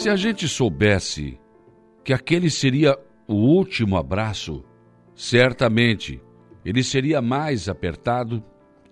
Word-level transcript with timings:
Se 0.00 0.08
a 0.08 0.14
gente 0.14 0.46
soubesse 0.46 1.40
que 2.04 2.12
aquele 2.12 2.48
seria 2.50 2.96
o 3.26 3.34
último 3.34 3.96
abraço, 3.96 4.64
certamente 5.12 6.22
ele 6.64 6.84
seria 6.84 7.20
mais 7.20 7.68
apertado 7.68 8.40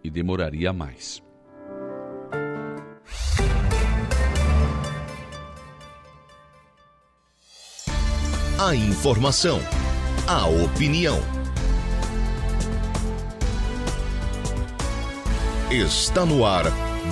e 0.02 0.10
demoraria 0.10 0.72
mais. 0.72 1.22
A 8.58 8.74
informação, 8.74 9.60
a 10.26 10.48
opinião. 10.48 11.20
Está 15.70 16.26
no 16.26 16.44
ar, 16.44 16.64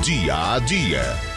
dia 0.03 0.55
a 0.55 0.59
dia. 0.59 1.34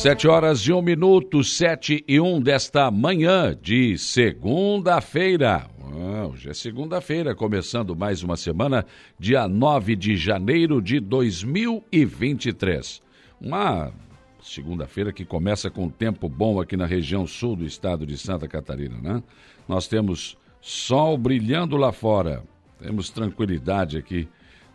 Sete 0.00 0.26
horas 0.26 0.60
e 0.60 0.72
um 0.72 0.80
minuto, 0.80 1.44
sete 1.44 2.02
e 2.08 2.18
um 2.18 2.40
desta 2.40 2.90
manhã 2.90 3.54
de 3.54 3.98
segunda-feira. 3.98 5.68
Ah, 5.78 6.26
hoje 6.26 6.48
é 6.48 6.54
segunda-feira, 6.54 7.34
começando 7.34 7.94
mais 7.94 8.22
uma 8.22 8.34
semana, 8.34 8.86
dia 9.18 9.46
9 9.46 9.94
de 9.94 10.16
janeiro 10.16 10.80
de 10.80 11.00
2023. 11.00 13.02
Uma 13.38 13.92
segunda-feira 14.42 15.12
que 15.12 15.26
começa 15.26 15.68
com 15.68 15.90
tempo 15.90 16.30
bom 16.30 16.58
aqui 16.58 16.78
na 16.78 16.86
região 16.86 17.26
sul 17.26 17.54
do 17.54 17.66
estado 17.66 18.06
de 18.06 18.16
Santa 18.16 18.48
Catarina, 18.48 18.96
né? 19.02 19.22
Nós 19.68 19.86
temos 19.86 20.34
sol 20.62 21.18
brilhando 21.18 21.76
lá 21.76 21.92
fora, 21.92 22.42
temos 22.78 23.10
tranquilidade 23.10 23.98
aqui 23.98 24.26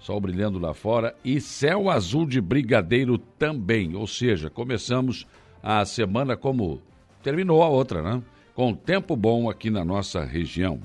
sol 0.06 0.20
brilhando 0.20 0.59
lá 0.59 0.72
fora 0.72 1.16
e 1.25 1.42
céu 1.42 1.89
azul 1.89 2.28
de 2.28 2.39
brigadeiro 2.39 3.17
também. 3.17 3.95
Ou 3.95 4.06
seja, 4.06 4.52
começamos 4.52 5.25
a 5.64 5.84
semana 5.84 6.38
como 6.38 6.80
terminou 7.23 7.64
a 7.64 7.70
outra, 7.70 8.03
né? 8.03 8.22
Com 8.53 8.72
tempo 8.76 9.16
bom 9.16 9.50
aqui 9.50 9.72
na 9.72 9.83
nossa 9.83 10.23
região. 10.23 10.80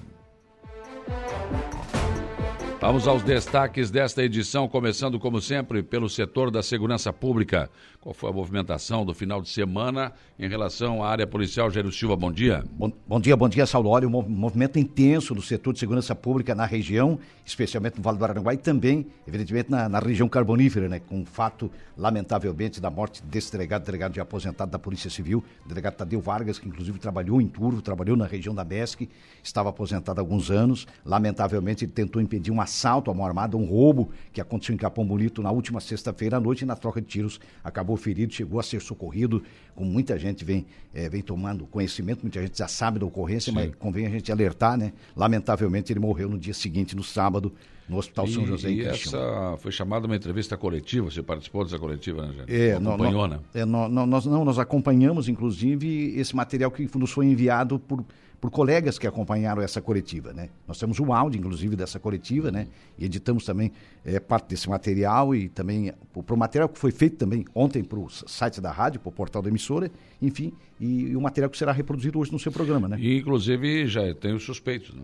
Vamos 2.81 3.07
aos 3.07 3.23
destaques 3.23 3.91
desta 3.91 4.25
edição, 4.25 4.67
começando 4.67 5.21
como 5.21 5.39
sempre 5.39 5.83
pelo 5.83 6.09
setor 6.09 6.51
da 6.51 6.63
segurança 6.63 7.13
pública. 7.13 7.71
Qual 8.03 8.15
foi 8.15 8.31
a 8.31 8.33
movimentação 8.33 9.05
do 9.05 9.13
final 9.13 9.43
de 9.43 9.51
semana 9.51 10.15
em 10.39 10.49
relação 10.49 11.05
à 11.05 11.11
área 11.11 11.27
policial? 11.27 11.71
Jairo 11.71 11.93
Silva, 11.93 12.17
bom 12.17 12.33
dia. 12.33 12.65
Bom, 12.73 12.91
bom 13.07 13.21
dia, 13.21 13.37
bom 13.37 13.47
dia. 13.47 13.63
Olha, 13.75 14.09
um 14.09 14.23
movimento 14.23 14.79
intenso 14.79 15.35
do 15.35 15.43
setor 15.43 15.75
de 15.75 15.81
segurança 15.81 16.15
pública 16.15 16.55
na 16.55 16.65
região, 16.65 17.19
especialmente 17.45 17.99
no 17.99 18.03
Vale 18.03 18.17
do 18.17 18.25
Araranguá 18.25 18.55
e 18.55 18.57
também, 18.57 19.07
evidentemente, 19.29 19.71
na, 19.71 19.87
na 19.87 19.99
região 19.99 20.31
carbonífera, 20.31 20.89
né? 20.89 20.99
Com 20.99 21.21
o 21.21 21.27
fato, 21.27 21.71
lamentavelmente, 21.95 22.81
da 22.81 22.89
morte 22.89 23.23
desse 23.23 23.53
delegado, 23.53 23.85
delegado 23.85 24.15
de 24.15 24.21
aposentado 24.21 24.71
da 24.71 24.79
Polícia 24.79 25.11
Civil, 25.11 25.45
delegado 25.67 25.97
Tadeu 25.97 26.23
Vargas, 26.23 26.59
que 26.59 26.67
inclusive 26.67 26.99
trabalhou 26.99 27.39
em 27.39 27.49
Turvo, 27.49 27.83
trabalhou 27.83 28.17
na 28.17 28.25
região 28.25 28.55
da 28.55 28.65
BESC, 28.65 29.11
estava 29.45 29.69
aposentado 29.69 30.19
há 30.19 30.23
alguns 30.23 30.51
anos. 30.51 30.87
Lamentavelmente, 31.05 31.85
ele 31.85 31.93
tentou 31.93 32.23
impedir 32.23 32.51
uma 32.51 32.63
assalto 32.63 33.11
à 33.11 33.15
mão 33.15 33.27
armada, 33.27 33.59
um 33.59 33.67
roubo 33.67 34.11
que 34.33 34.41
aconteceu 34.41 34.75
em 34.75 34.79
Capão 34.79 35.05
Bonito 35.05 35.43
na 35.43 35.51
última 35.51 35.83
sexta-feira 35.83 36.39
à 36.39 36.41
noite 36.41 36.63
e 36.63 36.65
na 36.65 36.77
troca 36.77 36.99
de 36.99 37.07
tiros 37.07 37.39
acabou 37.63 37.90
ferido, 37.97 38.33
chegou 38.33 38.59
a 38.61 38.63
ser 38.63 38.81
socorrido, 38.81 39.43
como 39.75 39.91
muita 39.91 40.19
gente 40.19 40.45
vem, 40.45 40.67
é, 40.95 41.09
vem 41.09 41.23
tomando 41.23 41.67
conhecimento, 41.67 42.23
muita 42.23 42.41
gente 42.43 42.59
já 42.59 42.69
sabe 42.69 42.99
da 42.99 43.07
ocorrência, 43.07 43.51
Sim. 43.51 43.55
mas 43.55 43.75
convém 43.77 44.07
a 44.07 44.11
gente 44.11 44.31
alertar, 44.31 44.77
né? 44.77 44.93
Lamentavelmente 45.17 45.93
ele 45.93 46.01
morreu 46.01 46.29
no 46.29 46.39
dia 46.39 46.55
seguinte, 46.55 46.95
no 46.97 47.03
sábado, 47.03 47.53
no 47.89 47.99
Hospital 47.99 48.27
e, 48.27 48.33
São 48.33 48.47
José. 48.47 48.71
E 48.71 48.85
essa 48.85 49.57
foi 49.59 49.73
chamada 49.73 50.07
uma 50.07 50.17
entrevista 50.17 50.57
coletiva, 50.57 51.11
você 51.11 51.23
participou 51.23 51.65
dessa 51.65 51.79
coletiva, 51.79 52.27
né, 52.27 52.35
gente? 52.39 52.55
É, 52.55 52.75
acompanhou, 52.75 53.27
né? 53.27 53.41
É, 53.53 53.65
nós, 53.65 54.25
não, 54.27 54.45
nós 54.45 54.59
acompanhamos, 54.59 55.29
inclusive, 55.29 56.15
esse 56.19 56.35
material 56.35 56.71
que 56.71 56.89
nos 56.97 57.11
foi 57.11 57.27
enviado 57.27 57.79
por 57.79 58.05
por 58.41 58.51
colegas 58.51 58.99
que 58.99 59.07
acompanharam 59.07 59.61
essa 59.61 59.83
coletiva, 59.83 60.33
né? 60.33 60.49
Nós 60.67 60.79
temos 60.79 60.99
um 60.99 61.13
áudio, 61.13 61.39
inclusive, 61.39 61.77
dessa 61.77 62.01
coletiva, 62.01 62.51
né? 62.51 62.69
E 62.99 63.05
editamos 63.05 63.45
também 63.45 63.71
é, 64.05 64.19
parte 64.19 64.49
desse 64.49 64.69
material 64.69 65.35
e 65.35 65.49
também 65.49 65.93
para 66.27 66.35
o 66.35 66.39
material 66.39 66.69
que 66.69 66.79
foi 66.79 66.91
feito 66.91 67.17
também 67.17 67.45
ontem 67.55 67.85
para 67.85 67.99
o 67.99 68.09
site 68.09 68.61
da 68.61 68.73
rádio, 68.73 68.99
para 69.01 69.11
o 69.11 69.13
portal 69.13 69.43
da 69.43 69.51
emissora, 69.51 69.91
enfim, 70.23 70.53
e, 70.81 71.11
e, 71.11 71.17
o 71.17 71.21
material 71.21 71.51
que 71.51 71.59
será 71.59 71.71
reproduzido 71.71 72.19
hoje 72.19 72.33
no 72.33 72.39
seu 72.39 72.51
programa, 72.51 72.89
né? 72.89 72.97
E, 72.99 73.19
inclusive, 73.19 73.87
já 73.87 74.15
tem 74.15 74.35
os 74.35 74.43
suspeitos, 74.43 74.95
né? 74.95 75.03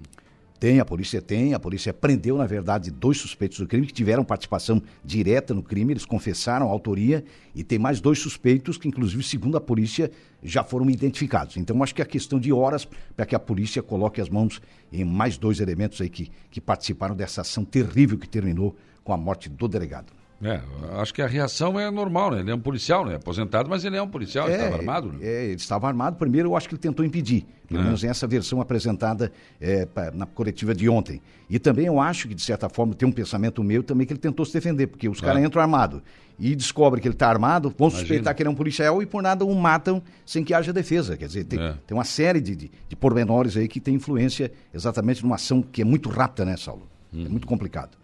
Tem, 0.58 0.80
a 0.80 0.84
polícia 0.84 1.20
tem. 1.20 1.54
A 1.54 1.60
polícia 1.60 1.92
prendeu, 1.92 2.38
na 2.38 2.46
verdade, 2.46 2.90
dois 2.90 3.18
suspeitos 3.18 3.58
do 3.58 3.66
crime 3.66 3.86
que 3.86 3.92
tiveram 3.92 4.24
participação 4.24 4.82
direta 5.04 5.52
no 5.52 5.62
crime. 5.62 5.92
Eles 5.92 6.06
confessaram 6.06 6.66
a 6.66 6.70
autoria 6.70 7.24
e 7.54 7.62
tem 7.62 7.78
mais 7.78 8.00
dois 8.00 8.18
suspeitos 8.18 8.78
que, 8.78 8.88
inclusive, 8.88 9.22
segundo 9.22 9.56
a 9.56 9.60
polícia, 9.60 10.10
já 10.42 10.64
foram 10.64 10.88
identificados. 10.88 11.56
Então, 11.56 11.82
acho 11.82 11.94
que 11.94 12.00
é 12.00 12.04
questão 12.04 12.40
de 12.40 12.52
horas 12.52 12.88
para 13.14 13.26
que 13.26 13.34
a 13.34 13.38
polícia 13.38 13.82
coloque 13.82 14.20
as 14.20 14.28
mãos 14.28 14.60
em 14.92 15.04
mais 15.04 15.36
dois 15.36 15.60
elementos 15.60 16.00
aí 16.00 16.08
que, 16.08 16.30
que 16.50 16.60
participaram 16.60 17.14
dessa 17.14 17.42
ação 17.42 17.64
terrível 17.64 18.18
que 18.18 18.28
terminou 18.28 18.74
com 19.04 19.12
a 19.12 19.16
morte 19.16 19.48
do 19.48 19.68
delegado. 19.68 20.15
É, 20.42 20.60
acho 21.00 21.14
que 21.14 21.22
a 21.22 21.26
reação 21.26 21.80
é 21.80 21.90
normal, 21.90 22.30
né? 22.30 22.40
Ele 22.40 22.50
é 22.50 22.54
um 22.54 22.60
policial, 22.60 23.06
né? 23.06 23.16
Aposentado, 23.16 23.70
mas 23.70 23.84
ele 23.84 23.96
é 23.96 24.02
um 24.02 24.08
policial, 24.08 24.46
é, 24.46 24.52
ele 24.52 24.62
estava 24.62 24.76
armado, 24.76 25.12
né? 25.12 25.18
É, 25.22 25.44
ele 25.44 25.54
estava 25.54 25.88
armado. 25.88 26.16
Primeiro, 26.16 26.50
eu 26.50 26.56
acho 26.56 26.68
que 26.68 26.74
ele 26.74 26.82
tentou 26.82 27.06
impedir, 27.06 27.46
pelo 27.66 27.80
é. 27.80 27.84
menos 27.84 28.04
essa 28.04 28.26
versão 28.26 28.60
apresentada 28.60 29.32
é, 29.58 29.88
na 30.12 30.26
coletiva 30.26 30.74
de 30.74 30.88
ontem. 30.88 31.22
E 31.48 31.58
também 31.58 31.86
eu 31.86 31.98
acho 31.98 32.28
que, 32.28 32.34
de 32.34 32.42
certa 32.42 32.68
forma, 32.68 32.94
tem 32.94 33.08
um 33.08 33.12
pensamento 33.12 33.64
meu 33.64 33.82
também 33.82 34.06
que 34.06 34.12
ele 34.12 34.20
tentou 34.20 34.44
se 34.44 34.52
defender, 34.52 34.88
porque 34.88 35.08
os 35.08 35.20
caras 35.20 35.42
é. 35.42 35.46
entram 35.46 35.62
armados 35.62 36.02
e 36.38 36.54
descobrem 36.54 37.00
que 37.00 37.08
ele 37.08 37.14
está 37.14 37.30
armado, 37.30 37.70
vão 37.70 37.88
Imagina. 37.88 38.00
suspeitar 38.00 38.34
que 38.34 38.42
ele 38.42 38.48
é 38.48 38.52
um 38.52 38.54
policial 38.54 39.02
e 39.02 39.06
por 39.06 39.22
nada 39.22 39.42
o 39.42 39.54
matam 39.54 40.02
sem 40.26 40.44
que 40.44 40.52
haja 40.52 40.70
defesa. 40.70 41.16
Quer 41.16 41.28
dizer, 41.28 41.44
tem, 41.44 41.58
é. 41.58 41.74
tem 41.86 41.96
uma 41.96 42.04
série 42.04 42.42
de, 42.42 42.54
de, 42.54 42.70
de 42.88 42.96
pormenores 42.96 43.56
aí 43.56 43.66
que 43.68 43.80
tem 43.80 43.94
influência 43.94 44.52
exatamente 44.74 45.22
numa 45.22 45.36
ação 45.36 45.62
que 45.62 45.80
é 45.80 45.84
muito 45.84 46.10
rápida, 46.10 46.44
né, 46.44 46.58
Saulo? 46.58 46.86
Hum. 47.12 47.24
É 47.24 47.28
muito 47.28 47.46
complicado. 47.46 47.96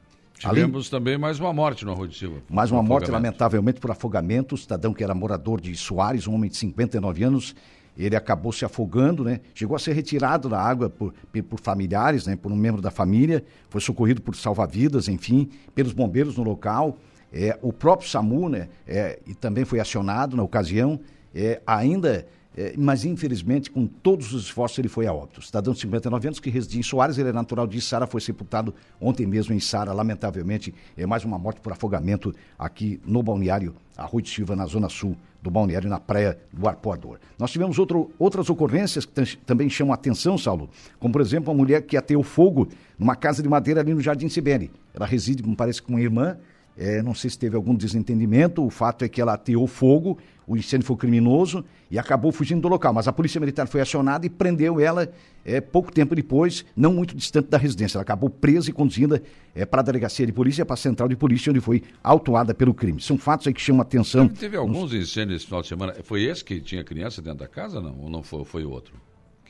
Tivemos 0.50 0.90
também 0.90 1.16
mais 1.16 1.38
uma 1.38 1.52
morte 1.52 1.84
no 1.84 1.92
Arroio 1.92 2.08
de 2.08 2.18
Silva. 2.18 2.42
Mais 2.50 2.70
uma 2.70 2.82
morte, 2.82 3.10
lamentavelmente, 3.10 3.80
por 3.80 3.90
afogamento. 3.90 4.54
O 4.54 4.58
cidadão 4.58 4.92
que 4.92 5.04
era 5.04 5.14
morador 5.14 5.60
de 5.60 5.74
Soares, 5.76 6.26
um 6.26 6.34
homem 6.34 6.50
de 6.50 6.56
59 6.56 7.22
anos, 7.22 7.54
ele 7.96 8.16
acabou 8.16 8.52
se 8.52 8.64
afogando, 8.64 9.22
né? 9.22 9.40
Chegou 9.54 9.76
a 9.76 9.78
ser 9.78 9.92
retirado 9.92 10.48
da 10.48 10.60
água 10.60 10.90
por, 10.90 11.14
por 11.48 11.60
familiares, 11.60 12.26
né? 12.26 12.34
Por 12.34 12.50
um 12.50 12.56
membro 12.56 12.82
da 12.82 12.90
família, 12.90 13.44
foi 13.68 13.80
socorrido 13.80 14.20
por 14.20 14.34
salva-vidas, 14.34 15.08
enfim, 15.08 15.48
pelos 15.74 15.92
bombeiros 15.92 16.36
no 16.36 16.42
local. 16.42 16.98
É, 17.32 17.56
o 17.62 17.72
próprio 17.72 18.08
SAMU, 18.08 18.48
né? 18.48 18.68
É, 18.86 19.20
e 19.26 19.34
também 19.34 19.64
foi 19.64 19.78
acionado 19.78 20.36
na 20.36 20.42
ocasião. 20.42 20.98
É, 21.34 21.62
ainda 21.66 22.26
é, 22.56 22.74
mas 22.76 23.04
infelizmente, 23.04 23.70
com 23.70 23.86
todos 23.86 24.32
os 24.34 24.44
esforços, 24.44 24.78
ele 24.78 24.88
foi 24.88 25.06
a 25.06 25.12
óbito. 25.12 25.40
Cidadão 25.40 25.72
de 25.72 25.80
59 25.80 26.28
anos 26.28 26.40
que 26.40 26.50
residia 26.50 26.80
em 26.80 26.82
Soares, 26.82 27.16
ele 27.16 27.30
é 27.30 27.32
natural 27.32 27.66
de 27.66 27.80
Sara, 27.80 28.06
foi 28.06 28.20
sepultado 28.20 28.74
ontem 29.00 29.26
mesmo 29.26 29.54
em 29.54 29.60
Sara, 29.60 29.92
lamentavelmente. 29.92 30.74
É 30.96 31.06
mais 31.06 31.24
uma 31.24 31.38
morte 31.38 31.60
por 31.60 31.72
afogamento 31.72 32.34
aqui 32.58 33.00
no 33.06 33.22
balneário 33.22 33.74
Arroio 33.96 34.22
de 34.22 34.30
Silva, 34.30 34.54
na 34.54 34.66
zona 34.66 34.88
sul 34.88 35.16
do 35.40 35.50
balneário, 35.50 35.88
na 35.88 35.98
praia 35.98 36.38
do 36.52 36.68
Arpoador. 36.68 37.18
Nós 37.38 37.50
tivemos 37.50 37.78
outro, 37.78 38.10
outras 38.18 38.48
ocorrências 38.48 39.04
que 39.04 39.36
também 39.38 39.68
chamam 39.68 39.92
a 39.92 39.94
atenção, 39.94 40.38
Saulo, 40.38 40.70
como 41.00 41.12
por 41.12 41.20
exemplo, 41.20 41.52
uma 41.52 41.58
mulher 41.58 41.82
que 41.82 41.96
ateou 41.96 42.22
fogo 42.22 42.68
numa 42.98 43.16
casa 43.16 43.42
de 43.42 43.48
madeira 43.48 43.80
ali 43.80 43.92
no 43.92 44.00
Jardim 44.00 44.28
Sibeli. 44.28 44.70
Ela 44.94 45.06
reside, 45.06 45.42
me 45.42 45.56
parece, 45.56 45.82
com 45.82 45.94
uma 45.94 46.00
irmã 46.00 46.36
é, 46.76 47.02
não 47.02 47.14
sei 47.14 47.28
se 47.28 47.38
teve 47.38 47.56
algum 47.56 47.74
desentendimento, 47.74 48.64
o 48.64 48.70
fato 48.70 49.04
é 49.04 49.08
que 49.08 49.20
ela 49.20 49.34
ateou 49.34 49.66
fogo, 49.66 50.18
o 50.52 50.56
incêndio 50.56 50.86
foi 50.86 50.96
criminoso 50.96 51.64
e 51.90 51.98
acabou 51.98 52.30
fugindo 52.30 52.60
do 52.60 52.68
local. 52.68 52.92
Mas 52.92 53.08
a 53.08 53.12
Polícia 53.12 53.40
Militar 53.40 53.66
foi 53.66 53.80
acionada 53.80 54.26
e 54.26 54.30
prendeu 54.30 54.78
ela 54.78 55.10
é, 55.44 55.60
pouco 55.60 55.90
tempo 55.90 56.14
depois, 56.14 56.64
não 56.76 56.92
muito 56.92 57.16
distante 57.16 57.48
da 57.48 57.56
residência. 57.56 57.96
Ela 57.96 58.02
acabou 58.02 58.28
presa 58.28 58.68
e 58.68 58.72
conduzida 58.72 59.22
é, 59.54 59.64
para 59.64 59.80
a 59.80 59.82
delegacia 59.82 60.26
de 60.26 60.32
polícia, 60.32 60.64
para 60.66 60.74
a 60.74 60.76
central 60.76 61.08
de 61.08 61.16
polícia, 61.16 61.50
onde 61.50 61.60
foi 61.60 61.82
autuada 62.02 62.52
pelo 62.52 62.74
crime. 62.74 63.00
São 63.00 63.16
fatos 63.16 63.46
aí 63.46 63.54
que 63.54 63.60
chamam 63.60 63.80
a 63.80 63.82
atenção. 63.82 64.28
Teve, 64.28 64.40
teve 64.40 64.56
alguns 64.58 64.92
incêndios 64.92 65.36
esse 65.36 65.46
final 65.46 65.62
de 65.62 65.68
semana. 65.68 65.94
Foi 66.04 66.22
esse 66.22 66.44
que 66.44 66.60
tinha 66.60 66.84
criança 66.84 67.22
dentro 67.22 67.38
da 67.38 67.48
casa, 67.48 67.80
não? 67.80 67.98
Ou 67.98 68.10
não 68.10 68.22
foi, 68.22 68.44
foi 68.44 68.64
outro? 68.64 68.94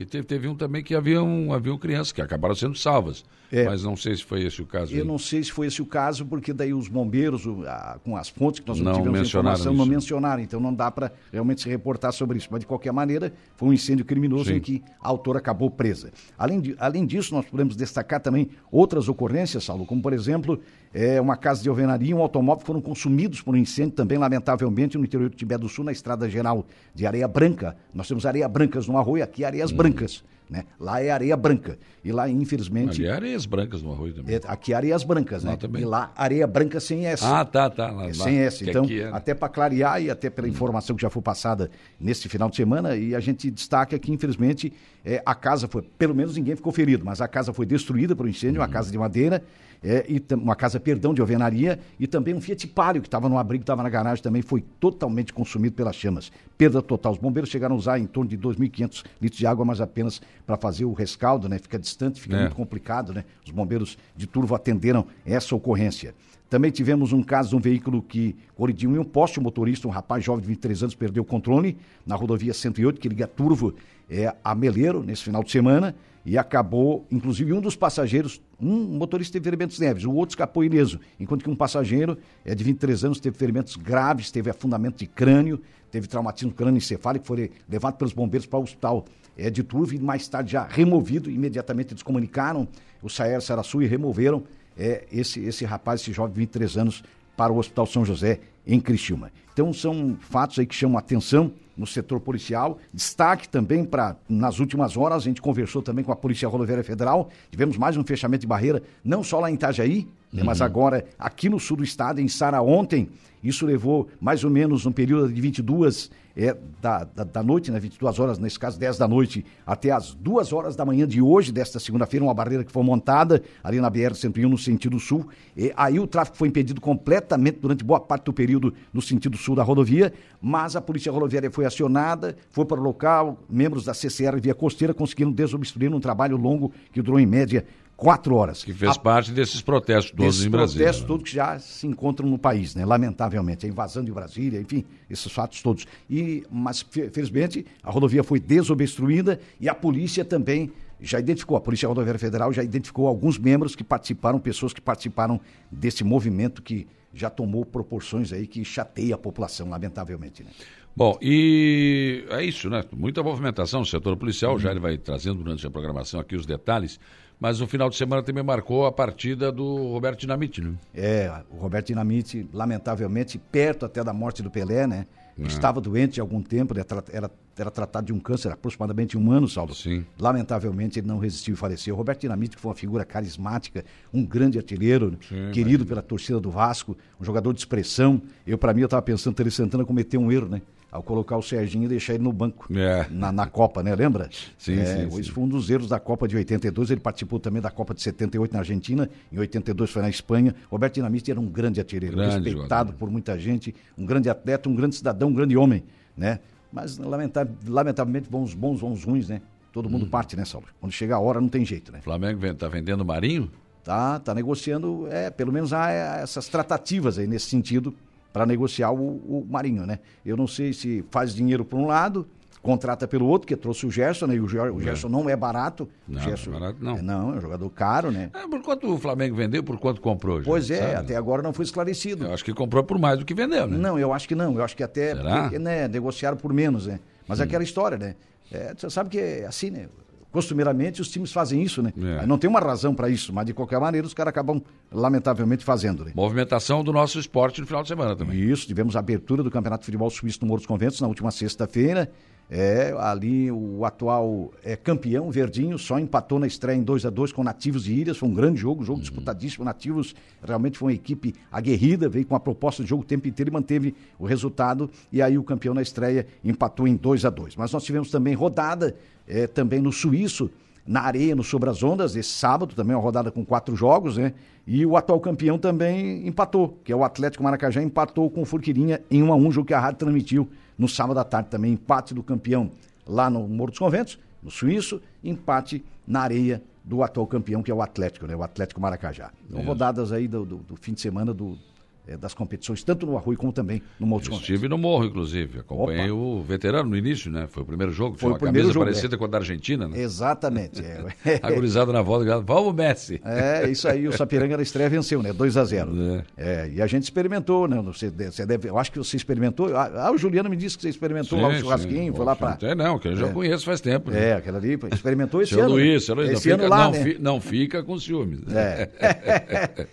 Que 0.04 0.10
teve, 0.10 0.24
teve 0.24 0.48
um 0.48 0.54
também 0.54 0.82
que 0.82 0.94
havia 0.94 1.22
um, 1.22 1.52
havia 1.52 1.72
um 1.72 1.78
crianças 1.78 2.12
que 2.12 2.20
acabaram 2.20 2.54
sendo 2.54 2.76
salvas. 2.76 3.24
É. 3.50 3.64
Mas 3.64 3.84
não 3.84 3.94
sei 3.94 4.16
se 4.16 4.24
foi 4.24 4.42
esse 4.42 4.62
o 4.62 4.66
caso. 4.66 4.94
Eu 4.94 5.02
aí. 5.02 5.06
não 5.06 5.18
sei 5.18 5.44
se 5.44 5.52
foi 5.52 5.66
esse 5.66 5.82
o 5.82 5.86
caso, 5.86 6.24
porque 6.24 6.54
daí 6.54 6.72
os 6.72 6.88
bombeiros, 6.88 7.46
a, 7.66 7.98
com 8.02 8.16
as 8.16 8.30
fontes 8.30 8.60
que 8.60 8.66
nós 8.66 8.80
não 8.80 8.94
tivemos 8.94 9.28
informação, 9.28 9.72
isso. 9.72 9.78
não 9.78 9.84
mencionaram. 9.84 10.42
Então 10.42 10.58
não 10.58 10.72
dá 10.72 10.90
para 10.90 11.12
realmente 11.30 11.60
se 11.60 11.68
reportar 11.68 12.12
sobre 12.12 12.38
isso. 12.38 12.48
Mas 12.50 12.60
de 12.60 12.66
qualquer 12.66 12.92
maneira, 12.92 13.30
foi 13.56 13.68
um 13.68 13.72
incêndio 13.74 14.06
criminoso 14.06 14.46
Sim. 14.46 14.54
em 14.54 14.60
que 14.60 14.82
a 14.98 15.08
autora 15.08 15.38
acabou 15.38 15.70
presa. 15.70 16.10
Além, 16.38 16.60
de, 16.60 16.74
além 16.78 17.04
disso, 17.04 17.34
nós 17.34 17.44
podemos 17.44 17.76
destacar 17.76 18.20
também 18.20 18.48
outras 18.70 19.06
ocorrências, 19.06 19.64
Saulo, 19.64 19.84
como 19.84 20.00
por 20.00 20.14
exemplo, 20.14 20.58
é, 20.94 21.20
uma 21.20 21.36
casa 21.36 21.62
de 21.62 21.68
alvenaria 21.68 22.10
e 22.10 22.14
um 22.14 22.20
automóvel 22.20 22.64
foram 22.64 22.80
consumidos 22.80 23.40
por 23.40 23.54
um 23.54 23.58
incêndio 23.58 23.92
também, 23.92 24.18
lamentavelmente, 24.18 24.98
no 24.98 25.04
interior 25.04 25.30
do 25.30 25.36
Tibé 25.36 25.56
do 25.56 25.68
Sul, 25.68 25.84
na 25.84 25.92
estrada 25.92 26.28
geral 26.28 26.66
de 26.94 27.06
Areia 27.06 27.26
Branca. 27.26 27.76
Nós 27.94 28.08
temos 28.08 28.26
areia 28.26 28.48
brancas 28.48 28.86
no 28.86 28.98
arroio, 28.98 29.24
aqui 29.24 29.44
areias 29.44 29.72
hum. 29.72 29.76
brancas 29.76 30.24
Né? 30.50 30.64
Lá 30.78 31.00
é 31.00 31.10
areia 31.10 31.34
branca. 31.34 31.78
E 32.04 32.12
lá, 32.12 32.28
infelizmente. 32.28 33.00
Ali 33.00 33.06
é 33.06 33.12
areias 33.12 33.46
brancas 33.46 33.80
no 33.80 33.90
arroio 33.90 34.12
também. 34.12 34.34
É, 34.34 34.40
aqui 34.46 34.74
é 34.74 34.76
areias 34.76 35.02
brancas, 35.02 35.42
né? 35.42 35.52
Lá 35.52 35.56
também. 35.56 35.80
E 35.80 35.84
lá 35.86 36.12
areia 36.14 36.46
branca 36.46 36.78
sem 36.78 37.06
S. 37.06 37.24
Ah, 37.24 37.42
tá, 37.42 37.70
tá. 37.70 37.90
Lá, 37.90 38.02
É 38.02 38.06
lá. 38.08 38.12
sem 38.12 38.38
S. 38.38 38.68
Então, 38.68 38.84
é- 38.84 39.04
até 39.12 39.32
para 39.32 39.48
clarear 39.48 40.02
e 40.02 40.10
até 40.10 40.28
pela 40.28 40.46
informação 40.46 40.94
que 40.94 41.00
já 41.00 41.08
foi 41.08 41.22
passada 41.22 41.70
neste 41.98 42.28
final 42.28 42.50
de 42.50 42.56
semana, 42.56 42.94
e 42.96 43.14
a 43.14 43.20
gente 43.20 43.50
destaca 43.50 43.98
que, 43.98 44.12
infelizmente, 44.12 44.70
é, 45.02 45.22
a 45.24 45.34
casa 45.34 45.66
foi, 45.66 45.80
pelo 45.80 46.14
menos 46.14 46.36
ninguém 46.36 46.54
ficou 46.54 46.72
ferido, 46.72 47.02
mas 47.02 47.22
a 47.22 47.28
casa 47.28 47.52
foi 47.54 47.64
destruída 47.64 48.14
por 48.14 48.26
um 48.26 48.28
incêndio, 48.28 48.60
uma 48.60 48.68
casa 48.68 48.90
de 48.90 48.98
madeira, 48.98 49.42
é, 49.82 50.04
e 50.08 50.22
uma 50.34 50.54
casa, 50.54 50.78
perdão, 50.78 51.12
de 51.12 51.20
alvenaria, 51.20 51.78
e 51.98 52.06
também 52.06 52.34
um 52.34 52.40
Fiat 52.40 52.66
Palio 52.68 53.02
que 53.02 53.08
estava 53.08 53.28
no 53.28 53.36
abrigo, 53.36 53.62
estava 53.62 53.82
na 53.82 53.88
garagem, 53.88 54.22
também 54.22 54.42
foi 54.42 54.62
totalmente 54.78 55.32
consumido 55.32 55.74
pelas 55.74 55.96
chamas. 55.96 56.30
Perda 56.56 56.80
total. 56.80 57.12
Os 57.12 57.18
bombeiros 57.18 57.50
chegaram 57.50 57.74
a 57.74 57.78
usar 57.78 57.98
em 57.98 58.06
torno 58.06 58.30
de 58.30 58.38
2.500 58.38 59.04
litros 59.20 59.38
de 59.38 59.46
água, 59.46 59.64
mas 59.64 59.80
apenas 59.80 60.20
para 60.46 60.56
fazer 60.56 60.84
o 60.84 60.92
rescaldo, 60.92 61.48
né? 61.48 61.58
Fica 61.58 61.78
distante, 61.78 62.20
fica 62.20 62.36
É. 62.36 62.40
muito 62.42 62.54
complicado, 62.56 63.12
né? 63.12 63.24
Os 63.44 63.50
bombeiros 63.50 63.98
de 64.16 64.26
Turvo 64.26 64.54
atenderam 64.54 65.06
essa 65.26 65.54
ocorrência. 65.54 66.14
Também 66.48 66.70
tivemos 66.70 67.12
um 67.14 67.22
caso 67.22 67.48
de 67.50 67.56
um 67.56 67.58
veículo 67.58 68.02
que 68.02 68.36
colidiu 68.54 68.94
em 68.94 68.98
um 68.98 69.04
poste, 69.04 69.40
um 69.40 69.42
motorista, 69.42 69.88
um 69.88 69.90
rapaz 69.90 70.22
jovem 70.22 70.42
de 70.42 70.48
23 70.48 70.82
anos, 70.82 70.94
perdeu 70.94 71.22
o 71.22 71.26
controle 71.26 71.78
na 72.06 72.14
rodovia 72.14 72.52
108, 72.52 73.00
que 73.00 73.08
liga 73.08 73.26
Turvo 73.26 73.74
é, 74.10 74.34
a 74.44 74.54
Meleiro, 74.54 75.02
nesse 75.02 75.22
final 75.24 75.42
de 75.42 75.50
semana, 75.50 75.94
e 76.24 76.38
acabou, 76.38 77.06
inclusive, 77.10 77.52
um 77.52 77.60
dos 77.60 77.74
passageiros, 77.74 78.40
um 78.60 78.76
motorista 78.96 79.32
teve 79.32 79.44
ferimentos 79.44 79.78
leves, 79.78 80.04
o 80.04 80.12
outro 80.12 80.34
escapou 80.34 80.62
ileso, 80.62 81.00
enquanto 81.18 81.42
que 81.42 81.50
um 81.50 81.56
passageiro 81.56 82.16
é, 82.44 82.54
de 82.54 82.62
23 82.62 83.04
anos 83.04 83.20
teve 83.20 83.36
ferimentos 83.36 83.76
graves, 83.76 84.30
teve 84.30 84.48
afundamento 84.48 84.98
de 84.98 85.06
crânio, 85.06 85.60
teve 85.90 86.06
traumatismo 86.06 86.52
crânioencefálico, 86.52 87.26
foi 87.26 87.50
levado 87.68 87.96
pelos 87.96 88.12
bombeiros 88.12 88.46
para 88.46 88.58
o 88.58 88.62
hospital 88.62 89.04
é, 89.36 89.50
de 89.50 89.62
Turvo 89.62 89.94
e 89.94 89.98
mais 89.98 90.28
tarde 90.28 90.52
já 90.52 90.64
removido, 90.64 91.30
imediatamente 91.30 91.92
eles 91.92 92.02
comunicaram 92.02 92.68
o 93.02 93.08
Saer 93.08 93.40
Saraçu 93.42 93.82
e 93.82 93.86
removeram 93.86 94.44
é, 94.78 95.04
esse, 95.12 95.40
esse 95.40 95.64
rapaz, 95.64 96.00
esse 96.00 96.12
jovem 96.12 96.32
de 96.32 96.40
23 96.40 96.76
anos, 96.78 97.02
para 97.36 97.52
o 97.52 97.58
Hospital 97.58 97.86
São 97.86 98.04
José, 98.04 98.40
em 98.66 98.80
Criciúma. 98.80 99.30
Então, 99.52 99.72
são 99.72 100.16
fatos 100.20 100.58
aí 100.58 100.66
que 100.66 100.74
chamam 100.74 100.96
a 100.96 101.00
atenção 101.00 101.52
no 101.76 101.86
setor 101.86 102.20
policial. 102.20 102.78
Destaque 102.92 103.48
também 103.48 103.84
para, 103.84 104.16
nas 104.28 104.58
últimas 104.58 104.96
horas, 104.96 105.22
a 105.22 105.24
gente 105.24 105.42
conversou 105.42 105.82
também 105.82 106.04
com 106.04 106.12
a 106.12 106.16
Polícia 106.16 106.48
Rodoviária 106.48 106.84
Federal, 106.84 107.30
tivemos 107.50 107.76
mais 107.76 107.96
um 107.96 108.04
fechamento 108.04 108.42
de 108.42 108.46
barreira, 108.46 108.82
não 109.04 109.22
só 109.22 109.40
lá 109.40 109.50
em 109.50 109.54
Itajaí, 109.54 110.08
né, 110.32 110.42
mas 110.42 110.62
agora 110.62 111.04
aqui 111.18 111.48
no 111.48 111.60
sul 111.60 111.76
do 111.76 111.84
estado, 111.84 112.20
em 112.20 112.28
Sara 112.28 112.62
ontem. 112.62 113.08
Isso 113.42 113.66
levou 113.66 114.08
mais 114.20 114.44
ou 114.44 114.50
menos 114.50 114.86
um 114.86 114.92
período 114.92 115.32
de 115.32 115.40
22 115.40 116.10
é, 116.36 116.56
da, 116.80 117.04
da, 117.04 117.24
da 117.24 117.42
noite, 117.42 117.70
né, 117.70 117.78
22 117.78 118.18
horas, 118.18 118.38
nesse 118.38 118.58
caso 118.58 118.78
10 118.78 118.98
da 118.98 119.06
noite, 119.06 119.44
até 119.66 119.90
as 119.90 120.14
2 120.14 120.52
horas 120.52 120.76
da 120.76 120.84
manhã 120.84 121.06
de 121.06 121.20
hoje, 121.20 121.52
desta 121.52 121.78
segunda-feira, 121.78 122.24
uma 122.24 122.32
barreira 122.32 122.64
que 122.64 122.72
foi 122.72 122.82
montada 122.82 123.42
ali 123.62 123.80
na 123.80 123.90
BR-101 123.90 124.48
no 124.48 124.56
sentido 124.56 124.98
sul. 124.98 125.26
E 125.56 125.72
aí 125.76 125.98
o 125.98 126.06
tráfego 126.06 126.36
foi 126.36 126.48
impedido 126.48 126.80
completamente 126.80 127.58
durante 127.60 127.84
boa 127.84 128.00
parte 128.00 128.24
do 128.24 128.32
período 128.32 128.72
no 128.92 129.02
sentido 129.02 129.36
sul 129.36 129.54
da 129.54 129.62
rodovia, 129.62 130.12
mas 130.40 130.74
a 130.76 130.80
Polícia 130.80 131.12
Rodoviária 131.12 131.50
foi 131.50 131.66
acionada, 131.66 132.36
foi 132.50 132.64
para 132.64 132.80
o 132.80 132.82
local, 132.82 133.38
membros 133.48 133.84
da 133.84 133.92
CCR 133.92 134.40
Via 134.40 134.54
Costeira 134.54 134.94
conseguiram 134.94 135.30
desobstruir 135.30 135.92
um 135.92 136.00
trabalho 136.00 136.36
longo 136.36 136.72
que 136.92 137.02
durou 137.02 137.20
em 137.20 137.26
média 137.26 137.64
quatro 137.96 138.34
horas. 138.34 138.64
Que 138.64 138.72
fez 138.72 138.96
A- 138.96 139.00
parte 139.00 139.30
desses 139.32 139.60
protestos 139.60 140.10
todos 140.12 140.26
desses 140.36 140.46
em 140.46 140.50
Brasília. 140.50 140.84
protestos 140.84 141.02
né? 141.02 141.08
todos 141.08 141.24
que 141.30 141.34
já 141.36 141.58
se 141.58 141.86
encontram 141.86 142.28
no 142.28 142.38
país, 142.38 142.74
né? 142.74 142.84
Lamentavelmente, 142.84 143.64
a 143.66 143.68
invasão 143.68 144.04
de 144.04 144.10
Brasília, 144.12 144.60
enfim, 144.60 144.84
esses 145.08 145.30
fatos 145.30 145.62
todos. 145.62 145.86
E, 146.10 146.44
mas, 146.50 146.82
fe- 146.82 147.10
felizmente, 147.10 147.64
a 147.82 147.90
rodovia 147.90 148.22
foi 148.24 148.40
desobstruída 148.40 149.38
e 149.60 149.68
a 149.68 149.74
polícia 149.74 150.24
também 150.24 150.72
já 151.00 151.18
identificou, 151.18 151.56
a 151.56 151.60
Polícia 151.60 151.88
Rodoviária 151.88 152.18
Federal 152.20 152.52
já 152.52 152.62
identificou 152.62 153.08
alguns 153.08 153.36
membros 153.36 153.74
que 153.74 153.82
participaram, 153.82 154.38
pessoas 154.38 154.72
que 154.72 154.80
participaram 154.80 155.40
desse 155.70 156.04
movimento 156.04 156.62
que 156.62 156.86
já 157.12 157.28
tomou 157.28 157.64
proporções 157.66 158.32
aí 158.32 158.46
que 158.46 158.64
chateia 158.64 159.16
a 159.16 159.18
população, 159.18 159.68
lamentavelmente, 159.68 160.44
né? 160.44 160.50
Bom, 160.94 161.18
e 161.20 162.24
é 162.30 162.44
isso, 162.44 162.68
né? 162.70 162.84
Muita 162.92 163.22
movimentação 163.22 163.80
no 163.80 163.86
setor 163.86 164.16
policial, 164.16 164.58
já 164.58 164.70
ele 164.70 164.78
vai 164.78 164.96
trazendo 164.96 165.42
durante 165.42 165.66
a 165.66 165.70
programação 165.70 166.20
aqui 166.20 166.36
os 166.36 166.46
detalhes, 166.46 167.00
mas 167.42 167.60
o 167.60 167.66
final 167.66 167.90
de 167.90 167.96
semana 167.96 168.22
também 168.22 168.44
marcou 168.44 168.86
a 168.86 168.92
partida 168.92 169.50
do 169.50 169.88
Roberto 169.88 170.20
Dinamite, 170.20 170.60
né? 170.60 170.74
É, 170.94 171.42
o 171.50 171.56
Roberto 171.56 171.88
Dinamite, 171.88 172.48
lamentavelmente, 172.52 173.36
perto 173.36 173.84
até 173.84 174.04
da 174.04 174.12
morte 174.12 174.44
do 174.44 174.48
Pelé, 174.48 174.86
né? 174.86 175.06
Ele 175.36 175.48
Estava 175.48 175.80
doente 175.80 176.20
há 176.20 176.22
algum 176.22 176.40
tempo, 176.40 176.72
era, 176.78 177.30
era, 177.56 177.70
tratado 177.70 178.06
de 178.06 178.12
um 178.12 178.20
câncer 178.20 178.52
aproximadamente 178.52 179.18
um 179.18 179.32
ano, 179.32 179.48
Saulo. 179.48 179.74
Sim. 179.74 180.04
Lamentavelmente, 180.20 181.00
ele 181.00 181.08
não 181.08 181.18
resistiu 181.18 181.54
e 181.54 181.56
faleceu. 181.56 181.94
O 181.94 181.98
Roberto 181.98 182.20
Dinamite, 182.20 182.54
que 182.54 182.62
foi 182.62 182.68
uma 182.68 182.76
figura 182.76 183.04
carismática, 183.04 183.84
um 184.14 184.24
grande 184.24 184.56
artilheiro, 184.56 185.18
Sim, 185.28 185.50
querido 185.50 185.84
pela 185.84 186.02
torcida 186.02 186.38
do 186.38 186.50
Vasco, 186.50 186.96
um 187.20 187.24
jogador 187.24 187.52
de 187.52 187.58
expressão. 187.58 188.22
Eu, 188.46 188.56
para 188.56 188.72
mim, 188.72 188.82
eu 188.82 188.86
estava 188.86 189.02
pensando 189.02 189.34
que 189.34 189.40
o 189.40 189.44
Tele 189.44 189.50
Santana 189.50 189.84
cometeu 189.84 190.20
um 190.20 190.30
erro, 190.30 190.48
né? 190.48 190.62
Ao 190.92 191.02
colocar 191.02 191.38
o 191.38 191.42
Serginho 191.42 191.86
e 191.86 191.88
deixar 191.88 192.12
ele 192.12 192.22
no 192.22 192.32
banco. 192.34 192.68
É. 192.76 193.06
Na, 193.10 193.32
na 193.32 193.46
Copa, 193.46 193.82
né? 193.82 193.94
Lembra? 193.94 194.28
Sim, 194.58 194.78
É, 194.78 194.84
sim, 194.84 195.08
Isso 195.08 195.24
sim. 195.24 195.30
foi 195.30 195.44
um 195.44 195.48
dos 195.48 195.70
erros 195.70 195.88
da 195.88 195.98
Copa 195.98 196.28
de 196.28 196.36
82. 196.36 196.90
Ele 196.90 197.00
participou 197.00 197.40
também 197.40 197.62
da 197.62 197.70
Copa 197.70 197.94
de 197.94 198.02
78 198.02 198.52
na 198.52 198.58
Argentina. 198.58 199.08
Em 199.32 199.38
82 199.38 199.90
foi 199.90 200.02
na 200.02 200.10
Espanha. 200.10 200.54
Roberto 200.70 200.94
Dinamite 200.96 201.30
era 201.30 201.40
um 201.40 201.46
grande 201.46 201.80
artilheiro, 201.80 202.14
Grande 202.14 202.34
respeitado 202.34 202.90
jogador. 202.90 202.92
por 202.98 203.10
muita 203.10 203.38
gente, 203.38 203.74
um 203.96 204.04
grande 204.04 204.28
atleta, 204.28 204.68
um 204.68 204.74
grande 204.74 204.94
cidadão, 204.96 205.30
um 205.30 205.34
grande 205.34 205.56
homem, 205.56 205.82
né? 206.14 206.40
Mas 206.70 206.98
lamenta- 206.98 207.48
lamentavelmente 207.66 208.28
vão 208.30 208.42
os 208.42 208.52
bons, 208.52 208.78
vão 208.80 208.92
os 208.92 209.02
ruins, 209.02 209.30
né? 209.30 209.40
Todo 209.72 209.88
Hum. 209.88 209.92
mundo 209.92 210.06
parte, 210.08 210.36
né, 210.36 210.44
Saulo? 210.44 210.66
Quando 210.78 210.92
chega 210.92 211.14
a 211.16 211.18
hora 211.18 211.40
não 211.40 211.48
tem 211.48 211.64
jeito, 211.64 211.90
né? 211.90 212.00
O 212.00 212.02
Flamengo 212.02 212.38
ven- 212.38 212.54
tá 212.54 212.68
vendendo 212.68 213.02
Marinho? 213.02 213.50
Tá, 213.82 214.18
tá 214.20 214.34
negociando, 214.34 215.08
é, 215.10 215.30
pelo 215.30 215.50
menos 215.50 215.72
há 215.72 215.90
essas 215.90 216.48
tratativas 216.48 217.18
aí 217.18 217.26
nesse 217.26 217.46
sentido 217.46 217.94
para 218.32 218.46
negociar 218.46 218.90
o, 218.92 218.96
o 218.98 219.46
Marinho, 219.48 219.84
né? 219.86 219.98
Eu 220.24 220.36
não 220.36 220.46
sei 220.46 220.72
se 220.72 221.04
faz 221.10 221.34
dinheiro 221.34 221.64
por 221.64 221.78
um 221.78 221.86
lado, 221.86 222.26
contrata 222.62 223.06
pelo 223.08 223.26
outro, 223.26 223.46
que 223.48 223.56
trouxe 223.56 223.84
o 223.86 223.90
Gerson, 223.90 224.26
né? 224.26 224.36
E 224.36 224.40
o, 224.40 224.48
Ger- 224.48 224.72
o 224.72 224.80
Gerson 224.80 225.08
não 225.08 225.28
é 225.28 225.34
barato. 225.36 225.88
Não, 226.08 226.20
Gerson, 226.20 226.50
não 226.50 226.56
é 226.56 226.60
barato, 226.60 226.78
não. 226.84 226.96
É, 226.96 227.02
não, 227.02 227.34
é 227.34 227.38
um 227.38 227.40
jogador 227.40 227.68
caro, 227.70 228.10
né? 228.10 228.30
É, 228.32 228.46
por 228.48 228.62
quanto 228.62 228.92
o 228.92 228.98
Flamengo 228.98 229.34
vendeu, 229.36 229.62
por 229.62 229.78
quanto 229.78 230.00
comprou? 230.00 230.38
já, 230.40 230.44
Pois 230.44 230.70
é, 230.70 230.78
sabe? 230.80 230.94
até 230.94 231.16
agora 231.16 231.42
não 231.42 231.52
foi 231.52 231.64
esclarecido. 231.64 232.24
Eu 232.24 232.32
acho 232.32 232.44
que 232.44 232.54
comprou 232.54 232.82
por 232.84 232.98
mais 232.98 233.18
do 233.18 233.24
que 233.24 233.34
vendeu, 233.34 233.66
né? 233.66 233.76
Não, 233.76 233.98
eu 233.98 234.12
acho 234.12 234.28
que 234.28 234.34
não. 234.34 234.54
Eu 234.56 234.64
acho 234.64 234.76
que 234.76 234.82
até 234.82 235.14
Será? 235.14 235.42
porque, 235.42 235.58
né, 235.58 235.88
negociaram 235.88 236.36
por 236.36 236.52
menos, 236.52 236.86
né? 236.86 237.00
Mas 237.26 237.40
é 237.40 237.42
aquela 237.44 237.64
história, 237.64 237.98
né? 237.98 238.14
É, 238.50 238.74
você 238.76 238.88
sabe 238.90 239.10
que 239.10 239.18
é 239.18 239.46
assim, 239.46 239.70
né? 239.70 239.88
Costumeiramente 240.32 241.02
os 241.02 241.08
times 241.08 241.30
fazem 241.30 241.62
isso, 241.62 241.82
né? 241.82 241.92
É. 241.96 242.26
Não 242.26 242.38
tem 242.38 242.48
uma 242.48 242.58
razão 242.58 242.94
para 242.94 243.10
isso, 243.10 243.32
mas 243.32 243.44
de 243.44 243.52
qualquer 243.52 243.78
maneira 243.78 244.06
os 244.06 244.14
caras 244.14 244.30
acabam 244.30 244.62
lamentavelmente 244.90 245.62
fazendo, 245.62 246.04
né? 246.04 246.12
Movimentação 246.14 246.82
do 246.82 246.92
nosso 246.92 247.18
esporte 247.20 247.60
no 247.60 247.66
final 247.66 247.82
de 247.82 247.88
semana 247.88 248.16
também. 248.16 248.40
Isso, 248.40 248.66
tivemos 248.66 248.96
a 248.96 248.98
abertura 248.98 249.42
do 249.42 249.50
Campeonato 249.50 249.82
de 249.82 249.86
Futebol 249.86 250.08
Suíço 250.08 250.38
no 250.40 250.46
Morro 250.48 250.58
dos 250.60 250.66
Conventos 250.66 251.00
na 251.00 251.06
última 251.06 251.30
sexta-feira. 251.30 252.10
É, 252.54 252.94
ali 252.98 253.50
o 253.50 253.82
atual 253.82 254.52
é, 254.62 254.76
campeão, 254.76 255.30
Verdinho, 255.30 255.78
só 255.78 255.98
empatou 255.98 256.38
na 256.38 256.46
estreia 256.46 256.76
em 256.76 256.82
2 256.82 257.06
a 257.06 257.08
2 257.08 257.32
com 257.32 257.42
Nativos 257.42 257.84
de 257.84 257.94
Ilhas. 257.94 258.18
Foi 258.18 258.28
um 258.28 258.34
grande 258.34 258.60
jogo, 258.60 258.82
um 258.82 258.84
jogo 258.84 259.00
disputadíssimo. 259.00 259.64
Nativos 259.64 260.14
realmente 260.46 260.76
foi 260.76 260.92
uma 260.92 260.94
equipe 260.94 261.34
aguerrida, 261.50 262.10
veio 262.10 262.26
com 262.26 262.36
a 262.36 262.40
proposta 262.40 262.82
de 262.82 262.90
jogo 262.90 263.04
o 263.04 263.06
tempo 263.06 263.26
inteiro 263.26 263.48
e 263.48 263.52
manteve 263.54 263.94
o 264.18 264.26
resultado. 264.26 264.90
E 265.10 265.22
aí 265.22 265.38
o 265.38 265.42
campeão 265.42 265.72
na 265.72 265.80
estreia 265.80 266.26
empatou 266.44 266.86
em 266.86 266.94
2 266.94 267.24
a 267.24 267.30
2 267.30 267.56
Mas 267.56 267.72
nós 267.72 267.84
tivemos 267.84 268.10
também 268.10 268.34
rodada, 268.34 268.94
é, 269.26 269.46
também 269.46 269.80
no 269.80 269.90
Suíço, 269.90 270.50
na 270.86 271.02
areia, 271.02 271.34
no 271.36 271.44
Sobre 271.44 271.70
as 271.70 271.82
Ondas, 271.82 272.16
esse 272.16 272.30
sábado, 272.30 272.74
também 272.74 272.94
uma 272.96 273.02
rodada 273.02 273.30
com 273.30 273.44
quatro 273.44 273.76
jogos, 273.76 274.16
né? 274.16 274.32
E 274.66 274.84
o 274.84 274.96
atual 274.96 275.20
campeão 275.20 275.58
também 275.58 276.26
empatou, 276.26 276.78
que 276.84 276.92
é 276.92 276.96
o 276.96 277.04
Atlético 277.04 277.42
Maracajá, 277.44 277.82
empatou 277.82 278.28
com 278.30 278.42
o 278.42 278.44
Furquirinha 278.44 279.00
em 279.10 279.22
1 279.22 279.32
a 279.32 279.36
1 279.36 279.52
jogo 279.52 279.66
que 279.68 279.74
a 279.74 279.80
rádio 279.80 279.98
transmitiu 279.98 280.48
no 280.78 280.88
sábado 280.88 281.18
à 281.18 281.24
tarde 281.24 281.48
também. 281.50 281.72
Empate 281.72 282.12
do 282.14 282.22
campeão 282.22 282.70
lá 283.06 283.28
no 283.30 283.46
Morro 283.48 283.70
dos 283.70 283.78
Conventos, 283.78 284.18
no 284.42 284.50
Suíço, 284.50 285.00
empate 285.22 285.84
na 286.06 286.20
areia 286.20 286.62
do 286.84 287.02
atual 287.02 287.26
campeão, 287.28 287.62
que 287.62 287.70
é 287.70 287.74
o 287.74 287.80
Atlético, 287.82 288.26
né? 288.26 288.34
O 288.34 288.42
Atlético 288.42 288.80
Maracajá. 288.80 289.30
Então, 289.48 289.60
rodadas 289.64 290.10
aí 290.12 290.26
do, 290.26 290.44
do- 290.44 290.56
do 290.58 290.76
fim 290.76 290.92
de 290.94 291.00
semana 291.00 291.32
do, 291.32 291.56
eh, 292.06 292.16
das 292.16 292.34
competições, 292.34 292.82
tanto 292.82 293.06
no 293.06 293.16
Arroio 293.16 293.38
como 293.38 293.52
também 293.52 293.82
no 293.98 294.06
dos 294.06 294.28
Conventos. 294.28 294.40
Estive 294.48 294.68
no 294.68 294.76
Morro, 294.78 295.04
inclusive. 295.04 295.60
Acompanhei 295.60 296.10
Opa. 296.10 296.14
o 296.22 296.42
veterano 296.42 296.90
no 296.90 296.96
início, 296.96 297.30
né? 297.30 297.46
Foi 297.48 297.62
o 297.62 297.66
primeiro 297.66 297.92
jogo. 297.92 298.16
Foi 298.16 298.18
Tinha 298.20 298.32
uma 298.32 298.38
primeiro 298.38 298.58
camisa 298.68 298.72
jogo, 298.74 298.86
parecida 298.86 299.16
com 299.18 299.24
a 299.24 299.28
da 299.28 299.38
Argentina, 299.38 299.88
né? 299.88 300.00
Exatamente. 300.00 300.82
É. 300.84 301.02
Na 301.92 302.02
volta, 302.02 302.40
vamos 302.40 302.74
Messi. 302.74 303.20
É, 303.24 303.68
isso 303.68 303.86
aí, 303.88 304.06
o 304.08 304.12
Sapiranga 304.12 304.56
da 304.56 304.62
estreia 304.62 304.88
venceu, 304.88 305.22
né? 305.22 305.32
2 305.32 305.56
a 305.56 305.64
0 305.64 305.92
É. 306.36 306.64
É, 306.64 306.70
e 306.74 306.82
a 306.82 306.86
gente 306.86 307.02
experimentou, 307.04 307.66
né? 307.68 307.80
Você, 307.82 308.10
você 308.10 308.46
deve, 308.46 308.68
eu 308.68 308.78
acho 308.78 308.90
que 308.92 308.98
você 308.98 309.16
experimentou. 309.16 309.74
Ah, 309.76 310.10
o 310.12 310.16
Juliano 310.18 310.48
me 310.48 310.56
disse 310.56 310.76
que 310.76 310.82
você 310.82 310.88
experimentou 310.88 311.40
lá 311.40 311.48
o 311.48 311.52
Sim, 311.54 311.60
churrasquinho, 311.60 312.12
sim. 312.12 312.16
foi 312.16 312.24
lá 312.24 312.34
para. 312.36 312.58
É, 312.62 312.74
não, 312.74 312.98
que 312.98 313.08
eu 313.08 313.16
já 313.16 313.26
É. 313.28 313.32
conheço 313.32 313.64
faz 313.64 313.80
tempo. 313.80 314.10
né? 314.10 314.30
É, 314.30 314.32
aquela 314.34 314.58
ali, 314.58 314.78
experimentou 314.92 315.42
esse 315.42 315.54
ano. 315.54 315.62
né? 315.62 315.68
Luiz, 315.74 316.04
seu 316.04 316.14
Luiz, 316.14 316.30
esse 316.30 316.48
não, 316.48 316.54
ano 316.54 316.62
fica, 316.64 316.74
lá, 316.76 316.84
não, 316.84 316.92
né? 316.92 317.02
fi- 317.04 317.16
não 317.20 317.40
fica 317.40 317.82
com 317.82 317.98
ciúmes. 317.98 318.40
É. 318.54 318.88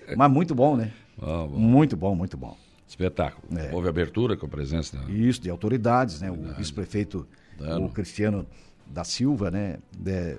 Mas 0.16 0.32
muito 0.32 0.54
bom, 0.56 0.76
né? 0.76 0.92
Bom, 1.20 1.48
bom. 1.48 1.58
Muito 1.58 1.98
bom, 1.98 2.16
muito 2.16 2.38
bom. 2.38 2.58
Espetáculo. 2.88 3.44
É. 3.58 3.74
Houve 3.74 3.88
abertura 3.88 4.36
com 4.36 4.46
a 4.46 4.50
presença. 4.50 4.98
Né? 4.98 5.12
Isso, 5.14 5.42
de 5.42 5.50
autoridades, 5.50 6.22
né? 6.22 6.32
O 6.32 6.54
vice-prefeito, 6.56 7.28
o 7.80 7.90
Cristiano 7.90 8.46
da 8.88 9.04
Silva, 9.04 9.52
né? 9.52 9.78
de- 9.96 10.38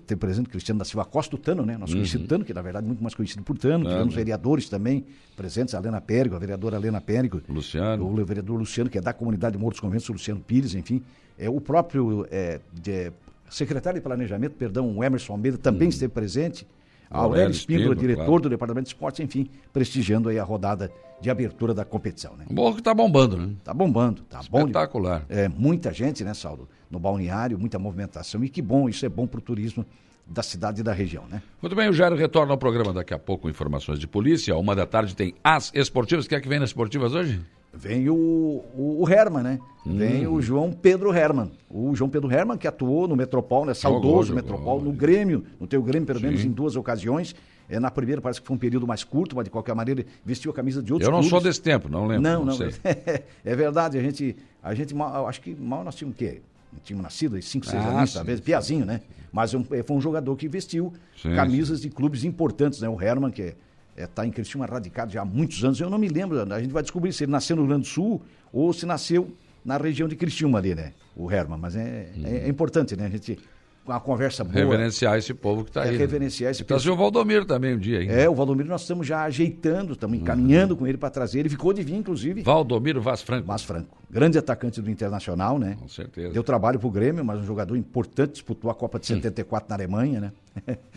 ter 0.00 0.16
presente 0.16 0.48
Cristiano 0.48 0.78
da 0.78 0.84
Silva 0.84 1.04
Costa, 1.04 1.36
o 1.36 1.38
Tano, 1.38 1.64
né? 1.64 1.76
Nosso 1.76 1.92
uhum. 1.92 1.98
conhecido 1.98 2.26
Tano, 2.26 2.44
que 2.44 2.54
na 2.54 2.62
verdade 2.62 2.86
é 2.86 2.88
muito 2.88 3.02
mais 3.02 3.14
conhecido 3.14 3.42
por 3.42 3.58
Tano. 3.58 3.84
Tivemos 3.84 4.14
né? 4.14 4.16
vereadores 4.16 4.68
também 4.68 5.04
presentes, 5.36 5.74
a 5.74 5.78
Helena 5.78 6.00
Périgo, 6.00 6.34
a 6.34 6.38
vereadora 6.38 6.76
Helena 6.76 7.00
Périgo. 7.00 7.42
Luciano. 7.48 8.06
O 8.06 8.24
vereador 8.24 8.58
Luciano, 8.58 8.88
que 8.88 8.98
é 8.98 9.00
da 9.00 9.12
comunidade 9.12 9.56
de 9.56 9.62
Mortos 9.62 9.80
Conventos, 9.80 10.08
o 10.08 10.12
Luciano 10.12 10.40
Pires, 10.40 10.74
enfim. 10.74 11.02
É, 11.38 11.50
o 11.50 11.60
próprio 11.60 12.26
é, 12.30 12.60
de, 12.72 13.12
secretário 13.50 14.00
de 14.00 14.02
Planejamento, 14.02 14.54
perdão, 14.54 14.96
o 14.96 15.04
Emerson 15.04 15.34
Almeida, 15.34 15.58
também 15.58 15.82
uhum. 15.82 15.90
esteve 15.90 16.12
presente. 16.12 16.66
Aurélio 17.14 17.50
Espíndola, 17.50 17.94
diretor 17.94 18.24
claro. 18.24 18.40
do 18.40 18.48
Departamento 18.50 18.84
de 18.84 18.94
Esportes, 18.94 19.20
enfim, 19.20 19.48
prestigiando 19.72 20.28
aí 20.28 20.38
a 20.38 20.44
rodada 20.44 20.90
de 21.20 21.30
abertura 21.30 21.72
da 21.72 21.84
competição, 21.84 22.36
né? 22.36 22.44
Bom 22.50 22.74
que 22.74 22.82
tá 22.82 22.92
bombando, 22.92 23.36
né? 23.36 23.50
Tá 23.62 23.72
bombando, 23.72 24.22
tá 24.22 24.40
Espetacular. 24.40 25.20
bom. 25.20 25.26
É, 25.28 25.48
muita 25.48 25.92
gente, 25.92 26.22
né, 26.24 26.34
Saulo, 26.34 26.68
no 26.90 26.98
balneário, 26.98 27.58
muita 27.58 27.78
movimentação 27.78 28.44
e 28.44 28.48
que 28.48 28.60
bom, 28.60 28.88
isso 28.88 29.06
é 29.06 29.08
bom 29.08 29.26
para 29.26 29.38
o 29.38 29.42
turismo 29.42 29.86
da 30.26 30.42
cidade 30.42 30.80
e 30.80 30.84
da 30.84 30.92
região, 30.92 31.24
né? 31.30 31.42
Muito 31.60 31.76
bem, 31.76 31.88
o 31.88 31.92
Jairo 31.92 32.16
retorna 32.16 32.52
ao 32.52 32.58
programa 32.58 32.92
daqui 32.92 33.12
a 33.14 33.18
pouco, 33.18 33.48
informações 33.48 33.98
de 33.98 34.06
polícia. 34.06 34.56
Uma 34.56 34.74
da 34.74 34.86
tarde 34.86 35.14
tem 35.14 35.34
as 35.42 35.70
esportivas. 35.74 36.26
Quer 36.26 36.40
que 36.40 36.48
vem 36.48 36.58
nas 36.58 36.70
esportivas 36.70 37.14
hoje? 37.14 37.40
Vem 37.76 38.08
o, 38.08 38.14
o, 38.14 39.02
o 39.02 39.08
Herman, 39.08 39.42
né? 39.42 39.58
Hum. 39.86 39.96
Vem 39.96 40.26
o 40.26 40.40
João 40.40 40.72
Pedro 40.72 41.12
Herman. 41.12 41.50
O 41.68 41.94
João 41.94 42.08
Pedro 42.08 42.32
Herman, 42.32 42.56
que 42.56 42.68
atuou 42.68 43.08
no 43.08 43.16
Metropol, 43.16 43.66
né? 43.66 43.74
Saudoso 43.74 44.28
jogou, 44.28 44.42
Metropol, 44.42 44.80
no 44.80 44.92
Grêmio, 44.92 45.44
no 45.60 45.66
teu 45.66 45.82
Grêmio, 45.82 46.06
pelo 46.06 46.20
Sim. 46.20 46.26
menos 46.26 46.44
em 46.44 46.50
duas 46.50 46.76
ocasiões. 46.76 47.34
É, 47.68 47.80
na 47.80 47.90
primeira 47.90 48.20
parece 48.20 48.40
que 48.40 48.46
foi 48.46 48.54
um 48.54 48.58
período 48.58 48.86
mais 48.86 49.02
curto, 49.02 49.34
mas 49.34 49.44
de 49.44 49.50
qualquer 49.50 49.74
maneira 49.74 50.04
vestiu 50.24 50.50
a 50.50 50.54
camisa 50.54 50.82
de 50.82 50.92
outros 50.92 51.06
Eu 51.06 51.12
não 51.12 51.20
clubes. 51.20 51.30
sou 51.30 51.40
desse 51.40 51.62
tempo, 51.62 51.88
não 51.88 52.06
lembro. 52.06 52.22
Não, 52.22 52.44
não. 52.44 52.56
não 52.56 52.66
é 53.44 53.56
verdade, 53.56 53.98
a 53.98 54.02
gente, 54.02 54.36
a 54.62 54.74
gente 54.74 54.94
mal, 54.94 55.26
acho 55.26 55.40
que 55.40 55.54
mal 55.54 55.82
nós 55.82 55.94
tínhamos 55.94 56.14
o 56.14 56.18
quê? 56.18 56.42
Tínhamos 56.82 57.04
nascido 57.04 57.36
aí 57.36 57.42
5, 57.42 57.66
6 57.66 57.76
ah, 57.76 57.88
anos, 57.88 58.12
talvez, 58.12 58.40
piazinho, 58.40 58.84
né? 58.84 59.00
Mas 59.32 59.54
um, 59.54 59.64
foi 59.64 59.96
um 59.96 60.00
jogador 60.00 60.36
que 60.36 60.46
vestiu 60.48 60.92
sim, 61.16 61.34
camisas 61.34 61.80
sim. 61.80 61.88
de 61.88 61.94
clubes 61.94 62.24
importantes, 62.24 62.80
né? 62.80 62.88
O 62.88 63.00
Herman, 63.00 63.30
que 63.30 63.42
é 63.42 63.54
está 63.96 64.02
é, 64.02 64.06
tá 64.06 64.26
em 64.26 64.30
Criciúma 64.30 64.66
radicado 64.66 65.12
já 65.12 65.22
há 65.22 65.24
muitos 65.24 65.62
anos. 65.64 65.80
Eu 65.80 65.88
não 65.88 65.98
me 65.98 66.08
lembro, 66.08 66.40
a 66.52 66.60
gente 66.60 66.72
vai 66.72 66.82
descobrir 66.82 67.12
se 67.12 67.24
ele 67.24 67.32
nasceu 67.32 67.56
no 67.56 67.62
Rio 67.62 67.68
Grande 67.68 67.82
do 67.82 67.88
Sul 67.88 68.22
ou 68.52 68.72
se 68.72 68.84
nasceu 68.84 69.32
na 69.64 69.76
região 69.76 70.08
de 70.08 70.16
Criciúma 70.16 70.58
ali, 70.58 70.74
né? 70.74 70.92
O 71.16 71.30
Herman, 71.30 71.58
mas 71.58 71.76
é, 71.76 72.10
uhum. 72.16 72.26
é, 72.26 72.36
é, 72.38 72.48
importante, 72.48 72.96
né? 72.96 73.06
A 73.06 73.10
gente 73.10 73.38
uma 73.86 74.00
conversa 74.00 74.42
boa. 74.42 74.56
Reverenciar 74.56 75.16
esse 75.18 75.34
povo 75.34 75.64
que 75.64 75.70
está 75.70 75.82
é, 75.82 75.88
aí. 75.88 75.92
Né? 75.92 75.98
Reverenciar 75.98 76.50
esse 76.50 76.64
povo. 76.64 76.68
Trazer 76.68 76.90
o 76.90 76.96
Valdomiro 76.96 77.44
também 77.44 77.74
um 77.74 77.78
dia 77.78 77.98
aí. 78.00 78.08
É, 78.08 78.28
o 78.28 78.34
Valdomiro 78.34 78.68
nós 78.68 78.82
estamos 78.82 79.06
já 79.06 79.22
ajeitando, 79.24 79.92
estamos 79.92 80.18
encaminhando 80.18 80.72
uhum. 80.72 80.80
com 80.80 80.86
ele 80.86 80.96
para 80.96 81.10
trazer. 81.10 81.40
Ele 81.40 81.48
ficou 81.48 81.72
de 81.72 81.82
vir, 81.82 81.96
inclusive. 81.96 82.42
Valdomiro 82.42 83.00
Vaz 83.00 83.22
Franco. 83.22 83.46
Vaz 83.46 83.62
Franco. 83.62 83.96
Grande 84.10 84.38
atacante 84.38 84.80
do 84.80 84.90
Internacional, 84.90 85.58
né? 85.58 85.76
Com 85.80 85.88
certeza. 85.88 86.32
Deu 86.32 86.42
trabalho 86.42 86.78
para 86.78 86.88
o 86.88 86.90
Grêmio, 86.90 87.24
mas 87.24 87.40
um 87.40 87.44
jogador 87.44 87.76
importante, 87.76 88.32
disputou 88.32 88.70
a 88.70 88.74
Copa 88.74 88.98
de 88.98 89.06
74 89.06 89.68
na 89.68 89.74
Alemanha, 89.74 90.20
né? 90.20 90.32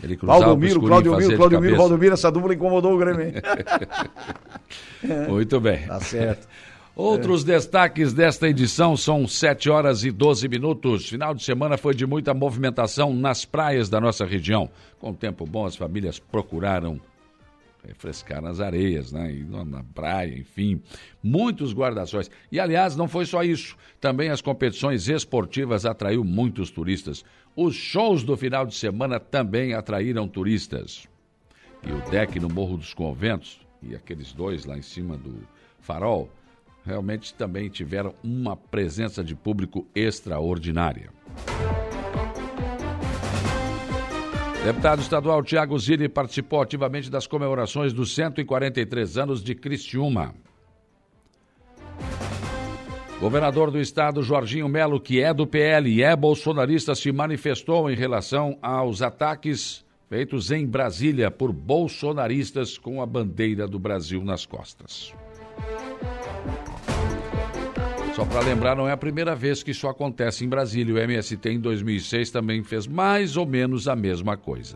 Ele 0.02 0.16
Valdomiro, 0.16 0.80
Claudio 0.80 1.16
Miro, 1.16 1.36
Claudio 1.36 1.60
Miro, 1.60 1.76
Valdomiro, 1.76 2.14
essa 2.14 2.30
dupla 2.30 2.54
incomodou 2.54 2.94
o 2.94 2.98
Grêmio, 2.98 3.22
hein? 3.22 3.32
Muito 5.28 5.60
bem. 5.60 5.86
Tá 5.86 6.00
certo. 6.00 6.46
Outros 6.98 7.44
é. 7.44 7.52
destaques 7.52 8.12
desta 8.12 8.48
edição 8.48 8.96
são 8.96 9.24
7 9.24 9.70
horas 9.70 10.02
e 10.02 10.10
12 10.10 10.48
minutos. 10.48 11.08
Final 11.08 11.32
de 11.32 11.44
semana 11.44 11.76
foi 11.78 11.94
de 11.94 12.04
muita 12.04 12.34
movimentação 12.34 13.14
nas 13.14 13.44
praias 13.44 13.88
da 13.88 14.00
nossa 14.00 14.26
região. 14.26 14.68
Com 14.98 15.14
tempo 15.14 15.46
bom, 15.46 15.64
as 15.64 15.76
famílias 15.76 16.18
procuraram 16.18 17.00
refrescar 17.86 18.42
nas 18.42 18.58
areias, 18.58 19.12
né? 19.12 19.32
E 19.32 19.44
na 19.44 19.84
praia, 19.94 20.36
enfim. 20.36 20.82
Muitos 21.22 21.72
guarda-sóis. 21.72 22.28
E, 22.50 22.58
aliás, 22.58 22.96
não 22.96 23.06
foi 23.06 23.26
só 23.26 23.44
isso. 23.44 23.76
Também 24.00 24.30
as 24.30 24.40
competições 24.40 25.08
esportivas 25.08 25.86
atraiu 25.86 26.24
muitos 26.24 26.68
turistas. 26.68 27.24
Os 27.54 27.76
shows 27.76 28.24
do 28.24 28.36
final 28.36 28.66
de 28.66 28.74
semana 28.74 29.20
também 29.20 29.72
atraíram 29.72 30.26
turistas. 30.26 31.06
E 31.86 31.92
o 31.92 32.10
deck 32.10 32.40
no 32.40 32.48
Morro 32.48 32.76
dos 32.76 32.92
Conventos, 32.92 33.60
e 33.80 33.94
aqueles 33.94 34.32
dois 34.32 34.64
lá 34.64 34.76
em 34.76 34.82
cima 34.82 35.16
do 35.16 35.46
farol, 35.78 36.28
realmente 36.88 37.34
também 37.34 37.68
tiveram 37.68 38.14
uma 38.24 38.56
presença 38.56 39.22
de 39.22 39.34
público 39.34 39.86
extraordinária. 39.94 41.10
Deputado 44.64 45.00
estadual 45.00 45.42
Tiago 45.42 45.78
Zilli 45.78 46.08
participou 46.08 46.62
ativamente 46.62 47.10
das 47.10 47.26
comemorações 47.26 47.92
dos 47.92 48.14
143 48.14 49.18
anos 49.18 49.44
de 49.44 49.54
Cristiúma. 49.54 50.34
Governador 53.20 53.70
do 53.70 53.80
estado 53.80 54.22
Jorginho 54.22 54.68
Melo, 54.68 55.00
que 55.00 55.20
é 55.20 55.34
do 55.34 55.46
PL 55.46 55.90
e 55.90 56.02
é 56.02 56.14
bolsonarista, 56.16 56.94
se 56.94 57.10
manifestou 57.12 57.90
em 57.90 57.94
relação 57.94 58.56
aos 58.62 59.02
ataques 59.02 59.84
feitos 60.08 60.50
em 60.50 60.66
Brasília 60.66 61.30
por 61.30 61.52
bolsonaristas 61.52 62.78
com 62.78 63.02
a 63.02 63.06
bandeira 63.06 63.66
do 63.66 63.78
Brasil 63.78 64.24
nas 64.24 64.46
costas. 64.46 65.12
Só 68.18 68.24
para 68.24 68.40
lembrar, 68.40 68.74
não 68.74 68.88
é 68.88 68.90
a 68.90 68.96
primeira 68.96 69.32
vez 69.36 69.62
que 69.62 69.70
isso 69.70 69.86
acontece 69.86 70.44
em 70.44 70.48
Brasília. 70.48 70.92
O 70.92 70.98
MST 70.98 71.50
em 71.50 71.60
2006 71.60 72.32
também 72.32 72.64
fez 72.64 72.84
mais 72.84 73.36
ou 73.36 73.46
menos 73.46 73.86
a 73.86 73.94
mesma 73.94 74.36
coisa. 74.36 74.74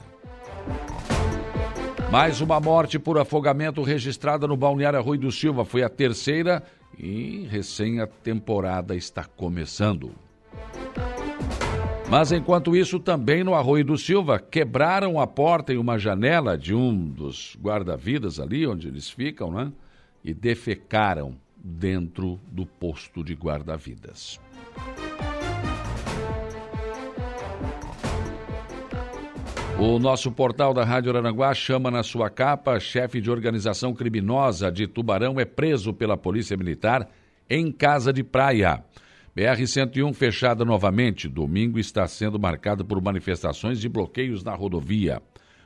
Mais 2.09 2.41
uma 2.41 2.61
morte 2.61 3.01
por 3.01 3.19
afogamento 3.19 3.83
registrada 3.83 4.47
no 4.47 4.57
Balneário 4.57 5.03
Rui 5.03 5.19
do 5.19 5.33
Silva. 5.33 5.65
Foi 5.65 5.83
a 5.83 5.89
terceira 5.89 6.63
e 6.97 7.49
recém 7.51 7.99
a 7.99 8.07
temporada 8.07 8.95
está 8.95 9.25
começando. 9.25 10.13
Mas 12.09 12.31
enquanto 12.31 12.77
isso, 12.77 13.01
também 13.01 13.43
no 13.43 13.55
Arroio 13.55 13.85
do 13.85 13.99
Silva, 13.99 14.39
quebraram 14.39 15.19
a 15.19 15.27
porta 15.27 15.73
e 15.73 15.77
uma 15.77 15.99
janela 15.99 16.57
de 16.57 16.73
um 16.73 16.97
dos 17.09 17.59
guarda-vidas 17.61 18.39
ali, 18.39 18.65
onde 18.69 18.87
eles 18.87 19.11
ficam, 19.11 19.51
né? 19.51 19.73
E 20.23 20.33
defecaram 20.33 21.35
dentro 21.63 22.41
do 22.51 22.67
posto 22.67 23.23
de 23.23 23.35
guarda-vidas. 23.35 24.41
O 29.79 29.99
nosso 29.99 30.31
portal 30.31 30.73
da 30.73 30.85
Rádio 30.85 31.17
Aranguá 31.17 31.53
chama 31.55 31.91
na 31.91 32.03
sua 32.03 32.31
capa: 32.31 32.79
chefe 32.79 33.21
de 33.21 33.31
organização 33.31 33.95
criminosa 33.95 34.71
de 34.71 34.87
Tubarão 34.87 35.41
é 35.41 35.45
preso 35.45 35.93
pela 35.93 36.17
Polícia 36.17 36.57
Militar 36.57 37.09
em 37.49 37.73
casa 37.73 38.13
de 38.13 38.23
praia. 38.23 38.85
BR-101 39.37 40.13
fechada 40.15 40.65
novamente. 40.65 41.29
Domingo 41.29 41.79
está 41.79 42.07
sendo 42.07 42.39
marcado 42.39 42.85
por 42.85 43.01
manifestações 43.01 43.81
de 43.81 43.89
bloqueios 43.89 44.45
na 44.45 44.55
rodovia. 44.55 45.23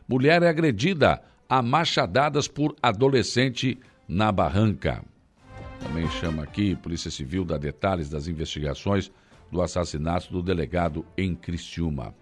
Mulher 0.08 0.42
é 0.42 0.48
agredida 0.48 1.20
a 1.48 1.60
machadadas 1.60 2.46
por 2.46 2.74
adolescente 2.80 3.78
na 4.08 4.30
barranca. 4.30 5.02
Também 5.82 6.08
chama 6.10 6.42
aqui, 6.42 6.74
Polícia 6.76 7.10
Civil 7.10 7.44
dá 7.44 7.56
detalhes 7.56 8.08
das 8.08 8.28
investigações 8.28 9.10
do 9.50 9.62
assassinato 9.62 10.32
do 10.32 10.42
delegado 10.42 11.04
em 11.16 11.34
Criciúma. 11.34 12.14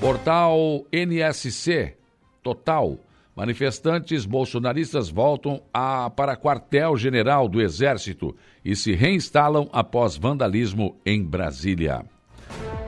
Portal 0.00 0.84
NSC 0.92 1.96
Total. 2.42 2.96
Manifestantes 3.34 4.24
bolsonaristas 4.24 5.10
voltam 5.10 5.60
a, 5.74 6.08
para 6.08 6.36
quartel-general 6.36 7.48
do 7.48 7.60
Exército 7.60 8.34
e 8.64 8.74
se 8.76 8.94
reinstalam 8.94 9.68
após 9.72 10.16
vandalismo 10.16 10.96
em 11.04 11.22
Brasília. 11.22 12.04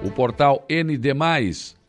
O 0.03 0.11
portal 0.13 0.65
ND, 0.71 1.09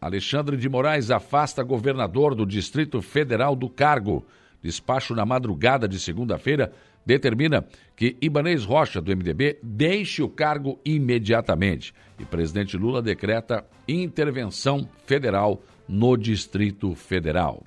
Alexandre 0.02 0.58
de 0.58 0.68
Moraes 0.68 1.12
afasta 1.12 1.62
governador 1.62 2.34
do 2.34 2.46
Distrito 2.46 3.02
Federal 3.04 3.56
do 3.56 3.70
cargo. 3.70 4.26
Despacho 4.64 5.14
na 5.14 5.26
madrugada 5.26 5.88
de 5.88 6.00
segunda-feira 6.00 6.74
determina 7.10 7.66
que 7.96 8.16
Ibanez 8.22 8.64
Rocha, 8.64 9.02
do 9.02 9.10
MDB, 9.10 9.58
deixe 9.64 10.22
o 10.22 10.30
cargo 10.30 10.80
imediatamente. 10.86 11.92
E 12.20 12.24
presidente 12.24 12.78
Lula 12.78 13.02
decreta 13.02 13.66
intervenção 13.88 14.88
federal 15.08 15.64
no 15.88 16.16
Distrito 16.16 16.94
Federal. 16.94 17.64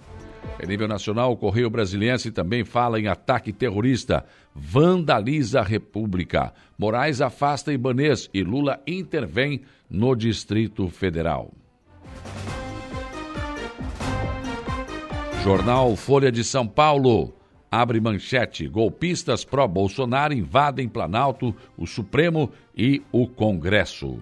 Em 0.62 0.66
nível 0.66 0.86
nacional, 0.86 1.32
o 1.32 1.36
Correio 1.36 1.68
Brasiliense 1.68 2.30
também 2.30 2.64
fala 2.64 3.00
em 3.00 3.08
ataque 3.08 3.52
terrorista. 3.52 4.24
Vandaliza 4.54 5.58
a 5.58 5.64
República. 5.64 6.52
Moraes 6.78 7.20
afasta 7.20 7.72
Ibanez 7.72 8.30
e 8.32 8.44
Lula 8.44 8.80
intervém 8.86 9.62
no 9.90 10.14
Distrito 10.14 10.88
Federal. 10.88 11.52
Jornal 15.42 15.96
Folha 15.96 16.30
de 16.30 16.44
São 16.44 16.64
Paulo. 16.64 17.41
Abre 17.72 17.98
manchete: 18.02 18.68
golpistas 18.68 19.46
pró-Bolsonaro 19.46 20.34
invadem 20.34 20.86
Planalto, 20.86 21.56
o 21.74 21.86
Supremo 21.86 22.52
e 22.76 23.00
o 23.10 23.26
Congresso. 23.26 24.18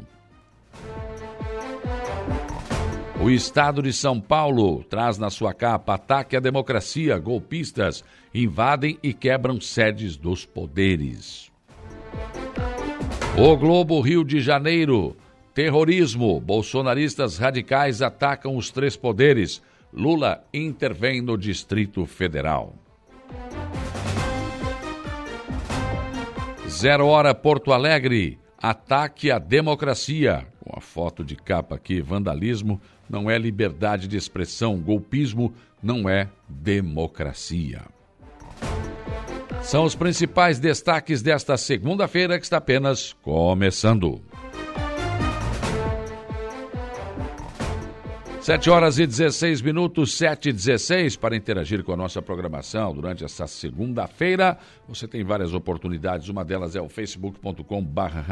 O 3.20 3.28
Estado 3.28 3.82
de 3.82 3.92
São 3.92 4.20
Paulo 4.20 4.84
traz 4.84 5.18
na 5.18 5.30
sua 5.30 5.52
capa 5.52 5.94
ataque 5.94 6.36
à 6.36 6.40
democracia. 6.40 7.18
Golpistas 7.18 8.04
invadem 8.32 8.96
e 9.02 9.12
quebram 9.12 9.60
sedes 9.60 10.16
dos 10.16 10.46
poderes. 10.46 11.50
O 13.36 13.56
Globo 13.56 14.00
Rio 14.00 14.24
de 14.24 14.40
Janeiro. 14.40 15.16
Terrorismo. 15.52 16.40
Bolsonaristas 16.40 17.36
radicais 17.36 18.00
atacam 18.00 18.56
os 18.56 18.70
três 18.70 18.96
poderes. 18.96 19.60
Lula 19.92 20.44
intervém 20.54 21.20
no 21.20 21.36
Distrito 21.36 22.06
Federal. 22.06 22.79
Zero 26.68 27.06
Hora 27.06 27.34
Porto 27.34 27.72
Alegre. 27.72 28.38
Ataque 28.56 29.30
à 29.30 29.38
democracia. 29.38 30.46
Com 30.60 30.76
a 30.76 30.80
foto 30.80 31.24
de 31.24 31.36
capa 31.36 31.74
aqui, 31.74 32.00
vandalismo 32.00 32.80
não 33.08 33.30
é 33.30 33.36
liberdade 33.36 34.06
de 34.06 34.16
expressão, 34.16 34.78
golpismo 34.78 35.52
não 35.82 36.08
é 36.08 36.28
democracia. 36.48 37.82
São 39.62 39.84
os 39.84 39.94
principais 39.94 40.58
destaques 40.58 41.20
desta 41.20 41.56
segunda-feira 41.56 42.38
que 42.38 42.44
está 42.44 42.56
apenas 42.56 43.14
começando. 43.22 44.20
7 48.42 48.70
horas 48.70 48.98
e 48.98 49.06
16 49.06 49.60
minutos, 49.60 50.16
7 50.16 50.48
e 50.48 50.52
16, 50.52 51.14
para 51.16 51.36
interagir 51.36 51.84
com 51.84 51.92
a 51.92 51.96
nossa 51.96 52.22
programação 52.22 52.94
durante 52.94 53.22
essa 53.22 53.46
segunda-feira. 53.46 54.56
Você 54.88 55.06
tem 55.06 55.22
várias 55.22 55.52
oportunidades, 55.52 56.30
uma 56.30 56.42
delas 56.42 56.74
é 56.74 56.80
o 56.80 56.88
facebook.com 56.88 57.84
barra 57.84 58.22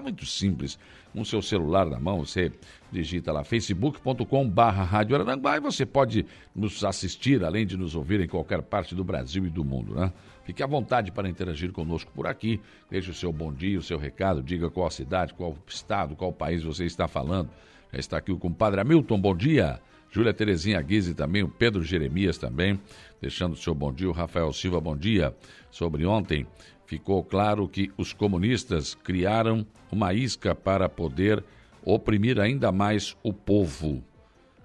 muito 0.00 0.24
simples. 0.24 0.78
Com 1.12 1.22
seu 1.26 1.42
celular 1.42 1.84
na 1.84 2.00
mão, 2.00 2.24
você 2.24 2.50
digita 2.90 3.30
lá 3.32 3.44
facebook.com 3.44 4.48
barra 4.48 5.02
e 5.04 5.60
você 5.60 5.84
pode 5.84 6.24
nos 6.56 6.82
assistir, 6.82 7.44
além 7.44 7.66
de 7.66 7.76
nos 7.76 7.94
ouvir 7.94 8.22
em 8.22 8.28
qualquer 8.28 8.62
parte 8.62 8.94
do 8.94 9.04
Brasil 9.04 9.44
e 9.44 9.50
do 9.50 9.62
mundo, 9.62 9.94
né? 9.94 10.10
Fique 10.42 10.62
à 10.62 10.66
vontade 10.66 11.12
para 11.12 11.28
interagir 11.28 11.70
conosco 11.70 12.10
por 12.14 12.26
aqui. 12.26 12.58
Deixe 12.90 13.10
o 13.10 13.14
seu 13.14 13.30
bom 13.30 13.52
dia, 13.52 13.78
o 13.78 13.82
seu 13.82 13.98
recado, 13.98 14.42
diga 14.42 14.70
qual 14.70 14.90
cidade, 14.90 15.34
qual 15.34 15.54
estado, 15.66 16.16
qual 16.16 16.32
país 16.32 16.64
você 16.64 16.86
está 16.86 17.06
falando. 17.06 17.50
Está 17.92 18.18
aqui 18.18 18.30
o 18.30 18.38
compadre 18.38 18.80
Hamilton, 18.80 19.20
bom 19.20 19.36
dia. 19.36 19.80
Júlia 20.10 20.32
Terezinha 20.32 20.80
Guise 20.80 21.14
também, 21.14 21.42
o 21.42 21.48
Pedro 21.48 21.82
Jeremias 21.82 22.38
também, 22.38 22.80
deixando 23.20 23.52
o 23.52 23.56
seu 23.56 23.74
bom 23.74 23.92
dia. 23.92 24.08
O 24.08 24.12
Rafael 24.12 24.52
Silva, 24.52 24.80
bom 24.80 24.96
dia. 24.96 25.34
Sobre 25.70 26.04
ontem, 26.04 26.46
ficou 26.86 27.22
claro 27.22 27.68
que 27.68 27.90
os 27.96 28.12
comunistas 28.12 28.94
criaram 28.94 29.66
uma 29.90 30.12
isca 30.12 30.54
para 30.54 30.88
poder 30.88 31.44
oprimir 31.84 32.38
ainda 32.40 32.70
mais 32.70 33.16
o 33.22 33.32
povo 33.32 34.02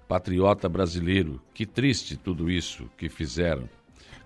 patriota 0.06 0.68
brasileiro. 0.68 1.40
Que 1.52 1.66
triste 1.66 2.16
tudo 2.16 2.50
isso 2.50 2.88
que 2.96 3.08
fizeram. 3.08 3.68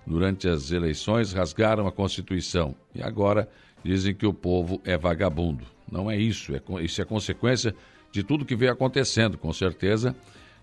Durante 0.07 0.49
as 0.49 0.71
eleições, 0.71 1.33
rasgaram 1.33 1.87
a 1.87 1.93
Constituição 1.93 2.75
e 2.95 3.03
agora 3.03 3.49
dizem 3.85 4.15
que 4.15 4.27
o 4.27 4.35
povo 4.35 4.81
é 4.85 4.97
vagabundo. 4.97 5.65
Não 5.91 6.11
é 6.11 6.17
isso, 6.17 6.55
é, 6.55 6.61
isso 6.83 7.01
é 7.01 7.05
consequência 7.05 7.75
de 8.13 8.23
tudo 8.23 8.45
que 8.45 8.57
veio 8.57 8.73
acontecendo, 8.73 9.39
com 9.39 9.53
certeza. 9.53 10.15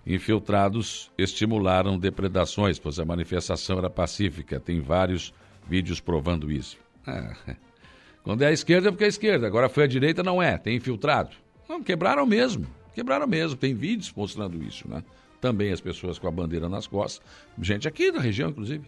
Infiltrados 0.06 1.12
estimularam 1.18 2.00
depredações, 2.00 2.80
pois 2.80 3.00
a 3.00 3.06
manifestação 3.06 3.78
era 3.78 3.90
pacífica. 3.90 4.60
Tem 4.60 4.80
vários 4.80 5.34
vídeos 5.68 6.00
provando 6.00 6.52
isso. 6.52 6.78
É. 7.06 7.56
Quando 8.24 8.42
é 8.42 8.48
a 8.48 8.52
esquerda, 8.52 8.90
é 8.90 8.92
porque 8.92 9.04
é 9.04 9.08
a 9.08 9.10
esquerda. 9.10 9.48
Agora 9.48 9.70
foi 9.70 9.84
a 9.84 9.88
direita, 9.88 10.22
não 10.24 10.42
é. 10.42 10.58
Tem 10.58 10.76
infiltrado. 10.76 11.32
Não, 11.68 11.82
quebraram 11.82 12.26
mesmo. 12.26 12.68
Quebraram 12.94 13.28
mesmo. 13.28 13.58
Tem 13.58 13.74
vídeos 13.74 14.12
mostrando 14.16 14.62
isso, 14.64 14.90
né? 14.90 15.04
Também 15.40 15.72
as 15.72 15.80
pessoas 15.80 16.18
com 16.18 16.28
a 16.28 16.32
bandeira 16.32 16.68
nas 16.68 16.88
costas. 16.88 17.26
Gente 17.62 17.88
aqui 17.88 18.12
da 18.12 18.20
região, 18.20 18.50
inclusive. 18.50 18.86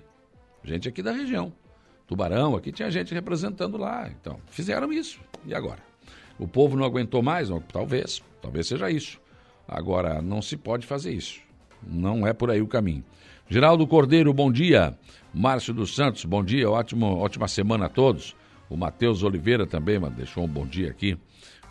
Gente 0.64 0.90
aqui 0.90 1.02
da 1.02 1.12
região. 1.12 1.54
Tubarão, 2.08 2.56
aqui 2.56 2.72
tinha 2.72 2.90
gente 2.90 3.14
representando 3.14 3.78
lá. 3.78 4.10
Então, 4.10 4.40
fizeram 4.50 4.92
isso. 4.92 5.20
E 5.46 5.54
agora? 5.54 5.89
O 6.40 6.48
povo 6.48 6.78
não 6.78 6.86
aguentou 6.86 7.22
mais? 7.22 7.50
Talvez, 7.72 8.24
talvez 8.42 8.68
seja 8.68 8.90
isso. 8.90 9.20
Agora, 9.68 10.22
não 10.22 10.42
se 10.42 10.56
pode 10.56 10.88
fazer 10.88 11.12
isso. 11.12 11.42
Não 11.86 12.26
é 12.26 12.34
por 12.34 12.50
aí 12.50 12.62
o 12.62 12.68
caminho. 12.68 13.04
Geraldo 13.50 13.86
Cordeiro, 13.86 14.34
bom 14.34 14.52
dia. 14.52 14.98
Márcio 15.34 15.74
dos 15.74 15.94
Santos, 15.94 16.24
bom 16.24 16.44
dia. 16.44 16.70
Ótimo, 16.70 17.18
ótima 17.18 17.48
semana 17.48 17.86
a 17.86 17.90
todos. 17.90 18.36
O 18.70 18.78
Matheus 18.78 19.22
Oliveira 19.22 19.68
também 19.68 20.00
mano, 20.00 20.16
deixou 20.16 20.46
um 20.46 20.48
bom 20.48 20.66
dia 20.66 20.90
aqui. 20.90 21.18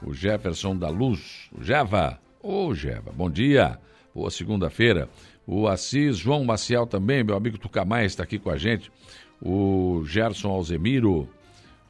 O 0.03 0.13
Jefferson 0.13 0.77
da 0.77 0.89
Luz, 0.89 1.49
o 1.57 1.63
Jeva. 1.63 2.21
Ô, 2.43 2.67
oh, 2.67 2.75
Jeva, 2.75 3.11
bom 3.13 3.31
dia. 3.31 3.79
Boa 4.15 4.31
segunda-feira. 4.31 5.09
O 5.47 5.67
Assis 5.67 6.19
João 6.19 6.45
Maciel 6.45 6.87
também, 6.87 7.25
meu 7.25 7.37
amigo 7.37 7.57
Tucamai 7.57 8.05
está 8.05 8.23
aqui 8.23 8.39
com 8.39 8.51
a 8.51 8.59
gente. 8.59 8.93
O 9.41 10.03
Gerson 10.05 10.51
Alzemiro, 10.51 11.29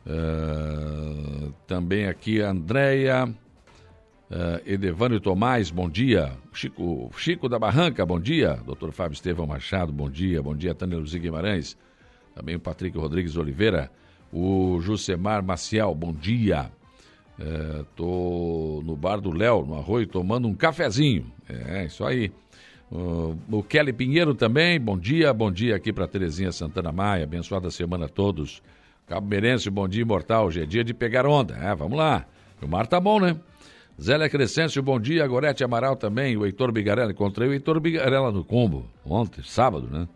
Uh, 0.09 1.53
também 1.67 2.07
aqui 2.07 2.41
Andréia, 2.41 3.27
uh, 3.27 4.61
Edevânio 4.65 5.21
Tomás, 5.21 5.71
bom 5.71 5.89
dia. 5.89 6.33
Chico, 6.51 7.11
Chico 7.19 7.47
da 7.47 7.59
Barranca, 7.59 8.07
bom 8.07 8.19
dia. 8.19 8.55
Doutor 8.65 8.91
Fábio 8.91 9.15
Estevão 9.15 9.47
Machado, 9.47 9.93
bom 9.93 10.09
dia. 10.09 10.43
Bom 10.43 10.57
dia, 10.57 10.75
Tânia 10.75 10.97
Luzia 10.97 11.21
Guimarães. 11.21 11.77
Também 12.35 12.57
o 12.57 12.61
Patrick 12.61 12.97
Rodrigues 12.97 13.37
Oliveira. 13.37 13.91
O 14.33 14.81
Jusemar 14.81 15.43
Maciel, 15.43 15.95
bom 15.95 16.13
dia. 16.13 16.71
Estou 17.81 18.79
uh, 18.79 18.83
no 18.83 18.97
bar 18.97 19.21
do 19.21 19.31
Léo, 19.31 19.65
no 19.65 19.77
Arroio, 19.77 20.07
tomando 20.07 20.49
um 20.49 20.55
cafezinho. 20.55 21.31
É, 21.49 21.85
isso 21.85 22.05
aí. 22.05 22.33
Uh, 22.91 23.39
o 23.51 23.63
Kelly 23.63 23.93
Pinheiro 23.93 24.35
também, 24.35 24.81
bom 24.81 24.99
dia, 24.99 25.33
bom 25.35 25.53
dia 25.53 25.77
aqui 25.77 25.93
para 25.93 26.09
Terezinha 26.09 26.51
Santana 26.51 26.91
Maia, 26.91 27.25
abençoada 27.25 27.71
semana 27.71 28.07
a 28.07 28.09
todos. 28.09 28.63
Cabo 29.09 29.27
Merense, 29.27 29.71
bom 29.71 29.89
dia, 29.89 30.03
imortal. 30.03 30.47
Hoje 30.47 30.63
é 30.63 30.67
dia 30.67 30.85
de 30.85 30.93
pegar 30.93 31.27
onda. 31.27 31.55
É, 31.55 31.75
vamos 31.75 31.97
lá. 31.97 32.27
O 32.61 32.69
mar 32.69 32.87
tá 32.87 33.01
bom, 33.01 33.19
né? 33.19 33.35
Zélia 34.01 34.29
Crescêncio, 34.29 34.83
bom 34.83 35.01
dia. 35.01 35.27
Gorete 35.27 35.65
Amaral 35.65 35.97
também. 35.97 36.37
O 36.37 36.45
Heitor 36.45 36.71
Bigarella. 36.71 37.11
Encontrei 37.11 37.49
o 37.49 37.53
Heitor 37.55 37.81
Bigarella 37.81 38.31
no 38.31 38.45
combo. 38.45 38.85
Ontem, 39.07 39.43
sábado, 39.43 39.89
né? 39.91 40.07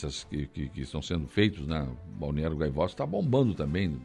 que, 0.46 0.70
que 0.70 0.82
estão 0.82 1.02
sendo 1.02 1.28
feitos 1.28 1.66
na 1.66 1.88
Balneário 2.20 2.56
Gaivota, 2.56 2.94
está 2.94 3.06
bombando 3.06 3.56
também 3.56 4.00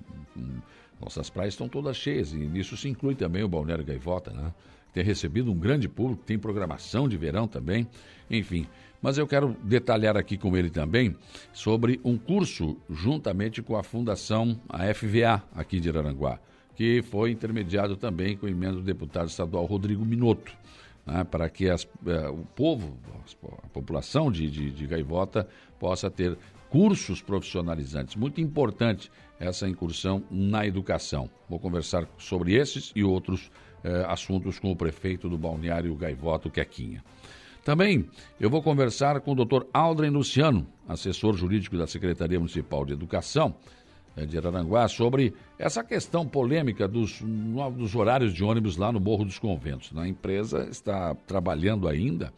nossas 0.98 1.28
praias 1.28 1.52
estão 1.52 1.68
todas 1.68 1.98
cheias 1.98 2.32
e 2.32 2.38
nisso 2.38 2.74
se 2.74 2.88
inclui 2.88 3.14
também 3.14 3.42
o 3.42 3.48
Balneário 3.48 3.84
Gaivota, 3.84 4.30
né? 4.30 4.54
Tem 4.94 5.04
recebido 5.04 5.52
um 5.52 5.58
grande 5.58 5.86
público, 5.86 6.22
tem 6.24 6.38
programação 6.38 7.06
de 7.06 7.16
verão 7.18 7.46
também, 7.46 7.86
enfim. 8.30 8.66
Mas 9.02 9.18
eu 9.18 9.26
quero 9.26 9.54
detalhar 9.62 10.16
aqui 10.16 10.38
com 10.38 10.56
ele 10.56 10.70
também 10.70 11.14
sobre 11.52 12.00
um 12.02 12.16
curso 12.16 12.78
juntamente 12.88 13.60
com 13.62 13.76
a 13.76 13.82
Fundação, 13.82 14.58
a 14.66 14.92
FVA, 14.94 15.42
aqui 15.54 15.78
de 15.78 15.90
Araranguá, 15.90 16.38
que 16.74 17.02
foi 17.02 17.30
intermediado 17.30 17.96
também 17.96 18.36
com 18.36 18.46
o 18.46 18.48
emenda 18.48 18.74
do 18.74 18.82
deputado 18.82 19.28
estadual 19.28 19.64
Rodrigo 19.64 20.04
Minotto. 20.04 20.52
Né, 21.04 21.24
para 21.24 21.48
que 21.48 21.68
as, 21.68 21.86
eh, 22.06 22.28
o 22.28 22.44
povo, 22.54 22.96
a 23.64 23.68
população 23.68 24.30
de, 24.30 24.48
de, 24.48 24.70
de 24.70 24.86
Gaivota 24.86 25.48
possa 25.76 26.08
ter 26.08 26.38
cursos 26.70 27.20
profissionalizantes. 27.20 28.14
Muito 28.14 28.40
importante 28.40 29.10
essa 29.38 29.68
incursão 29.68 30.22
na 30.30 30.64
educação. 30.64 31.28
Vou 31.48 31.58
conversar 31.58 32.08
sobre 32.18 32.54
esses 32.54 32.92
e 32.94 33.02
outros 33.02 33.50
eh, 33.82 34.04
assuntos 34.06 34.60
com 34.60 34.70
o 34.70 34.76
prefeito 34.76 35.28
do 35.28 35.36
Balneário 35.36 35.94
Gaivoto 35.96 36.48
Quequinha. 36.48 37.02
Também 37.64 38.08
eu 38.40 38.48
vou 38.48 38.62
conversar 38.62 39.20
com 39.20 39.32
o 39.32 39.44
Dr. 39.44 39.64
Aldrin 39.72 40.10
Luciano, 40.10 40.66
assessor 40.88 41.36
jurídico 41.36 41.76
da 41.76 41.86
Secretaria 41.86 42.38
Municipal 42.38 42.84
de 42.84 42.92
Educação 42.92 43.56
de 44.16 44.36
Araranguá, 44.36 44.88
sobre 44.88 45.32
essa 45.58 45.82
questão 45.82 46.26
polêmica 46.26 46.86
dos, 46.86 47.22
dos 47.76 47.94
horários 47.94 48.34
de 48.34 48.44
ônibus 48.44 48.76
lá 48.76 48.92
no 48.92 49.00
Morro 49.00 49.24
dos 49.24 49.38
Conventos. 49.38 49.90
A 49.96 50.06
empresa 50.06 50.68
está 50.70 51.14
trabalhando 51.26 51.88
ainda 51.88 52.32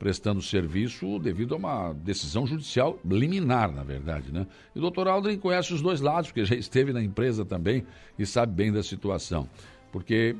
prestando 0.00 0.40
serviço 0.40 1.18
devido 1.18 1.54
a 1.54 1.58
uma 1.58 1.92
decisão 1.92 2.46
judicial 2.46 2.98
liminar, 3.04 3.70
na 3.70 3.84
verdade, 3.84 4.32
né? 4.32 4.46
E 4.74 4.78
o 4.78 4.80
doutor 4.80 5.06
Aldrin 5.06 5.36
conhece 5.36 5.74
os 5.74 5.82
dois 5.82 6.00
lados, 6.00 6.30
porque 6.30 6.46
já 6.46 6.56
esteve 6.56 6.90
na 6.90 7.02
empresa 7.02 7.44
também 7.44 7.84
e 8.18 8.24
sabe 8.24 8.54
bem 8.54 8.72
da 8.72 8.82
situação. 8.82 9.46
Porque 9.92 10.34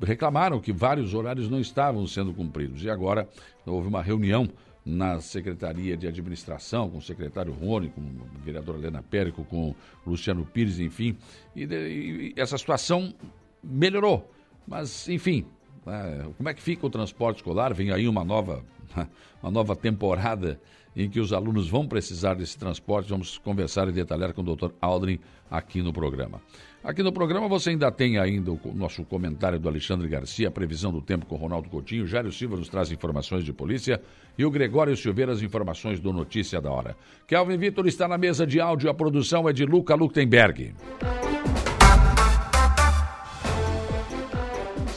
reclamaram 0.00 0.60
que 0.60 0.72
vários 0.72 1.12
horários 1.12 1.50
não 1.50 1.58
estavam 1.58 2.06
sendo 2.06 2.32
cumpridos. 2.32 2.84
E 2.84 2.88
agora 2.88 3.28
houve 3.66 3.88
uma 3.88 4.00
reunião 4.00 4.48
na 4.90 5.20
Secretaria 5.20 5.96
de 5.96 6.06
Administração, 6.06 6.90
com 6.90 6.98
o 6.98 7.02
secretário 7.02 7.52
Rony, 7.52 7.90
com 7.90 8.00
a 8.00 8.44
vereadora 8.44 8.78
Helena 8.78 9.02
Périco, 9.02 9.44
com 9.44 9.70
o 10.04 10.10
Luciano 10.10 10.44
Pires, 10.44 10.78
enfim. 10.78 11.16
E, 11.54 11.64
e 11.64 12.34
essa 12.36 12.58
situação 12.58 13.14
melhorou. 13.62 14.30
Mas, 14.66 15.08
enfim, 15.08 15.46
é, 15.86 16.26
como 16.36 16.48
é 16.48 16.54
que 16.54 16.62
fica 16.62 16.86
o 16.86 16.90
transporte 16.90 17.38
escolar? 17.38 17.72
Vem 17.72 17.90
aí 17.90 18.08
uma 18.08 18.24
nova 18.24 18.64
uma 19.42 19.50
nova 19.50 19.76
temporada 19.76 20.60
em 20.94 21.08
que 21.08 21.20
os 21.20 21.32
alunos 21.32 21.68
vão 21.68 21.86
precisar 21.86 22.34
desse 22.34 22.58
transporte. 22.58 23.10
Vamos 23.10 23.38
conversar 23.38 23.88
e 23.88 23.92
detalhar 23.92 24.32
com 24.32 24.42
o 24.42 24.56
Dr. 24.56 24.70
Aldrin 24.80 25.18
aqui 25.50 25.82
no 25.82 25.92
programa. 25.92 26.40
Aqui 26.82 27.02
no 27.02 27.12
programa 27.12 27.46
você 27.46 27.70
ainda 27.70 27.92
tem 27.92 28.18
ainda 28.18 28.52
o 28.52 28.58
nosso 28.74 29.04
comentário 29.04 29.58
do 29.58 29.68
Alexandre 29.68 30.08
Garcia, 30.08 30.48
a 30.48 30.50
previsão 30.50 30.90
do 30.90 31.02
tempo 31.02 31.26
com 31.26 31.36
Ronaldo 31.36 31.68
Coutinho, 31.68 32.06
Jário 32.06 32.32
Silva 32.32 32.56
nos 32.56 32.70
traz 32.70 32.90
informações 32.90 33.44
de 33.44 33.52
polícia 33.52 34.00
e 34.38 34.46
o 34.46 34.50
Gregório 34.50 34.96
Silveira 34.96 35.30
as 35.30 35.42
informações 35.42 36.00
do 36.00 36.10
Notícia 36.10 36.58
da 36.58 36.70
Hora. 36.70 36.96
Kelvin 37.26 37.58
Vitor 37.58 37.86
está 37.86 38.08
na 38.08 38.16
mesa 38.16 38.46
de 38.46 38.58
áudio, 38.60 38.88
a 38.88 38.94
produção 38.94 39.46
é 39.46 39.52
de 39.52 39.66
Luca 39.66 39.94
Luktenberg. 39.94 40.74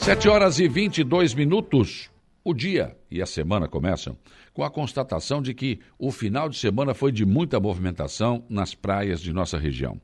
Sete 0.00 0.26
horas 0.26 0.58
e 0.58 0.66
vinte 0.66 0.98
e 0.98 1.04
dois 1.04 1.34
minutos. 1.34 2.10
O 2.42 2.54
dia 2.54 2.96
e 3.10 3.20
a 3.20 3.26
semana 3.26 3.68
começam 3.68 4.16
com 4.54 4.64
a 4.64 4.70
constatação 4.70 5.42
de 5.42 5.52
que 5.52 5.80
o 5.98 6.10
final 6.10 6.48
de 6.48 6.56
semana 6.56 6.94
foi 6.94 7.12
de 7.12 7.26
muita 7.26 7.60
movimentação 7.60 8.42
nas 8.48 8.74
praias 8.74 9.20
de 9.20 9.32
nossa 9.34 9.58
região. 9.58 10.00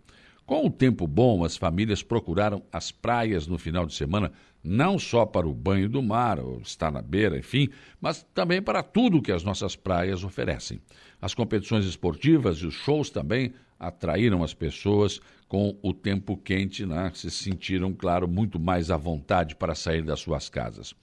Com 0.50 0.66
o 0.66 0.70
tempo 0.70 1.06
bom, 1.06 1.44
as 1.44 1.56
famílias 1.56 2.02
procuraram 2.02 2.60
as 2.72 2.90
praias 2.90 3.46
no 3.46 3.56
final 3.56 3.86
de 3.86 3.94
semana, 3.94 4.32
não 4.64 4.98
só 4.98 5.24
para 5.24 5.46
o 5.46 5.54
banho 5.54 5.88
do 5.88 6.02
mar, 6.02 6.40
ou 6.40 6.60
estar 6.60 6.90
na 6.90 7.00
beira, 7.00 7.38
enfim, 7.38 7.68
mas 8.00 8.26
também 8.34 8.60
para 8.60 8.82
tudo 8.82 9.22
que 9.22 9.30
as 9.30 9.44
nossas 9.44 9.76
praias 9.76 10.24
oferecem. 10.24 10.80
As 11.22 11.34
competições 11.34 11.84
esportivas 11.84 12.58
e 12.58 12.66
os 12.66 12.74
shows 12.74 13.10
também 13.10 13.54
atraíram 13.78 14.42
as 14.42 14.52
pessoas 14.52 15.20
com 15.46 15.78
o 15.80 15.94
tempo 15.94 16.36
quente, 16.36 16.84
né? 16.84 17.12
se 17.14 17.30
sentiram, 17.30 17.92
claro, 17.92 18.26
muito 18.26 18.58
mais 18.58 18.90
à 18.90 18.96
vontade 18.96 19.54
para 19.54 19.76
sair 19.76 20.02
das 20.02 20.18
suas 20.18 20.48
casas. 20.48 20.96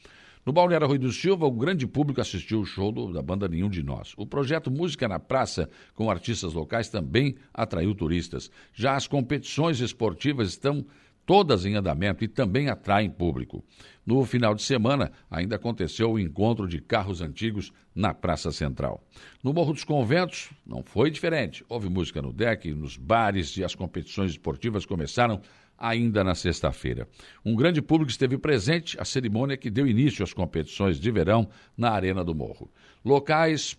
No 0.47 0.53
Balneário 0.53 0.87
Rui 0.87 0.97
do 0.97 1.11
Silva, 1.11 1.45
o 1.45 1.51
grande 1.51 1.85
público 1.85 2.21
assistiu 2.21 2.61
o 2.61 2.65
show 2.65 2.89
do, 2.89 3.11
da 3.11 3.21
banda 3.21 3.49
Nenhum 3.49 3.69
de 3.69 3.83
Nós. 3.83 4.13
O 4.15 4.25
projeto 4.25 4.71
Música 4.71 5.05
na 5.05 5.19
Praça, 5.19 5.69
com 5.93 6.09
artistas 6.09 6.53
locais, 6.53 6.87
também 6.87 7.35
atraiu 7.53 7.93
turistas. 7.93 8.49
Já 8.73 8.95
as 8.95 9.07
competições 9.07 9.81
esportivas 9.81 10.47
estão 10.47 10.85
todas 11.25 11.65
em 11.65 11.75
andamento 11.75 12.23
e 12.23 12.29
também 12.29 12.69
atraem 12.69 13.09
público. 13.09 13.61
No 14.05 14.23
final 14.23 14.55
de 14.55 14.63
semana, 14.63 15.11
ainda 15.29 15.57
aconteceu 15.57 16.13
o 16.13 16.17
encontro 16.17 16.65
de 16.65 16.79
carros 16.79 17.21
antigos 17.21 17.73
na 17.93 18.13
Praça 18.13 18.49
Central. 18.49 19.03
No 19.43 19.51
Morro 19.51 19.73
dos 19.73 19.83
Conventos, 19.83 20.49
não 20.65 20.81
foi 20.81 21.11
diferente. 21.11 21.61
Houve 21.67 21.89
música 21.89 22.21
no 22.21 22.31
deck, 22.31 22.73
nos 22.73 22.95
bares 22.95 23.57
e 23.57 23.65
as 23.65 23.75
competições 23.75 24.31
esportivas 24.31 24.85
começaram 24.85 25.41
ainda 25.77 26.23
na 26.23 26.33
sexta-feira. 26.33 27.07
Um 27.45 27.55
grande 27.55 27.81
público 27.81 28.09
esteve 28.09 28.37
presente 28.37 28.99
à 28.99 29.05
cerimônia 29.05 29.57
que 29.57 29.69
deu 29.69 29.87
início 29.87 30.23
às 30.23 30.33
competições 30.33 30.99
de 30.99 31.11
verão 31.11 31.47
na 31.77 31.91
Arena 31.91 32.23
do 32.23 32.33
Morro. 32.33 32.71
Locais 33.03 33.77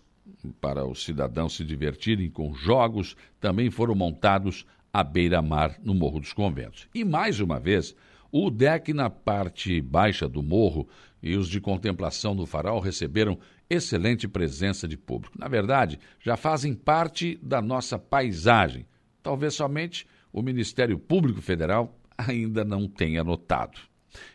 para 0.61 0.85
os 0.85 1.03
cidadãos 1.03 1.55
se 1.55 1.63
divertirem 1.63 2.29
com 2.29 2.53
jogos 2.53 3.15
também 3.39 3.69
foram 3.69 3.95
montados 3.95 4.65
à 4.93 5.03
beira-mar 5.03 5.77
no 5.83 5.93
Morro 5.93 6.19
dos 6.19 6.33
Conventos. 6.33 6.87
E 6.93 7.03
mais 7.03 7.39
uma 7.39 7.59
vez, 7.59 7.95
o 8.31 8.49
deck 8.49 8.93
na 8.93 9.09
parte 9.09 9.81
baixa 9.81 10.27
do 10.27 10.43
morro 10.43 10.87
e 11.21 11.35
os 11.35 11.47
de 11.47 11.59
contemplação 11.59 12.33
no 12.33 12.45
farol 12.45 12.79
receberam 12.79 13.37
excelente 13.69 14.27
presença 14.27 14.87
de 14.87 14.97
público. 14.97 15.37
Na 15.37 15.47
verdade, 15.47 15.99
já 16.19 16.37
fazem 16.37 16.73
parte 16.73 17.39
da 17.41 17.61
nossa 17.61 17.99
paisagem. 17.99 18.85
Talvez 19.21 19.53
somente 19.53 20.07
o 20.31 20.41
Ministério 20.41 20.97
Público 20.97 21.41
Federal 21.41 21.97
ainda 22.17 22.63
não 22.63 22.87
tenha 22.87 23.23
notado. 23.23 23.79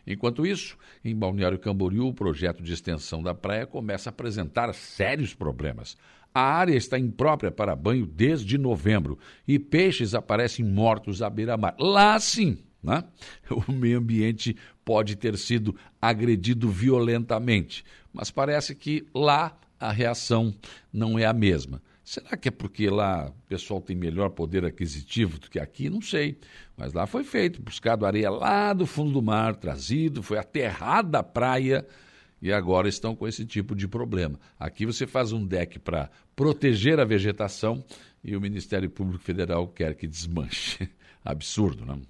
Enquanto 0.07 0.45
isso, 0.45 0.77
em 1.03 1.15
Balneário 1.15 1.59
Camboriú, 1.59 2.07
o 2.07 2.13
projeto 2.13 2.63
de 2.63 2.73
extensão 2.73 3.21
da 3.21 3.33
praia 3.33 3.65
começa 3.65 4.09
a 4.09 4.11
apresentar 4.11 4.73
sérios 4.73 5.33
problemas. 5.33 5.97
A 6.33 6.41
área 6.41 6.75
está 6.75 6.99
imprópria 6.99 7.51
para 7.51 7.75
banho 7.75 8.05
desde 8.05 8.57
novembro 8.57 9.17
e 9.47 9.57
peixes 9.57 10.13
aparecem 10.13 10.65
mortos 10.65 11.21
à 11.21 11.29
beira-mar. 11.29 11.75
Lá 11.79 12.19
sim, 12.19 12.57
né? 12.83 13.03
o 13.67 13.71
meio 13.71 13.99
ambiente 13.99 14.55
pode 14.83 15.15
ter 15.15 15.37
sido 15.37 15.75
agredido 16.01 16.69
violentamente, 16.69 17.83
mas 18.13 18.29
parece 18.29 18.75
que 18.75 19.05
lá 19.13 19.57
a 19.79 19.91
reação 19.91 20.53
não 20.91 21.17
é 21.17 21.25
a 21.25 21.33
mesma. 21.33 21.81
Será 22.05 22.37
que 22.37 22.49
é 22.49 22.51
porque 22.51 22.87
lá 22.87 23.29
o 23.29 23.47
pessoal 23.49 23.81
tem 23.81 23.95
melhor 23.95 24.29
poder 24.29 24.63
aquisitivo 24.63 25.39
do 25.39 25.49
que 25.49 25.59
aqui? 25.59 25.89
Não 25.89 26.01
sei. 26.01 26.37
Mas 26.77 26.93
lá 26.93 27.07
foi 27.07 27.23
feito, 27.23 27.59
buscado 27.59 28.05
areia 28.05 28.29
lá 28.29 28.73
do 28.73 28.85
fundo 28.85 29.11
do 29.11 29.23
mar, 29.23 29.55
trazido, 29.55 30.21
foi 30.21 30.37
aterrada 30.37 31.17
a 31.17 31.23
praia 31.23 31.83
e 32.39 32.53
agora 32.53 32.87
estão 32.87 33.15
com 33.15 33.27
esse 33.27 33.43
tipo 33.43 33.75
de 33.75 33.87
problema. 33.87 34.39
Aqui 34.59 34.85
você 34.85 35.07
faz 35.07 35.31
um 35.31 35.43
deck 35.43 35.79
para 35.79 36.11
proteger 36.35 36.99
a 36.99 37.05
vegetação 37.05 37.83
e 38.23 38.35
o 38.35 38.41
Ministério 38.41 38.87
Público 38.87 39.23
Federal 39.23 39.67
quer 39.67 39.95
que 39.95 40.05
desmanche. 40.05 40.87
Absurdo, 41.25 41.87
não? 41.87 42.03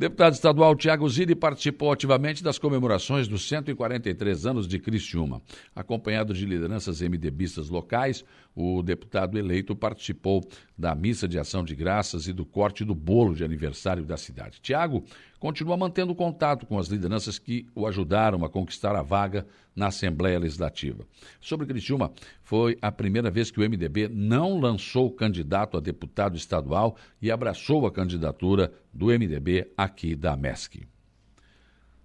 Deputado 0.00 0.32
estadual 0.32 0.74
Tiago 0.74 1.06
Zilli 1.10 1.34
participou 1.34 1.92
ativamente 1.92 2.42
das 2.42 2.58
comemorações 2.58 3.28
dos 3.28 3.46
143 3.46 4.46
anos 4.46 4.66
de 4.66 4.78
Criciúma. 4.78 5.42
Acompanhado 5.76 6.32
de 6.32 6.46
lideranças 6.46 7.02
MDBistas 7.02 7.68
locais, 7.68 8.24
o 8.56 8.82
deputado 8.82 9.38
eleito 9.38 9.76
participou 9.76 10.42
da 10.76 10.94
missa 10.94 11.28
de 11.28 11.38
ação 11.38 11.62
de 11.62 11.74
graças 11.74 12.26
e 12.26 12.32
do 12.32 12.46
corte 12.46 12.82
do 12.82 12.94
bolo 12.94 13.34
de 13.34 13.44
aniversário 13.44 14.02
da 14.02 14.16
cidade. 14.16 14.58
Tiago 14.62 15.04
continua 15.38 15.76
mantendo 15.76 16.14
contato 16.14 16.64
com 16.64 16.78
as 16.78 16.88
lideranças 16.88 17.38
que 17.38 17.66
o 17.74 17.86
ajudaram 17.86 18.42
a 18.42 18.48
conquistar 18.48 18.96
a 18.96 19.02
vaga 19.02 19.46
na 19.76 19.88
Assembleia 19.88 20.38
Legislativa. 20.38 21.04
Sobre 21.40 21.66
Criciúma, 21.66 22.10
foi 22.42 22.78
a 22.80 22.90
primeira 22.90 23.30
vez 23.30 23.50
que 23.50 23.60
o 23.60 23.62
MDB 23.62 24.08
não 24.08 24.58
lançou 24.58 25.10
candidato 25.10 25.76
a 25.76 25.80
deputado 25.80 26.38
estadual 26.38 26.96
e 27.20 27.30
abraçou 27.30 27.86
a 27.86 27.92
candidatura 27.92 28.72
do 28.92 29.06
MDB 29.06 29.72
aqui 29.76 30.14
da 30.14 30.36
MESC. 30.36 30.86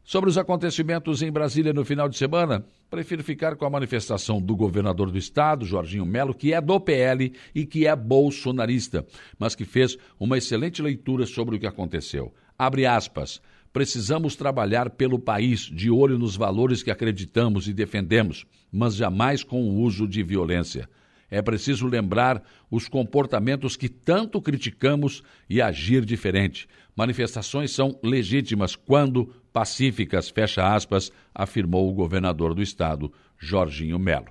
Sobre 0.03 0.29
os 0.29 0.37
acontecimentos 0.37 1.23
em 1.23 1.31
Brasília 1.31 1.73
no 1.73 1.83
final 1.83 2.07
de 2.07 2.15
semana, 2.15 2.63
prefiro 2.91 3.23
ficar 3.23 3.55
com 3.55 3.65
a 3.65 3.69
manifestação 3.71 4.39
do 4.39 4.55
governador 4.55 5.09
do 5.09 5.17
estado, 5.17 5.65
Jorginho 5.65 6.05
Melo, 6.05 6.35
que 6.35 6.53
é 6.53 6.61
do 6.61 6.79
PL 6.79 7.33
e 7.55 7.65
que 7.65 7.87
é 7.87 7.95
bolsonarista, 7.95 9.03
mas 9.39 9.55
que 9.55 9.65
fez 9.65 9.97
uma 10.19 10.37
excelente 10.37 10.79
leitura 10.79 11.25
sobre 11.25 11.55
o 11.55 11.59
que 11.59 11.65
aconteceu. 11.65 12.31
Abre 12.55 12.85
aspas. 12.85 13.41
Precisamos 13.73 14.35
trabalhar 14.35 14.91
pelo 14.91 15.17
país 15.17 15.61
de 15.61 15.89
olho 15.89 16.19
nos 16.19 16.37
valores 16.37 16.83
que 16.83 16.91
acreditamos 16.91 17.67
e 17.67 17.73
defendemos, 17.73 18.45
mas 18.71 18.95
jamais 18.95 19.43
com 19.43 19.63
o 19.63 19.81
uso 19.81 20.07
de 20.07 20.21
violência. 20.21 20.87
É 21.35 21.41
preciso 21.41 21.85
lembrar 21.85 22.41
os 22.71 22.87
comportamentos 22.87 23.75
que 23.75 23.89
tanto 23.89 24.41
criticamos 24.41 25.21
e 25.49 25.61
agir 25.61 26.05
diferente. 26.05 26.65
Manifestações 26.95 27.71
são 27.71 27.99
legítimas 28.01 28.73
quando 28.73 29.25
pacíficas, 29.51 30.29
fecha 30.29 30.65
aspas, 30.65 31.11
afirmou 31.33 31.89
o 31.89 31.93
governador 31.93 32.55
do 32.55 32.61
estado, 32.61 33.11
Jorginho 33.37 33.99
Melo. 33.99 34.27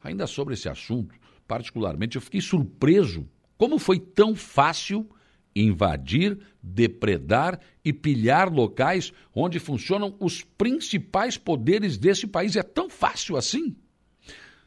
Ainda 0.00 0.28
sobre 0.28 0.54
esse 0.54 0.68
assunto, 0.68 1.12
particularmente, 1.44 2.14
eu 2.14 2.22
fiquei 2.22 2.40
surpreso 2.40 3.28
como 3.58 3.76
foi 3.76 3.98
tão 3.98 4.36
fácil 4.36 5.10
invadir, 5.56 6.38
depredar 6.62 7.58
e 7.84 7.92
pilhar 7.92 8.48
locais 8.48 9.12
onde 9.34 9.58
funcionam 9.58 10.14
os 10.20 10.44
principais 10.44 11.36
poderes 11.36 11.98
desse 11.98 12.28
país. 12.28 12.54
É 12.54 12.62
tão 12.62 12.88
fácil 12.88 13.36
assim? 13.36 13.74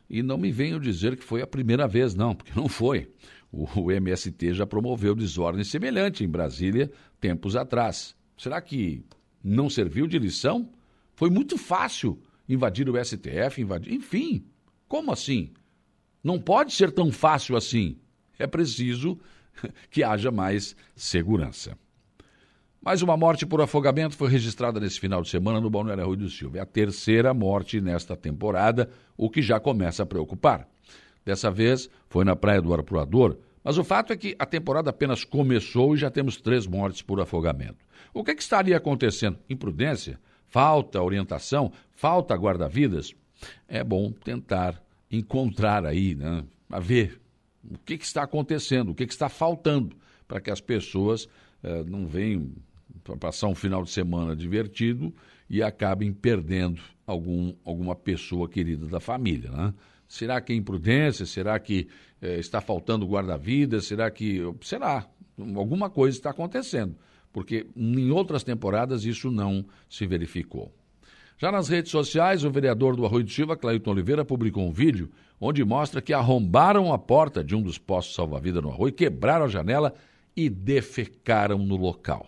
E 0.10 0.24
não 0.24 0.38
me 0.38 0.52
venham 0.52 0.80
dizer 0.80 1.17
que 1.17 1.24
foi 1.24 1.41
a 1.41 1.48
primeira 1.48 1.88
vez, 1.88 2.15
não, 2.15 2.34
porque 2.34 2.54
não 2.56 2.67
foi. 2.67 3.12
o 3.52 3.91
MST 3.91 4.54
já 4.54 4.65
promoveu 4.65 5.15
desordem 5.15 5.63
semelhante 5.63 6.24
em 6.24 6.30
Brasília 6.30 6.91
tempos 7.20 7.56
atrás. 7.56 8.15
Será 8.38 8.62
que 8.62 9.04
não 9.43 9.70
serviu 9.70 10.08
de 10.08 10.20
lição? 10.20 10.70
Foi 11.15 11.30
muito 11.30 11.58
fácil 11.58 12.22
invadir 12.48 12.89
o 12.89 13.04
STF, 13.04 13.62
invadir. 13.62 13.93
Enfim, 13.93 14.46
como 14.88 15.12
assim? 15.12 15.52
Não 16.24 16.39
pode 16.39 16.74
ser 16.74 16.91
tão 16.91 17.12
fácil 17.12 17.56
assim. 17.56 17.98
É 18.38 18.46
preciso 18.46 19.20
que 19.89 20.04
haja 20.04 20.32
mais 20.32 20.76
segurança. 20.96 21.78
Mais 22.88 23.02
uma 23.02 23.17
morte 23.17 23.45
por 23.45 23.60
afogamento 23.60 24.15
foi 24.15 24.30
registrada 24.30 24.80
nesse 24.80 24.97
final 24.97 25.21
de 25.21 25.28
semana 25.28 25.60
no 25.60 25.69
Balneário 25.69 26.06
Rui 26.06 26.15
do 26.15 26.30
Silva. 26.30 26.60
É 26.60 26.62
a 26.62 26.65
terceira 26.65 27.34
morte 27.34 27.82
nesta 27.82 28.15
temporada, 28.15 28.89
o 29.17 29.30
que 29.30 29.41
já 29.41 29.60
começa 29.60 30.04
a 30.04 30.06
preocupar. 30.06 30.65
Dessa 31.26 31.52
vez 31.52 31.89
foi 32.08 32.23
na 32.23 32.34
Praia 32.34 32.62
do 32.62 32.73
Arpoador, 32.73 33.39
mas 33.62 33.78
o 33.78 33.84
fato 33.84 34.13
é 34.13 34.15
que 34.15 34.38
a 34.39 34.45
temporada 34.45 34.89
apenas 34.89 35.26
começou 35.26 35.95
e 35.95 35.97
já 35.97 36.10
temos 36.10 36.38
três 36.38 36.65
mortes 36.65 37.02
por 37.02 37.19
afogamento. 37.19 37.86
O 38.13 38.23
que, 38.23 38.32
é 38.32 38.36
que 38.36 38.41
estaria 38.41 38.78
acontecendo? 38.78 39.38
Imprudência? 39.50 40.17
Falta 40.47 41.04
orientação? 41.04 41.73
Falta 41.91 42.36
guarda-vidas? 42.36 43.13
É 43.67 43.84
bom 43.84 44.13
tentar 44.13 44.82
encontrar 45.12 45.86
aí, 45.86 46.15
né, 46.15 46.41
a 46.69 46.80
ver 46.80 47.19
o 47.69 47.78
que, 47.80 47.97
que 47.97 48.06
está 48.06 48.23
acontecendo, 48.23 48.91
o 48.91 48.95
que, 48.95 49.06
que 49.06 49.12
está 49.12 49.28
faltando 49.28 49.93
para 50.26 50.39
que 50.39 50.50
as 50.50 50.62
pessoas 50.62 51.28
eh, 51.62 51.84
não 51.86 52.08
venham 52.08 52.50
para 53.04 53.17
passar 53.17 53.47
um 53.47 53.56
final 53.56 53.84
de 53.84 53.91
semana 53.91 54.36
divertido 54.36 55.13
e 55.50 55.63
acabem 55.63 56.12
perdendo 56.12 56.82
algum, 57.06 57.54
alguma 57.63 57.95
pessoa 57.95 58.50
querida 58.50 58.86
da 58.86 59.00
família. 59.00 59.52
Né? 59.52 59.73
Será 60.08 60.41
que 60.41 60.54
é 60.54 60.56
imprudência? 60.56 61.26
Será 61.26 61.60
que 61.60 61.88
eh, 62.21 62.39
está 62.39 62.62
faltando 62.62 63.06
guarda-vidas? 63.06 63.86
Será 63.86 64.10
que. 64.12 64.41
Será? 64.62 65.08
Alguma 65.56 65.89
coisa 65.89 66.17
está 66.17 66.32
acontecendo, 66.32 66.95
porque 67.32 67.67
em 67.76 68.10
outras 68.10 68.43
temporadas 68.43 69.06
isso 69.06 69.30
não 69.30 69.65
se 69.89 70.06
verificou. 70.08 70.73
Já 71.38 71.52
nas 71.52 71.69
redes 71.69 71.91
sociais, 71.91 72.43
o 72.43 72.50
vereador 72.50 72.95
do 72.95 73.06
Arroio 73.06 73.23
do 73.23 73.30
Silva, 73.30 73.56
Clailton 73.56 73.91
Oliveira, 73.91 74.26
publicou 74.26 74.67
um 74.67 74.71
vídeo 74.71 75.12
onde 75.39 75.63
mostra 75.63 76.02
que 76.02 76.12
arrombaram 76.12 76.91
a 76.91 76.97
porta 76.97 77.43
de 77.43 77.56
um 77.56 77.62
dos 77.62 77.78
postos 77.78 78.15
salva-vida 78.15 78.60
no 78.60 78.71
Arroio, 78.71 78.91
quebraram 78.91 79.45
a 79.45 79.47
janela 79.47 79.93
e 80.36 80.50
defecaram 80.50 81.60
no 81.60 81.76
local. 81.76 82.28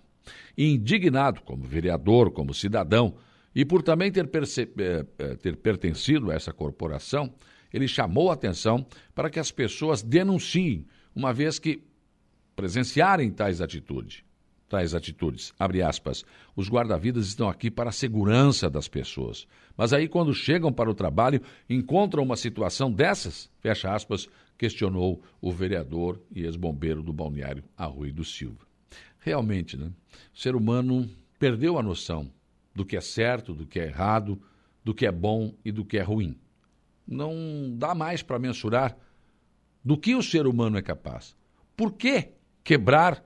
Indignado 0.57 1.41
como 1.41 1.63
vereador, 1.63 2.31
como 2.31 2.53
cidadão, 2.53 3.15
e 3.53 3.65
por 3.65 3.81
também 3.81 4.11
ter, 4.11 4.25
eh, 4.25 5.05
eh, 5.17 5.35
ter 5.35 5.57
pertencido 5.57 6.31
a 6.31 6.35
essa 6.35 6.53
corporação, 6.53 7.33
ele 7.73 7.87
chamou 7.87 8.29
a 8.29 8.33
atenção 8.33 8.85
para 9.13 9.29
que 9.29 9.39
as 9.39 9.51
pessoas 9.51 10.01
denunciem, 10.01 10.85
uma 11.15 11.33
vez 11.33 11.59
que 11.59 11.83
presenciarem 12.55 13.31
tais 13.31 13.61
atitudes. 13.61 14.23
Tais 14.67 14.93
atitudes, 14.93 15.51
abre 15.57 15.81
aspas, 15.81 16.23
os 16.55 16.69
guarda-vidas 16.69 17.25
estão 17.27 17.49
aqui 17.49 17.71
para 17.71 17.89
a 17.89 17.93
segurança 17.93 18.69
das 18.69 18.87
pessoas. 18.87 19.47
Mas 19.75 19.93
aí, 19.93 20.07
quando 20.07 20.31
chegam 20.31 20.71
para 20.71 20.91
o 20.91 20.93
trabalho, 20.93 21.41
encontram 21.67 22.21
uma 22.21 22.35
situação 22.35 22.91
dessas, 22.91 23.49
fecha 23.59 23.91
aspas, 23.91 24.27
questionou 24.59 25.23
o 25.41 25.51
vereador 25.51 26.21
e 26.35 26.43
ex-bombeiro 26.43 27.01
do 27.01 27.11
balneário 27.11 27.63
Arrui 27.75 28.11
do 28.11 28.23
Silva. 28.23 28.68
Realmente, 29.19 29.77
né? 29.77 29.91
O 30.33 30.39
ser 30.39 30.55
humano 30.55 31.09
perdeu 31.37 31.77
a 31.77 31.83
noção 31.83 32.31
do 32.73 32.85
que 32.85 32.97
é 32.97 33.01
certo, 33.01 33.53
do 33.53 33.65
que 33.65 33.79
é 33.79 33.85
errado, 33.85 34.41
do 34.83 34.93
que 34.93 35.05
é 35.05 35.11
bom 35.11 35.53
e 35.63 35.71
do 35.71 35.83
que 35.85 35.97
é 35.97 36.01
ruim 36.01 36.37
não 37.09 37.73
dá 37.75 37.95
mais 37.95 38.21
para 38.21 38.39
mensurar 38.39 38.95
do 39.83 39.97
que 39.97 40.13
o 40.13 40.21
ser 40.21 40.45
humano 40.45 40.77
é 40.77 40.81
capaz. 40.81 41.35
Por 41.75 41.93
que 41.93 42.29
quebrar 42.63 43.25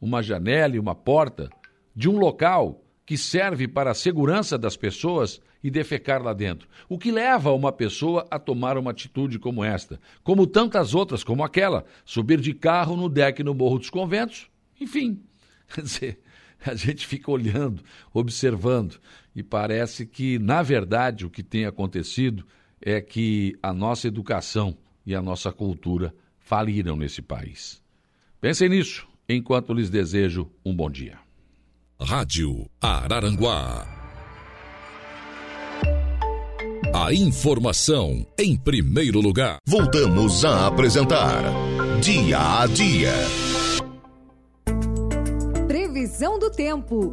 uma 0.00 0.22
janela 0.22 0.76
e 0.76 0.78
uma 0.78 0.94
porta 0.94 1.50
de 1.94 2.08
um 2.08 2.18
local 2.18 2.82
que 3.04 3.18
serve 3.18 3.66
para 3.66 3.90
a 3.90 3.94
segurança 3.94 4.56
das 4.56 4.76
pessoas 4.76 5.40
e 5.62 5.70
defecar 5.70 6.22
lá 6.22 6.32
dentro? 6.32 6.68
O 6.88 6.98
que 6.98 7.10
leva 7.10 7.52
uma 7.52 7.72
pessoa 7.72 8.26
a 8.30 8.38
tomar 8.38 8.78
uma 8.78 8.92
atitude 8.92 9.38
como 9.38 9.64
esta? 9.64 10.00
Como 10.22 10.46
tantas 10.46 10.94
outras, 10.94 11.24
como 11.24 11.42
aquela, 11.42 11.84
subir 12.04 12.40
de 12.40 12.54
carro 12.54 12.96
no 12.96 13.08
deck 13.08 13.42
no 13.42 13.54
Morro 13.54 13.78
dos 13.78 13.90
Conventos? 13.90 14.48
Enfim, 14.80 15.22
quer 15.72 15.82
dizer, 15.82 16.20
a 16.64 16.74
gente 16.74 17.06
fica 17.06 17.30
olhando, 17.30 17.82
observando, 18.12 18.98
e 19.34 19.42
parece 19.42 20.06
que, 20.06 20.38
na 20.38 20.62
verdade, 20.62 21.26
o 21.26 21.30
que 21.30 21.42
tem 21.42 21.66
acontecido 21.66 22.46
é 22.80 23.00
que 23.00 23.56
a 23.62 23.72
nossa 23.72 24.06
educação 24.08 24.76
e 25.06 25.14
a 25.14 25.22
nossa 25.22 25.52
cultura 25.52 26.14
faliram 26.38 26.96
nesse 26.96 27.22
país. 27.22 27.82
Pensem 28.40 28.68
nisso 28.68 29.06
enquanto 29.28 29.72
lhes 29.72 29.90
desejo 29.90 30.50
um 30.64 30.74
bom 30.74 30.90
dia. 30.90 31.18
Rádio 32.00 32.68
Araranguá. 32.80 33.86
A 36.94 37.12
informação 37.12 38.26
em 38.38 38.56
primeiro 38.56 39.20
lugar. 39.20 39.58
Voltamos 39.66 40.44
a 40.44 40.66
apresentar 40.66 41.42
Dia 42.00 42.60
a 42.60 42.66
Dia. 42.66 43.12
Previsão 46.14 46.38
do 46.38 46.48
tempo. 46.48 47.12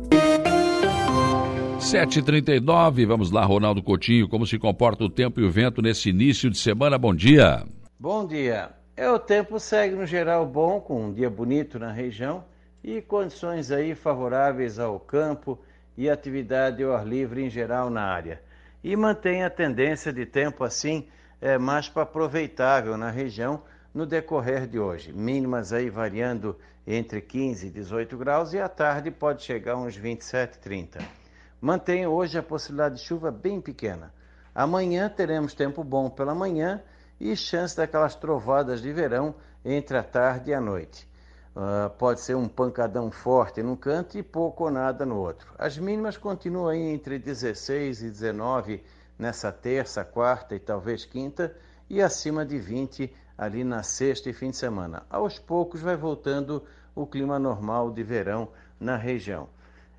7h39, 1.79 3.07
vamos 3.07 3.31
lá, 3.31 3.43
Ronaldo 3.43 3.81
Coutinho, 3.81 4.29
como 4.29 4.45
se 4.45 4.59
comporta 4.59 5.03
o 5.03 5.09
tempo 5.09 5.39
e 5.39 5.43
o 5.43 5.49
vento 5.49 5.81
nesse 5.81 6.09
início 6.09 6.51
de 6.51 6.59
semana? 6.59 6.99
Bom 6.99 7.15
dia. 7.15 7.63
Bom 7.99 8.27
dia. 8.27 8.69
É, 8.95 9.09
o 9.09 9.17
tempo 9.17 9.59
segue 9.59 9.95
no 9.95 10.05
geral 10.05 10.45
bom, 10.45 10.79
com 10.79 11.05
um 11.05 11.11
dia 11.11 11.31
bonito 11.31 11.79
na 11.79 11.91
região 11.91 12.43
e 12.83 13.01
condições 13.01 13.71
aí 13.71 13.95
favoráveis 13.95 14.77
ao 14.77 14.99
campo 14.99 15.57
e 15.97 16.07
atividade 16.07 16.83
ao 16.83 16.93
ar 16.93 17.03
livre 17.03 17.43
em 17.43 17.49
geral 17.49 17.89
na 17.89 18.03
área. 18.03 18.39
E 18.83 18.95
mantém 18.95 19.43
a 19.43 19.49
tendência 19.49 20.13
de 20.13 20.27
tempo 20.27 20.63
assim 20.63 21.07
é, 21.41 21.57
mais 21.57 21.89
para 21.89 22.03
aproveitável 22.03 22.95
na 22.97 23.09
região 23.09 23.63
no 23.95 24.05
decorrer 24.05 24.67
de 24.67 24.77
hoje. 24.77 25.11
Mínimas 25.11 25.73
aí 25.73 25.89
variando 25.89 26.55
entre 26.93 27.21
15 27.21 27.67
e 27.67 27.69
18 27.69 28.17
graus 28.17 28.53
e 28.53 28.59
à 28.59 28.67
tarde 28.67 29.11
pode 29.11 29.43
chegar 29.43 29.77
uns 29.77 29.95
27, 29.95 30.59
30 30.59 31.21
mantém 31.61 32.07
hoje 32.07 32.39
a 32.39 32.43
possibilidade 32.43 32.95
de 32.95 33.01
chuva 33.01 33.29
bem 33.29 33.61
pequena. 33.61 34.11
Amanhã 34.53 35.07
teremos 35.07 35.53
tempo 35.53 35.83
bom 35.83 36.09
pela 36.09 36.33
manhã 36.33 36.81
e 37.19 37.35
chance 37.37 37.77
daquelas 37.77 38.15
trovadas 38.15 38.81
de 38.81 38.91
verão 38.91 39.35
entre 39.63 39.95
a 39.95 40.03
tarde 40.03 40.49
e 40.49 40.53
a 40.53 40.59
noite. 40.59 41.07
Uh, 41.55 41.89
pode 41.97 42.21
ser 42.21 42.35
um 42.35 42.47
pancadão 42.47 43.11
forte 43.11 43.61
num 43.61 43.75
canto 43.75 44.17
e 44.17 44.23
pouco 44.23 44.63
ou 44.63 44.71
nada 44.71 45.05
no 45.05 45.17
outro. 45.17 45.53
As 45.59 45.77
mínimas 45.77 46.17
continuam 46.17 46.69
aí 46.69 46.81
entre 46.81 47.19
16 47.19 48.01
e 48.01 48.09
19 48.09 48.83
nessa 49.19 49.51
terça, 49.51 50.03
quarta 50.03 50.55
e 50.55 50.59
talvez 50.59 51.05
quinta, 51.05 51.55
e 51.89 52.01
acima 52.01 52.45
de 52.45 52.57
20 52.57 53.13
ali 53.37 53.63
na 53.63 53.83
sexta 53.83 54.29
e 54.29 54.33
fim 54.33 54.49
de 54.49 54.57
semana. 54.57 55.03
Aos 55.09 55.37
poucos 55.37 55.81
vai 55.81 55.95
voltando 55.95 56.63
o 56.95 57.05
clima 57.05 57.39
normal 57.39 57.91
de 57.91 58.03
verão 58.03 58.49
na 58.79 58.95
região 58.95 59.47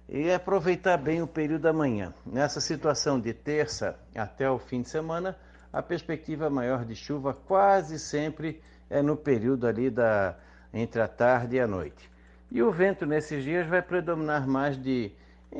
e 0.08 0.30
aproveitar 0.30 0.98
bem 0.98 1.22
o 1.22 1.26
período 1.26 1.62
da 1.62 1.72
manhã. 1.72 2.12
Nessa 2.26 2.60
situação 2.60 3.18
de 3.18 3.32
terça 3.32 3.98
até 4.14 4.50
o 4.50 4.58
fim 4.58 4.82
de 4.82 4.90
semana, 4.90 5.36
a 5.72 5.82
perspectiva 5.82 6.50
maior 6.50 6.84
de 6.84 6.94
chuva 6.94 7.32
quase 7.32 7.98
sempre 7.98 8.60
é 8.90 9.00
no 9.00 9.16
período 9.16 9.66
ali 9.66 9.88
da 9.88 10.36
entre 10.74 11.00
a 11.00 11.08
tarde 11.08 11.56
e 11.56 11.60
a 11.60 11.66
noite. 11.66 12.10
E 12.50 12.62
o 12.62 12.70
vento 12.70 13.06
nesses 13.06 13.42
dias 13.42 13.66
vai 13.66 13.80
predominar 13.80 14.46
mais 14.46 14.80
de 14.80 15.12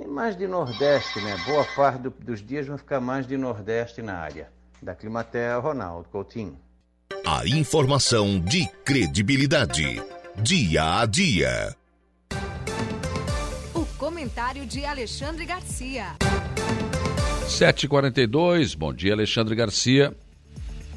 mais 0.08 0.36
de 0.36 0.46
nordeste, 0.46 1.20
né? 1.20 1.36
Boa 1.46 1.64
parte 1.76 2.00
do, 2.02 2.10
dos 2.10 2.42
dias 2.42 2.66
vão 2.66 2.78
ficar 2.78 3.00
mais 3.00 3.26
de 3.26 3.36
nordeste 3.36 4.00
na 4.02 4.14
área. 4.14 4.48
Da 4.82 4.94
Climatea, 4.94 5.56
Ronaldo 5.58 6.08
Coutinho. 6.08 6.58
A 7.26 7.46
informação 7.46 8.40
de 8.40 8.66
credibilidade. 8.84 10.02
Dia 10.40 11.00
a 11.00 11.06
dia. 11.06 11.76
Comentário 13.98 14.66
de 14.66 14.84
Alexandre 14.84 15.44
Garcia. 15.46 16.16
7h42, 17.46 18.76
bom 18.76 18.92
dia, 18.92 19.12
Alexandre 19.12 19.54
Garcia. 19.54 20.16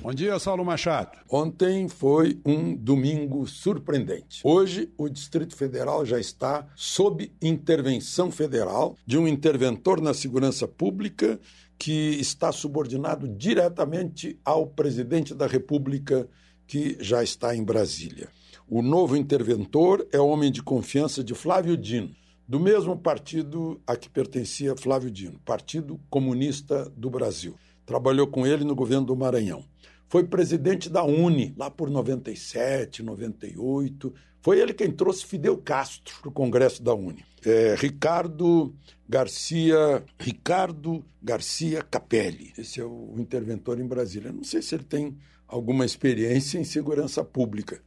Bom 0.01 0.11
dia, 0.11 0.39
Saulo 0.39 0.65
Machado. 0.65 1.17
Ontem 1.29 1.87
foi 1.87 2.39
um 2.45 2.75
domingo 2.75 3.45
surpreendente. 3.45 4.41
Hoje, 4.43 4.89
o 4.97 5.07
Distrito 5.09 5.55
Federal 5.55 6.05
já 6.05 6.19
está 6.19 6.65
sob 6.75 7.31
intervenção 7.41 8.31
federal 8.31 8.97
de 9.05 9.17
um 9.17 9.27
interventor 9.27 10.01
na 10.01 10.13
segurança 10.13 10.67
pública 10.67 11.39
que 11.77 12.19
está 12.19 12.51
subordinado 12.51 13.27
diretamente 13.27 14.39
ao 14.43 14.65
presidente 14.65 15.35
da 15.35 15.45
República, 15.45 16.27
que 16.65 16.97
já 16.99 17.21
está 17.21 17.55
em 17.55 17.63
Brasília. 17.63 18.29
O 18.67 18.81
novo 18.81 19.15
interventor 19.15 20.07
é 20.11 20.19
homem 20.19 20.51
de 20.51 20.63
confiança 20.63 21.23
de 21.23 21.33
Flávio 21.33 21.77
Dino 21.77 22.15
do 22.47 22.59
mesmo 22.59 22.97
partido 22.97 23.81
a 23.87 23.95
que 23.95 24.09
pertencia 24.09 24.75
Flávio 24.75 25.09
Dino, 25.09 25.39
Partido 25.43 25.99
Comunista 26.09 26.89
do 26.95 27.09
Brasil. 27.09 27.55
Trabalhou 27.85 28.27
com 28.27 28.45
ele 28.45 28.63
no 28.63 28.75
governo 28.75 29.05
do 29.05 29.15
Maranhão. 29.15 29.63
foi 30.07 30.23
presidente 30.23 30.87
da 30.87 31.03
Uni, 31.03 31.53
lá 31.57 31.69
por 31.69 31.89
97, 31.89 33.01
98. 33.01 34.13
Foi 34.39 34.59
ele 34.59 34.73
quem 34.73 34.91
trouxe 34.91 35.25
Fidel 35.25 35.57
Castro 35.57 36.15
para 36.21 36.29
o 36.29 36.31
Congresso 36.31 36.83
da 36.83 36.93
Uni. 36.93 37.25
É, 37.43 37.75
Ricardo 37.75 38.73
Garcia, 39.09 40.03
Ricardo 40.19 41.03
Garcia 41.21 41.81
Capelli. 41.81 42.53
Esse 42.55 42.79
é 42.79 42.85
o 42.85 43.15
interventor 43.17 43.79
em 43.79 43.87
Brasília. 43.87 44.31
Não 44.31 44.43
sei 44.43 44.61
se 44.61 44.75
ele 44.75 44.83
tem 44.83 45.17
alguma 45.47 45.83
experiência 45.83 46.59
em 46.59 46.63
segurança 46.63 47.23
pública. 47.23 47.81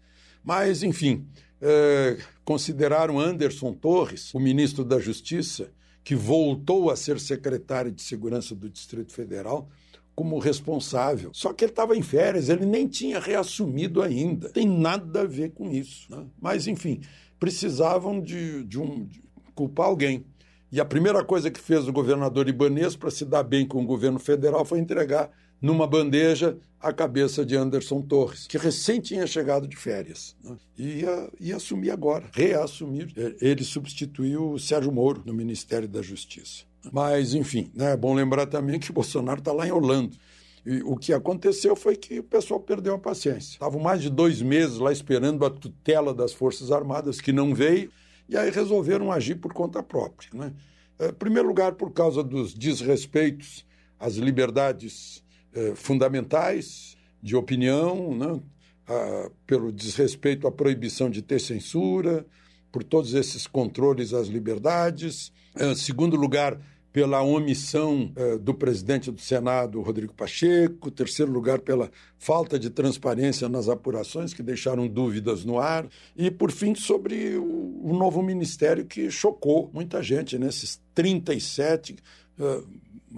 Mas, 0.48 0.82
enfim, 0.82 1.26
é, 1.60 2.16
consideraram 2.42 3.20
Anderson 3.20 3.74
Torres, 3.74 4.32
o 4.32 4.40
ministro 4.40 4.82
da 4.82 4.98
Justiça, 4.98 5.70
que 6.02 6.14
voltou 6.14 6.90
a 6.90 6.96
ser 6.96 7.20
secretário 7.20 7.92
de 7.92 8.00
Segurança 8.00 8.54
do 8.54 8.70
Distrito 8.70 9.12
Federal, 9.12 9.68
como 10.14 10.38
responsável. 10.38 11.28
Só 11.34 11.52
que 11.52 11.66
ele 11.66 11.72
estava 11.72 11.94
em 11.94 12.00
férias, 12.00 12.48
ele 12.48 12.64
nem 12.64 12.88
tinha 12.88 13.20
reassumido 13.20 14.00
ainda. 14.00 14.48
Tem 14.48 14.66
nada 14.66 15.20
a 15.20 15.26
ver 15.26 15.50
com 15.50 15.70
isso. 15.70 16.10
Né? 16.10 16.24
Mas, 16.40 16.66
enfim, 16.66 17.02
precisavam 17.38 18.18
de, 18.18 18.64
de 18.64 18.80
um 18.80 19.04
de 19.04 19.22
culpar 19.54 19.88
alguém. 19.88 20.24
E 20.72 20.80
a 20.80 20.84
primeira 20.86 21.22
coisa 21.22 21.50
que 21.50 21.60
fez 21.60 21.86
o 21.86 21.92
governador 21.92 22.48
Ibanês 22.48 22.96
para 22.96 23.10
se 23.10 23.26
dar 23.26 23.42
bem 23.42 23.66
com 23.66 23.82
o 23.82 23.86
governo 23.86 24.18
federal 24.18 24.64
foi 24.64 24.78
entregar 24.78 25.30
numa 25.60 25.86
bandeja 25.86 26.56
a 26.80 26.92
cabeça 26.92 27.44
de 27.44 27.56
Anderson 27.56 28.00
Torres, 28.00 28.46
que 28.46 28.56
recém 28.56 29.00
tinha 29.00 29.26
chegado 29.26 29.66
de 29.66 29.76
férias. 29.76 30.36
Né? 30.42 30.56
E 30.76 30.84
ia, 31.00 31.30
ia 31.40 31.56
assumir 31.56 31.90
agora, 31.90 32.24
reassumir. 32.32 33.12
Ele 33.40 33.64
substituiu 33.64 34.52
o 34.52 34.58
Sérgio 34.58 34.92
Moro 34.92 35.22
no 35.26 35.34
Ministério 35.34 35.88
da 35.88 36.00
Justiça. 36.00 36.64
Mas, 36.92 37.34
enfim, 37.34 37.70
né, 37.74 37.92
é 37.92 37.96
bom 37.96 38.14
lembrar 38.14 38.46
também 38.46 38.78
que 38.78 38.92
Bolsonaro 38.92 39.40
está 39.40 39.52
lá 39.52 39.66
em 39.66 39.72
Orlando. 39.72 40.16
E 40.64 40.82
o 40.82 40.96
que 40.96 41.12
aconteceu 41.12 41.74
foi 41.74 41.96
que 41.96 42.20
o 42.20 42.22
pessoal 42.22 42.60
perdeu 42.60 42.94
a 42.94 42.98
paciência. 42.98 43.52
Estavam 43.52 43.80
mais 43.80 44.00
de 44.00 44.10
dois 44.10 44.40
meses 44.40 44.78
lá 44.78 44.92
esperando 44.92 45.44
a 45.44 45.50
tutela 45.50 46.14
das 46.14 46.32
Forças 46.32 46.70
Armadas, 46.70 47.20
que 47.20 47.32
não 47.32 47.54
veio, 47.54 47.90
e 48.28 48.36
aí 48.36 48.50
resolveram 48.50 49.10
agir 49.10 49.36
por 49.36 49.52
conta 49.52 49.82
própria. 49.82 50.30
Né? 50.32 50.52
Em 51.00 51.12
primeiro 51.12 51.48
lugar, 51.48 51.72
por 51.72 51.92
causa 51.92 52.22
dos 52.22 52.54
desrespeitos 52.54 53.64
às 53.98 54.16
liberdades 54.16 55.24
eh, 55.54 55.72
fundamentais 55.74 56.96
de 57.22 57.36
opinião, 57.36 58.14
né? 58.14 58.40
ah, 58.86 59.30
pelo 59.46 59.72
desrespeito 59.72 60.46
à 60.46 60.52
proibição 60.52 61.10
de 61.10 61.22
ter 61.22 61.40
censura, 61.40 62.26
por 62.70 62.82
todos 62.84 63.14
esses 63.14 63.46
controles 63.46 64.12
às 64.12 64.28
liberdades. 64.28 65.32
Em 65.58 65.74
segundo 65.74 66.16
lugar, 66.16 66.58
pela 66.92 67.22
omissão 67.22 68.10
eh, 68.16 68.38
do 68.38 68.54
presidente 68.54 69.10
do 69.10 69.20
Senado, 69.20 69.80
Rodrigo 69.80 70.14
Pacheco. 70.14 70.90
Terceiro 70.90 71.30
lugar, 71.30 71.60
pela 71.60 71.90
falta 72.18 72.58
de 72.58 72.70
transparência 72.70 73.48
nas 73.48 73.68
apurações, 73.68 74.32
que 74.32 74.42
deixaram 74.42 74.88
dúvidas 74.88 75.44
no 75.44 75.58
ar. 75.58 75.86
E, 76.16 76.30
por 76.30 76.50
fim, 76.50 76.74
sobre 76.74 77.36
o, 77.36 77.80
o 77.84 77.96
novo 77.96 78.22
ministério 78.22 78.84
que 78.86 79.10
chocou 79.10 79.70
muita 79.72 80.02
gente, 80.02 80.38
nesses 80.38 80.80
37. 80.94 81.96
Eh, 82.40 82.62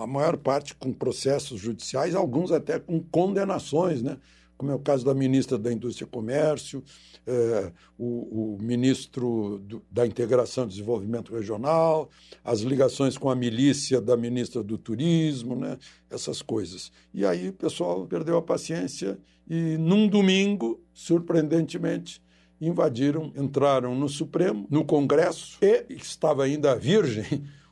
a 0.03 0.07
maior 0.07 0.37
parte 0.37 0.75
com 0.75 0.93
processos 0.93 1.61
judiciais, 1.61 2.15
alguns 2.15 2.53
até 2.53 2.79
com 2.79 3.01
condenações, 3.01 4.03
né? 4.03 4.17
como 4.61 4.73
é 4.73 4.75
o 4.75 4.79
caso 4.79 5.07
da 5.07 5.15
ministra 5.15 5.57
da 5.57 5.73
Indústria 5.73 6.05
e 6.05 6.11
Comércio, 6.11 6.85
é, 7.27 7.73
o, 7.97 8.57
o, 8.57 8.59
ministro 8.61 9.59
do, 9.65 9.83
da 9.91 10.07
Integração 10.07 10.65
e 10.65 10.69
Desenvolvimento 10.69 11.35
Regional, 11.35 12.11
as 12.45 12.61
ligações 12.61 13.17
com 13.17 13.31
a 13.31 13.35
milícia 13.35 14.03
da 14.03 14.19
ministra 14.19 14.63
do 14.63 14.77
Turismo, 14.77 15.57
né? 15.57 15.79
essas 16.11 16.43
coisas. 16.43 16.93
E 17.15 17.25
aí 17.25 17.49
o 17.49 17.55
pessoal 17.55 18.07
perdeu 18.07 18.37
a 18.37 18.43
paciência 18.43 19.19
e, 19.49 19.79
num 19.79 20.07
domingo, 20.07 20.79
surpreendentemente, 20.93 22.23
invadiram, 22.61 23.33
entraram 23.35 23.95
no 23.95 24.11
Supremo, 24.11 24.67
no 24.71 24.85
Congresso, 24.85 25.57
e 25.63 25.87
estava 25.95 26.45
ainda 26.45 26.77
virgem 26.77 27.25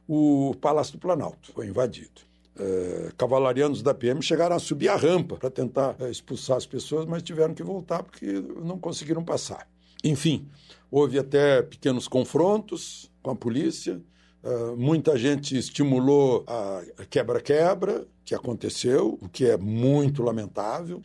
o 0.09 0.55
Palácio 0.59 0.95
do 0.95 0.99
Planalto. 0.99 1.53
Foi 1.53 1.67
invadido. 1.67 2.23
É, 2.59 3.13
cavalarianos 3.17 3.83
da 3.83 3.95
PM 3.95 4.21
chegaram 4.21 4.57
a 4.57 4.59
subir 4.59 4.89
a 4.89 4.97
rampa 4.97 5.37
para 5.37 5.51
tentar 5.51 5.95
é, 6.01 6.11
expulsar 6.11 6.57
as 6.57 6.67
pessoas, 6.67 7.05
mas 7.05 7.23
tiveram 7.23 7.55
que 7.55 7.63
voltar 7.63 8.03
porque 8.03 8.27
não 8.65 8.79
conseguiram 8.79 9.23
passar. 9.23 9.69
Enfim, 10.03 10.49
houve 10.91 11.19
até 11.19 11.63
pequenos 11.63 12.09
confrontos 12.09 13.13
com 13.23 13.31
a 13.31 13.37
polícia. 13.37 14.01
É, 14.43 14.75
muita 14.77 15.17
gente 15.17 15.57
estimulou 15.57 16.45
a 16.49 17.05
quebra-quebra 17.09 18.09
que 18.25 18.35
aconteceu, 18.35 19.19
o 19.21 19.29
que 19.29 19.45
é 19.45 19.57
muito 19.57 20.23
lamentável. 20.23 21.03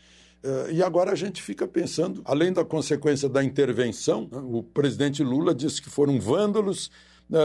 E 0.74 0.84
agora 0.84 1.14
a 1.14 1.16
gente 1.16 1.42
fica 1.42 1.66
pensando, 1.66 2.22
além 2.26 2.52
da 2.52 2.66
consequência 2.66 3.30
da 3.30 3.42
intervenção, 3.42 4.28
né, 4.30 4.42
o 4.44 4.62
presidente 4.62 5.24
Lula 5.24 5.56
disse 5.56 5.82
que 5.82 5.90
foram 5.90 6.20
vândalos 6.20 6.92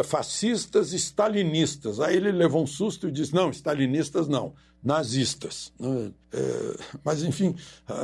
fascistas 0.05 0.92
stalinistas. 0.92 2.01
Aí 2.01 2.16
ele 2.16 2.31
levou 2.33 2.62
um 2.62 2.66
susto 2.66 3.09
e 3.09 3.12
disse: 3.12 3.35
não, 3.35 3.51
stalinistas 3.51 4.29
não, 4.29 4.55
nazistas. 4.83 5.72
Né? 5.79 6.12
É, 6.33 6.77
mas, 7.05 7.22
enfim, 7.22 7.55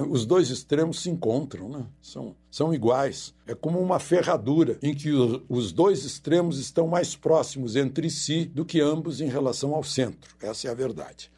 os 0.08 0.26
dois 0.26 0.50
extremos 0.50 1.00
se 1.00 1.10
encontram, 1.10 1.68
né? 1.68 1.86
são, 2.00 2.34
são 2.50 2.74
iguais. 2.74 3.34
É 3.46 3.54
como 3.54 3.80
uma 3.80 3.98
ferradura 3.98 4.78
em 4.82 4.94
que 4.94 5.10
os 5.48 5.72
dois 5.72 6.04
extremos 6.04 6.58
estão 6.58 6.86
mais 6.86 7.14
próximos 7.14 7.76
entre 7.76 8.10
si 8.10 8.46
do 8.46 8.64
que 8.64 8.80
ambos 8.80 9.20
em 9.20 9.28
relação 9.28 9.74
ao 9.74 9.84
centro. 9.84 10.34
Essa 10.40 10.68
é 10.68 10.70
a 10.70 10.74
verdade. 10.74 11.30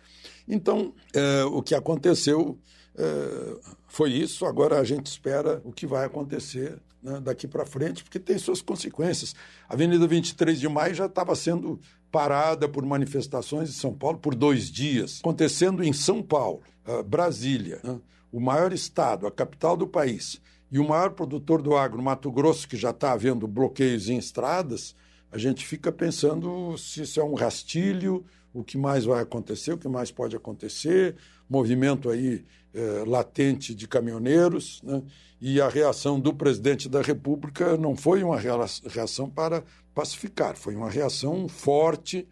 Então, 0.48 0.94
é, 1.12 1.44
o 1.44 1.62
que 1.62 1.74
aconteceu 1.74 2.59
é, 2.96 3.56
foi 3.88 4.12
isso. 4.12 4.46
Agora 4.46 4.78
a 4.78 4.85
gente 4.85 5.06
espera 5.06 5.61
o 5.64 5.72
que 5.72 5.87
vai 5.87 6.06
acontecer 6.06 6.78
né, 7.06 7.20
daqui 7.20 7.46
para 7.46 7.64
frente, 7.64 8.02
porque 8.02 8.18
tem 8.18 8.36
suas 8.36 8.60
consequências. 8.60 9.32
A 9.68 9.74
Avenida 9.74 10.04
23 10.08 10.58
de 10.58 10.68
Maio 10.68 10.92
já 10.92 11.06
estava 11.06 11.36
sendo 11.36 11.78
parada 12.10 12.68
por 12.68 12.84
manifestações 12.84 13.70
em 13.70 13.72
São 13.72 13.94
Paulo 13.94 14.18
por 14.18 14.34
dois 14.34 14.68
dias, 14.68 15.20
acontecendo 15.20 15.84
em 15.84 15.92
São 15.92 16.20
Paulo, 16.20 16.62
uh, 16.84 17.04
Brasília, 17.04 17.80
né, 17.84 18.00
o 18.32 18.40
maior 18.40 18.72
estado, 18.72 19.24
a 19.24 19.30
capital 19.30 19.76
do 19.76 19.86
país, 19.86 20.40
e 20.70 20.80
o 20.80 20.88
maior 20.88 21.10
produtor 21.10 21.62
do 21.62 21.76
agro, 21.76 22.02
Mato 22.02 22.30
Grosso, 22.32 22.68
que 22.68 22.76
já 22.76 22.90
está 22.90 23.12
havendo 23.12 23.46
bloqueios 23.46 24.08
em 24.08 24.18
estradas, 24.18 24.96
a 25.30 25.38
gente 25.38 25.64
fica 25.64 25.92
pensando 25.92 26.76
se 26.76 27.02
isso 27.02 27.20
é 27.20 27.24
um 27.24 27.34
rastilho, 27.34 28.24
o 28.52 28.64
que 28.64 28.76
mais 28.76 29.04
vai 29.04 29.22
acontecer, 29.22 29.72
o 29.72 29.78
que 29.78 29.86
mais 29.86 30.10
pode 30.10 30.34
acontecer, 30.34 31.14
movimento 31.48 32.10
aí 32.10 32.44
eh, 32.76 33.04
latente 33.06 33.74
de 33.74 33.88
caminhoneiros, 33.88 34.82
né? 34.82 35.02
e 35.40 35.62
a 35.62 35.68
reação 35.68 36.20
do 36.20 36.34
presidente 36.34 36.90
da 36.90 37.00
República 37.00 37.74
não 37.74 37.96
foi 37.96 38.22
uma 38.22 38.38
reação 38.38 39.30
para 39.30 39.64
pacificar, 39.94 40.58
foi 40.58 40.76
uma 40.76 40.90
reação 40.90 41.48
forte, 41.48 42.28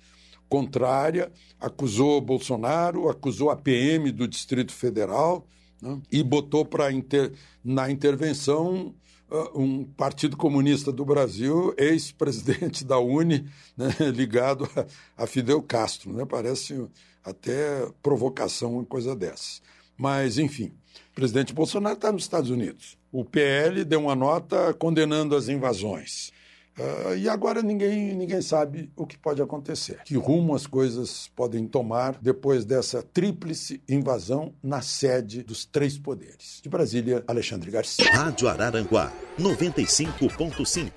contrária, 0.47 1.33
acusou 1.59 2.21
Bolsonaro, 2.21 3.09
acusou 3.09 3.49
a 3.51 3.57
PM 3.57 4.13
do 4.13 4.29
Distrito 4.29 4.73
Federal 4.73 5.47
né? 5.81 5.99
e 6.13 6.23
botou 6.23 6.63
para 6.63 6.93
inter... 6.93 7.33
na 7.65 7.91
intervenção 7.91 8.95
uh, 9.31 9.59
um 9.59 9.83
Partido 9.85 10.37
Comunista 10.37 10.93
do 10.93 11.07
Brasil, 11.07 11.75
ex-presidente 11.79 12.85
da 12.85 12.99
Uni, 12.99 13.49
né? 13.77 13.89
ligado 14.15 14.69
a, 14.77 15.25
a, 15.25 15.27
Fidel 15.27 15.63
Castro. 15.63 16.13
Né? 16.13 16.27
Parece 16.27 16.87
até 17.25 17.89
provocação, 18.03 18.75
uma 18.75 18.85
coisa 18.85 19.17
dessas. 19.17 19.63
Mas, 19.97 20.39
enfim, 20.39 20.73
o 21.13 21.15
presidente 21.15 21.53
Bolsonaro 21.53 21.97
está 21.97 22.11
nos 22.11 22.23
Estados 22.23 22.51
Unidos. 22.51 22.99
O 23.13 23.25
PL 23.25 23.85
deu 23.85 24.01
uma 24.01 24.15
nota 24.15 24.75
condenando 24.75 25.37
as 25.37 25.49
invasões. 25.49 26.33
Uh, 26.77 27.15
e 27.17 27.29
agora 27.29 27.63
ninguém, 27.63 28.17
ninguém 28.17 28.43
sabe 28.43 28.91
o 28.97 29.07
que 29.07 29.17
pode 29.17 29.41
acontecer. 29.41 30.01
Que 30.05 30.17
rumo 30.17 30.57
as 30.57 30.67
coisas 30.67 31.31
podem 31.37 31.69
tomar 31.69 32.19
depois 32.21 32.65
dessa 32.65 33.01
tríplice 33.01 33.81
invasão 33.89 34.53
na 34.61 34.83
sede 34.83 35.45
dos 35.45 35.65
três 35.65 35.97
poderes. 35.97 36.61
De 36.61 36.69
Brasília, 36.69 37.23
Alexandre 37.29 37.71
Garcia. 37.71 38.11
Rádio 38.11 38.49
Araranguá, 38.49 39.13
95.5. 39.39 40.91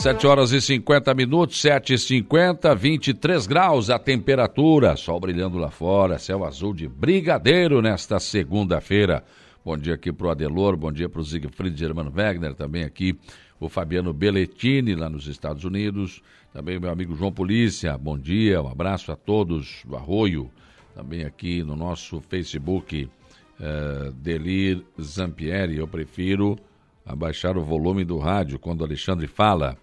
Sete 0.00 0.26
horas 0.26 0.50
e 0.52 0.62
50 0.62 1.12
minutos, 1.12 1.60
sete 1.60 1.92
e 1.92 1.98
cinquenta, 1.98 2.74
23 2.74 3.46
graus 3.46 3.90
a 3.90 3.98
temperatura, 3.98 4.96
sol 4.96 5.20
brilhando 5.20 5.58
lá 5.58 5.70
fora, 5.70 6.18
céu 6.18 6.42
azul 6.42 6.72
de 6.72 6.88
brigadeiro 6.88 7.82
nesta 7.82 8.18
segunda-feira. 8.18 9.22
Bom 9.62 9.76
dia 9.76 9.92
aqui 9.92 10.10
para 10.10 10.28
o 10.28 10.30
Adelor, 10.30 10.74
bom 10.74 10.90
dia 10.90 11.06
para 11.06 11.20
o 11.20 11.24
Siegfried 11.24 11.78
Germano 11.78 12.10
Wegner, 12.10 12.54
também 12.54 12.82
aqui 12.82 13.14
o 13.60 13.68
Fabiano 13.68 14.14
Belletini, 14.14 14.94
lá 14.94 15.10
nos 15.10 15.26
Estados 15.26 15.64
Unidos, 15.64 16.22
também 16.50 16.80
meu 16.80 16.90
amigo 16.90 17.14
João 17.14 17.30
Polícia, 17.30 17.98
bom 17.98 18.16
dia, 18.16 18.62
um 18.62 18.68
abraço 18.68 19.12
a 19.12 19.16
todos 19.16 19.82
do 19.84 19.96
Arroio, 19.96 20.50
também 20.94 21.24
aqui 21.24 21.62
no 21.62 21.76
nosso 21.76 22.22
Facebook, 22.22 23.06
uh, 23.60 24.12
Delir 24.12 24.82
Zampieri, 24.98 25.76
eu 25.76 25.86
prefiro 25.86 26.56
abaixar 27.04 27.58
o 27.58 27.62
volume 27.62 28.02
do 28.02 28.16
rádio 28.16 28.58
quando 28.58 28.82
Alexandre 28.82 29.26
fala. 29.26 29.76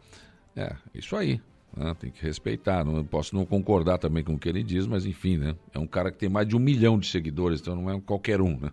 É, 0.57 0.75
isso 0.93 1.15
aí. 1.15 1.39
Né? 1.75 1.95
Tem 1.99 2.09
que 2.09 2.23
respeitar. 2.23 2.83
Não 2.83 3.05
posso 3.05 3.35
não 3.35 3.45
concordar 3.45 3.99
também 3.99 4.23
com 4.23 4.33
o 4.33 4.39
que 4.39 4.49
ele 4.49 4.63
diz, 4.63 4.87
mas 4.87 5.05
enfim, 5.05 5.37
né? 5.37 5.55
É 5.71 5.77
um 5.77 5.85
cara 5.85 6.11
que 6.11 6.17
tem 6.17 6.27
mais 6.27 6.47
de 6.47 6.55
um 6.55 6.59
milhão 6.59 6.97
de 6.97 7.07
seguidores, 7.07 7.61
então 7.61 7.75
não 7.75 7.91
é 7.91 8.01
qualquer 8.01 8.41
um, 8.41 8.59
né? 8.59 8.71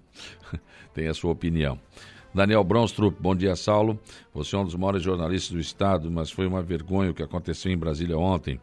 tem 0.95 1.07
a 1.07 1.15
sua 1.15 1.33
opinião. 1.33 1.79
Daniel 2.35 2.65
Bronstrup, 2.65 3.17
bom 3.21 3.37
dia, 3.37 3.55
Saulo. 3.55 4.01
Você 4.33 4.57
é 4.57 4.59
um 4.59 4.65
dos 4.65 4.75
maiores 4.75 5.03
jornalistas 5.03 5.53
do 5.53 5.61
Estado, 5.61 6.11
mas 6.11 6.31
foi 6.31 6.47
uma 6.47 6.63
vergonha 6.63 7.11
o 7.11 7.15
que 7.15 7.23
aconteceu 7.23 7.71
em 7.71 7.77
Brasília 7.77 8.19
ontem 8.19 8.59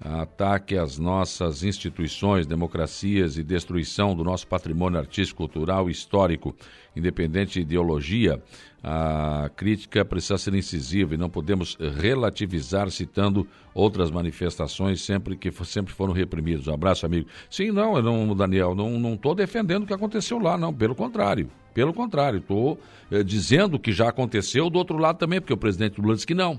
ataque 0.00 0.78
às 0.78 0.98
nossas 0.98 1.62
instituições, 1.62 2.46
democracias 2.46 3.36
e 3.36 3.42
destruição 3.42 4.14
do 4.14 4.24
nosso 4.24 4.46
patrimônio 4.46 4.98
artístico, 4.98 5.38
cultural 5.38 5.88
e 5.88 5.92
histórico, 5.92 6.56
independente 6.96 7.54
de 7.54 7.60
ideologia, 7.60 8.42
a 8.82 9.50
crítica 9.54 10.02
precisa 10.02 10.38
ser 10.38 10.54
incisiva 10.54 11.14
e 11.14 11.18
não 11.18 11.28
podemos 11.28 11.76
relativizar 11.98 12.90
citando 12.90 13.46
outras 13.74 14.10
manifestações 14.10 15.02
sempre 15.02 15.36
que 15.36 15.52
sempre 15.64 15.92
foram 15.92 16.14
reprimidos. 16.14 16.66
Um 16.66 16.72
abraço, 16.72 17.04
amigo. 17.04 17.28
Sim, 17.50 17.70
não, 17.70 17.96
eu 17.96 18.02
não 18.02 18.34
Daniel, 18.34 18.74
não 18.74 19.14
estou 19.14 19.34
defendendo 19.34 19.82
o 19.82 19.86
que 19.86 19.92
aconteceu 19.92 20.38
lá, 20.38 20.56
não. 20.56 20.72
Pelo 20.72 20.94
contrário. 20.94 21.50
Pelo 21.74 21.92
contrário, 21.92 22.38
estou 22.38 22.80
eh, 23.12 23.22
dizendo 23.22 23.78
que 23.78 23.92
já 23.92 24.08
aconteceu 24.08 24.68
do 24.68 24.78
outro 24.78 24.96
lado 24.96 25.18
também, 25.18 25.40
porque 25.40 25.52
o 25.52 25.58
presidente 25.58 26.00
Lula 26.00 26.14
disse 26.14 26.26
que 26.26 26.34
não 26.34 26.58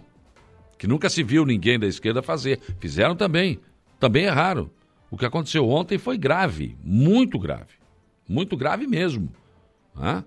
que 0.82 0.88
nunca 0.88 1.12
se 1.12 1.22
viu 1.22 1.46
ninguém 1.46 1.78
da 1.78 1.86
esquerda 1.86 2.24
fazer. 2.24 2.60
Fizeram 2.80 3.16
também. 3.16 3.60
Também 4.00 4.24
erraram. 4.24 4.68
O 5.12 5.16
que 5.16 5.24
aconteceu 5.24 5.70
ontem 5.70 6.00
foi 6.00 6.18
grave, 6.18 6.76
muito 6.84 7.38
grave. 7.38 7.76
Muito 8.28 8.58
grave 8.58 8.88
mesmo. 8.88 9.32
Né? 9.96 10.24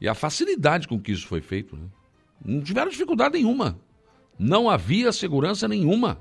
E 0.00 0.08
a 0.08 0.14
facilidade 0.16 0.88
com 0.88 0.98
que 0.98 1.12
isso 1.12 1.28
foi 1.28 1.40
feito. 1.40 1.76
Né? 1.76 1.84
Não 2.44 2.62
tiveram 2.62 2.90
dificuldade 2.90 3.34
nenhuma. 3.34 3.78
Não 4.36 4.68
havia 4.68 5.12
segurança 5.12 5.68
nenhuma. 5.68 6.18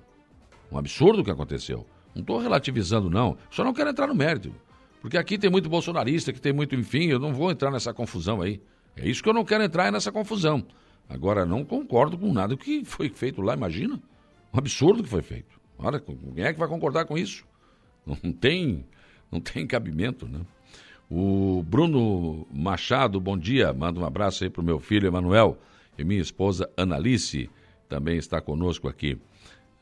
Um 0.72 0.78
absurdo 0.78 1.22
o 1.22 1.26
que 1.26 1.32
aconteceu. 1.32 1.88
Não 2.14 2.22
estou 2.22 2.38
relativizando, 2.38 3.10
não. 3.10 3.36
Só 3.50 3.64
não 3.64 3.74
quero 3.74 3.90
entrar 3.90 4.06
no 4.06 4.14
mérito. 4.14 4.54
Porque 5.02 5.18
aqui 5.18 5.40
tem 5.40 5.50
muito 5.50 5.68
bolsonarista, 5.68 6.32
que 6.32 6.40
tem 6.40 6.54
muito, 6.54 6.76
enfim, 6.76 7.08
eu 7.08 7.18
não 7.18 7.34
vou 7.34 7.50
entrar 7.50 7.72
nessa 7.72 7.96
confusão 7.96 8.44
aí. 8.44 8.62
É 8.96 9.10
isso 9.10 9.24
que 9.24 9.30
eu 9.30 9.34
não 9.34 9.44
quero 9.44 9.64
entrar 9.64 9.88
é 9.88 9.92
nessa 9.92 10.12
confusão. 10.12 10.64
Agora, 11.14 11.46
não 11.46 11.66
concordo 11.66 12.18
com 12.18 12.32
nada 12.32 12.56
que 12.56 12.86
foi 12.86 13.10
feito 13.10 13.42
lá, 13.42 13.54
imagina. 13.54 14.02
Um 14.54 14.58
absurdo 14.58 15.04
que 15.04 15.10
foi 15.10 15.22
feito. 15.22 15.60
Olha, 15.78 16.00
quem 16.00 16.44
é 16.44 16.54
que 16.54 16.60
vai 16.60 16.70
concordar 16.70 17.06
com 17.06 17.18
isso? 17.18 17.46
Não 18.06 18.32
tem, 18.32 18.86
não 19.30 19.40
tem 19.40 19.68
cabimento, 19.68 20.28
né? 20.28 20.40
O 21.10 21.64
Bruno 21.68 22.48
Machado, 22.52 23.20
bom 23.20 23.38
dia. 23.38 23.74
Manda 23.74 24.00
um 24.00 24.06
abraço 24.06 24.44
aí 24.44 24.50
para 24.50 24.62
o 24.62 24.66
meu 24.66 24.80
filho 24.80 25.08
Emanuel 25.08 25.58
e 25.98 26.04
minha 26.04 26.22
esposa 26.22 26.70
Analice, 26.78 27.50
também 27.90 28.18
está 28.18 28.40
conosco 28.40 28.88
aqui. 28.88 29.20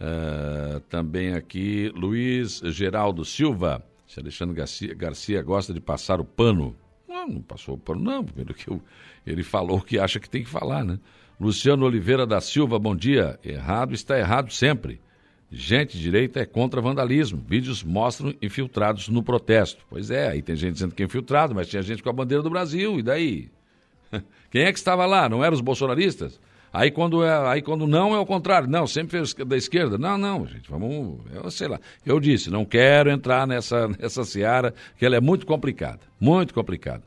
Uh, 0.01 0.79
também 0.89 1.33
aqui 1.33 1.91
Luiz 1.95 2.59
Geraldo 2.65 3.23
Silva. 3.23 3.85
Se 4.07 4.19
Alexandre 4.19 4.55
Garcia, 4.55 4.95
Garcia 4.95 5.41
gosta 5.43 5.71
de 5.73 5.79
passar 5.79 6.19
o 6.19 6.25
pano. 6.25 6.75
Não, 7.07 7.27
não 7.27 7.41
passou 7.41 7.75
o 7.75 7.77
pano, 7.77 8.01
não, 8.01 8.23
pelo 8.23 8.53
que 8.53 8.67
eu, 8.67 8.81
ele 9.25 9.43
falou 9.43 9.77
o 9.77 9.81
que 9.81 9.99
acha 9.99 10.19
que 10.19 10.29
tem 10.29 10.43
que 10.43 10.49
falar, 10.49 10.83
né? 10.83 10.99
Luciano 11.39 11.85
Oliveira 11.85 12.27
da 12.27 12.41
Silva, 12.41 12.77
bom 12.77 12.93
dia. 12.93 13.39
Errado 13.45 13.93
está 13.93 14.19
errado 14.19 14.51
sempre. 14.51 14.99
Gente 15.49 15.97
direita 15.97 16.41
é 16.41 16.45
contra 16.45 16.81
vandalismo. 16.81 17.41
Vídeos 17.47 17.81
mostram 17.81 18.33
infiltrados 18.41 19.07
no 19.07 19.23
protesto. 19.23 19.83
Pois 19.89 20.11
é, 20.11 20.27
aí 20.27 20.41
tem 20.41 20.55
gente 20.57 20.73
dizendo 20.73 20.93
que 20.93 21.01
é 21.01 21.05
infiltrado, 21.05 21.55
mas 21.55 21.69
tinha 21.69 21.81
gente 21.81 22.03
com 22.03 22.09
a 22.09 22.13
bandeira 22.13 22.43
do 22.43 22.49
Brasil, 22.49 22.99
e 22.99 23.03
daí? 23.03 23.49
Quem 24.51 24.63
é 24.63 24.71
que 24.73 24.77
estava 24.77 25.05
lá? 25.05 25.29
Não 25.29 25.43
eram 25.43 25.55
os 25.55 25.61
bolsonaristas? 25.61 26.39
Aí 26.73 26.91
quando, 26.91 27.23
é, 27.23 27.47
aí 27.47 27.61
quando 27.61 27.87
não 27.87 28.13
é 28.13 28.19
o 28.19 28.25
contrário. 28.25 28.69
Não, 28.69 28.85
sempre 28.85 29.17
fez 29.17 29.33
da 29.33 29.55
esquerda. 29.55 29.97
Não, 29.97 30.17
não, 30.17 30.45
gente, 30.45 30.69
vamos. 30.69 31.19
Eu 31.33 31.49
sei 31.49 31.69
lá. 31.69 31.79
Eu 32.05 32.19
disse, 32.19 32.51
não 32.51 32.65
quero 32.65 33.09
entrar 33.09 33.47
nessa, 33.47 33.87
nessa 33.97 34.25
seara, 34.25 34.73
que 34.97 35.05
ela 35.05 35.15
é 35.15 35.21
muito 35.21 35.45
complicada. 35.45 36.01
Muito 36.19 36.53
complicada. 36.53 37.01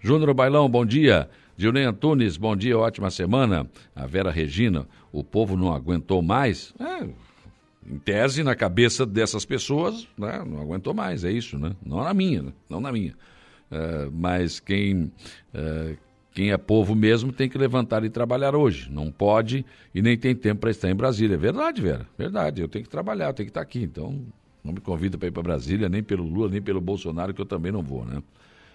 Júnior 0.00 0.32
Bailão, 0.34 0.68
bom 0.68 0.86
dia. 0.86 1.28
Gilney 1.62 1.84
Antunes, 1.84 2.36
bom 2.36 2.56
dia, 2.56 2.76
ótima 2.76 3.08
semana. 3.08 3.70
A 3.94 4.04
Vera 4.04 4.32
Regina, 4.32 4.84
o 5.12 5.22
povo 5.22 5.56
não 5.56 5.72
aguentou 5.72 6.20
mais? 6.20 6.74
É, 6.76 7.04
em 7.88 7.98
tese, 7.98 8.42
na 8.42 8.56
cabeça 8.56 9.06
dessas 9.06 9.44
pessoas, 9.44 10.08
né, 10.18 10.44
não 10.44 10.60
aguentou 10.60 10.92
mais, 10.92 11.22
é 11.22 11.30
isso, 11.30 11.56
né? 11.60 11.76
Não 11.86 12.02
na 12.02 12.12
minha, 12.12 12.42
né? 12.42 12.52
não 12.68 12.80
na 12.80 12.90
minha. 12.90 13.14
É, 13.70 14.08
mas 14.12 14.58
quem, 14.58 15.12
é, 15.54 15.94
quem 16.34 16.50
é 16.50 16.56
povo 16.56 16.96
mesmo 16.96 17.32
tem 17.32 17.48
que 17.48 17.56
levantar 17.56 18.02
e 18.02 18.10
trabalhar 18.10 18.56
hoje. 18.56 18.90
Não 18.90 19.12
pode 19.12 19.64
e 19.94 20.02
nem 20.02 20.18
tem 20.18 20.34
tempo 20.34 20.62
para 20.62 20.70
estar 20.72 20.90
em 20.90 20.96
Brasília. 20.96 21.34
É 21.34 21.38
verdade, 21.38 21.80
Vera, 21.80 22.08
verdade. 22.18 22.60
Eu 22.60 22.66
tenho 22.66 22.84
que 22.84 22.90
trabalhar, 22.90 23.28
eu 23.28 23.34
tenho 23.34 23.46
que 23.46 23.50
estar 23.50 23.60
aqui. 23.60 23.84
Então, 23.84 24.20
não 24.64 24.72
me 24.72 24.80
convida 24.80 25.16
para 25.16 25.28
ir 25.28 25.30
para 25.30 25.44
Brasília, 25.44 25.88
nem 25.88 26.02
pelo 26.02 26.24
Lula, 26.24 26.48
nem 26.48 26.60
pelo 26.60 26.80
Bolsonaro, 26.80 27.32
que 27.32 27.40
eu 27.40 27.46
também 27.46 27.70
não 27.70 27.82
vou, 27.84 28.04
né? 28.04 28.20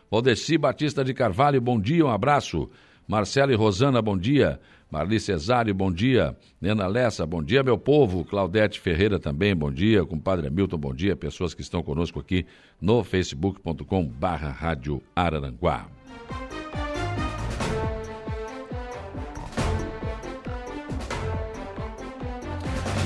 Valdeci 0.10 0.58
Batista 0.58 1.04
de 1.04 1.14
Carvalho, 1.14 1.60
bom 1.60 1.80
dia, 1.80 2.06
um 2.06 2.10
abraço. 2.10 2.70
Marcelo 3.08 3.52
e 3.52 3.56
Rosana, 3.56 4.02
bom 4.02 4.18
dia. 4.18 4.60
Marli 4.90 5.20
Cesário, 5.20 5.74
bom 5.74 5.92
dia. 5.92 6.36
Nena 6.62 6.88
Lessa, 6.88 7.26
bom 7.26 7.44
dia, 7.44 7.62
meu 7.62 7.78
povo. 7.78 8.24
Claudete 8.24 8.80
Ferreira 8.80 9.20
também, 9.20 9.56
bom 9.56 9.72
dia. 9.72 10.06
Compadre 10.06 10.48
Hamilton, 10.48 10.78
bom 10.78 10.94
dia. 10.94 11.16
Pessoas 11.16 11.54
que 11.54 11.62
estão 11.62 11.84
conosco 11.84 12.20
aqui 12.20 12.46
no 12.82 13.04
facebook.com 13.04 14.06
barra 14.06 14.50
Rádio 14.50 15.02
Araranguá. 15.16 15.97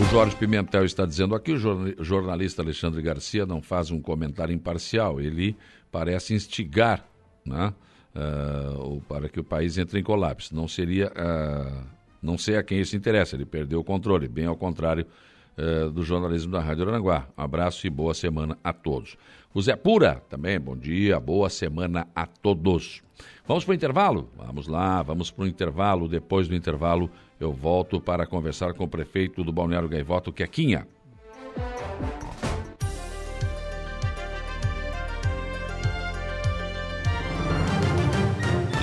O 0.02 0.06
Jorge 0.06 0.36
Pimentel 0.36 0.84
está 0.84 1.06
dizendo 1.06 1.36
aqui, 1.36 1.52
o 1.52 2.04
jornalista 2.04 2.64
Alexandre 2.64 3.04
Garcia 3.04 3.46
não 3.46 3.62
faz 3.62 3.92
um 3.92 4.02
comentário 4.02 4.52
imparcial, 4.52 5.22
ele 5.22 5.56
parece 5.92 6.34
instigar 6.34 7.06
né, 7.46 7.72
uh, 8.16 9.00
para 9.08 9.30
que 9.30 9.40
o 9.40 9.44
país 9.44 9.78
entre 9.78 10.00
em 10.00 10.04
colapso. 10.04 10.56
Não 10.56 10.68
seria, 10.68 11.10
uh, 11.10 11.86
não 12.20 12.36
sei 12.36 12.58
a 12.58 12.64
quem 12.64 12.82
isso 12.82 12.98
interessa, 12.98 13.36
ele 13.36 13.46
perdeu 13.46 13.80
o 13.80 13.84
controle, 13.84 14.28
bem 14.28 14.48
ao 14.48 14.58
contrário 14.58 15.06
uh, 15.56 15.92
do 15.92 16.02
jornalismo 16.02 16.52
da 16.52 16.60
Rádio 16.60 16.90
Aranguá. 16.90 17.28
Um 17.38 17.44
abraço 17.44 17.86
e 17.86 17.90
boa 17.90 18.16
semana 18.16 18.58
a 18.64 18.74
todos. 18.74 19.16
O 19.54 19.62
Zé 19.62 19.76
Pura 19.76 20.24
também, 20.28 20.60
bom 20.60 20.76
dia, 20.76 21.20
boa 21.20 21.48
semana 21.48 22.08
a 22.16 22.26
todos. 22.26 23.04
Vamos 23.52 23.66
para 23.66 23.74
o 23.74 23.76
intervalo? 23.76 24.30
Vamos 24.38 24.66
lá, 24.66 25.04
vamos 25.04 25.30
para 25.30 25.44
o 25.44 25.48
intervalo. 25.48 26.08
Depois 26.08 26.48
do 26.48 26.56
intervalo, 26.56 27.12
eu 27.38 27.52
volto 27.52 28.00
para 28.00 28.26
conversar 28.26 28.74
com 28.74 28.86
o 28.86 28.88
prefeito 28.88 29.44
do 29.44 29.52
Balneário 29.52 29.90
Gaivoto, 29.90 30.32
Quequinha. 30.32 30.88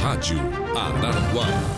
Rádio 0.03 0.37
Araranguá. 0.77 1.78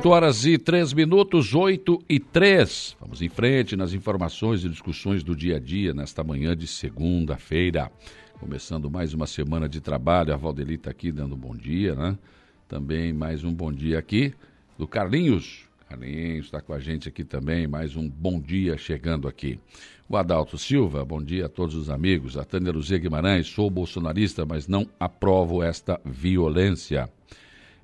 8 0.00 0.08
horas 0.08 0.46
e 0.46 0.56
3 0.56 0.94
minutos, 0.94 1.54
8 1.54 1.98
e 2.08 2.18
3. 2.18 2.96
Vamos 2.98 3.20
em 3.20 3.28
frente 3.28 3.76
nas 3.76 3.92
informações 3.92 4.64
e 4.64 4.68
discussões 4.70 5.22
do 5.22 5.36
dia 5.36 5.56
a 5.56 5.58
dia 5.60 5.92
nesta 5.92 6.24
manhã 6.24 6.56
de 6.56 6.66
segunda-feira. 6.66 7.92
Começando 8.38 8.90
mais 8.90 9.12
uma 9.12 9.26
semana 9.26 9.68
de 9.68 9.78
trabalho. 9.78 10.32
A 10.32 10.38
Valdeli 10.38 10.76
está 10.76 10.90
aqui 10.90 11.12
dando 11.12 11.34
um 11.34 11.38
bom 11.38 11.54
dia, 11.54 11.94
né? 11.94 12.16
Também 12.66 13.12
mais 13.12 13.44
um 13.44 13.52
bom 13.52 13.70
dia 13.70 13.98
aqui 13.98 14.32
do 14.78 14.88
Carlinhos. 14.88 15.68
Carlinhos 15.86 16.46
está 16.46 16.62
com 16.62 16.72
a 16.72 16.80
gente 16.80 17.06
aqui 17.06 17.22
também. 17.22 17.66
Mais 17.66 17.94
um 17.94 18.08
bom 18.08 18.40
dia 18.40 18.78
chegando 18.78 19.28
aqui. 19.28 19.60
O 20.08 20.16
Adalto 20.16 20.56
Silva, 20.56 21.04
bom 21.04 21.22
dia 21.22 21.44
a 21.44 21.48
todos 21.50 21.74
os 21.74 21.90
amigos. 21.90 22.38
A 22.38 22.44
Tânia 22.44 22.72
Luzia 22.72 22.96
Guimarães, 22.96 23.48
sou 23.48 23.68
bolsonarista, 23.68 24.46
mas 24.46 24.66
não 24.66 24.86
aprovo 24.98 25.62
esta 25.62 26.00
violência. 26.06 27.10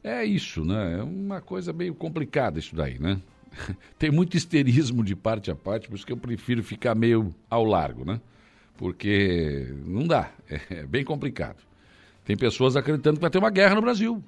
É 0.06 0.24
isso, 0.24 0.64
né? 0.64 1.00
É 1.00 1.02
uma 1.02 1.40
coisa 1.40 1.72
meio 1.72 1.92
complicada 1.92 2.60
isso 2.60 2.76
daí, 2.76 2.96
né? 2.96 3.20
Tem 3.98 4.08
muito 4.08 4.36
histerismo 4.36 5.02
de 5.02 5.16
parte 5.16 5.50
a 5.50 5.54
parte, 5.56 5.88
por 5.88 5.96
isso 5.96 6.06
que 6.06 6.12
eu 6.12 6.16
prefiro 6.16 6.62
ficar 6.62 6.94
meio 6.94 7.34
ao 7.50 7.64
largo, 7.64 8.04
né? 8.04 8.20
Porque 8.76 9.66
não 9.84 10.06
dá, 10.06 10.30
é 10.70 10.86
bem 10.86 11.04
complicado. 11.04 11.56
Tem 12.24 12.36
pessoas 12.36 12.76
acreditando 12.76 13.16
que 13.16 13.20
vai 13.20 13.30
ter 13.30 13.38
uma 13.38 13.50
guerra 13.50 13.74
no 13.74 13.80
Brasil. 13.80 14.22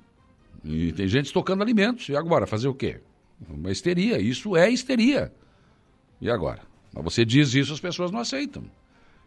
E 0.64 0.92
tem 0.94 1.06
gente 1.06 1.26
estocando 1.26 1.62
alimentos. 1.62 2.08
E 2.08 2.16
agora, 2.16 2.44
fazer 2.44 2.66
o 2.66 2.74
quê? 2.74 3.00
Uma 3.48 3.70
histeria. 3.70 4.18
Isso 4.18 4.56
é 4.56 4.68
histeria. 4.68 5.32
E 6.20 6.28
agora? 6.28 6.62
Mas 6.92 7.04
você 7.04 7.24
diz 7.24 7.54
isso, 7.54 7.72
as 7.72 7.78
pessoas 7.78 8.10
não 8.10 8.18
aceitam. 8.18 8.64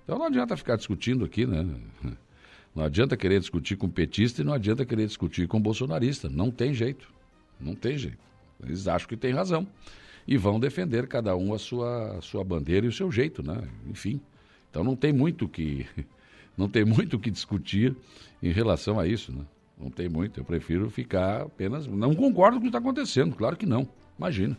Então 0.04 0.20
não 0.20 0.26
adianta 0.26 0.58
ficar 0.58 0.76
discutindo 0.76 1.24
aqui, 1.24 1.46
né? 1.46 1.66
Não 2.74 2.84
adianta 2.84 3.18
querer 3.18 3.40
discutir 3.40 3.76
com 3.76 3.90
petista 3.90 4.42
e 4.42 4.46
não 4.46 4.54
adianta 4.54 4.86
querer 4.86 5.06
discutir 5.06 5.48
com 5.48 5.60
bolsonarista. 5.60 6.30
Não 6.30 6.50
tem 6.50 6.74
jeito. 6.74 7.12
Não 7.60 7.76
tem 7.76 7.98
jeito. 7.98 8.18
Eles 8.64 8.88
acham 8.88 9.08
que 9.08 9.18
tem 9.18 9.34
razão. 9.34 9.68
E 10.28 10.38
vão 10.38 10.60
defender 10.60 11.08
cada 11.08 11.36
um 11.36 11.54
a 11.54 11.60
sua, 11.60 12.18
a 12.18 12.22
sua 12.22 12.44
bandeira 12.44 12.86
e 12.86 12.90
o 12.90 12.94
seu 12.94 13.12
jeito, 13.12 13.44
né? 13.44 13.68
Enfim. 13.88 14.22
Então 14.70 14.84
não 14.84 14.96
tem 14.96 15.12
muito 15.12 15.48
que 15.50 15.86
não 16.58 16.70
tem 16.70 16.86
muito 16.86 17.20
que 17.20 17.30
discutir 17.30 17.96
em 18.42 18.52
relação 18.52 19.00
a 19.00 19.08
isso, 19.08 19.32
né? 19.32 19.44
Não 19.78 19.90
tem 19.90 20.08
muito. 20.08 20.40
Eu 20.40 20.46
prefiro 20.46 20.90
ficar 20.90 21.42
apenas. 21.42 21.88
Não 21.88 22.16
concordo 22.16 22.58
com 22.58 22.60
o 22.60 22.62
que 22.62 22.68
está 22.68 22.78
acontecendo, 22.78 23.36
claro 23.36 23.58
que 23.58 23.66
não. 23.66 23.88
Imagina. 24.18 24.58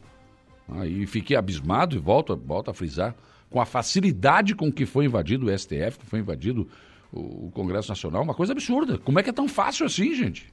Aí 0.69 1.07
fiquei 1.07 1.37
abismado 1.37 1.97
e 1.97 1.99
volto, 1.99 2.37
volto 2.37 2.71
a 2.71 2.75
frisar 2.75 3.15
com 3.49 3.61
a 3.61 3.67
facilidade 3.67 4.55
com 4.55 4.73
que 4.73 4.87
foi 4.87 5.05
invadido 5.05 5.47
o 5.47 5.59
STF, 5.59 5.99
que 5.99 6.07
foi 6.07 6.21
invadido 6.21 6.67
o, 7.13 7.51
Congresso 7.53 7.91
Nacional, 7.91 8.23
uma 8.23 8.35
coisa 8.35 8.53
absurda. 8.53 8.99
Como 8.99 9.19
é 9.19 9.23
que 9.23 9.31
é 9.31 9.33
tão 9.33 9.47
fácil 9.47 9.85
assim, 9.85 10.15
gente? 10.15 10.53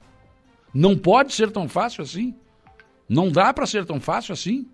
Não 0.74 0.98
pode 0.98 1.34
ser 1.34 1.50
tão 1.52 1.68
fácil 1.68 2.04
assim. 2.04 2.36
Não 3.08 3.32
dá 3.32 3.54
para 3.54 3.66
ser 3.66 3.86
tão 3.86 4.00
fácil 4.00 4.34
assim. 4.34 4.68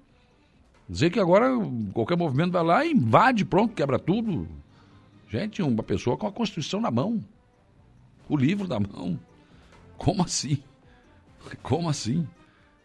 Dizer 0.89 1.09
que 1.09 1.19
agora 1.19 1.49
qualquer 1.93 2.17
movimento 2.17 2.51
vai 2.51 2.63
lá 2.63 2.85
invade, 2.85 3.45
pronto, 3.45 3.73
quebra 3.73 3.99
tudo. 3.99 4.47
Gente, 5.29 5.61
uma 5.61 5.83
pessoa 5.83 6.17
com 6.17 6.27
a 6.27 6.31
Constituição 6.31 6.81
na 6.81 6.91
mão. 6.91 7.23
O 8.27 8.35
livro 8.35 8.67
na 8.67 8.79
mão. 8.79 9.19
Como 9.97 10.23
assim? 10.23 10.61
Como 11.61 11.89
assim? 11.89 12.27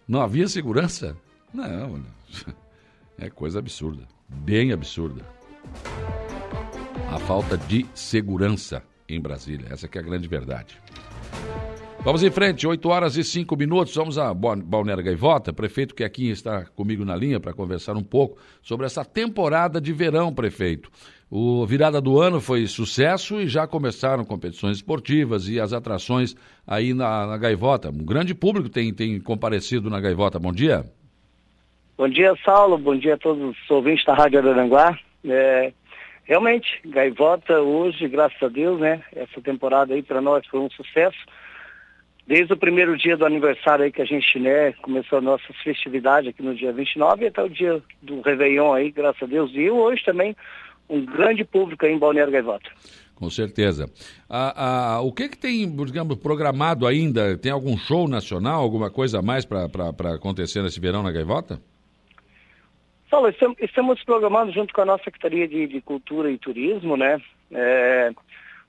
Não 0.07 0.21
havia 0.21 0.47
segurança? 0.47 1.17
Não, 1.53 2.03
é 3.19 3.29
coisa 3.31 3.59
absurda. 3.59 4.07
Bem 4.29 4.73
absurda. 4.73 5.27
A 7.11 7.19
falta 7.19 7.59
de 7.59 7.87
segurança 7.95 8.83
em 9.15 9.21
Brasília. 9.21 9.69
Essa 9.71 9.89
é 9.93 9.99
a 9.99 10.03
grande 10.03 10.29
verdade. 10.29 10.77
Vamos 12.03 12.23
em 12.23 12.31
frente, 12.31 12.67
8 12.67 12.89
horas 12.89 13.17
e 13.17 13.23
5 13.23 13.55
minutos. 13.57 13.95
Vamos 13.95 14.17
a 14.17 14.33
Balneário 14.33 15.05
Gaivota. 15.05 15.53
Prefeito 15.53 15.95
que 15.95 16.03
aqui 16.03 16.31
está 16.31 16.65
comigo 16.65 17.05
na 17.05 17.15
linha 17.15 17.39
para 17.39 17.53
conversar 17.53 17.95
um 17.95 18.03
pouco 18.03 18.39
sobre 18.63 18.87
essa 18.87 19.05
temporada 19.05 19.81
de 19.81 19.93
verão, 19.93 20.33
prefeito. 20.33 20.91
O 21.31 21.65
virada 21.67 22.01
do 22.01 22.19
ano 22.19 22.41
foi 22.41 22.67
sucesso 22.67 23.39
e 23.41 23.47
já 23.47 23.67
começaram 23.67 24.25
competições 24.25 24.79
esportivas 24.79 25.47
e 25.49 25.61
as 25.61 25.73
atrações 25.73 26.35
aí 26.67 26.95
na, 26.95 27.27
na 27.27 27.37
Gaivota. 27.37 27.91
Um 27.91 28.05
grande 28.05 28.35
público 28.35 28.69
tem, 28.69 28.93
tem 28.93 29.21
comparecido 29.21 29.91
na 29.91 30.01
Gaivota. 30.01 30.39
Bom 30.39 30.53
dia. 30.53 30.85
Bom 31.99 32.09
dia, 32.09 32.35
Saulo. 32.43 32.79
Bom 32.79 32.97
dia 32.97 33.15
a 33.15 33.19
todos 33.19 33.55
os 33.57 33.71
ouvintes 33.71 34.05
da 34.07 34.15
Rádio 34.15 34.39
Araranguá. 34.39 34.99
É, 35.25 35.73
realmente, 36.31 36.81
Gaivota 36.85 37.61
hoje, 37.61 38.07
graças 38.07 38.41
a 38.41 38.47
Deus, 38.47 38.81
né? 38.81 39.03
Essa 39.13 39.41
temporada 39.43 39.93
aí 39.93 40.01
para 40.01 40.21
nós 40.21 40.47
foi 40.47 40.61
um 40.61 40.71
sucesso. 40.71 41.19
Desde 42.25 42.53
o 42.53 42.57
primeiro 42.57 42.97
dia 42.97 43.17
do 43.17 43.27
aniversário 43.27 43.85
aí 43.85 43.91
que 43.91 44.01
a 44.01 44.05
gente, 44.05 44.39
né, 44.39 44.71
começou 44.81 45.19
a 45.19 45.21
nossa 45.21 45.53
festividade 45.65 46.29
aqui 46.29 46.41
no 46.41 46.55
dia 46.55 46.73
29 46.73 47.27
até 47.27 47.43
o 47.43 47.49
dia 47.49 47.83
do 48.01 48.21
Réveillon 48.21 48.73
aí, 48.73 48.93
graças 48.93 49.21
a 49.21 49.27
Deus. 49.27 49.51
E 49.55 49.69
hoje 49.69 50.05
também 50.05 50.37
um 50.89 51.05
grande 51.05 51.45
público 51.45 51.85
aí 51.85 51.93
em 51.93 51.99
Balneário 51.99 52.33
Gaivota. 52.33 52.71
Com 53.17 53.29
certeza. 53.29 53.91
Ah, 54.29 54.55
ah, 54.95 55.01
o 55.01 55.13
que 55.13 55.31
que 55.31 55.37
tem, 55.37 55.69
digamos, 55.85 56.17
programado 56.17 56.87
ainda? 56.87 57.37
Tem 57.37 57.51
algum 57.51 57.77
show 57.77 58.07
nacional, 58.07 58.63
alguma 58.63 58.89
coisa 58.89 59.19
a 59.19 59.23
mais 59.23 59.45
para 59.45 60.15
acontecer 60.15 60.63
nesse 60.63 60.79
verão 60.79 61.03
na 61.03 61.11
Gaivota? 61.11 61.61
Saulo, 63.11 63.29
estamos, 63.29 63.57
estamos 63.61 64.05
programando 64.05 64.53
junto 64.53 64.73
com 64.73 64.83
a 64.83 64.85
nossa 64.85 65.03
Secretaria 65.03 65.49
de, 65.49 65.67
de 65.67 65.81
Cultura 65.81 66.31
e 66.31 66.39
Turismo, 66.39 66.97
né? 66.97 67.21
É, 67.51 68.13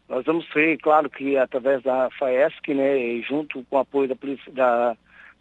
nós 0.10 0.26
vamos 0.26 0.50
ter, 0.50 0.80
claro 0.80 1.08
que 1.12 1.38
através 1.38 1.84
da 1.84 2.10
FAESC, 2.18 2.74
né, 2.74 2.98
e 2.98 3.22
junto 3.22 3.64
com 3.70 3.76
o 3.76 3.80
apoio 3.80 4.08
da, 4.08 4.16
da, 4.52 4.98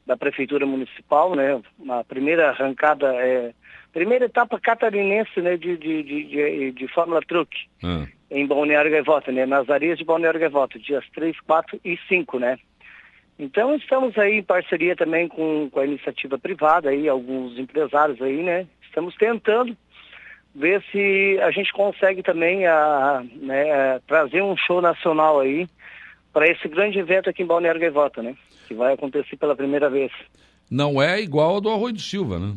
da 0.07 0.17
Prefeitura 0.19 0.67
Municipal, 0.67 1.35
né, 1.35 1.63
a 1.89 2.05
primeira 2.05 2.51
arrancada, 2.51 3.07
é, 3.17 3.55
primeira 3.91 4.27
etapa 4.27 4.61
catarinense 4.61 5.41
né, 5.41 5.57
de, 5.57 5.79
de, 5.79 6.03
de, 6.03 6.25
de, 6.25 6.73
de 6.73 6.89
Fórmula 6.89 7.23
Truck 7.23 7.57
hum. 7.83 8.07
em 8.31 8.47
Balneário 8.47 8.91
Gaivota, 8.91 9.33
né, 9.33 9.47
nas 9.47 9.71
areias 9.71 9.97
de 9.97 10.05
Balneário 10.05 10.39
Gaivota, 10.39 10.79
dias 10.79 11.05
3, 11.15 11.41
4 11.41 11.81
e 11.83 11.99
5, 12.07 12.39
né. 12.39 12.59
Então 13.39 13.75
estamos 13.75 14.19
aí 14.19 14.35
em 14.35 14.43
parceria 14.43 14.95
também 14.95 15.27
com, 15.27 15.71
com 15.71 15.81
a 15.81 15.87
iniciativa 15.87 16.39
privada, 16.39 16.91
aí, 16.91 17.09
alguns 17.09 17.59
empresários 17.59 18.21
aí, 18.21 18.43
né, 18.43 18.67
estamos 18.91 19.15
tentando 19.15 19.77
ver 20.55 20.83
se 20.91 21.39
a 21.43 21.51
gente 21.51 21.73
consegue 21.73 22.23
também 22.23 22.67
a, 22.67 23.25
né, 23.37 24.01
trazer 24.07 24.43
um 24.43 24.57
show 24.57 24.83
nacional 24.83 25.41
aí 25.41 25.67
para 26.33 26.49
esse 26.49 26.69
grande 26.69 26.99
evento 26.99 27.31
aqui 27.31 27.43
em 27.43 27.47
Balneário 27.47 27.81
Gaivota, 27.81 28.23
né? 28.23 28.37
Que 28.69 28.75
vai 28.75 28.93
acontecer 28.95 29.37
pela 29.37 29.57
primeira 29.57 29.89
vez. 29.89 30.13
Não 30.71 31.01
é 31.03 31.21
igual 31.21 31.55
ao 31.55 31.61
do 31.61 31.71
Arroio 31.71 31.95
do 31.95 32.01
Silva, 32.01 32.39
né? 32.39 32.57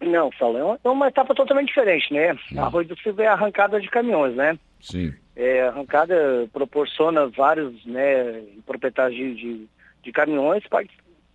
Não, 0.00 0.30
Saulo, 0.38 0.78
é 0.82 0.88
uma, 0.88 1.06
é 1.06 1.08
etapa 1.08 1.34
totalmente 1.34 1.68
diferente, 1.68 2.12
né? 2.12 2.36
Não. 2.50 2.64
Arroio 2.64 2.88
do 2.88 2.98
Silva 2.98 3.22
é 3.22 3.26
arrancada 3.26 3.80
de 3.80 3.88
caminhões, 3.88 4.34
né? 4.34 4.58
Sim. 4.80 5.14
É, 5.36 5.62
arrancada 5.62 6.48
proporciona 6.52 7.28
vários 7.28 7.84
né, 7.86 8.42
proprietários 8.66 9.16
de, 9.16 9.34
de, 9.34 9.68
de 10.02 10.12
caminhões 10.12 10.64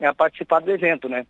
a 0.01 0.13
participar 0.13 0.59
do 0.59 0.71
evento, 0.71 1.07
né? 1.07 1.25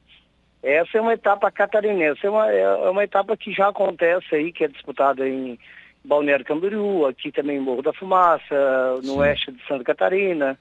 Essa 0.61 0.97
é 0.97 1.01
uma 1.01 1.13
etapa 1.13 1.51
catarinense, 1.51 2.25
é 2.25 2.29
uma, 2.29 2.51
é 2.51 2.89
uma 2.89 3.03
etapa 3.03 3.37
que 3.37 3.53
já 3.53 3.69
acontece 3.69 4.35
aí, 4.35 4.51
que 4.51 4.63
é 4.63 4.67
disputada 4.67 5.27
em 5.27 5.57
Balneário 6.03 6.45
Camboriú, 6.45 7.05
aqui 7.05 7.31
também 7.31 7.57
em 7.57 7.61
Morro 7.61 7.81
da 7.81 7.93
Fumaça, 7.93 8.95
no 8.97 9.13
Sim. 9.13 9.19
oeste 9.19 9.51
de 9.51 9.65
Santa 9.67 9.83
Catarina. 9.83 10.57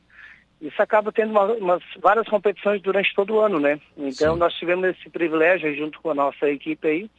Isso 0.61 0.80
acaba 0.80 1.12
tendo 1.12 1.30
uma, 1.30 1.44
umas, 1.55 1.82
várias 2.01 2.26
competições 2.28 2.82
durante 2.82 3.14
todo 3.14 3.34
o 3.34 3.40
ano, 3.40 3.61
né? 3.61 3.80
Então 3.97 4.34
Sim. 4.34 4.40
nós 4.40 4.55
tivemos 4.55 4.88
esse 4.88 5.09
privilégio 5.09 5.74
junto 5.76 6.01
com 6.01 6.11
a 6.11 6.14
nossa 6.14 6.49
equipe 6.49 6.86
aí, 6.86 7.11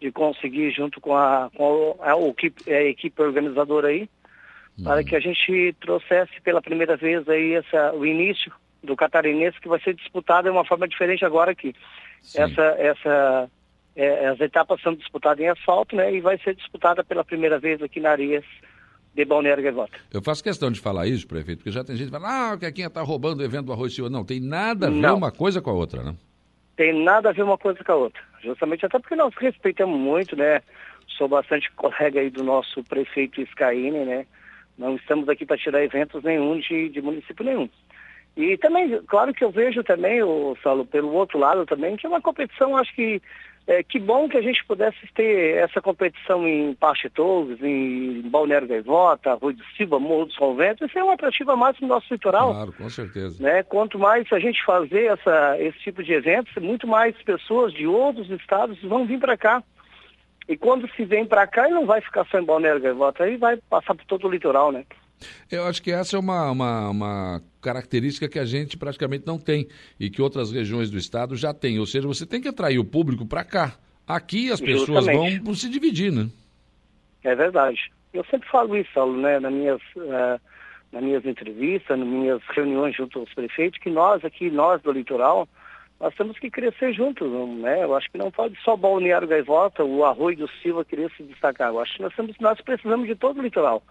de 0.00 0.10
conseguir 0.10 0.70
junto 0.70 1.00
com 1.00 1.16
a, 1.16 1.50
com 1.54 1.96
a, 2.00 2.12
a, 2.12 2.14
a 2.14 2.82
equipe 2.84 3.22
organizadora 3.22 3.88
aí, 3.88 4.08
para 4.82 4.98
uhum. 4.98 5.04
que 5.04 5.16
a 5.16 5.20
gente 5.20 5.74
trouxesse 5.80 6.40
pela 6.42 6.62
primeira 6.62 6.96
vez 6.96 7.28
aí 7.28 7.54
essa, 7.54 7.92
o 7.94 8.06
início 8.06 8.52
do 8.82 8.94
catarinense 8.96 9.60
que 9.60 9.68
vai 9.68 9.80
ser 9.80 9.94
disputado 9.94 10.44
de 10.44 10.50
uma 10.50 10.64
forma 10.64 10.86
diferente 10.86 11.24
agora 11.24 11.50
aqui. 11.50 11.74
Essa, 12.34 12.62
essa, 12.78 13.50
é, 13.96 14.26
as 14.28 14.40
etapas 14.40 14.80
são 14.80 14.94
disputadas 14.94 15.44
em 15.44 15.48
asfalto, 15.48 15.96
né? 15.96 16.12
E 16.14 16.20
vai 16.20 16.38
ser 16.38 16.54
disputada 16.54 17.02
pela 17.02 17.24
primeira 17.24 17.58
vez 17.58 17.82
aqui 17.82 18.00
na 18.00 18.10
Arias 18.10 18.44
de 19.14 19.24
Balneário 19.24 19.62
Gaivota. 19.62 19.98
Eu 20.12 20.22
faço 20.22 20.44
questão 20.44 20.70
de 20.70 20.80
falar 20.80 21.06
isso, 21.06 21.26
prefeito, 21.26 21.58
porque 21.58 21.72
já 21.72 21.82
tem 21.82 21.96
gente 21.96 22.06
que 22.06 22.12
fala, 22.12 22.50
ah, 22.50 22.54
o 22.54 22.58
Quequinha 22.58 22.86
está 22.86 23.02
roubando 23.02 23.40
o 23.40 23.44
evento 23.44 23.66
do 23.66 23.72
Arroz 23.72 23.94
Silva. 23.94 24.08
Não, 24.08 24.24
tem 24.24 24.40
nada 24.40 24.86
a 24.86 24.90
ver 24.90 24.96
Não. 24.96 25.16
uma 25.16 25.32
coisa 25.32 25.60
com 25.60 25.70
a 25.70 25.74
outra, 25.74 26.02
né? 26.02 26.14
Tem 26.76 26.92
nada 27.04 27.30
a 27.30 27.32
ver 27.32 27.42
uma 27.42 27.58
coisa 27.58 27.82
com 27.82 27.92
a 27.92 27.96
outra. 27.96 28.22
Justamente 28.40 28.86
até 28.86 28.98
porque 29.00 29.16
nós 29.16 29.34
respeitamos 29.36 29.98
muito, 29.98 30.36
né? 30.36 30.62
Sou 31.08 31.26
bastante 31.26 31.68
colega 31.72 32.20
aí 32.20 32.30
do 32.30 32.44
nosso 32.44 32.84
prefeito 32.84 33.44
Scaine, 33.46 34.04
né? 34.04 34.26
Não 34.78 34.94
estamos 34.94 35.28
aqui 35.28 35.44
para 35.44 35.58
tirar 35.58 35.82
eventos 35.82 36.22
nenhum 36.22 36.60
de, 36.60 36.88
de 36.88 37.02
município 37.02 37.44
nenhum. 37.44 37.68
E 38.38 38.56
também, 38.56 39.02
claro 39.08 39.34
que 39.34 39.42
eu 39.42 39.50
vejo 39.50 39.82
também, 39.82 40.22
o 40.22 40.56
Saulo, 40.62 40.86
pelo 40.86 41.12
outro 41.12 41.40
lado 41.40 41.66
também, 41.66 41.96
que 41.96 42.06
é 42.06 42.08
uma 42.08 42.20
competição, 42.20 42.76
acho 42.76 42.94
que 42.94 43.20
é, 43.66 43.82
que 43.82 43.98
bom 43.98 44.28
que 44.28 44.36
a 44.36 44.40
gente 44.40 44.64
pudesse 44.64 44.96
ter 45.12 45.56
essa 45.56 45.82
competição 45.82 46.46
em 46.46 46.72
Pachetoves, 46.72 47.60
em 47.60 48.22
Balneário 48.22 48.68
Gaivota, 48.68 49.34
Rui 49.34 49.54
de 49.54 49.62
Silva, 49.76 49.98
Morro 49.98 50.26
dos 50.26 50.36
Conventos, 50.36 50.88
isso 50.88 50.98
é 50.98 51.02
uma 51.02 51.14
atrativa 51.14 51.56
mais 51.56 51.78
no 51.80 51.88
nosso 51.88 52.06
litoral. 52.10 52.54
Claro, 52.54 52.72
com 52.72 52.88
certeza. 52.88 53.42
Né? 53.42 53.64
Quanto 53.64 53.98
mais 53.98 54.32
a 54.32 54.38
gente 54.38 54.64
fazer 54.64 55.06
essa, 55.06 55.56
esse 55.58 55.78
tipo 55.80 56.00
de 56.02 56.12
eventos, 56.12 56.54
muito 56.62 56.86
mais 56.86 57.14
pessoas 57.24 57.74
de 57.74 57.88
outros 57.88 58.30
estados 58.30 58.80
vão 58.84 59.04
vir 59.04 59.18
para 59.18 59.36
cá. 59.36 59.62
E 60.48 60.56
quando 60.56 60.88
se 60.94 61.04
vem 61.04 61.26
para 61.26 61.44
cá, 61.46 61.66
ele 61.66 61.74
não 61.74 61.86
vai 61.86 62.00
ficar 62.00 62.24
só 62.26 62.38
em 62.38 62.44
Balneário 62.44 62.80
Gaivota, 62.80 63.24
aí 63.24 63.36
vai 63.36 63.58
passar 63.68 63.96
por 63.96 64.04
todo 64.06 64.28
o 64.28 64.30
litoral, 64.30 64.70
né? 64.70 64.86
Eu 65.50 65.66
acho 65.66 65.82
que 65.82 65.90
essa 65.90 66.16
é 66.16 66.18
uma, 66.18 66.50
uma, 66.50 66.90
uma, 66.90 67.42
característica 67.60 68.28
que 68.28 68.38
a 68.38 68.44
gente 68.44 68.76
praticamente 68.76 69.26
não 69.26 69.38
tem 69.38 69.68
e 69.98 70.10
que 70.10 70.22
outras 70.22 70.52
regiões 70.52 70.90
do 70.90 70.98
estado 70.98 71.36
já 71.36 71.52
têm. 71.52 71.78
Ou 71.78 71.86
seja, 71.86 72.06
você 72.06 72.26
tem 72.26 72.40
que 72.40 72.48
atrair 72.48 72.78
o 72.78 72.84
público 72.84 73.26
para 73.26 73.44
cá. 73.44 73.76
Aqui 74.06 74.50
as 74.50 74.60
pessoas 74.60 75.04
Justamente. 75.04 75.40
vão 75.40 75.54
se 75.54 75.68
dividir, 75.68 76.12
né? 76.12 76.28
É 77.22 77.34
verdade. 77.34 77.92
Eu 78.12 78.24
sempre 78.30 78.48
falo 78.48 78.76
isso, 78.76 78.90
Saulo, 78.94 79.20
né, 79.20 79.38
nas 79.38 79.52
minhas, 79.52 79.80
uh, 79.96 80.40
nas 80.90 81.02
minhas 81.02 81.26
entrevistas, 81.26 81.98
nas 81.98 82.08
minhas 82.08 82.40
reuniões 82.54 82.96
junto 82.96 83.18
aos 83.18 83.32
prefeitos, 83.34 83.78
que 83.78 83.90
nós 83.90 84.24
aqui, 84.24 84.50
nós 84.50 84.80
do 84.80 84.92
litoral, 84.92 85.46
nós 86.00 86.14
temos 86.14 86.38
que 86.38 86.50
crescer 86.50 86.94
juntos, 86.94 87.28
né? 87.58 87.82
Eu 87.82 87.94
acho 87.94 88.10
que 88.10 88.16
não 88.16 88.30
pode 88.30 88.56
só 88.62 88.76
Balneário 88.76 89.28
Gaivota, 89.28 89.84
o 89.84 90.04
Arroio 90.04 90.38
do 90.38 90.48
Silva 90.62 90.84
querer 90.84 91.10
se 91.16 91.22
destacar. 91.24 91.68
Eu 91.68 91.80
acho 91.80 91.96
que 91.96 92.02
nós, 92.02 92.14
temos, 92.14 92.36
nós 92.40 92.60
precisamos 92.60 93.06
de 93.06 93.14
todo 93.14 93.40
o 93.40 93.42
litoral 93.42 93.82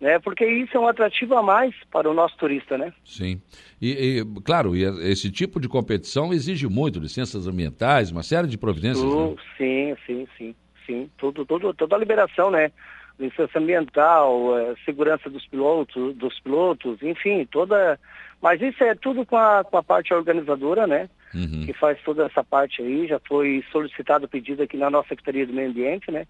né? 0.00 0.18
Porque 0.18 0.44
isso 0.44 0.76
é 0.76 0.80
um 0.80 0.88
atrativo 0.88 1.36
a 1.36 1.42
mais 1.42 1.74
para 1.90 2.10
o 2.10 2.14
nosso 2.14 2.36
turista, 2.36 2.76
né? 2.76 2.92
Sim. 3.04 3.40
E, 3.80 4.20
e 4.20 4.42
claro, 4.42 4.74
e 4.74 4.82
esse 5.10 5.30
tipo 5.30 5.60
de 5.60 5.68
competição 5.68 6.32
exige 6.32 6.68
muito 6.68 6.98
licenças 6.98 7.46
ambientais, 7.46 8.10
uma 8.10 8.22
série 8.22 8.48
de 8.48 8.58
providências. 8.58 9.04
Uh, 9.04 9.30
né? 9.30 9.36
Sim, 9.56 9.96
sim, 10.06 10.28
sim, 10.36 10.54
sim. 10.86 11.10
Tudo, 11.16 11.44
tudo, 11.44 11.72
toda 11.74 11.96
a 11.96 11.98
liberação, 11.98 12.50
né? 12.50 12.72
Licença 13.18 13.58
ambiental, 13.58 14.58
eh, 14.58 14.74
segurança 14.84 15.28
dos 15.28 15.46
pilotos, 15.46 16.16
dos 16.16 16.40
pilotos, 16.40 17.00
enfim, 17.02 17.46
toda. 17.50 18.00
Mas 18.40 18.60
isso 18.60 18.82
é 18.82 18.94
tudo 18.94 19.24
com 19.24 19.36
a, 19.36 19.62
com 19.62 19.76
a 19.76 19.82
parte 19.82 20.12
organizadora, 20.12 20.86
né? 20.86 21.08
Uhum. 21.34 21.64
Que 21.64 21.72
faz 21.72 22.00
toda 22.02 22.24
essa 22.24 22.42
parte 22.42 22.82
aí. 22.82 23.06
Já 23.06 23.20
foi 23.20 23.62
solicitado 23.70 24.24
o 24.24 24.28
pedido 24.28 24.62
aqui 24.62 24.76
na 24.76 24.90
nossa 24.90 25.10
Secretaria 25.10 25.46
do 25.46 25.52
Meio 25.52 25.70
Ambiente, 25.70 26.10
né? 26.10 26.26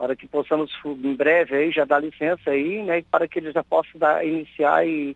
Para 0.00 0.16
que 0.16 0.26
possamos 0.26 0.72
em 0.82 1.14
breve 1.14 1.54
aí 1.54 1.70
já 1.70 1.84
dar 1.84 2.00
licença 2.02 2.48
aí, 2.48 2.82
né, 2.82 3.04
para 3.10 3.28
que 3.28 3.38
eles 3.38 3.52
já 3.52 3.62
possam 3.62 4.00
dar, 4.00 4.26
iniciar 4.26 4.86
e, 4.86 5.14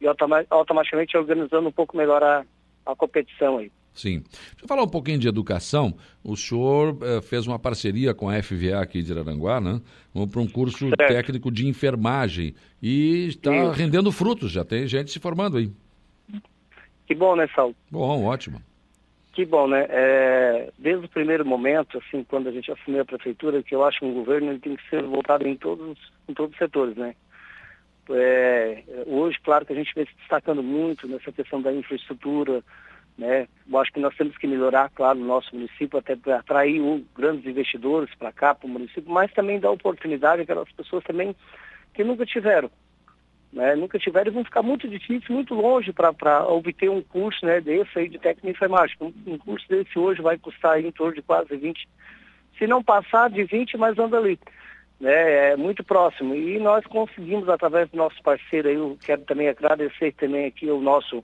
e 0.00 0.06
automaticamente 0.50 1.16
organizando 1.16 1.68
um 1.68 1.72
pouco 1.72 1.96
melhor 1.96 2.20
a, 2.20 2.44
a 2.84 2.96
competição 2.96 3.58
aí. 3.58 3.70
Sim. 3.92 4.24
Deixa 4.28 4.64
eu 4.64 4.66
falar 4.66 4.82
um 4.82 4.88
pouquinho 4.88 5.20
de 5.20 5.28
educação. 5.28 5.94
O 6.24 6.34
senhor 6.36 6.98
eh, 7.00 7.20
fez 7.20 7.46
uma 7.46 7.60
parceria 7.60 8.12
com 8.12 8.28
a 8.28 8.42
FVA 8.42 8.80
aqui 8.80 9.04
de 9.04 9.12
Araranguá, 9.12 9.60
né? 9.60 9.80
Para 10.12 10.40
um 10.40 10.48
curso 10.48 10.88
certo. 10.88 11.06
técnico 11.06 11.48
de 11.48 11.68
enfermagem. 11.68 12.56
E 12.82 13.28
está 13.28 13.72
rendendo 13.72 14.10
frutos, 14.10 14.50
já 14.50 14.64
tem 14.64 14.84
gente 14.88 15.12
se 15.12 15.20
formando 15.20 15.58
aí. 15.58 15.70
Que 17.06 17.14
bom, 17.14 17.36
né, 17.36 17.46
Saulo? 17.54 17.76
Bom, 17.88 18.24
ótimo. 18.24 18.60
Que 19.34 19.44
bom, 19.44 19.66
né? 19.66 19.86
É, 19.90 20.72
desde 20.78 21.06
o 21.06 21.08
primeiro 21.08 21.44
momento, 21.44 21.98
assim, 21.98 22.22
quando 22.22 22.48
a 22.48 22.52
gente 22.52 22.70
assumiu 22.70 23.02
a 23.02 23.04
prefeitura, 23.04 23.64
que 23.64 23.74
eu 23.74 23.84
acho 23.84 23.98
que 23.98 24.04
um 24.04 24.14
governo 24.14 24.52
ele 24.52 24.60
tem 24.60 24.76
que 24.76 24.88
ser 24.88 25.02
voltado 25.02 25.46
em 25.46 25.56
todos, 25.56 25.98
em 26.28 26.34
todos 26.34 26.52
os 26.52 26.58
setores, 26.58 26.96
né? 26.96 27.16
É, 28.10 28.84
hoje, 29.06 29.36
claro 29.42 29.66
que 29.66 29.72
a 29.72 29.76
gente 29.76 29.92
vem 29.92 30.06
se 30.06 30.14
destacando 30.18 30.62
muito 30.62 31.08
nessa 31.08 31.32
questão 31.32 31.60
da 31.60 31.72
infraestrutura, 31.72 32.62
né? 33.18 33.48
Eu 33.68 33.78
acho 33.80 33.92
que 33.92 33.98
nós 33.98 34.16
temos 34.16 34.38
que 34.38 34.46
melhorar, 34.46 34.88
claro, 34.90 35.18
o 35.18 35.24
nosso 35.24 35.52
município, 35.52 35.98
até 35.98 36.14
para 36.14 36.38
atrair 36.38 36.80
grandes 37.16 37.44
investidores 37.44 38.14
para 38.14 38.30
cá, 38.30 38.54
para 38.54 38.68
o 38.68 38.70
município, 38.70 39.10
mas 39.10 39.32
também 39.32 39.58
dar 39.58 39.72
oportunidade 39.72 40.42
àquelas 40.42 40.70
pessoas 40.70 41.02
também 41.02 41.34
que 41.92 42.04
nunca 42.04 42.24
tiveram 42.24 42.70
né, 43.54 43.76
nunca 43.76 43.98
tiveram, 44.00 44.32
vão 44.32 44.44
ficar 44.44 44.62
muito 44.62 44.88
difícil, 44.88 45.32
muito 45.32 45.54
longe 45.54 45.92
para 45.92 46.44
obter 46.48 46.90
um 46.90 47.00
curso 47.00 47.46
né, 47.46 47.60
desse 47.60 47.96
aí 47.96 48.08
de 48.08 48.18
técnico 48.18 48.48
informática. 48.48 49.04
Um, 49.04 49.14
um, 49.28 49.38
curso 49.38 49.64
desse 49.68 49.96
hoje 49.96 50.20
vai 50.20 50.36
custar 50.36 50.80
em 50.80 50.90
torno 50.90 51.14
de 51.14 51.22
quase 51.22 51.56
20, 51.56 51.88
se 52.58 52.66
não 52.66 52.82
passar 52.82 53.30
de 53.30 53.44
20, 53.44 53.76
mas 53.76 53.96
anda 53.96 54.18
ali. 54.18 54.38
Né, 55.00 55.52
é 55.52 55.56
muito 55.56 55.84
próximo. 55.84 56.34
E 56.34 56.58
nós 56.58 56.84
conseguimos, 56.86 57.48
através 57.48 57.88
do 57.90 57.96
nosso 57.96 58.20
parceiro 58.22 58.68
aí, 58.68 58.74
eu 58.74 58.98
quero 59.00 59.22
também 59.22 59.48
agradecer 59.48 60.12
também 60.14 60.46
aqui 60.46 60.68
o 60.68 60.80
nosso, 60.80 61.22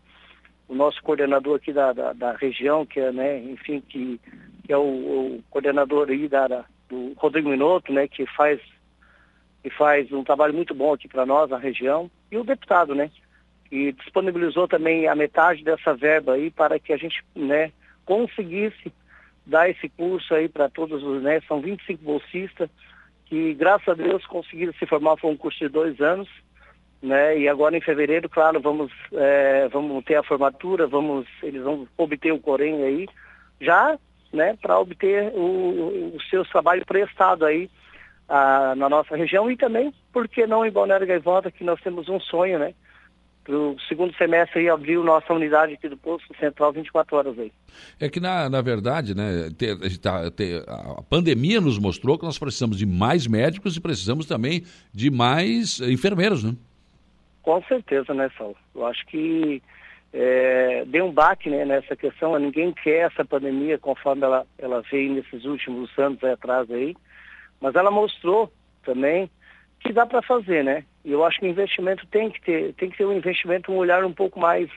o 0.68 0.74
nosso 0.74 1.03
coordenador 1.03 1.57
aqui 1.57 1.72
da, 1.72 1.93
da, 1.93 2.12
da 2.12 2.33
região, 2.33 2.87
que 2.87 3.01
é, 3.01 3.11
né, 3.11 3.41
enfim, 3.41 3.81
que, 3.81 4.20
que 4.64 4.72
é 4.72 4.76
o, 4.76 4.83
o 4.83 5.45
coordenador 5.51 6.09
aí 6.09 6.28
da, 6.28 6.47
da, 6.47 6.64
do 6.89 7.12
Rodrigo 7.16 7.49
Minotto, 7.49 7.93
né, 7.93 8.07
que 8.07 8.24
faz 8.26 8.61
que 9.63 9.71
faz 9.71 10.11
um 10.13 10.25
trabalho 10.25 10.55
muito 10.55 10.75
bom 10.75 10.95
aqui 10.95 11.09
para 11.09 11.27
nós, 11.27 11.51
na 11.51 11.59
região, 11.59 12.11
e 12.31 12.37
o 12.37 12.45
deputado, 12.45 12.95
né, 12.95 13.11
que 13.69 13.93
disponibilizou 13.93 14.67
também 14.67 15.07
a 15.07 15.15
metade 15.15 15.63
dessa 15.63 15.95
verba 15.95 16.35
aí 16.35 16.51
para 16.51 16.79
que 16.79 16.93
a 16.93 16.97
gente, 16.97 17.23
né, 17.35 17.71
conseguisse 18.05 18.93
dar 19.47 19.69
esse 19.69 19.89
curso 19.91 20.35
aí 20.35 20.49
para 20.49 20.69
todos 20.69 21.03
os, 21.03 21.23
né, 21.23 21.41
são 21.47 21.61
25 21.61 22.03
bolsistas, 22.03 22.71
que 23.27 23.55
graças 23.55 23.89
a 23.89 23.95
Deus 23.95 24.27
conseguiram 24.27 24.73
se 24.75 24.87
formar, 24.87 25.17
foi 25.17 25.31
um 25.31 25.37
curso 25.37 25.59
de 25.59 25.69
dois 25.69 26.01
anos, 26.01 26.29
né, 27.03 27.39
e 27.39 27.49
agora 27.49 27.77
em 27.77 27.81
fevereiro, 27.81 28.29
claro, 28.29 28.61
vamos, 28.61 28.93
é, 29.13 29.69
vamos 29.69 30.05
ter 30.05 30.17
a 30.17 30.23
formatura, 30.23 30.87
vamos, 30.87 31.27
eles 31.43 31.63
vão 31.63 31.87
obter 31.97 32.33
o 32.33 32.41
Corém 32.41 32.83
aí, 32.83 33.09
já, 33.61 33.99
né, 34.33 34.57
para 34.61 34.79
obter 34.79 35.33
o, 35.35 36.13
o 36.15 36.21
seu 36.29 36.45
trabalho 36.45 36.85
prestado 36.85 37.45
aí, 37.45 37.71
na 38.76 38.89
nossa 38.89 39.16
região 39.16 39.51
e 39.51 39.57
também, 39.57 39.93
porque 40.12 40.47
não 40.47 40.64
em 40.64 40.70
Balneário 40.70 41.07
Gaivota, 41.07 41.51
que 41.51 41.64
nós 41.64 41.81
temos 41.81 42.09
um 42.09 42.20
sonho, 42.20 42.59
né? 42.59 42.72
Para 43.43 43.57
o 43.57 43.76
segundo 43.89 44.14
semestre 44.14 44.61
aí 44.61 44.68
abrir 44.68 44.99
nossa 44.99 45.33
unidade 45.33 45.72
aqui 45.72 45.89
do 45.89 45.97
Posto 45.97 46.33
Central 46.39 46.72
24 46.72 47.16
horas 47.16 47.39
aí. 47.39 47.51
É 47.99 48.09
que, 48.09 48.20
na, 48.20 48.49
na 48.49 48.61
verdade, 48.61 49.16
né, 49.16 49.51
ter, 49.59 49.76
tá, 49.99 50.31
ter, 50.31 50.62
a 50.68 51.03
pandemia 51.03 51.61
nos 51.61 51.78
mostrou 51.78 52.16
que 52.16 52.24
nós 52.24 52.39
precisamos 52.39 52.78
de 52.78 52.87
mais 52.87 53.26
médicos 53.26 53.76
e 53.76 53.81
precisamos 53.81 54.26
também 54.26 54.62
de 54.93 55.11
mais 55.11 55.81
enfermeiros, 55.81 56.45
né? 56.45 56.55
Com 57.43 57.61
certeza, 57.64 58.14
né, 58.14 58.31
Saulo? 58.37 58.57
Eu 58.74 58.87
acho 58.87 59.05
que 59.07 59.61
é, 60.12 60.85
deu 60.87 61.07
um 61.07 61.12
baque 61.12 61.51
né, 61.51 61.64
nessa 61.64 61.97
questão, 61.97 62.39
ninguém 62.39 62.72
quer 62.72 63.11
essa 63.11 63.24
pandemia 63.24 63.78
conforme 63.78 64.22
ela, 64.22 64.47
ela 64.59 64.83
veio 64.83 65.14
nesses 65.14 65.45
últimos 65.45 65.91
anos 65.99 66.22
aí 66.22 66.33
atrás 66.33 66.70
aí. 66.70 66.95
Mas 67.61 67.75
ela 67.75 67.91
mostrou 67.91 68.53
também 68.83 69.31
que 69.81 69.93
dá 69.93 70.07
para 70.07 70.23
fazer, 70.23 70.65
né? 70.65 70.85
E 71.05 71.13
eu 71.13 71.25
acho 71.25 71.39
que 71.39 71.47
o 71.47 71.49
investimento 71.49 72.07
tem 72.07 72.31
que 72.31 72.41
ter, 72.41 72.75
tem 72.75 72.91
que 72.91 72.99
ter 72.99 73.07
um 73.07 73.13
investimento, 73.13 73.73
um 73.73 73.77
olhar 73.77 74.05
um 74.05 74.13
pouco 74.13 74.39
mais 74.39 74.71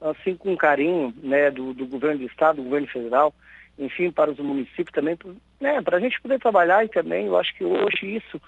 assim 0.00 0.36
com 0.36 0.56
carinho, 0.56 1.12
né, 1.22 1.50
do, 1.50 1.74
do 1.74 1.86
governo 1.86 2.20
do 2.20 2.26
estado, 2.26 2.56
do 2.56 2.62
governo 2.62 2.86
federal, 2.86 3.34
enfim, 3.78 4.10
para 4.10 4.30
os 4.30 4.38
municípios 4.38 4.92
também, 4.92 5.18
né, 5.60 5.82
para 5.82 5.96
a 5.96 6.00
gente 6.00 6.20
poder 6.20 6.38
trabalhar 6.38 6.84
e 6.84 6.88
também, 6.88 7.26
eu 7.26 7.36
acho 7.36 7.54
que 7.56 7.64
hoje 7.64 8.16
isso, 8.16 8.40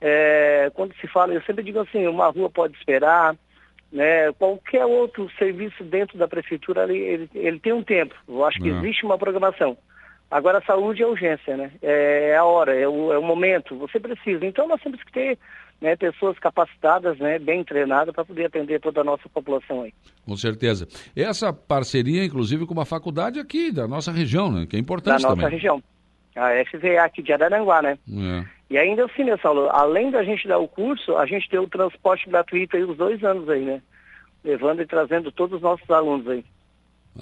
é, 0.00 0.70
quando 0.74 0.94
se 0.96 1.06
fala, 1.08 1.32
eu 1.32 1.42
sempre 1.42 1.64
digo 1.64 1.80
assim, 1.80 2.06
uma 2.06 2.28
rua 2.28 2.50
pode 2.50 2.76
esperar, 2.76 3.34
né, 3.90 4.30
qualquer 4.34 4.84
outro 4.84 5.30
serviço 5.38 5.82
dentro 5.82 6.18
da 6.18 6.28
prefeitura, 6.28 6.84
ele, 6.84 6.98
ele, 6.98 7.30
ele 7.34 7.58
tem 7.58 7.72
um 7.72 7.82
tempo, 7.82 8.14
eu 8.28 8.44
acho 8.44 8.60
que 8.60 8.70
Não. 8.70 8.78
existe 8.78 9.04
uma 9.04 9.16
programação. 9.16 9.78
Agora, 10.30 10.58
a 10.58 10.62
saúde 10.62 11.02
é 11.02 11.06
urgência, 11.06 11.56
né? 11.56 11.72
É, 11.80 12.30
é 12.30 12.36
a 12.36 12.44
hora, 12.44 12.74
é 12.74 12.86
o, 12.86 13.12
é 13.12 13.18
o 13.18 13.22
momento, 13.22 13.76
você 13.78 13.98
precisa. 13.98 14.44
Então, 14.44 14.68
nós 14.68 14.80
temos 14.82 15.02
que 15.02 15.10
ter 15.10 15.38
né, 15.80 15.96
pessoas 15.96 16.38
capacitadas, 16.38 17.18
né, 17.18 17.38
bem 17.38 17.64
treinadas, 17.64 18.14
para 18.14 18.24
poder 18.24 18.46
atender 18.46 18.80
toda 18.80 19.00
a 19.00 19.04
nossa 19.04 19.28
população 19.28 19.82
aí. 19.82 19.94
Com 20.26 20.36
certeza. 20.36 20.86
Essa 21.16 21.52
parceria, 21.52 22.24
inclusive, 22.24 22.66
com 22.66 22.74
uma 22.74 22.84
faculdade 22.84 23.38
aqui 23.38 23.72
da 23.72 23.86
nossa 23.88 24.12
região, 24.12 24.50
né? 24.50 24.66
Que 24.68 24.76
é 24.76 24.78
importante 24.78 25.22
da 25.22 25.28
também. 25.28 25.36
Da 25.36 25.42
nossa 25.42 25.54
região. 25.54 25.82
A 26.36 26.50
FVA 26.66 27.02
aqui 27.04 27.22
de 27.22 27.32
Araranguá, 27.32 27.80
né? 27.82 27.98
É. 28.08 28.58
E 28.70 28.76
ainda 28.76 29.06
assim, 29.06 29.24
né, 29.24 29.36
Saulo? 29.40 29.68
Além 29.70 30.10
da 30.10 30.22
gente 30.22 30.46
dar 30.46 30.58
o 30.58 30.68
curso, 30.68 31.16
a 31.16 31.26
gente 31.26 31.48
tem 31.48 31.58
o 31.58 31.68
transporte 31.68 32.28
gratuito 32.28 32.76
aí 32.76 32.84
os 32.84 32.96
dois 32.96 33.22
anos 33.24 33.48
aí, 33.48 33.64
né? 33.64 33.80
Levando 34.44 34.82
e 34.82 34.86
trazendo 34.86 35.32
todos 35.32 35.56
os 35.56 35.62
nossos 35.62 35.88
alunos 35.90 36.28
aí. 36.28 36.44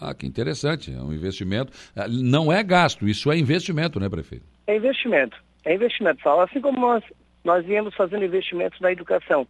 Ah, 0.01 0.15
que 0.15 0.27
interessante. 0.27 0.93
É 0.93 1.01
um 1.01 1.13
investimento. 1.13 1.73
Ah, 1.95 2.07
não 2.09 2.53
é 2.53 2.63
gasto, 2.63 3.09
isso 3.09 3.31
é 3.31 3.39
investimento, 3.39 3.99
né, 3.99 4.09
prefeito? 4.09 4.45
É 4.67 4.77
investimento. 4.77 5.37
É 5.65 5.75
investimento, 5.75 6.23
Paulo. 6.23 6.43
Assim 6.43 6.61
como 6.61 6.79
nós, 6.81 7.03
nós 7.45 7.65
viemos 7.65 7.95
fazendo 7.95 8.25
investimentos 8.25 8.81
na 8.81 8.93
educação. 8.93 9.47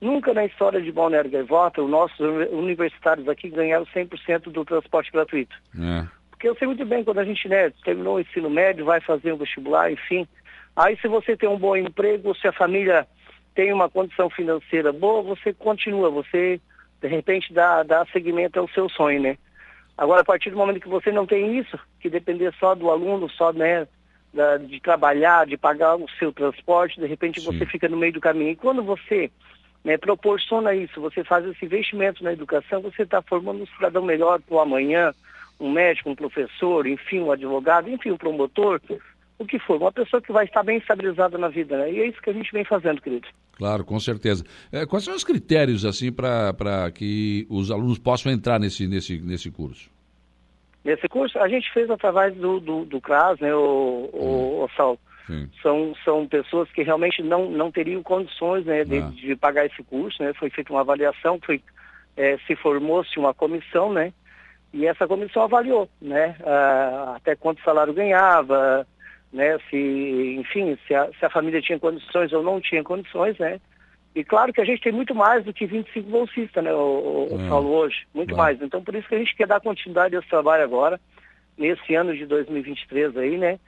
Nunca 0.00 0.34
na 0.34 0.44
história 0.44 0.80
de 0.80 0.92
Balneário 0.92 1.30
Gaivota, 1.30 1.82
os 1.82 1.90
nossos 1.90 2.20
universitários 2.52 3.26
aqui 3.28 3.48
ganharam 3.48 3.86
100% 3.86 4.50
do 4.50 4.64
transporte 4.64 5.10
gratuito. 5.10 5.56
É. 5.78 6.06
Porque 6.30 6.48
eu 6.48 6.56
sei 6.56 6.66
muito 6.66 6.84
bem, 6.84 7.02
quando 7.02 7.18
a 7.18 7.24
gente 7.24 7.48
né, 7.48 7.72
terminou 7.82 8.16
o 8.16 8.20
ensino 8.20 8.50
médio, 8.50 8.84
vai 8.84 9.00
fazer 9.00 9.32
o 9.32 9.38
vestibular, 9.38 9.90
enfim. 9.90 10.28
Aí 10.76 10.98
se 10.98 11.08
você 11.08 11.34
tem 11.34 11.48
um 11.48 11.58
bom 11.58 11.74
emprego, 11.74 12.36
se 12.36 12.46
a 12.46 12.52
família 12.52 13.06
tem 13.54 13.72
uma 13.72 13.88
condição 13.88 14.28
financeira 14.28 14.92
boa, 14.92 15.22
você 15.22 15.54
continua, 15.54 16.10
você 16.10 16.60
de 17.00 17.08
repente 17.08 17.52
dá, 17.54 17.82
dá 17.82 18.04
seguimento 18.12 18.60
ao 18.60 18.68
seu 18.68 18.88
sonho, 18.90 19.22
né? 19.22 19.38
Agora, 19.96 20.20
a 20.20 20.24
partir 20.24 20.50
do 20.50 20.56
momento 20.56 20.80
que 20.80 20.88
você 20.88 21.10
não 21.10 21.26
tem 21.26 21.58
isso, 21.58 21.78
que 22.00 22.10
depender 22.10 22.52
só 22.58 22.74
do 22.74 22.90
aluno, 22.90 23.30
só 23.30 23.52
né, 23.52 23.88
da, 24.32 24.58
de 24.58 24.78
trabalhar, 24.80 25.46
de 25.46 25.56
pagar 25.56 25.96
o 25.96 26.06
seu 26.18 26.32
transporte, 26.32 27.00
de 27.00 27.06
repente 27.06 27.40
Sim. 27.40 27.46
você 27.46 27.64
fica 27.64 27.88
no 27.88 27.96
meio 27.96 28.12
do 28.12 28.20
caminho. 28.20 28.50
E 28.50 28.56
quando 28.56 28.82
você 28.82 29.30
né, 29.82 29.96
proporciona 29.96 30.74
isso, 30.74 31.00
você 31.00 31.24
faz 31.24 31.46
esse 31.46 31.64
investimento 31.64 32.22
na 32.22 32.32
educação, 32.32 32.82
você 32.82 33.02
está 33.02 33.22
formando 33.22 33.62
um 33.62 33.66
cidadão 33.66 34.02
melhor 34.02 34.40
para 34.40 34.54
o 34.54 34.60
amanhã, 34.60 35.14
um 35.58 35.70
médico, 35.70 36.10
um 36.10 36.14
professor, 36.14 36.86
enfim, 36.86 37.20
um 37.20 37.32
advogado, 37.32 37.88
enfim, 37.88 38.10
um 38.10 38.18
promotor, 38.18 38.80
o 39.38 39.44
que 39.44 39.58
for, 39.58 39.76
uma 39.76 39.92
pessoa 39.92 40.20
que 40.20 40.32
vai 40.32 40.44
estar 40.44 40.62
bem 40.62 40.78
estabilizada 40.78 41.36
na 41.36 41.48
vida, 41.48 41.76
né? 41.76 41.92
E 41.92 42.00
é 42.00 42.06
isso 42.08 42.20
que 42.22 42.30
a 42.30 42.32
gente 42.32 42.50
vem 42.52 42.64
fazendo, 42.64 43.00
querido. 43.00 43.28
Claro, 43.52 43.84
com 43.84 43.98
certeza. 44.00 44.44
É, 44.72 44.86
quais 44.86 45.04
são 45.04 45.14
os 45.14 45.24
critérios, 45.24 45.84
assim, 45.84 46.12
para 46.12 46.90
que 46.94 47.46
os 47.50 47.70
alunos 47.70 47.98
possam 47.98 48.32
entrar 48.32 48.58
nesse, 48.58 48.86
nesse, 48.86 49.20
nesse 49.20 49.50
curso? 49.50 49.90
Nesse 50.84 51.08
curso, 51.08 51.38
a 51.38 51.48
gente 51.48 51.70
fez 51.72 51.90
através 51.90 52.34
do, 52.36 52.60
do, 52.60 52.84
do 52.84 53.00
CRAS, 53.00 53.40
né, 53.40 53.54
o, 53.54 54.08
o, 54.12 54.64
o 54.64 54.68
Sal. 54.76 54.98
São, 55.60 55.92
são 56.04 56.28
pessoas 56.28 56.70
que 56.70 56.84
realmente 56.84 57.20
não, 57.20 57.50
não 57.50 57.72
teriam 57.72 58.00
condições 58.00 58.64
né, 58.64 58.84
de, 58.84 58.98
ah. 58.98 59.10
de 59.12 59.34
pagar 59.34 59.66
esse 59.66 59.82
curso, 59.82 60.22
né? 60.22 60.32
Foi 60.34 60.48
feita 60.50 60.72
uma 60.72 60.82
avaliação, 60.82 61.40
foi, 61.44 61.60
é, 62.16 62.38
se 62.46 62.54
formou-se 62.54 63.18
uma 63.18 63.34
comissão, 63.34 63.92
né? 63.92 64.12
E 64.72 64.86
essa 64.86 65.06
comissão 65.06 65.42
avaliou, 65.42 65.88
né? 66.00 66.36
Ah, 66.44 67.14
até 67.16 67.34
quanto 67.34 67.60
salário 67.62 67.92
ganhava, 67.92 68.86
né? 69.32 69.58
Se, 69.70 70.36
enfim, 70.38 70.78
se 70.86 70.94
a, 70.94 71.10
se 71.18 71.24
a 71.24 71.30
família 71.30 71.60
tinha 71.60 71.78
condições 71.78 72.32
ou 72.32 72.42
não 72.42 72.60
tinha 72.60 72.82
condições, 72.82 73.38
né? 73.38 73.60
E 74.14 74.24
claro 74.24 74.50
que 74.52 74.60
a 74.62 74.64
gente 74.64 74.80
tem 74.80 74.92
muito 74.92 75.14
mais 75.14 75.44
do 75.44 75.52
que 75.52 75.66
25 75.66 76.08
bolsistas, 76.08 76.64
né, 76.64 76.72
o, 76.72 77.28
o. 77.30 77.48
Paulo, 77.48 77.68
hoje, 77.68 78.06
muito 78.14 78.34
mais. 78.34 78.60
Então 78.62 78.82
por 78.82 78.94
isso 78.94 79.06
que 79.06 79.14
a 79.14 79.18
gente 79.18 79.36
quer 79.36 79.46
dar 79.46 79.60
continuidade 79.60 80.16
a 80.16 80.20
esse 80.20 80.28
trabalho 80.28 80.64
agora, 80.64 80.98
nesse 81.56 81.94
ano 81.94 82.16
de 82.16 82.24
2023 82.24 83.14
aí, 83.16 83.36
né? 83.36 83.58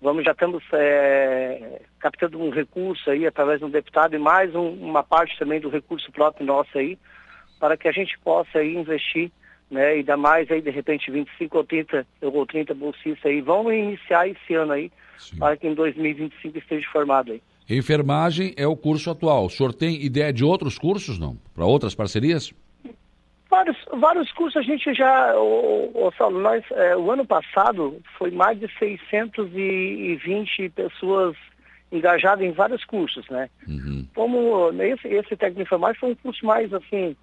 Vamos, 0.00 0.24
já 0.24 0.32
estamos 0.32 0.62
é, 0.72 1.80
captando 1.98 2.40
um 2.40 2.50
recurso 2.50 3.10
aí 3.10 3.26
através 3.26 3.60
do 3.60 3.68
deputado 3.68 4.14
e 4.14 4.18
mais 4.18 4.54
um, 4.54 4.68
uma 4.68 5.02
parte 5.02 5.36
também 5.38 5.58
do 5.58 5.70
recurso 5.70 6.12
próprio 6.12 6.46
nosso 6.46 6.78
aí, 6.78 6.98
para 7.58 7.76
que 7.76 7.88
a 7.88 7.92
gente 7.92 8.16
possa 8.18 8.58
aí 8.58 8.76
investir, 8.76 9.32
né? 9.70 9.98
E 9.98 10.02
dar 10.02 10.16
mais 10.16 10.50
aí, 10.50 10.60
de 10.60 10.70
repente, 10.70 11.10
25 11.10 11.56
ou 11.56 11.64
30, 11.64 12.06
ou 12.22 12.46
30 12.46 12.74
bolsistas 12.74 13.24
aí. 13.24 13.40
Vamos 13.40 13.72
iniciar 13.72 14.28
esse 14.28 14.54
ano 14.54 14.72
aí, 14.72 14.90
Sim. 15.18 15.38
para 15.38 15.56
que 15.56 15.66
em 15.66 15.74
2025 15.74 16.58
esteja 16.58 16.86
formado 16.92 17.32
aí. 17.32 17.42
Enfermagem 17.68 18.54
é 18.56 18.66
o 18.66 18.76
curso 18.76 19.10
atual. 19.10 19.46
O 19.46 19.50
senhor 19.50 19.74
tem 19.74 20.00
ideia 20.04 20.32
de 20.32 20.44
outros 20.44 20.78
cursos, 20.78 21.18
não? 21.18 21.36
Para 21.54 21.64
outras 21.64 21.96
parcerias? 21.96 22.52
Vários, 23.50 23.76
vários 23.98 24.30
cursos 24.32 24.56
a 24.56 24.62
gente 24.62 24.94
já, 24.94 25.34
o, 25.36 25.90
o 25.94 26.30
nós, 26.30 26.64
é, 26.72 26.96
o 26.96 27.10
ano 27.10 27.26
passado 27.26 28.00
foi 28.18 28.30
mais 28.30 28.58
de 28.60 28.68
620 28.78 30.68
pessoas 30.70 31.36
engajadas 31.90 32.44
em 32.44 32.52
vários 32.52 32.84
cursos, 32.84 33.28
né? 33.28 33.48
Uhum. 33.66 34.06
Como 34.14 34.70
esse, 34.82 35.08
esse 35.08 35.36
técnico 35.36 35.56
de 35.56 35.62
enfermagem 35.62 35.98
foi 35.98 36.10
um 36.10 36.16
curso 36.16 36.44
mais 36.44 36.72
assim, 36.72 37.16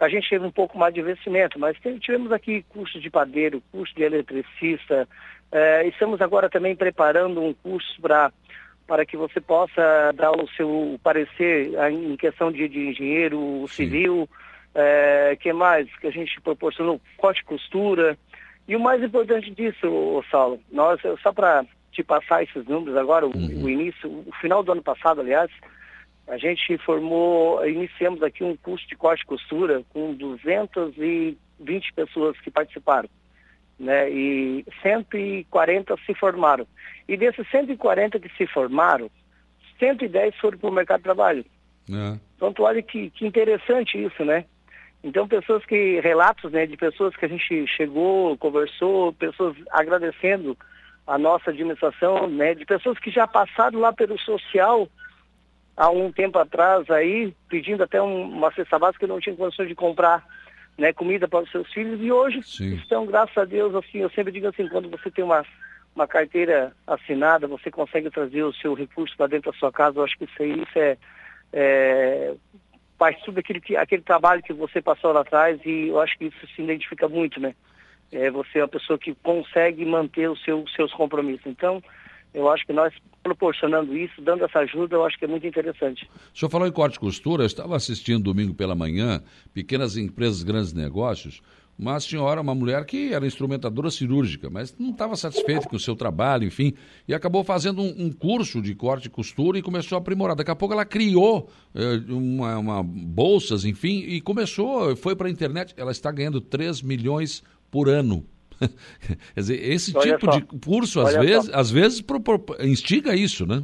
a 0.00 0.08
gente 0.08 0.28
teve 0.28 0.44
um 0.44 0.50
pouco 0.50 0.78
mais 0.78 0.92
de 0.92 1.00
investimento, 1.00 1.58
mas 1.58 1.76
tivemos 2.00 2.32
aqui 2.32 2.64
curso 2.68 3.00
de 3.00 3.08
padeiro, 3.08 3.62
curso 3.70 3.94
de 3.94 4.02
eletricista, 4.02 5.08
é, 5.52 5.86
estamos 5.86 6.20
agora 6.20 6.48
também 6.48 6.74
preparando 6.74 7.42
um 7.42 7.52
curso 7.52 8.00
para 8.00 8.32
para 8.86 9.06
que 9.06 9.16
você 9.16 9.40
possa 9.40 10.12
dar 10.14 10.32
o 10.32 10.48
seu 10.56 10.98
parecer 11.02 11.72
em 11.90 12.16
questão 12.16 12.50
de, 12.50 12.68
de 12.68 12.88
engenheiro 12.88 13.64
civil, 13.68 14.28
é, 14.74 15.36
que 15.40 15.52
mais 15.52 15.88
que 15.98 16.08
a 16.08 16.10
gente 16.10 16.40
proporcionou 16.40 17.00
corte 17.16 17.40
e 17.40 17.44
costura. 17.44 18.18
E 18.66 18.76
o 18.76 18.80
mais 18.80 19.02
importante 19.02 19.50
disso, 19.50 20.22
Saulo, 20.30 20.60
nós, 20.70 21.00
só 21.22 21.32
para 21.32 21.64
te 21.90 22.02
passar 22.02 22.42
esses 22.42 22.66
números 22.66 22.96
agora, 22.96 23.24
uhum. 23.24 23.32
o, 23.32 23.64
o, 23.64 23.70
início, 23.70 24.10
o 24.10 24.32
final 24.40 24.62
do 24.62 24.72
ano 24.72 24.82
passado, 24.82 25.20
aliás, 25.20 25.50
a 26.32 26.38
gente 26.38 26.76
formou, 26.78 27.64
iniciamos 27.68 28.22
aqui 28.22 28.42
um 28.42 28.56
curso 28.56 28.86
de 28.88 28.96
corte 28.96 29.22
e 29.22 29.26
costura 29.26 29.82
com 29.90 30.14
220 30.14 31.92
pessoas 31.92 32.40
que 32.40 32.50
participaram 32.50 33.08
né? 33.82 34.08
E 34.10 34.64
140 34.80 35.96
se 36.06 36.14
formaram. 36.14 36.66
E 37.08 37.16
desses 37.16 37.46
140 37.50 38.18
que 38.20 38.28
se 38.36 38.46
formaram, 38.46 39.10
110 39.78 40.36
foram 40.36 40.56
para 40.56 40.70
o 40.70 40.72
mercado 40.72 40.98
de 40.98 41.04
trabalho. 41.04 41.44
É. 41.90 42.18
Então, 42.36 42.52
tu 42.52 42.62
olha 42.62 42.80
que, 42.80 43.10
que 43.10 43.26
interessante 43.26 44.02
isso, 44.02 44.24
né? 44.24 44.44
Então, 45.02 45.26
pessoas 45.26 45.64
que, 45.66 45.98
relatos, 46.00 46.52
né, 46.52 46.64
de 46.64 46.76
pessoas 46.76 47.16
que 47.16 47.24
a 47.24 47.28
gente 47.28 47.66
chegou, 47.66 48.38
conversou, 48.38 49.12
pessoas 49.12 49.56
agradecendo 49.72 50.56
a 51.04 51.18
nossa 51.18 51.50
administração, 51.50 52.28
né, 52.28 52.54
de 52.54 52.64
pessoas 52.64 52.96
que 53.00 53.10
já 53.10 53.26
passaram 53.26 53.80
lá 53.80 53.92
pelo 53.92 54.16
social 54.20 54.88
há 55.76 55.90
um 55.90 56.12
tempo 56.12 56.38
atrás 56.38 56.88
aí, 56.90 57.34
pedindo 57.48 57.82
até 57.82 58.00
um, 58.00 58.22
uma 58.28 58.52
cesta 58.52 58.78
básica 58.78 59.06
que 59.06 59.12
não 59.12 59.20
tinha 59.20 59.36
condições 59.36 59.68
de 59.68 59.74
comprar 59.74 60.24
né, 60.76 60.92
comida 60.92 61.28
para 61.28 61.44
os 61.44 61.50
seus 61.50 61.70
filhos 61.72 62.00
e 62.00 62.10
hoje 62.10 62.42
Sim. 62.42 62.74
estão, 62.74 63.06
graças 63.06 63.36
a 63.36 63.44
Deus, 63.44 63.74
assim, 63.74 63.98
eu 63.98 64.10
sempre 64.10 64.32
digo 64.32 64.48
assim, 64.48 64.68
quando 64.68 64.88
você 64.88 65.10
tem 65.10 65.24
uma, 65.24 65.44
uma 65.94 66.06
carteira 66.06 66.72
assinada, 66.86 67.46
você 67.46 67.70
consegue 67.70 68.10
trazer 68.10 68.42
o 68.42 68.54
seu 68.54 68.74
recurso 68.74 69.16
para 69.16 69.26
dentro 69.26 69.52
da 69.52 69.58
sua 69.58 69.70
casa, 69.70 69.98
eu 69.98 70.04
acho 70.04 70.16
que 70.16 70.24
isso 70.24 70.42
aí 70.42 70.62
isso 70.62 70.78
é, 70.78 70.96
é 71.52 72.34
faz 73.02 73.20
tudo 73.22 73.40
aquele, 73.40 73.60
que, 73.60 73.76
aquele 73.76 74.02
trabalho 74.02 74.42
que 74.44 74.52
você 74.52 74.80
passou 74.80 75.12
lá 75.12 75.22
atrás 75.22 75.60
e 75.66 75.88
eu 75.88 76.00
acho 76.00 76.16
que 76.16 76.26
isso 76.26 76.46
se 76.54 76.62
identifica 76.62 77.08
muito, 77.08 77.40
né? 77.40 77.52
É, 78.12 78.30
você 78.30 78.60
é 78.60 78.62
uma 78.62 78.68
pessoa 78.68 78.96
que 78.96 79.12
consegue 79.16 79.84
manter 79.84 80.30
os 80.30 80.40
seu, 80.44 80.64
seus 80.68 80.92
compromissos. 80.92 81.46
Então, 81.46 81.82
eu 82.34 82.48
acho 82.50 82.66
que 82.66 82.72
nós 82.72 82.92
proporcionando 83.22 83.96
isso, 83.96 84.20
dando 84.20 84.44
essa 84.44 84.58
ajuda, 84.60 84.96
eu 84.96 85.04
acho 85.04 85.18
que 85.18 85.24
é 85.24 85.28
muito 85.28 85.46
interessante. 85.46 86.08
O 86.34 86.38
senhor 86.38 86.50
falou 86.50 86.66
em 86.66 86.72
corte 86.72 86.96
e 86.96 87.00
costura, 87.00 87.44
eu 87.44 87.46
estava 87.46 87.76
assistindo 87.76 88.22
domingo 88.22 88.52
pela 88.54 88.74
manhã, 88.74 89.22
pequenas 89.54 89.96
empresas, 89.96 90.42
grandes 90.42 90.72
negócios, 90.72 91.40
uma 91.78 91.98
senhora, 92.00 92.40
uma 92.40 92.54
mulher 92.54 92.84
que 92.84 93.12
era 93.12 93.26
instrumentadora 93.26 93.90
cirúrgica, 93.90 94.50
mas 94.50 94.76
não 94.78 94.90
estava 94.90 95.16
satisfeita 95.16 95.68
com 95.68 95.76
o 95.76 95.80
seu 95.80 95.96
trabalho, 95.96 96.44
enfim, 96.44 96.74
e 97.08 97.14
acabou 97.14 97.42
fazendo 97.42 97.80
um, 97.80 98.06
um, 98.06 98.12
curso 98.12 98.60
de 98.60 98.74
corte 98.74 99.06
e 99.06 99.10
costura 99.10 99.58
e 99.58 99.62
começou 99.62 99.96
a 99.96 100.00
aprimorar. 100.00 100.36
Daqui 100.36 100.50
a 100.50 100.56
pouco 100.56 100.74
ela 100.74 100.84
criou 100.84 101.48
eh, 101.74 102.00
uma, 102.08 102.58
uma, 102.58 102.82
bolsas, 102.82 103.64
enfim, 103.64 104.00
e 104.00 104.20
começou, 104.20 104.94
foi 104.96 105.16
para 105.16 105.28
a 105.28 105.30
internet. 105.30 105.74
Ela 105.76 105.90
está 105.90 106.10
ganhando 106.12 106.40
3 106.40 106.82
milhões 106.82 107.42
por 107.70 107.88
ano 107.88 108.24
Quer 109.34 109.40
dizer, 109.40 109.72
esse 109.72 109.96
Olha 109.96 110.12
tipo 110.12 110.26
só. 110.26 110.38
de 110.38 110.42
curso, 110.60 111.00
às 111.00 111.14
vezes, 111.16 111.50
às 111.50 111.70
vezes 111.70 112.04
instiga 112.60 113.14
isso, 113.14 113.46
né? 113.46 113.62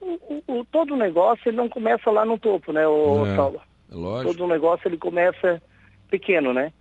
O, 0.00 0.42
o, 0.46 0.64
todo 0.66 0.96
negócio 0.96 1.48
ele 1.48 1.56
não 1.56 1.68
começa 1.68 2.10
lá 2.10 2.24
no 2.24 2.38
topo, 2.38 2.72
né, 2.72 2.86
o 2.86 3.26
é, 3.26 3.36
Saulo? 3.36 3.60
É 3.90 3.94
lógico. 3.94 4.34
Todo 4.34 4.48
negócio 4.48 4.86
ele 4.88 4.98
começa 4.98 5.62
pequeno, 6.10 6.52
né? 6.52 6.72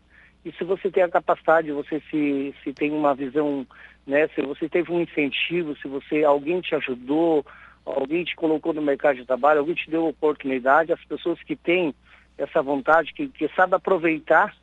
E 0.45 0.51
se 0.51 0.63
você 0.63 0.91
tem 0.91 1.03
a 1.03 1.09
capacidade, 1.09 1.71
você 1.71 2.01
se, 2.11 2.53
se 2.63 2.73
tem 2.73 2.91
uma 2.91 3.15
visão, 3.15 3.65
né? 4.05 4.27
Se 4.29 4.41
você 4.41 4.67
teve 4.67 4.91
um 4.91 5.01
incentivo, 5.01 5.75
se 5.77 5.87
você 5.87 6.23
alguém 6.23 6.59
te 6.59 6.75
ajudou, 6.75 7.45
alguém 7.85 8.25
te 8.25 8.35
colocou 8.35 8.73
no 8.73 8.81
mercado 8.81 9.15
de 9.15 9.25
trabalho, 9.25 9.59
alguém 9.59 9.75
te 9.75 9.89
deu 9.89 10.05
oportunidade, 10.05 10.91
as 10.91 11.03
pessoas 11.05 11.41
que 11.43 11.55
têm 11.55 11.95
essa 12.37 12.61
vontade, 12.61 13.13
que, 13.13 13.27
que 13.29 13.47
sabe 13.55 13.75
aproveitar 13.75 14.53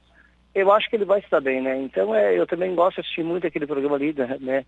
eu 0.55 0.73
acho 0.73 0.89
que 0.91 0.97
ele 0.97 1.05
vai 1.05 1.21
estar 1.21 1.41
bem, 1.41 1.61
né? 1.61 1.77
Então, 1.81 2.15
é, 2.15 2.37
eu 2.39 2.47
também 2.47 2.75
gosto 2.75 2.97
de 2.97 3.01
assistir 3.03 3.23
muito 3.23 3.47
aquele 3.47 3.67
programa 3.67 3.97
ali, 3.97 4.15
né? 4.41 4.65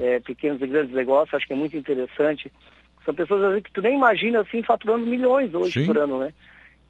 É. 0.00 0.16
É, 0.16 0.20
pequenos 0.20 0.60
e 0.62 0.66
grandes 0.66 0.94
negócios, 0.94 1.34
acho 1.34 1.46
que 1.46 1.52
é 1.52 1.56
muito 1.56 1.76
interessante. 1.76 2.50
São 3.04 3.14
pessoas 3.14 3.42
às 3.42 3.48
vezes, 3.50 3.64
que 3.64 3.72
tu 3.72 3.82
nem 3.82 3.96
imagina 3.96 4.40
assim 4.40 4.62
faturando 4.62 5.06
milhões 5.06 5.54
hoje 5.54 5.80
Sim. 5.80 5.86
por 5.86 5.98
ano, 5.98 6.18
né? 6.18 6.32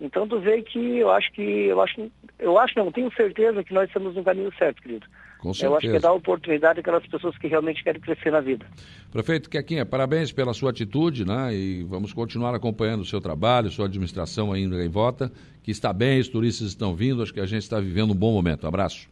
Então 0.00 0.28
tu 0.28 0.38
vê 0.38 0.62
que 0.62 0.98
eu 0.98 1.10
acho 1.10 1.32
que 1.32 1.66
eu 1.66 1.80
acho 1.80 2.10
eu 2.38 2.58
acho 2.58 2.78
não 2.78 2.92
tenho 2.92 3.10
certeza 3.14 3.64
que 3.64 3.72
nós 3.72 3.88
estamos 3.88 4.14
no 4.14 4.22
caminho 4.22 4.52
certo, 4.58 4.82
querido. 4.82 5.06
Com 5.38 5.52
certeza. 5.52 5.66
Eu 5.66 5.76
acho 5.76 5.90
que 5.90 5.96
é 5.96 6.00
dar 6.00 6.12
oportunidade 6.12 6.80
àquelas 6.80 7.06
pessoas 7.06 7.36
que 7.38 7.46
realmente 7.46 7.82
querem 7.84 8.00
crescer 8.00 8.30
na 8.30 8.40
vida. 8.40 8.66
Prefeito 9.12 9.50
Quequinha, 9.50 9.84
parabéns 9.84 10.32
pela 10.32 10.52
sua 10.54 10.70
atitude, 10.70 11.24
né? 11.24 11.54
E 11.54 11.84
vamos 11.84 12.12
continuar 12.12 12.54
acompanhando 12.54 13.02
o 13.02 13.04
seu 13.04 13.20
trabalho, 13.20 13.70
sua 13.70 13.86
administração 13.86 14.52
ainda 14.52 14.82
em 14.84 14.88
volta, 14.88 15.30
que 15.62 15.70
está 15.70 15.92
bem, 15.92 16.18
os 16.18 16.28
turistas 16.28 16.68
estão 16.68 16.94
vindo, 16.94 17.22
acho 17.22 17.32
que 17.32 17.40
a 17.40 17.46
gente 17.46 17.62
está 17.62 17.78
vivendo 17.78 18.12
um 18.12 18.16
bom 18.16 18.32
momento. 18.32 18.64
Um 18.64 18.68
abraço. 18.68 19.08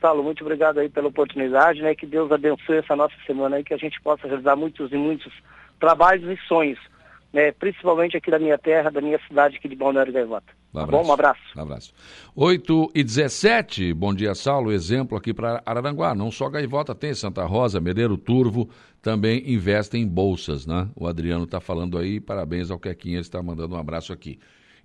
Saulo, 0.00 0.22
muito 0.22 0.42
obrigado 0.42 0.78
aí 0.78 0.88
pela 0.88 1.08
oportunidade, 1.08 1.82
né? 1.82 1.94
Que 1.94 2.06
Deus 2.06 2.30
abençoe 2.30 2.76
essa 2.76 2.94
nossa 2.94 3.14
semana 3.26 3.56
aí, 3.56 3.64
que 3.64 3.74
a 3.74 3.78
gente 3.78 4.00
possa 4.00 4.26
realizar 4.26 4.54
muitos 4.54 4.92
e 4.92 4.96
muitos 4.96 5.32
trabalhos 5.80 6.28
e 6.30 6.36
sonhos 6.46 6.78
né, 7.32 7.52
principalmente 7.52 8.16
aqui 8.16 8.30
da 8.30 8.38
minha 8.38 8.58
terra, 8.58 8.90
da 8.90 9.00
minha 9.00 9.18
cidade 9.26 9.56
aqui 9.56 9.68
de 9.68 9.76
Balneário 9.76 10.12
Gaivota. 10.12 10.52
Um 10.74 10.80
tá 10.80 10.86
bom? 10.86 11.06
Um 11.06 11.12
abraço. 11.12 11.40
Um 11.56 11.60
abraço. 11.60 11.92
8 12.34 12.90
e 12.94 13.02
17, 13.02 13.92
bom 13.94 14.14
dia, 14.14 14.34
Saulo. 14.34 14.72
Exemplo 14.72 15.16
aqui 15.16 15.32
para 15.32 15.62
Araranguá. 15.64 16.14
Não 16.14 16.30
só 16.30 16.48
Gaivota 16.48 16.94
tem, 16.94 17.14
Santa 17.14 17.44
Rosa, 17.44 17.80
Medeiro 17.80 18.16
Turvo 18.16 18.68
também 19.00 19.50
investem 19.50 20.02
em 20.02 20.08
bolsas, 20.08 20.66
né? 20.66 20.88
O 20.96 21.06
Adriano 21.06 21.44
está 21.44 21.60
falando 21.60 21.96
aí, 21.98 22.20
parabéns 22.20 22.70
ao 22.70 22.78
Quequinha, 22.78 23.14
ele 23.14 23.20
está 23.20 23.42
mandando 23.42 23.74
um 23.74 23.78
abraço 23.78 24.12
aqui. 24.12 24.38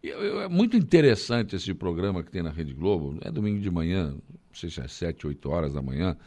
É 0.04 0.48
muito 0.50 0.76
interessante 0.76 1.56
esse 1.56 1.74
programa 1.74 2.24
que 2.24 2.32
tem 2.32 2.44
na 2.44 2.52
Rede 2.52 2.74
Globo, 2.74 3.18
é 3.22 3.32
domingo 3.32 3.60
de 3.60 3.72
manhã, 3.72 4.12
não 4.12 4.22
sei 4.54 4.70
se 4.70 4.82
é 4.82 4.88
7, 4.88 5.28
8 5.28 5.50
horas 5.50 5.74
da 5.74 5.82
manhã, 5.82 6.18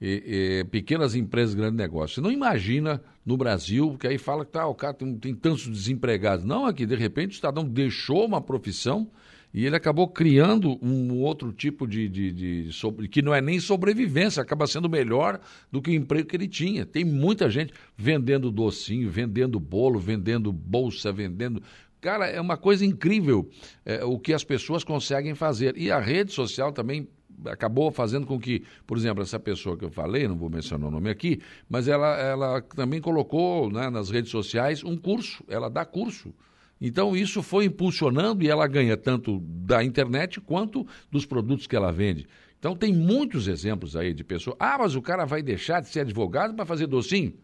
e, 0.00 0.60
e, 0.60 0.64
pequenas 0.64 1.14
empresas, 1.14 1.54
grandes 1.54 1.76
negócios. 1.76 2.14
Você 2.14 2.20
não 2.20 2.32
imagina 2.32 3.02
no 3.24 3.36
Brasil, 3.36 3.90
porque 3.90 4.06
aí 4.06 4.18
fala 4.18 4.44
que 4.44 4.52
tá, 4.52 4.66
o 4.66 4.74
cara 4.74 4.94
tem, 4.94 5.16
tem 5.16 5.34
tantos 5.34 5.66
desempregados. 5.66 6.44
Não, 6.44 6.66
aqui, 6.66 6.84
de 6.84 6.94
repente, 6.94 7.32
o 7.32 7.34
cidadão 7.36 7.64
deixou 7.64 8.26
uma 8.26 8.40
profissão 8.40 9.10
e 9.54 9.64
ele 9.64 9.76
acabou 9.76 10.08
criando 10.08 10.76
um 10.84 11.20
outro 11.20 11.52
tipo 11.52 11.86
de, 11.86 12.08
de, 12.08 12.32
de 12.32 12.72
sobre, 12.72 13.06
que 13.06 13.22
não 13.22 13.32
é 13.32 13.40
nem 13.40 13.60
sobrevivência, 13.60 14.42
acaba 14.42 14.66
sendo 14.66 14.88
melhor 14.88 15.40
do 15.70 15.80
que 15.80 15.92
o 15.92 15.94
emprego 15.94 16.28
que 16.28 16.36
ele 16.36 16.48
tinha. 16.48 16.84
Tem 16.84 17.04
muita 17.04 17.48
gente 17.48 17.72
vendendo 17.96 18.50
docinho, 18.50 19.08
vendendo 19.08 19.60
bolo, 19.60 20.00
vendendo 20.00 20.52
bolsa, 20.52 21.12
vendendo. 21.12 21.62
Cara, 22.00 22.26
é 22.26 22.40
uma 22.40 22.56
coisa 22.56 22.84
incrível 22.84 23.48
é, 23.86 24.04
o 24.04 24.18
que 24.18 24.34
as 24.34 24.42
pessoas 24.42 24.82
conseguem 24.82 25.36
fazer. 25.36 25.78
E 25.78 25.88
a 25.88 26.00
rede 26.00 26.32
social 26.32 26.72
também 26.72 27.08
acabou 27.46 27.90
fazendo 27.90 28.26
com 28.26 28.38
que, 28.38 28.62
por 28.86 28.96
exemplo, 28.96 29.22
essa 29.22 29.38
pessoa 29.38 29.76
que 29.76 29.84
eu 29.84 29.90
falei, 29.90 30.26
não 30.28 30.36
vou 30.36 30.50
mencionar 30.50 30.88
o 30.88 30.90
nome 30.90 31.10
aqui, 31.10 31.40
mas 31.68 31.88
ela, 31.88 32.16
ela 32.18 32.60
também 32.60 33.00
colocou 33.00 33.70
né, 33.70 33.90
nas 33.90 34.10
redes 34.10 34.30
sociais 34.30 34.82
um 34.84 34.96
curso, 34.96 35.44
ela 35.48 35.68
dá 35.68 35.84
curso. 35.84 36.32
Então 36.80 37.16
isso 37.16 37.42
foi 37.42 37.66
impulsionando 37.66 38.44
e 38.44 38.48
ela 38.48 38.66
ganha 38.66 38.96
tanto 38.96 39.40
da 39.40 39.82
internet 39.82 40.40
quanto 40.40 40.86
dos 41.10 41.24
produtos 41.24 41.66
que 41.66 41.76
ela 41.76 41.90
vende. 41.90 42.26
Então 42.58 42.74
tem 42.74 42.92
muitos 42.92 43.46
exemplos 43.46 43.94
aí 43.96 44.12
de 44.12 44.24
pessoas. 44.24 44.56
Ah, 44.58 44.76
mas 44.78 44.94
o 44.94 45.02
cara 45.02 45.24
vai 45.24 45.42
deixar 45.42 45.80
de 45.80 45.88
ser 45.88 46.00
advogado 46.00 46.54
para 46.54 46.64
fazer 46.64 46.86
docinho? 46.86 47.34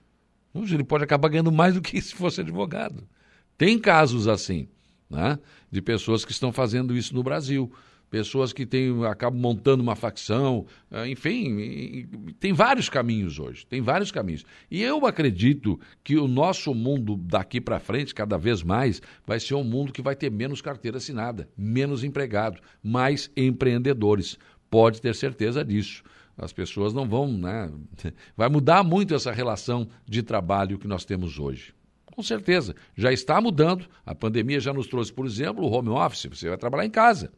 Ele 0.55 0.85
pode 0.85 1.05
acabar 1.05 1.29
ganhando 1.29 1.53
mais 1.53 1.75
do 1.75 1.81
que 1.81 2.01
se 2.03 2.15
fosse 2.15 2.41
advogado. 2.41 3.07
Tem 3.57 3.79
casos 3.79 4.27
assim, 4.27 4.69
né? 5.09 5.39
De 5.71 5.81
pessoas 5.81 6.25
que 6.25 6.33
estão 6.33 6.53
fazendo 6.53 6.97
isso 6.97 7.15
no 7.15 7.23
Brasil 7.23 7.71
pessoas 8.11 8.53
que 8.53 8.67
têm, 8.67 9.05
acabam 9.07 9.41
montando 9.41 9.83
uma 9.83 9.95
facção, 9.95 10.67
eh, 10.91 11.09
enfim, 11.09 12.07
tem 12.41 12.53
vários 12.53 12.89
caminhos 12.89 13.39
hoje, 13.39 13.65
tem 13.65 13.81
vários 13.81 14.11
caminhos. 14.11 14.45
E 14.71 14.83
eu 14.83 15.07
acredito 15.07 15.79
que 16.03 16.19
o 16.19 16.27
nosso 16.27 16.75
mundo 16.75 17.17
daqui 17.17 17.61
para 17.61 17.79
frente, 17.79 18.15
cada 18.15 18.37
vez 18.37 18.63
mais, 18.63 19.01
vai 19.25 19.39
ser 19.39 19.55
um 19.55 19.65
mundo 19.65 19.93
que 19.93 20.03
vai 20.03 20.17
ter 20.17 20.31
menos 20.31 20.61
carteira 20.61 20.97
assinada, 20.97 21.49
menos 21.57 22.03
empregado, 22.03 22.61
mais 22.83 23.31
empreendedores. 23.37 24.37
Pode 24.69 25.01
ter 25.01 25.15
certeza 25.15 25.65
disso. 25.65 26.03
As 26.37 26.53
pessoas 26.53 26.93
não 26.95 27.07
vão, 27.07 27.31
né? 27.31 27.71
Vai 28.35 28.49
mudar 28.49 28.83
muito 28.83 29.15
essa 29.15 29.31
relação 29.31 29.87
de 30.07 30.23
trabalho 30.23 30.79
que 30.79 30.87
nós 30.87 31.05
temos 31.05 31.39
hoje. 31.39 31.75
Com 32.07 32.23
certeza, 32.23 32.75
já 32.97 33.13
está 33.13 33.41
mudando. 33.41 33.87
A 34.07 34.15
pandemia 34.15 34.59
já 34.59 34.73
nos 34.73 34.87
trouxe, 34.87 35.13
por 35.13 35.27
exemplo, 35.27 35.65
o 35.65 35.71
home 35.71 35.91
office. 35.91 36.27
Você 36.27 36.49
vai 36.49 36.57
trabalhar 36.57 36.87
em 36.87 36.91
casa. 36.91 37.31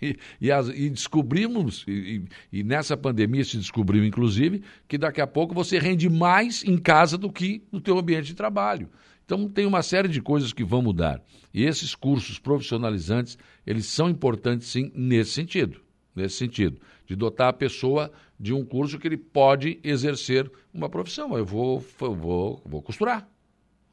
E, 0.02 0.16
e, 0.40 0.52
as, 0.52 0.68
e 0.68 0.88
descobrimos, 0.88 1.84
e, 1.88 2.22
e, 2.52 2.62
nessa 2.62 2.96
pandemia 2.96 3.44
se 3.44 3.56
descobriu, 3.56 4.04
inclusive, 4.04 4.62
que 4.86 4.96
daqui 4.96 5.20
a 5.20 5.26
pouco 5.26 5.52
você 5.54 5.78
rende 5.78 6.08
mais 6.08 6.62
em 6.62 6.78
casa 6.78 7.18
do 7.18 7.32
que 7.32 7.62
no 7.72 7.80
teu 7.80 7.98
ambiente 7.98 8.26
de 8.26 8.34
trabalho. 8.34 8.88
Então 9.24 9.46
tem 9.48 9.66
uma 9.66 9.82
série 9.82 10.08
de 10.08 10.22
coisas 10.22 10.52
que 10.52 10.64
vão 10.64 10.80
mudar. 10.80 11.20
E 11.52 11.64
esses 11.64 11.94
cursos 11.94 12.38
profissionalizantes, 12.38 13.36
eles 13.66 13.86
são 13.86 14.08
importantes 14.08 14.68
sim 14.68 14.90
nesse 14.94 15.32
sentido. 15.32 15.80
Nesse 16.16 16.36
sentido, 16.36 16.80
de 17.06 17.14
dotar 17.14 17.48
a 17.48 17.52
pessoa 17.52 18.10
de 18.40 18.52
um 18.52 18.64
curso 18.64 18.98
que 18.98 19.06
ele 19.06 19.16
pode 19.16 19.78
exercer 19.84 20.50
uma 20.72 20.88
profissão. 20.88 21.36
Eu 21.36 21.44
vou, 21.44 21.84
vou, 21.98 22.62
vou 22.64 22.82
costurar, 22.82 23.28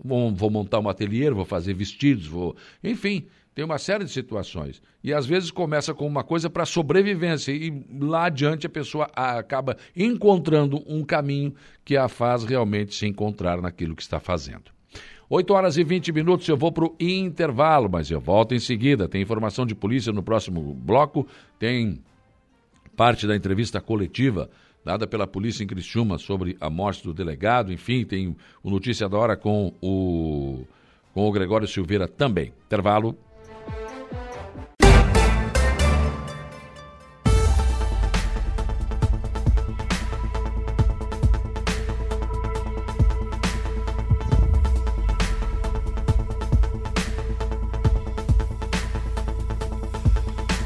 vou, 0.04 0.34
vou 0.34 0.50
montar 0.50 0.80
um 0.80 0.90
ateliê, 0.90 1.30
vou 1.30 1.46
fazer 1.46 1.74
vestidos, 1.74 2.26
vou. 2.26 2.56
Enfim, 2.84 3.28
tem 3.56 3.64
uma 3.64 3.78
série 3.78 4.04
de 4.04 4.12
situações. 4.12 4.82
E 5.02 5.14
às 5.14 5.26
vezes 5.26 5.50
começa 5.50 5.94
com 5.94 6.06
uma 6.06 6.26
coisa 6.26 6.50
para 6.50 6.66
sobrevivência 6.66 7.54
e 7.54 7.86
lá 8.02 8.26
adiante 8.26 8.68
a 8.68 8.70
pessoa 8.70 9.10
acaba 9.16 9.78
encontrando 9.96 10.84
um 10.86 11.06
caminho 11.06 11.56
que 11.86 11.96
a 11.96 12.10
faz 12.10 12.44
realmente 12.44 12.94
se 12.94 13.08
encontrar 13.08 13.62
naquilo 13.62 13.96
que 13.96 14.02
está 14.02 14.20
fazendo. 14.20 14.76
8 15.30 15.54
horas 15.54 15.78
e 15.78 15.84
20 15.84 16.12
minutos, 16.12 16.48
eu 16.48 16.58
vou 16.58 16.72
para 16.72 16.86
o 16.86 16.96
intervalo, 17.00 17.90
mas 17.90 18.12
eu 18.12 18.20
volto 18.20 18.54
em 18.54 18.60
seguida. 18.60 19.08
Tem 19.08 19.22
informação 19.22 19.66
de 19.66 19.74
polícia 19.74 20.12
no 20.12 20.22
próximo 20.22 20.74
bloco, 20.74 21.26
tem 21.58 22.04
parte 22.96 23.26
da 23.26 23.36
entrevista 23.36 23.80
coletiva 23.80 24.50
dada 24.84 25.08
pela 25.08 25.26
polícia 25.26 25.64
em 25.64 25.68
Criciúma 25.68 26.20
sobre 26.20 26.56
a 26.62 26.70
morte 26.70 27.04
do 27.04 27.12
delegado, 27.12 27.74
enfim, 27.74 28.06
tem 28.06 28.36
o 28.62 28.70
Notícia 28.70 29.10
da 29.10 29.18
Hora 29.18 29.36
com 29.36 29.74
o, 29.82 30.64
com 31.12 31.28
o 31.28 31.32
Gregório 31.32 31.68
Silveira 31.68 32.08
também. 32.08 32.54
Intervalo, 32.68 33.18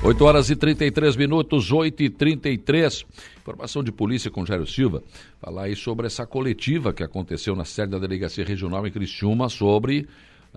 8 0.10 0.26
horas 0.26 0.50
e 0.50 0.56
33 0.56 1.16
minutos, 1.16 1.72
8 1.72 2.02
e 2.02 2.10
33. 2.10 3.06
Informação 3.42 3.84
de 3.84 3.92
polícia 3.92 4.32
com 4.32 4.44
Jairo 4.44 4.66
Silva. 4.66 5.04
Falar 5.40 5.66
aí 5.66 5.76
sobre 5.76 6.08
essa 6.08 6.26
coletiva 6.26 6.92
que 6.92 7.04
aconteceu 7.04 7.56
na 7.56 7.64
sede 7.64 7.92
da 7.92 8.00
Delegacia 8.00 8.44
Regional 8.44 8.88
em 8.88 8.92
Criciúma 8.92 9.50
sobre 9.50 10.08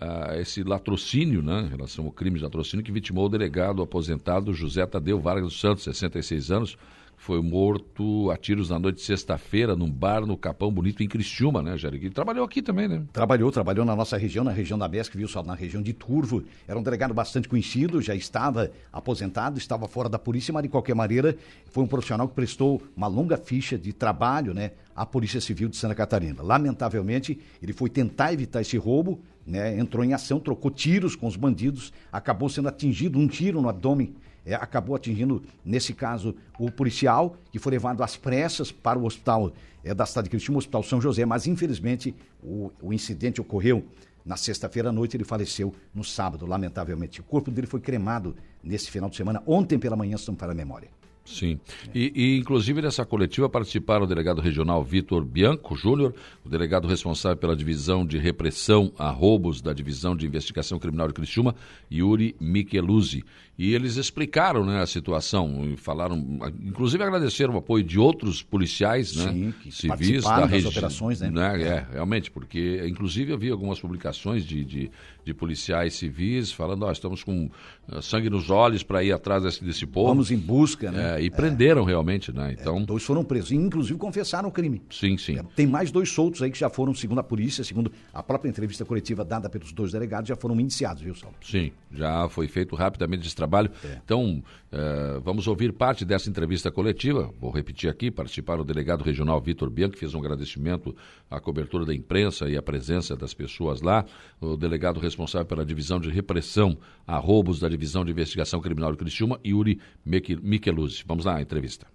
uh, 0.00 0.40
esse 0.40 0.62
latrocínio, 0.62 1.42
né, 1.42 1.64
em 1.66 1.68
relação 1.68 2.06
ao 2.06 2.10
crime 2.10 2.38
de 2.38 2.44
latrocínio 2.44 2.82
que 2.82 2.90
vitimou 2.90 3.26
o 3.26 3.28
delegado 3.28 3.82
aposentado 3.82 4.54
José 4.54 4.86
Tadeu 4.86 5.20
Vargas 5.20 5.50
dos 5.50 5.60
Santos, 5.60 5.84
66 5.84 6.50
anos, 6.50 6.78
foi 7.22 7.40
morto 7.40 8.32
a 8.32 8.36
tiros 8.36 8.70
na 8.70 8.80
noite 8.80 8.96
de 8.96 9.02
sexta-feira 9.02 9.76
num 9.76 9.88
bar 9.88 10.26
no 10.26 10.36
Capão 10.36 10.72
Bonito 10.72 11.04
em 11.04 11.08
Criciúma, 11.08 11.62
né, 11.62 11.78
Jair? 11.78 12.12
Trabalhou 12.12 12.44
aqui 12.44 12.60
também, 12.60 12.88
né? 12.88 13.04
Trabalhou, 13.12 13.52
trabalhou 13.52 13.84
na 13.84 13.94
nossa 13.94 14.16
região, 14.16 14.42
na 14.42 14.50
região 14.50 14.76
da 14.76 14.88
Besc, 14.88 15.16
viu 15.16 15.28
só, 15.28 15.40
na 15.40 15.54
região 15.54 15.80
de 15.80 15.92
Turvo. 15.92 16.42
Era 16.66 16.76
um 16.76 16.82
delegado 16.82 17.14
bastante 17.14 17.48
conhecido, 17.48 18.02
já 18.02 18.12
estava 18.12 18.72
aposentado, 18.92 19.56
estava 19.56 19.86
fora 19.86 20.08
da 20.08 20.18
polícia, 20.18 20.52
mas 20.52 20.64
de 20.64 20.68
qualquer 20.68 20.96
maneira 20.96 21.36
foi 21.70 21.84
um 21.84 21.86
profissional 21.86 22.26
que 22.26 22.34
prestou 22.34 22.82
uma 22.96 23.06
longa 23.06 23.36
ficha 23.36 23.78
de 23.78 23.92
trabalho, 23.92 24.52
né, 24.52 24.72
à 24.92 25.06
Polícia 25.06 25.40
Civil 25.40 25.68
de 25.68 25.76
Santa 25.76 25.94
Catarina. 25.94 26.42
Lamentavelmente, 26.42 27.38
ele 27.62 27.72
foi 27.72 27.88
tentar 27.88 28.32
evitar 28.32 28.62
esse 28.62 28.76
roubo, 28.76 29.20
né, 29.46 29.78
entrou 29.78 30.04
em 30.04 30.12
ação, 30.12 30.40
trocou 30.40 30.72
tiros 30.72 31.14
com 31.14 31.28
os 31.28 31.36
bandidos, 31.36 31.92
acabou 32.10 32.48
sendo 32.48 32.66
atingido 32.66 33.16
um 33.16 33.28
tiro 33.28 33.62
no 33.62 33.68
abdômen 33.68 34.12
é, 34.44 34.54
acabou 34.54 34.96
atingindo, 34.96 35.42
nesse 35.64 35.92
caso, 35.92 36.34
o 36.58 36.70
policial, 36.70 37.36
que 37.50 37.58
foi 37.58 37.72
levado 37.72 38.02
às 38.02 38.16
pressas 38.16 38.72
para 38.72 38.98
o 38.98 39.04
hospital 39.04 39.52
é, 39.84 39.94
da 39.94 40.06
cidade 40.06 40.24
de 40.26 40.30
Cristina, 40.30 40.56
o 40.56 40.58
Hospital 40.58 40.82
São 40.82 41.00
José, 41.00 41.24
mas 41.24 41.46
infelizmente 41.46 42.14
o, 42.42 42.70
o 42.80 42.92
incidente 42.92 43.40
ocorreu 43.40 43.84
na 44.24 44.36
sexta-feira 44.36 44.90
à 44.90 44.92
noite, 44.92 45.16
ele 45.16 45.24
faleceu 45.24 45.74
no 45.94 46.04
sábado, 46.04 46.46
lamentavelmente. 46.46 47.20
O 47.20 47.24
corpo 47.24 47.50
dele 47.50 47.66
foi 47.66 47.80
cremado 47.80 48.36
nesse 48.62 48.90
final 48.90 49.10
de 49.10 49.16
semana, 49.16 49.42
ontem 49.46 49.78
pela 49.78 49.96
manhã, 49.96 50.14
estamos 50.14 50.38
para 50.38 50.52
a 50.52 50.54
memória. 50.54 50.88
Sim. 51.24 51.58
E, 51.94 52.12
e, 52.14 52.38
inclusive 52.38 52.82
dessa 52.82 53.04
coletiva 53.04 53.48
participaram 53.48 54.04
o 54.04 54.08
delegado 54.08 54.40
regional 54.40 54.82
Vitor 54.82 55.24
Bianco 55.24 55.76
Júnior, 55.76 56.14
o 56.44 56.48
delegado 56.48 56.88
responsável 56.88 57.36
pela 57.36 57.54
divisão 57.54 58.04
de 58.04 58.18
repressão 58.18 58.92
a 58.98 59.08
roubos 59.10 59.60
da 59.60 59.72
divisão 59.72 60.16
de 60.16 60.26
investigação 60.26 60.78
criminal 60.78 61.06
de 61.06 61.14
Criciúma, 61.14 61.54
Yuri 61.90 62.34
Micheluzzi. 62.40 63.24
E 63.56 63.74
eles 63.74 63.96
explicaram 63.96 64.64
né, 64.64 64.80
a 64.80 64.86
situação, 64.86 65.70
e 65.72 65.76
falaram, 65.76 66.16
inclusive 66.60 67.02
agradeceram 67.04 67.54
o 67.54 67.58
apoio 67.58 67.84
de 67.84 67.98
outros 67.98 68.42
policiais 68.42 69.14
né, 69.14 69.30
Sim, 69.30 69.54
que 69.62 69.70
civis 69.70 70.24
da 70.24 70.46
região. 70.46 70.70
operações, 70.70 71.20
né? 71.20 71.30
né? 71.30 71.62
É, 71.62 71.86
realmente, 71.92 72.30
porque 72.30 72.82
inclusive 72.88 73.36
vi 73.36 73.50
algumas 73.50 73.78
publicações 73.78 74.44
de, 74.44 74.64
de, 74.64 74.90
de 75.24 75.32
policiais 75.32 75.94
civis 75.94 76.52
falando, 76.52 76.84
ó, 76.84 76.92
estamos 76.92 77.22
com 77.22 77.50
uh, 77.88 78.02
sangue 78.02 78.28
nos 78.28 78.50
olhos 78.50 78.82
para 78.82 79.02
ir 79.02 79.12
atrás 79.12 79.42
desse, 79.42 79.64
desse 79.64 79.86
povo. 79.86 80.08
Vamos 80.08 80.30
em 80.30 80.38
busca, 80.38 80.90
né? 80.90 81.20
É, 81.20 81.22
e 81.22 81.30
prenderam 81.30 81.82
é. 81.82 81.86
realmente, 81.86 82.32
né? 82.32 82.56
Então... 82.58 82.78
É, 82.78 82.84
dois 82.84 83.02
foram 83.02 83.24
presos, 83.24 83.52
e 83.52 83.56
inclusive 83.56 83.98
confessaram 83.98 84.48
o 84.48 84.52
crime. 84.52 84.82
Sim, 84.90 85.16
sim. 85.16 85.38
É, 85.38 85.42
tem 85.54 85.66
mais 85.66 85.90
dois 85.90 86.10
soltos 86.10 86.42
aí 86.42 86.50
que 86.50 86.58
já 86.58 86.68
foram, 86.68 86.94
segundo 86.94 87.20
a 87.20 87.22
polícia, 87.22 87.62
segundo 87.62 87.92
a 88.12 88.22
própria 88.22 88.48
entrevista 88.48 88.84
coletiva 88.84 89.24
dada 89.24 89.48
pelos 89.48 89.72
dois 89.72 89.92
delegados, 89.92 90.28
já 90.28 90.36
foram 90.36 90.58
indiciados, 90.60 91.02
viu, 91.02 91.14
Saulo? 91.14 91.36
Sim, 91.42 91.72
já 91.92 92.28
foi 92.28 92.48
feito 92.48 92.74
rapidamente 92.74 93.26
esse 93.26 93.36
trabalho. 93.36 93.70
É. 93.84 93.98
Então, 94.04 94.42
uh, 94.72 95.20
vamos 95.20 95.46
ouvir 95.46 95.72
parte 95.72 96.04
dessa 96.04 96.28
entrevista 96.28 96.70
coletiva. 96.70 97.32
Vou 97.40 97.50
repetir 97.50 97.88
aqui: 97.90 98.10
participaram 98.10 98.62
o 98.62 98.64
delegado 98.64 99.02
regional 99.02 99.40
Vitor 99.40 99.70
Bianco, 99.70 99.94
que 99.94 100.00
fez 100.00 100.14
um 100.14 100.18
agradecimento 100.18 100.94
à 101.30 101.40
cobertura 101.40 101.84
da 101.84 101.94
imprensa 101.94 102.48
e 102.48 102.56
à 102.56 102.62
presença 102.62 103.14
das 103.14 103.34
pessoas 103.34 103.82
lá. 103.82 104.04
O 104.40 104.56
delegado 104.56 104.98
responsável 104.98 105.46
pela 105.46 105.64
divisão 105.64 106.00
de 106.00 106.10
repressão 106.10 106.76
a 107.06 107.18
roubos 107.18 107.60
da 107.60 107.68
divisão 107.68 108.04
de 108.04 108.10
investigação 108.10 108.60
criminal 108.60 108.92
de 108.92 108.98
Criciúma, 108.98 109.38
Yuri 109.46 109.80
Micheluzzi. 110.04 111.04
Vamos 111.06 111.24
lá, 111.24 111.36
a 111.36 111.42
entrevista. 111.42 111.86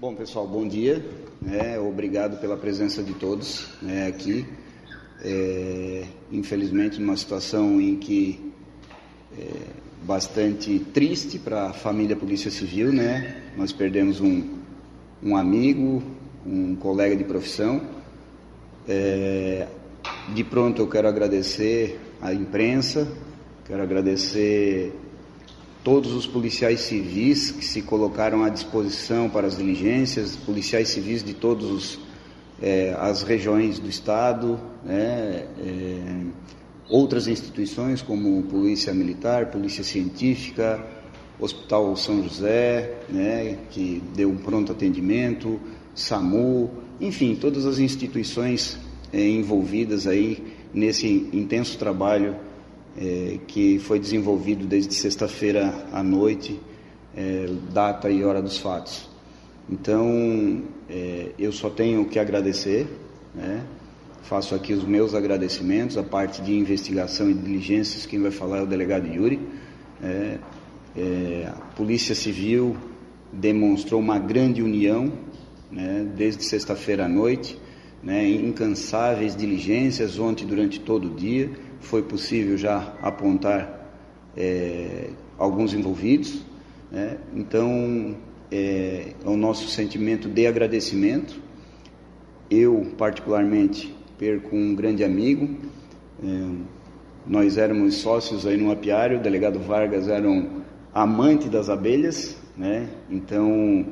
Bom, 0.00 0.14
pessoal, 0.14 0.46
bom 0.46 0.66
dia. 0.66 1.02
É, 1.46 1.78
obrigado 1.78 2.38
pela 2.40 2.56
presença 2.56 3.02
de 3.02 3.14
todos 3.14 3.68
né, 3.80 4.06
aqui. 4.06 4.44
É, 5.22 6.06
infelizmente, 6.30 7.00
numa 7.00 7.16
situação 7.16 7.80
em 7.80 7.96
que 7.96 8.52
é, 9.38 9.83
bastante 10.04 10.78
triste 10.92 11.38
para 11.38 11.70
a 11.70 11.72
família 11.72 12.14
Polícia 12.14 12.50
Civil, 12.50 12.92
né? 12.92 13.42
Nós 13.56 13.72
perdemos 13.72 14.20
um, 14.20 14.58
um 15.22 15.34
amigo, 15.34 16.02
um 16.46 16.76
colega 16.76 17.16
de 17.16 17.24
profissão. 17.24 17.80
É, 18.86 19.66
de 20.34 20.44
pronto 20.44 20.82
eu 20.82 20.88
quero 20.88 21.08
agradecer 21.08 21.98
à 22.20 22.34
imprensa, 22.34 23.08
quero 23.66 23.82
agradecer 23.82 24.92
todos 25.82 26.12
os 26.12 26.26
policiais 26.26 26.80
civis 26.80 27.50
que 27.50 27.64
se 27.64 27.80
colocaram 27.80 28.44
à 28.44 28.50
disposição 28.50 29.30
para 29.30 29.46
as 29.46 29.56
diligências, 29.56 30.36
policiais 30.36 30.88
civis 30.88 31.24
de 31.24 31.32
todas 31.32 31.98
é, 32.62 32.94
as 32.98 33.22
regiões 33.22 33.78
do 33.78 33.88
estado, 33.88 34.60
né? 34.84 35.46
É, 35.58 36.44
outras 36.88 37.26
instituições 37.26 38.02
como 38.02 38.42
Polícia 38.44 38.92
Militar, 38.92 39.50
Polícia 39.50 39.82
Científica, 39.82 40.84
Hospital 41.38 41.96
São 41.96 42.22
José, 42.22 42.94
né, 43.08 43.58
que 43.70 44.02
deu 44.14 44.30
um 44.30 44.36
pronto 44.36 44.72
atendimento, 44.72 45.58
SAMU, 45.94 46.70
enfim, 47.00 47.34
todas 47.34 47.66
as 47.66 47.78
instituições 47.78 48.78
é, 49.12 49.28
envolvidas 49.28 50.06
aí 50.06 50.54
nesse 50.72 51.28
intenso 51.32 51.78
trabalho 51.78 52.36
é, 52.96 53.38
que 53.46 53.78
foi 53.80 53.98
desenvolvido 53.98 54.66
desde 54.66 54.94
sexta-feira 54.94 55.86
à 55.92 56.02
noite, 56.02 56.60
é, 57.16 57.48
data 57.72 58.10
e 58.10 58.24
hora 58.24 58.40
dos 58.40 58.58
fatos. 58.58 59.08
Então, 59.70 60.62
eu 61.38 61.50
só 61.50 61.70
tenho 61.70 62.04
que 62.04 62.18
agradecer, 62.18 62.86
né? 63.34 63.64
Faço 64.24 64.54
aqui 64.54 64.72
os 64.72 64.84
meus 64.84 65.14
agradecimentos. 65.14 65.96
A 65.96 66.02
parte 66.02 66.42
de 66.42 66.52
investigação 66.52 67.30
e 67.30 67.34
diligências, 67.34 68.06
quem 68.06 68.20
vai 68.20 68.30
falar 68.30 68.58
é 68.58 68.62
o 68.62 68.66
delegado 68.66 69.06
Yuri. 69.06 69.38
É, 70.02 70.38
é, 70.96 71.48
a 71.48 71.60
Polícia 71.76 72.14
Civil 72.14 72.76
demonstrou 73.32 74.00
uma 74.00 74.18
grande 74.18 74.62
união 74.62 75.12
né, 75.70 76.06
desde 76.16 76.44
sexta-feira 76.44 77.04
à 77.04 77.08
noite, 77.08 77.58
né, 78.02 78.28
incansáveis 78.28 79.36
diligências 79.36 80.18
ontem 80.18 80.46
durante 80.46 80.80
todo 80.80 81.12
o 81.12 81.14
dia. 81.14 81.50
Foi 81.80 82.02
possível 82.02 82.56
já 82.56 82.94
apontar 83.02 83.92
é, 84.36 85.10
alguns 85.36 85.74
envolvidos. 85.74 86.42
Né, 86.90 87.18
então, 87.34 88.16
é, 88.50 89.12
é 89.22 89.28
o 89.28 89.36
nosso 89.36 89.68
sentimento 89.68 90.28
de 90.28 90.46
agradecimento. 90.46 91.42
Eu, 92.50 92.92
particularmente, 92.96 93.93
perco 94.18 94.54
um 94.54 94.74
grande 94.74 95.04
amigo. 95.04 95.48
É, 96.22 96.50
nós 97.26 97.56
éramos 97.56 97.94
sócios 97.96 98.46
aí 98.46 98.56
no 98.56 98.70
apiário, 98.70 99.18
o 99.18 99.22
delegado 99.22 99.58
Vargas 99.58 100.08
era 100.08 100.28
um 100.28 100.62
amante 100.92 101.48
das 101.48 101.70
abelhas, 101.70 102.36
né? 102.56 102.88
Então, 103.10 103.86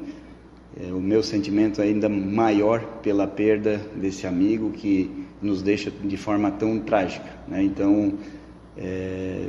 é, 0.81 0.93
o 0.93 1.01
meu 1.01 1.23
sentimento 1.23 1.81
é 1.81 1.85
ainda 1.85 2.09
maior 2.09 3.01
pela 3.03 3.27
perda 3.27 3.79
desse 3.97 4.27
amigo 4.27 4.71
que 4.71 5.11
nos 5.41 5.63
deixa 5.63 5.91
de 5.91 6.17
forma 6.17 6.51
tão 6.51 6.79
trágica, 6.79 7.31
né? 7.49 7.63
Então, 7.63 8.15
é, 8.77 9.49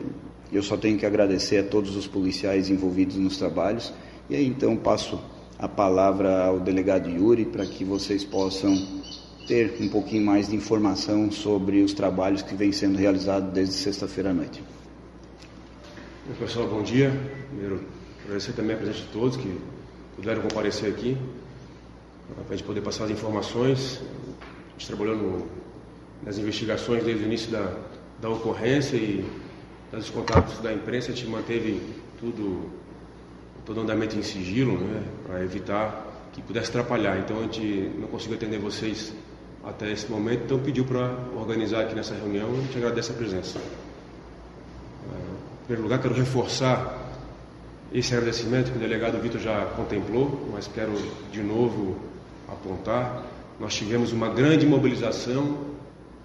eu 0.52 0.62
só 0.62 0.78
tenho 0.78 0.98
que 0.98 1.06
agradecer 1.06 1.58
a 1.58 1.64
todos 1.64 1.96
os 1.96 2.08
policiais 2.08 2.70
envolvidos 2.70 3.16
nos 3.16 3.38
trabalhos 3.38 3.94
e 4.30 4.36
aí 4.36 4.46
então 4.46 4.76
passo 4.76 5.20
a 5.58 5.68
palavra 5.68 6.46
ao 6.46 6.60
delegado 6.60 7.10
Yuri 7.10 7.46
para 7.46 7.66
que 7.66 7.84
vocês 7.84 8.24
possam 8.24 8.76
ter 9.48 9.78
um 9.80 9.90
pouquinho 9.90 10.26
mais 10.26 10.50
de 10.50 10.56
informação 10.56 11.32
sobre 11.32 11.82
os 11.82 11.94
trabalhos 11.94 12.42
que 12.42 12.56
vêm 12.56 12.72
sendo 12.72 12.98
realizados 12.98 13.52
desde 13.54 13.76
sexta-feira 13.76 14.30
à 14.30 14.34
noite. 14.34 14.64
Pessoal, 16.40 16.68
bom 16.68 16.82
dia. 16.82 17.12
Primeiro, 17.50 17.84
agradecer 18.24 18.54
também 18.54 18.76
a 18.76 18.80
presença 18.80 19.00
de 19.00 19.08
todos 19.08 19.38
que 19.38 19.58
puderam 20.16 20.42
comparecer 20.42 20.90
aqui 20.90 21.18
para 22.46 22.54
a 22.54 22.58
gente 22.58 22.66
poder 22.66 22.82
passar 22.82 23.06
as 23.06 23.12
informações. 23.12 24.02
A 24.40 24.72
gente 24.80 24.88
trabalhou 24.88 25.18
no, 25.18 25.48
nas 26.26 26.38
investigações 26.38 27.04
desde 27.04 27.24
o 27.24 27.28
início 27.28 27.52
da, 27.52 27.78
da 28.22 28.30
ocorrência 28.30 28.96
e 28.96 29.26
dos 29.92 30.10
contatos 30.10 30.60
da 30.60 30.74
imprensa, 30.74 31.12
a 31.12 31.16
gente 31.16 31.28
manteve 31.30 31.80
tudo, 32.20 32.70
todo 33.66 33.82
andamento 33.82 34.18
em 34.18 34.24
sigilo, 34.24 34.78
né, 34.78 35.04
para 35.26 35.44
evitar 35.44 36.30
que 36.32 36.42
pudesse 36.42 36.70
atrapalhar. 36.70 37.20
Então 37.20 37.40
a 37.40 37.44
gente 37.44 37.92
não 38.00 38.08
conseguiu 38.08 38.38
atender 38.38 38.58
vocês 38.58 39.14
até 39.64 39.92
esse 39.92 40.12
momento, 40.12 40.44
então 40.44 40.60
pediu 40.60 40.84
para 40.84 41.16
organizar 41.36 41.82
aqui 41.82 41.96
nessa 41.96 42.14
reunião 42.14 42.54
e 42.54 42.62
gente 42.64 42.78
agradece 42.78 43.12
a 43.12 43.16
presença. 43.16 43.60
Em 43.60 45.66
primeiro 45.66 45.84
lugar, 45.84 46.02
quero 46.02 46.14
reforçar 46.14 47.00
esse 47.94 48.14
agradecimento 48.14 48.72
que 48.72 48.78
o 48.78 48.82
delegado 48.82 49.22
Vitor 49.22 49.40
já 49.40 49.66
contemplou, 49.78 50.50
mas 50.52 50.68
quero 50.68 50.92
de 51.32 51.42
novo 51.42 51.98
apontar. 52.50 53.24
Nós 53.60 53.74
tivemos 53.74 54.12
uma 54.12 54.30
grande 54.30 54.66
mobilização 54.66 55.58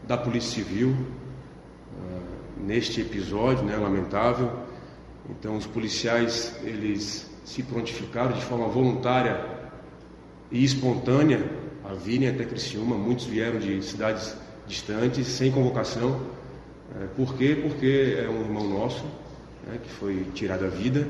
da 0.03 0.16
Polícia 0.16 0.64
Civil 0.64 0.89
uh, 0.89 2.66
neste 2.66 3.01
episódio, 3.01 3.64
né, 3.64 3.76
lamentável. 3.76 4.51
Então, 5.30 5.57
os 5.57 5.66
policiais 5.66 6.57
eles 6.64 7.30
se 7.45 7.62
prontificaram 7.62 8.32
de 8.32 8.43
forma 8.43 8.66
voluntária 8.66 9.41
e 10.51 10.64
espontânea 10.64 11.68
a 11.89 11.95
virem 11.95 12.28
até 12.28 12.45
Criciúma. 12.45 12.97
Muitos 12.97 13.24
vieram 13.24 13.59
de 13.59 13.82
cidades 13.82 14.36
distantes, 14.66 15.26
sem 15.26 15.51
convocação. 15.51 16.11
Uh, 16.11 17.09
por 17.16 17.34
quê? 17.34 17.59
Porque 17.61 18.18
é 18.18 18.28
um 18.28 18.43
irmão 18.43 18.68
nosso 18.68 19.05
né, 19.66 19.78
que 19.82 19.89
foi 19.89 20.26
tirado 20.34 20.66
a 20.66 20.68
vida. 20.68 21.09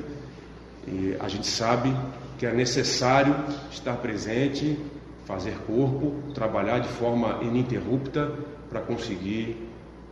E 0.87 1.16
a 1.18 1.29
gente 1.29 1.47
sabe 1.47 1.95
que 2.39 2.47
é 2.47 2.53
necessário 2.53 3.35
estar 3.70 3.97
presente, 3.97 4.79
fazer 5.26 5.57
corpo, 5.66 6.14
trabalhar 6.33 6.79
de 6.79 6.89
forma 6.89 7.41
ininterrupta 7.43 8.33
para 8.70 8.81
conseguir 8.81 9.57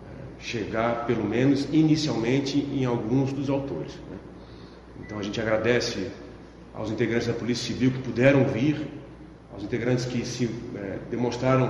é, 0.05 0.43
chegar, 0.43 1.07
pelo 1.07 1.25
menos 1.25 1.69
inicialmente, 1.73 2.59
em 2.59 2.85
alguns 2.85 3.33
dos 3.33 3.49
autores. 3.49 3.95
Né? 4.11 4.19
Então 5.01 5.19
a 5.19 5.23
gente 5.23 5.41
agradece 5.41 6.11
aos 6.75 6.91
integrantes 6.91 7.29
da 7.29 7.33
Polícia 7.33 7.73
Civil 7.73 7.93
que 7.93 7.99
puderam 8.01 8.45
vir, 8.45 8.87
aos 9.57 9.65
integrantes 9.65 10.05
que 10.05 10.25
se 10.25 10.51
é, 10.77 10.99
demonstraram 11.11 11.65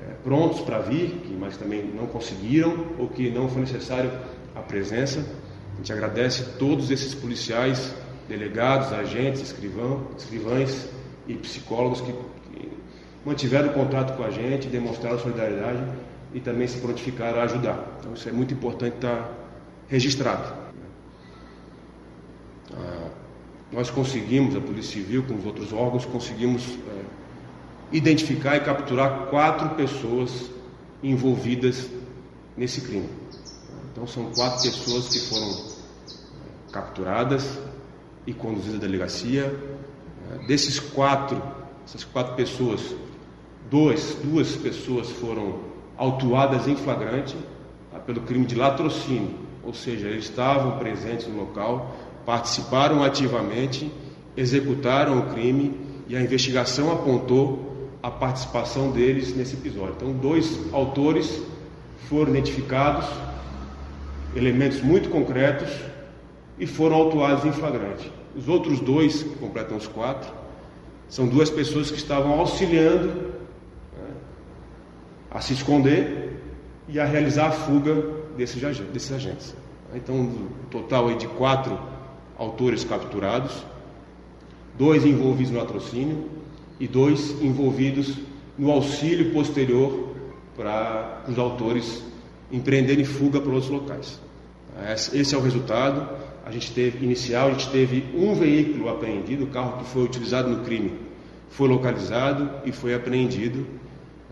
é, 0.00 0.14
prontos 0.24 0.60
para 0.62 0.78
vir, 0.78 1.14
mas 1.38 1.56
também 1.56 1.84
não 1.84 2.06
conseguiram 2.06 2.86
ou 2.98 3.08
que 3.08 3.30
não 3.30 3.48
foi 3.48 3.60
necessário 3.60 4.10
a 4.56 4.60
presença. 4.60 5.24
A 5.74 5.76
gente 5.76 5.92
agradece 5.92 6.44
todos 6.58 6.90
esses 6.90 7.14
policiais, 7.14 7.94
delegados, 8.26 8.92
agentes, 8.92 9.42
escrivão, 9.42 10.08
escrivães 10.16 10.88
e 11.28 11.34
psicólogos 11.34 12.00
que, 12.00 12.12
que 12.12 12.72
mantiveram 13.24 13.68
contato 13.70 14.16
com 14.16 14.24
a 14.24 14.30
gente, 14.30 14.66
demonstraram 14.68 15.18
solidariedade 15.18 15.82
e 16.32 16.40
também 16.40 16.66
se 16.66 16.78
prontificaram 16.78 17.40
a 17.40 17.44
ajudar. 17.44 17.98
Então 18.00 18.14
isso 18.14 18.28
é 18.28 18.32
muito 18.32 18.54
importante 18.54 18.94
estar 18.94 19.30
registrado. 19.88 20.54
Ah, 22.72 23.10
nós 23.72 23.88
conseguimos, 23.88 24.56
a 24.56 24.60
Polícia 24.60 25.00
Civil, 25.00 25.22
com 25.22 25.34
os 25.34 25.46
outros 25.46 25.72
órgãos, 25.72 26.04
conseguimos 26.04 26.76
é, 26.88 27.02
identificar 27.92 28.56
e 28.56 28.60
capturar 28.60 29.26
quatro 29.26 29.70
pessoas 29.70 30.50
envolvidas 31.02 31.88
nesse 32.56 32.80
crime. 32.82 33.08
Então 33.90 34.06
são 34.06 34.30
quatro 34.32 34.62
pessoas 34.62 35.08
que 35.08 35.20
foram 35.20 35.70
capturadas 36.70 37.58
e 38.26 38.32
conduzidas 38.32 38.76
à 38.76 38.80
delegacia. 38.80 39.54
Desses 40.46 40.78
quatro, 40.78 41.42
essas 41.84 42.04
quatro 42.04 42.34
pessoas, 42.34 42.94
dois, 43.68 44.16
duas 44.22 44.54
pessoas 44.56 45.10
foram 45.10 45.58
autuadas 45.96 46.68
em 46.68 46.76
flagrante 46.76 47.36
tá, 47.90 47.98
pelo 47.98 48.20
crime 48.22 48.46
de 48.46 48.54
latrocínio, 48.54 49.34
ou 49.64 49.74
seja, 49.74 50.08
eles 50.08 50.24
estavam 50.24 50.78
presentes 50.78 51.26
no 51.26 51.40
local, 51.40 51.94
participaram 52.24 53.02
ativamente, 53.02 53.90
executaram 54.36 55.18
o 55.18 55.22
crime 55.34 55.78
e 56.08 56.16
a 56.16 56.20
investigação 56.20 56.92
apontou 56.92 57.69
a 58.02 58.10
participação 58.10 58.90
deles 58.90 59.36
nesse 59.36 59.54
episódio. 59.54 59.94
Então, 59.96 60.12
dois 60.12 60.58
autores 60.72 61.42
foram 62.08 62.30
identificados, 62.30 63.06
elementos 64.34 64.80
muito 64.80 65.10
concretos, 65.10 65.68
e 66.60 66.66
foram 66.66 66.96
autuados 66.96 67.44
em 67.46 67.52
flagrante. 67.52 68.12
Os 68.36 68.46
outros 68.46 68.78
dois, 68.80 69.22
que 69.22 69.34
completam 69.36 69.78
os 69.78 69.86
quatro, 69.86 70.30
são 71.08 71.26
duas 71.26 71.48
pessoas 71.48 71.90
que 71.90 71.96
estavam 71.96 72.38
auxiliando 72.38 73.08
né, 73.08 74.10
a 75.30 75.40
se 75.40 75.54
esconder 75.54 76.40
e 76.86 77.00
a 77.00 77.04
realizar 77.06 77.48
a 77.48 77.50
fuga 77.50 77.94
desses, 78.36 78.62
agentes. 78.62 79.54
Então, 79.94 80.14
um 80.14 80.48
total 80.70 81.12
de 81.14 81.26
quatro 81.26 81.78
autores 82.38 82.84
capturados, 82.84 83.64
dois 84.76 85.04
envolvidos 85.04 85.52
no 85.52 85.58
latrocínio 85.58 86.28
e 86.80 86.88
dois 86.88 87.40
envolvidos 87.40 88.16
no 88.58 88.70
auxílio 88.72 89.32
posterior 89.32 90.16
para 90.56 91.22
os 91.28 91.38
autores 91.38 92.02
empreenderem 92.50 93.04
fuga 93.04 93.40
para 93.40 93.52
outros 93.52 93.70
locais. 93.70 94.20
Esse 95.12 95.34
é 95.34 95.38
o 95.38 95.40
resultado 95.40 96.08
a 96.50 96.50
gente 96.50 96.72
teve, 96.72 97.04
inicial, 97.04 97.48
a 97.48 97.50
gente 97.52 97.70
teve 97.70 98.04
um 98.14 98.34
veículo 98.34 98.88
apreendido, 98.88 99.44
o 99.44 99.46
carro 99.48 99.78
que 99.78 99.90
foi 99.90 100.02
utilizado 100.02 100.48
no 100.48 100.64
crime 100.64 100.92
foi 101.50 101.68
localizado 101.68 102.50
e 102.64 102.72
foi 102.72 102.94
apreendido, 102.94 103.66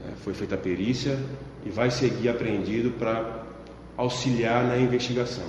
né, 0.05 0.15
foi 0.17 0.35
feita 0.35 0.55
a 0.55 0.59
perícia 0.59 1.19
e 1.65 1.71
vai 1.71 1.91
seguir 1.91 2.29
apreendido 2.29 2.91
para 2.93 3.45
auxiliar 3.97 4.65
na 4.65 4.77
investigação. 4.77 5.45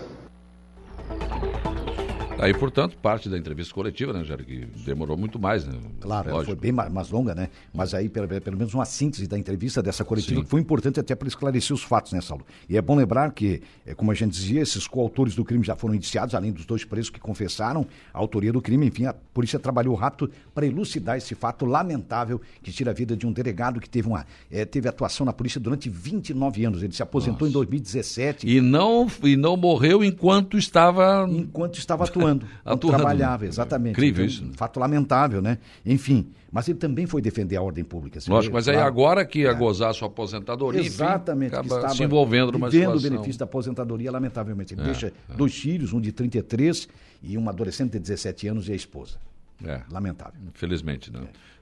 Aí, 2.40 2.54
portanto, 2.54 2.98
parte 2.98 3.28
da 3.28 3.38
entrevista 3.38 3.74
coletiva, 3.74 4.14
né, 4.14 4.24
Jair, 4.24 4.46
que 4.46 4.66
demorou 4.86 5.18
muito 5.18 5.38
mais, 5.38 5.66
né? 5.66 5.78
Claro, 6.00 6.30
ela 6.30 6.46
foi 6.46 6.56
bem 6.56 6.72
mais 6.72 7.10
longa, 7.10 7.36
né? 7.36 7.50
Mas 7.74 7.94
aí, 7.94 8.08
pelo, 8.08 8.28
pelo 8.28 8.58
menos 8.58 8.74
uma 8.74 8.86
síntese 8.86 9.28
da 9.28 9.38
entrevista 9.38 9.82
dessa 9.84 10.06
coletiva, 10.06 10.40
Sim. 10.40 10.44
que 10.46 10.50
foi 10.50 10.62
importante 10.62 11.00
até 11.02 11.16
para 11.16 11.28
esclarecer 11.28 11.76
os 11.76 11.84
fatos, 11.84 12.14
né, 12.14 12.22
Saulo? 12.22 12.46
E 12.70 12.78
é 12.78 12.82
bom 12.82 12.96
lembrar 12.96 13.32
que, 13.34 13.62
é, 13.86 13.94
como 13.94 14.10
a 14.12 14.14
gente 14.14 14.32
dizia, 14.32 14.62
esses 14.62 14.88
coautores 14.88 15.36
do 15.36 15.44
crime 15.44 15.66
já 15.66 15.76
foram 15.76 15.96
indiciados, 15.96 16.34
além 16.34 16.54
dos 16.54 16.66
dois 16.66 16.86
presos 16.86 17.10
que 17.10 17.20
confessaram 17.20 17.86
a 18.14 18.18
autoria 18.18 18.54
do 18.54 18.62
crime. 18.62 18.88
Enfim, 18.88 19.06
a 19.06 19.14
polícia 19.14 19.60
trabalhou 19.60 19.94
rápido 19.96 20.32
para 20.56 20.66
elucidar 20.66 21.18
esse 21.18 21.36
fato 21.36 21.66
lamentável 21.66 22.40
que 22.64 22.72
tira 22.72 22.92
a 22.92 22.94
vida 22.94 23.18
de 23.18 23.28
um 23.28 23.34
delegado 23.34 23.82
que 23.82 23.90
teve, 23.90 24.08
uma, 24.08 24.26
é, 24.50 24.64
teve 24.64 24.88
atuação 24.88 25.26
na 25.26 25.34
polícia 25.34 25.60
durante 25.60 25.90
29 25.90 26.64
anos. 26.64 26.84
Ele 26.84 26.94
se 26.94 27.04
aposentou 27.04 27.48
Nossa. 27.48 27.50
em 27.50 27.54
2017. 27.54 28.48
E 28.48 28.62
não, 28.62 29.08
e 29.24 29.36
não 29.36 29.58
morreu 29.58 30.04
enquanto 30.06 30.58
estava... 30.58 31.28
Enquanto 31.30 31.78
estava 31.78 32.06
atuando 32.06 32.29
atuando, 32.32 32.46
atuando. 32.66 32.96
trabalhava, 32.98 33.46
exatamente. 33.46 33.94
Incrível 33.94 34.26
Então, 34.26 34.34
isso. 34.36 34.46
né? 34.46 34.52
Fato 34.56 34.80
lamentável, 34.80 35.42
né? 35.42 35.58
Enfim, 35.86 36.28
mas 36.52 36.68
ele 36.68 36.78
também 36.80 37.06
foi 37.06 37.22
defender 37.22 37.56
a 37.58 37.62
ordem 37.62 37.84
pública. 37.84 38.20
Lógico, 38.28 38.54
mas 38.56 38.68
aí 38.68 38.76
claro. 38.76 38.88
agora 38.88 39.26
que 39.26 39.40
ia 39.40 39.54
gozar 39.54 39.90
a 39.90 39.94
sua 39.94 40.08
aposentadoria, 40.08 40.80
enfim, 40.82 40.90
Exatamente. 40.90 41.50
que 41.52 41.56
acaba 41.56 41.76
estava 41.76 41.94
se 41.96 42.04
envolvendo 42.04 42.52
numa 42.52 42.70
vivendo 42.70 42.90
o 42.90 42.98
situação. 42.98 43.12
benefício 43.18 43.40
da 43.40 43.46
aposentadoria, 43.46 44.12
lamentavelmente. 44.12 44.74
Ele 44.74 44.82
É, 44.82 44.86
deixa 44.86 45.14
dois 45.36 45.54
filhos, 45.58 45.94
um 45.94 46.02
de 46.02 46.12
33 46.12 46.88
e 47.22 47.38
uma 47.38 47.52
adolescente 47.52 47.92
de 47.94 48.00
17 48.00 48.48
anos 48.48 48.68
e 48.70 48.72
a 48.72 48.76
esposa. 48.76 49.18
É, 49.64 49.82
Lamentável. 49.92 50.40
infelizmente, 50.56 51.12
né? 51.12 51.20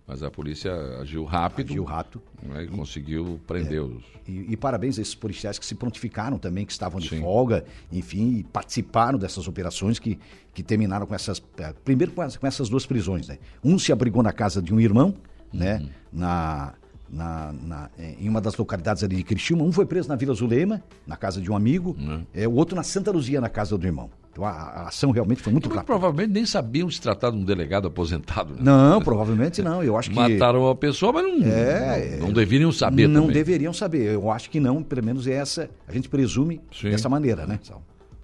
Mas 0.08 0.24
a 0.24 0.32
polícia 0.32 0.72
agiu 1.02 1.26
rápido. 1.26 1.70
Agiu 1.72 1.84
rápido. 1.84 2.22
né, 2.42 2.64
e 2.64 2.68
conseguiu 2.70 3.40
prender 3.46 3.82
os. 3.84 4.04
E, 4.26 4.54
e 4.54 4.56
parabéns 4.58 4.98
a 4.98 5.02
esses 5.02 5.14
policiais 5.16 5.60
que 5.60 5.66
se 5.66 5.76
prontificaram 5.76 6.38
também, 6.38 6.66
que 6.66 6.72
estavam 6.72 6.98
de 7.00 7.10
Sim. 7.10 7.20
folga, 7.22 7.66
enfim, 7.92 8.38
e 8.38 8.44
participaram 8.46 9.20
dessas 9.20 9.48
operações 9.50 10.00
que, 10.00 10.18
que 10.54 10.64
terminaram 10.64 11.06
com 11.06 11.14
essas. 11.14 11.44
eh, 11.58 11.74
Primeiro 11.84 12.14
com, 12.14 12.22
as- 12.22 12.38
com 12.38 12.48
essas 12.48 12.70
duas 12.70 12.86
prisões, 12.86 13.28
né? 13.28 13.38
Um 13.62 13.78
se 13.78 13.92
abrigou 13.92 14.24
na 14.24 14.32
casa 14.32 14.62
de 14.62 14.74
um 14.74 14.80
irmão, 14.80 15.14
né? 15.52 15.80
Uhum. 15.80 15.90
Na, 16.14 16.74
na, 17.10 17.52
na- 17.54 17.90
eh, 18.00 18.16
em 18.18 18.30
uma 18.30 18.40
das 18.40 18.56
localidades 18.56 19.04
ali 19.04 19.18
de 19.18 19.24
Criciúma. 19.24 19.64
Um 19.66 19.74
foi 19.74 19.86
preso 19.86 20.08
na 20.08 20.16
Vila 20.16 20.34
Zulema, 20.34 20.82
na 21.06 21.18
casa 21.18 21.42
de 21.42 21.52
um 21.52 21.56
amigo, 21.56 21.98
Uhum. 22.00 22.26
é, 22.34 22.48
o 22.48 22.54
outro 22.54 22.78
na 22.78 22.84
Santa 22.84 23.12
Luzia, 23.12 23.42
na 23.42 23.50
casa 23.50 23.78
do 23.78 23.86
irmão. 23.86 24.10
Então 24.38 24.46
a, 24.46 24.52
a 24.52 24.88
ação 24.90 25.10
realmente 25.10 25.42
foi 25.42 25.52
muito 25.52 25.66
Muito 25.68 25.76
rápida. 25.76 25.86
provavelmente 25.98 26.32
nem 26.32 26.46
sabiam 26.46 26.88
se 26.92 27.02
tratar 27.02 27.32
de 27.32 27.38
um 27.38 27.44
delegado 27.44 27.88
aposentado. 27.88 28.54
Né? 28.54 28.60
Não, 28.62 29.02
provavelmente 29.02 29.64
não. 29.64 29.84
Eu 29.84 29.98
acho 29.98 30.12
que. 30.12 30.16
Mataram 30.16 30.70
a 30.70 30.76
pessoa, 30.76 31.12
mas 31.12 31.24
não, 31.40 31.48
É, 31.48 32.18
não, 32.20 32.28
não 32.28 32.34
deveriam 32.34 32.72
saber 32.72 33.08
não 33.08 33.22
também. 33.22 33.34
deveriam 33.34 33.74
saber. 33.74 34.14
Eu 34.14 34.30
acho 34.30 34.50
que 34.52 34.60
não, 34.60 34.84
pelo 34.84 35.04
menos 35.04 35.26
essa, 35.26 35.70
a 35.88 35.92
gente 35.92 36.08
presume 36.08 36.62
Sim. 36.72 36.92
dessa 36.92 37.10
maneira, 37.10 37.48
né? 37.48 37.60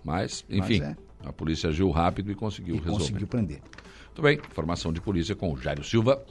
Mas, 0.03 0.45
enfim, 0.49 0.79
Mas 0.81 0.89
é. 0.89 0.95
a 1.25 1.33
polícia 1.33 1.69
agiu 1.69 1.89
rápido 1.89 2.31
e 2.31 2.35
conseguiu 2.35 2.75
E 2.75 2.77
resolver. 2.77 2.99
conseguiu 2.99 3.25
prender. 3.27 3.59
Muito 4.07 4.21
bem, 4.21 4.37
informação 4.51 4.93
de 4.93 5.01
polícia 5.01 5.33
com 5.35 5.51
o 5.51 5.57
Jairo 5.57 5.83
Silva. 5.83 6.23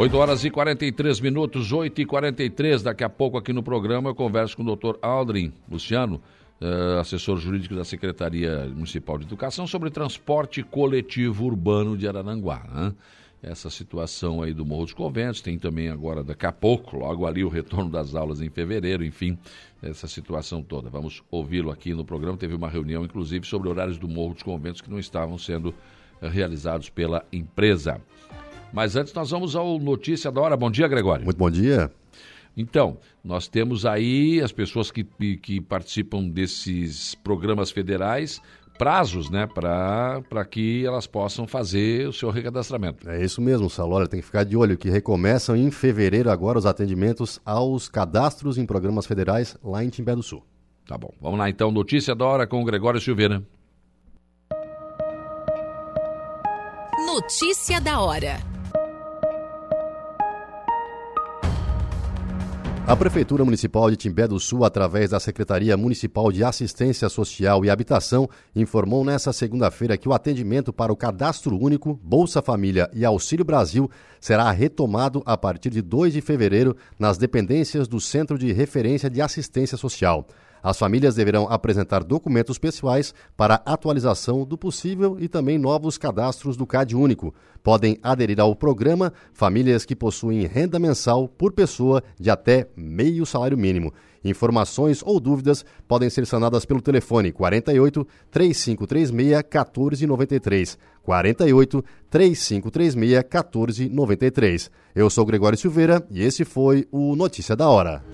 Oito 0.00 0.16
horas 0.16 0.46
e 0.46 0.50
43 0.50 1.20
minutos, 1.20 1.72
8 1.72 2.00
e 2.00 2.06
43 2.06 2.82
Daqui 2.82 3.04
a 3.04 3.08
pouco 3.10 3.36
aqui 3.36 3.52
no 3.52 3.62
programa 3.62 4.08
eu 4.08 4.14
converso 4.14 4.56
com 4.56 4.62
o 4.62 4.64
doutor 4.64 4.98
Aldrin 5.02 5.52
Luciano, 5.70 6.22
eh, 6.58 6.98
assessor 6.98 7.36
jurídico 7.36 7.74
da 7.74 7.84
Secretaria 7.84 8.64
Municipal 8.74 9.18
de 9.18 9.26
Educação, 9.26 9.66
sobre 9.66 9.90
transporte 9.90 10.62
coletivo 10.62 11.44
urbano 11.44 11.98
de 11.98 12.08
Araranguá. 12.08 12.62
né? 12.72 12.94
Essa 13.42 13.68
situação 13.68 14.42
aí 14.42 14.54
do 14.54 14.64
Morro 14.64 14.84
dos 14.84 14.94
Conventos, 14.94 15.42
tem 15.42 15.58
também 15.58 15.90
agora, 15.90 16.24
daqui 16.24 16.46
a 16.46 16.52
pouco, 16.52 16.96
logo 16.96 17.26
ali, 17.26 17.44
o 17.44 17.50
retorno 17.50 17.90
das 17.90 18.14
aulas 18.14 18.40
em 18.40 18.48
fevereiro, 18.48 19.04
enfim, 19.04 19.36
essa 19.82 20.08
situação 20.08 20.62
toda. 20.62 20.88
Vamos 20.88 21.22
ouvi-lo 21.30 21.70
aqui 21.70 21.92
no 21.92 22.06
programa. 22.06 22.38
Teve 22.38 22.54
uma 22.54 22.70
reunião, 22.70 23.04
inclusive, 23.04 23.46
sobre 23.46 23.68
horários 23.68 23.98
do 23.98 24.08
Morro 24.08 24.32
dos 24.32 24.42
Conventos 24.42 24.80
que 24.80 24.90
não 24.90 24.98
estavam 24.98 25.36
sendo 25.36 25.74
eh, 26.22 26.28
realizados 26.28 26.88
pela 26.88 27.22
empresa. 27.30 28.00
Mas 28.72 28.96
antes 28.96 29.12
nós 29.12 29.30
vamos 29.30 29.56
ao 29.56 29.78
Notícia 29.78 30.30
da 30.30 30.40
Hora. 30.40 30.56
Bom 30.56 30.70
dia, 30.70 30.86
Gregório. 30.88 31.24
Muito 31.24 31.36
bom 31.36 31.50
dia. 31.50 31.90
Então, 32.56 32.98
nós 33.24 33.48
temos 33.48 33.86
aí 33.86 34.40
as 34.40 34.52
pessoas 34.52 34.90
que, 34.90 35.04
que 35.36 35.60
participam 35.60 36.28
desses 36.28 37.14
programas 37.14 37.70
federais, 37.70 38.40
prazos, 38.76 39.30
né, 39.30 39.46
para 39.46 40.44
que 40.50 40.84
elas 40.84 41.06
possam 41.06 41.46
fazer 41.46 42.08
o 42.08 42.12
seu 42.12 42.30
recadastramento. 42.30 43.08
É 43.08 43.22
isso 43.22 43.40
mesmo, 43.40 43.68
Saulo. 43.68 43.96
Olha, 43.96 44.08
tem 44.08 44.20
que 44.20 44.26
ficar 44.26 44.44
de 44.44 44.56
olho 44.56 44.76
que 44.76 44.90
recomeçam 44.90 45.54
em 45.56 45.70
fevereiro 45.70 46.30
agora 46.30 46.58
os 46.58 46.66
atendimentos 46.66 47.40
aos 47.44 47.88
cadastros 47.88 48.58
em 48.58 48.66
programas 48.66 49.06
federais 49.06 49.56
lá 49.62 49.84
em 49.84 49.88
Timbé 49.88 50.14
do 50.14 50.22
Sul. 50.22 50.42
Tá 50.86 50.98
bom. 50.98 51.12
Vamos 51.20 51.38
lá 51.38 51.48
então, 51.48 51.70
Notícia 51.70 52.14
da 52.14 52.24
Hora 52.24 52.46
com 52.46 52.60
o 52.60 52.64
Gregório 52.64 53.00
Silveira. 53.00 53.42
Notícia 57.06 57.80
da 57.80 58.00
hora. 58.00 58.49
A 62.90 62.96
Prefeitura 62.96 63.44
Municipal 63.44 63.88
de 63.88 63.96
Timbé 63.96 64.26
do 64.26 64.40
Sul, 64.40 64.64
através 64.64 65.10
da 65.10 65.20
Secretaria 65.20 65.76
Municipal 65.76 66.32
de 66.32 66.42
Assistência 66.42 67.08
Social 67.08 67.64
e 67.64 67.70
Habitação, 67.70 68.28
informou 68.52 69.04
nesta 69.04 69.32
segunda-feira 69.32 69.96
que 69.96 70.08
o 70.08 70.12
atendimento 70.12 70.72
para 70.72 70.92
o 70.92 70.96
Cadastro 70.96 71.56
Único, 71.56 71.94
Bolsa 72.02 72.42
Família 72.42 72.90
e 72.92 73.04
Auxílio 73.04 73.44
Brasil 73.44 73.88
será 74.20 74.50
retomado 74.50 75.22
a 75.24 75.36
partir 75.36 75.70
de 75.70 75.80
2 75.80 76.14
de 76.14 76.20
fevereiro 76.20 76.76
nas 76.98 77.16
dependências 77.16 77.86
do 77.86 78.00
Centro 78.00 78.36
de 78.36 78.52
Referência 78.52 79.08
de 79.08 79.22
Assistência 79.22 79.78
Social. 79.78 80.26
As 80.62 80.78
famílias 80.78 81.14
deverão 81.14 81.46
apresentar 81.48 82.04
documentos 82.04 82.58
pessoais 82.58 83.14
para 83.36 83.62
atualização 83.64 84.44
do 84.44 84.58
possível 84.58 85.16
e 85.18 85.28
também 85.28 85.58
novos 85.58 85.96
cadastros 85.96 86.56
do 86.56 86.66
CAD 86.66 86.94
Único. 86.94 87.34
Podem 87.62 87.98
aderir 88.02 88.40
ao 88.40 88.54
programa 88.54 89.12
famílias 89.32 89.84
que 89.84 89.96
possuem 89.96 90.46
renda 90.46 90.78
mensal 90.78 91.28
por 91.28 91.52
pessoa 91.52 92.02
de 92.18 92.30
até 92.30 92.68
meio 92.76 93.26
salário 93.26 93.56
mínimo. 93.56 93.92
Informações 94.22 95.02
ou 95.04 95.18
dúvidas 95.18 95.64
podem 95.88 96.10
ser 96.10 96.26
sanadas 96.26 96.64
pelo 96.64 96.82
telefone 96.82 97.32
48 97.32 98.06
3536 98.30 99.10
1493. 99.10 100.78
48 101.02 101.84
3536 102.10 102.94
1493. 102.94 104.70
Eu 104.94 105.08
sou 105.08 105.24
Gregório 105.24 105.58
Silveira 105.58 106.06
e 106.10 106.22
esse 106.22 106.44
foi 106.44 106.86
o 106.90 107.16
Notícia 107.16 107.56
da 107.56 107.68
Hora. 107.68 108.04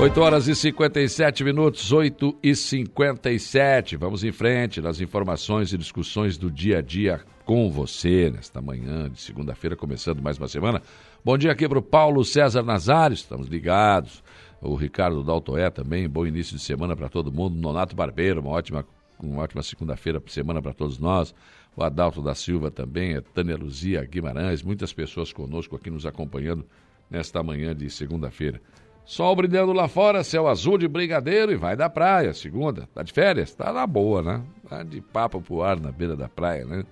Oito 0.00 0.18
horas 0.22 0.48
e 0.48 0.54
57 0.54 1.44
minutos, 1.44 1.92
8 1.92 2.38
e 2.42 2.56
57. 2.56 3.98
Vamos 3.98 4.24
em 4.24 4.32
frente 4.32 4.80
nas 4.80 4.98
informações 4.98 5.74
e 5.74 5.76
discussões 5.76 6.38
do 6.38 6.50
dia 6.50 6.78
a 6.78 6.80
dia 6.80 7.20
com 7.44 7.70
você, 7.70 8.30
nesta 8.30 8.62
manhã 8.62 9.10
de 9.10 9.20
segunda-feira, 9.20 9.76
começando 9.76 10.22
mais 10.22 10.38
uma 10.38 10.48
semana. 10.48 10.80
Bom 11.22 11.36
dia 11.36 11.52
aqui 11.52 11.68
para 11.68 11.78
o 11.78 11.82
Paulo 11.82 12.24
César 12.24 12.62
Nazário, 12.62 13.12
estamos 13.12 13.46
ligados. 13.46 14.24
O 14.62 14.74
Ricardo 14.74 15.22
Daltoé 15.22 15.68
também, 15.68 16.08
bom 16.08 16.26
início 16.26 16.56
de 16.56 16.62
semana 16.62 16.96
para 16.96 17.10
todo 17.10 17.30
mundo. 17.30 17.60
Nonato 17.60 17.94
Barbeiro, 17.94 18.40
uma 18.40 18.52
ótima, 18.52 18.86
uma 19.22 19.42
ótima 19.42 19.62
segunda-feira, 19.62 20.22
semana 20.28 20.62
para 20.62 20.72
todos 20.72 20.98
nós. 20.98 21.34
O 21.76 21.84
Adalto 21.84 22.22
da 22.22 22.34
Silva 22.34 22.70
também, 22.70 23.16
a 23.16 23.20
Tânia 23.20 23.54
Luzia 23.54 24.02
Guimarães, 24.06 24.62
muitas 24.62 24.94
pessoas 24.94 25.30
conosco 25.30 25.76
aqui 25.76 25.90
nos 25.90 26.06
acompanhando 26.06 26.64
nesta 27.10 27.42
manhã 27.42 27.76
de 27.76 27.90
segunda-feira. 27.90 28.62
Sol 29.04 29.34
brilhando 29.34 29.72
lá 29.72 29.88
fora, 29.88 30.22
céu 30.22 30.46
azul 30.46 30.78
de 30.78 30.86
brigadeiro 30.86 31.50
e 31.52 31.56
vai 31.56 31.76
da 31.76 31.90
praia. 31.90 32.32
Segunda, 32.32 32.88
tá 32.94 33.02
de 33.02 33.12
férias? 33.12 33.52
Tá 33.54 33.72
na 33.72 33.86
boa, 33.86 34.22
né? 34.22 34.42
Tá 34.68 34.82
de 34.82 35.00
papo 35.00 35.40
pro 35.40 35.62
ar 35.62 35.80
na 35.80 35.90
beira 35.90 36.16
da 36.16 36.28
praia, 36.28 36.64
né? 36.64 36.84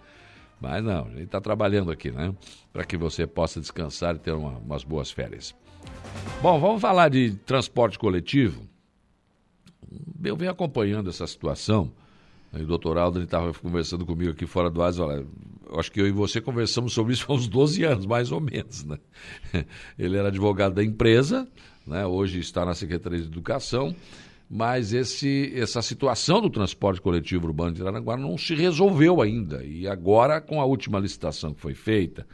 Mas 0.60 0.82
não, 0.82 1.06
a 1.06 1.10
gente 1.10 1.28
tá 1.28 1.40
trabalhando 1.40 1.93
aqui, 1.93 2.10
né? 2.10 2.35
Para 2.72 2.85
que 2.85 2.97
você 2.97 3.26
possa 3.26 3.60
descansar 3.60 4.16
e 4.16 4.18
ter 4.18 4.32
uma, 4.32 4.59
umas 4.59 4.82
boas 4.82 5.10
férias. 5.10 5.55
Bom, 6.43 6.59
vamos 6.59 6.80
falar 6.80 7.09
de 7.09 7.32
transporte 7.47 7.98
coletivo. 7.98 8.62
Eu 10.22 10.36
venho 10.36 10.51
acompanhando 10.51 11.09
essa 11.10 11.26
situação. 11.26 11.93
Aí 12.52 12.62
o 12.62 12.66
doutor 12.66 12.98
Aldo 12.98 13.22
estava 13.22 13.52
conversando 13.55 14.05
comigo 14.06 14.32
aqui 14.32 14.47
fora 14.47 14.70
do 14.70 14.82
ar, 14.82 14.93
eu 14.97 15.78
acho 15.78 15.93
que 15.93 16.01
eu 16.01 16.06
e 16.06 16.10
você 16.10 16.40
conversamos 16.40 16.94
sobre 16.94 17.12
isso 17.12 17.26
há 17.28 17.35
uns 17.35 17.47
12 17.47 17.85
anos, 17.85 18.06
mais 18.06 18.32
ou 18.32 18.40
menos, 18.40 18.85
né? 18.85 18.98
Ele 19.98 20.16
era 20.16 20.28
advogado 20.28 20.74
da 20.74 20.82
empresa, 20.82 21.47
né? 21.89 22.06
hoje 22.06 22.39
está 22.39 22.65
na 22.65 22.74
Secretaria 22.74 23.19
de 23.19 23.27
Educação, 23.27 23.94
mas 24.48 24.93
esse, 24.93 25.52
essa 25.55 25.82
situação 25.82 26.40
do 26.40 26.48
transporte 26.48 27.01
coletivo 27.01 27.47
urbano 27.47 27.73
de 27.73 27.82
Aranaguá 27.82 28.16
não 28.16 28.39
se 28.39 28.55
resolveu 28.55 29.20
ainda. 29.20 29.65
E 29.65 29.86
agora, 29.86 30.40
com 30.40 30.60
a 30.60 30.65
última 30.65 30.98
licitação 30.98 31.52
que 31.52 31.60
foi 31.60 31.74
feita, 31.74 32.27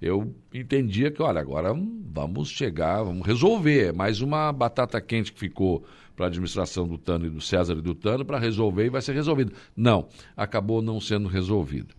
eu 0.00 0.34
entendia 0.54 1.10
que, 1.10 1.20
olha, 1.20 1.40
agora 1.40 1.74
vamos 2.12 2.48
chegar, 2.48 3.02
vamos 3.02 3.26
resolver. 3.26 3.88
É 3.88 3.92
mais 3.92 4.20
uma 4.20 4.52
batata 4.52 5.00
quente 5.00 5.32
que 5.32 5.40
ficou 5.40 5.84
para 6.14 6.26
a 6.26 6.28
administração 6.28 6.86
do 6.86 6.96
Tano 6.96 7.26
e 7.26 7.30
do 7.30 7.40
César 7.40 7.74
e 7.74 7.82
do 7.82 7.94
Tano 7.94 8.24
para 8.24 8.38
resolver 8.38 8.86
e 8.86 8.90
vai 8.90 9.02
ser 9.02 9.14
resolvido. 9.14 9.52
Não, 9.76 10.08
acabou 10.36 10.80
não 10.80 11.00
sendo 11.00 11.28
resolvido. 11.28 11.94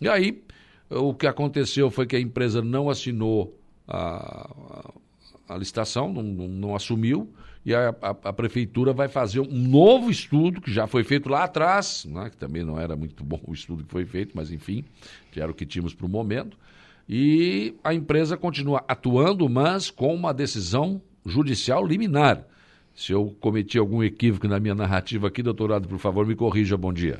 E 0.00 0.08
aí, 0.08 0.42
o 0.88 1.12
que 1.12 1.26
aconteceu 1.26 1.90
foi 1.90 2.06
que 2.06 2.16
a 2.16 2.20
empresa 2.20 2.62
não 2.62 2.88
assinou 2.88 3.56
a, 3.86 4.92
a, 5.52 5.56
licitação, 5.56 6.12
não, 6.12 6.22
não, 6.22 6.48
não, 6.48 6.76
assumiu, 6.76 7.32
e 7.64 7.74
a, 7.74 7.94
a, 8.00 8.10
a, 8.10 8.32
prefeitura 8.32 8.92
vai 8.92 9.08
fazer 9.08 9.40
um 9.40 9.50
novo 9.50 10.10
estudo 10.10 10.60
que 10.60 10.72
já 10.72 10.86
foi 10.86 11.04
feito 11.04 11.28
lá 11.28 11.44
atrás, 11.44 12.06
né, 12.06 12.30
que 12.30 12.36
também 12.36 12.64
não 12.64 12.78
era 12.78 12.96
muito 12.96 13.22
bom 13.22 13.40
o 13.46 13.52
estudo 13.52 13.84
que 13.84 13.90
foi 13.90 14.04
feito, 14.04 14.32
mas 14.34 14.50
enfim, 14.50 14.84
que 15.30 15.40
era 15.40 15.50
o 15.50 15.54
que 15.54 15.66
tínhamos 15.66 15.94
para 15.94 16.06
o 16.06 16.08
momento. 16.08 16.56
E 17.08 17.74
a 17.82 17.92
empresa 17.92 18.36
continua 18.36 18.84
atuando, 18.86 19.48
mas 19.48 19.90
com 19.90 20.14
uma 20.14 20.32
decisão 20.32 21.02
judicial 21.26 21.84
liminar. 21.86 22.44
Se 22.94 23.12
eu 23.12 23.34
cometi 23.40 23.78
algum 23.78 24.02
equívoco 24.02 24.46
na 24.46 24.60
minha 24.60 24.74
narrativa 24.74 25.28
aqui, 25.28 25.42
doutorado, 25.42 25.88
por 25.88 25.98
favor, 25.98 26.26
me 26.26 26.34
corrija. 26.34 26.76
Bom 26.76 26.92
dia. 26.92 27.18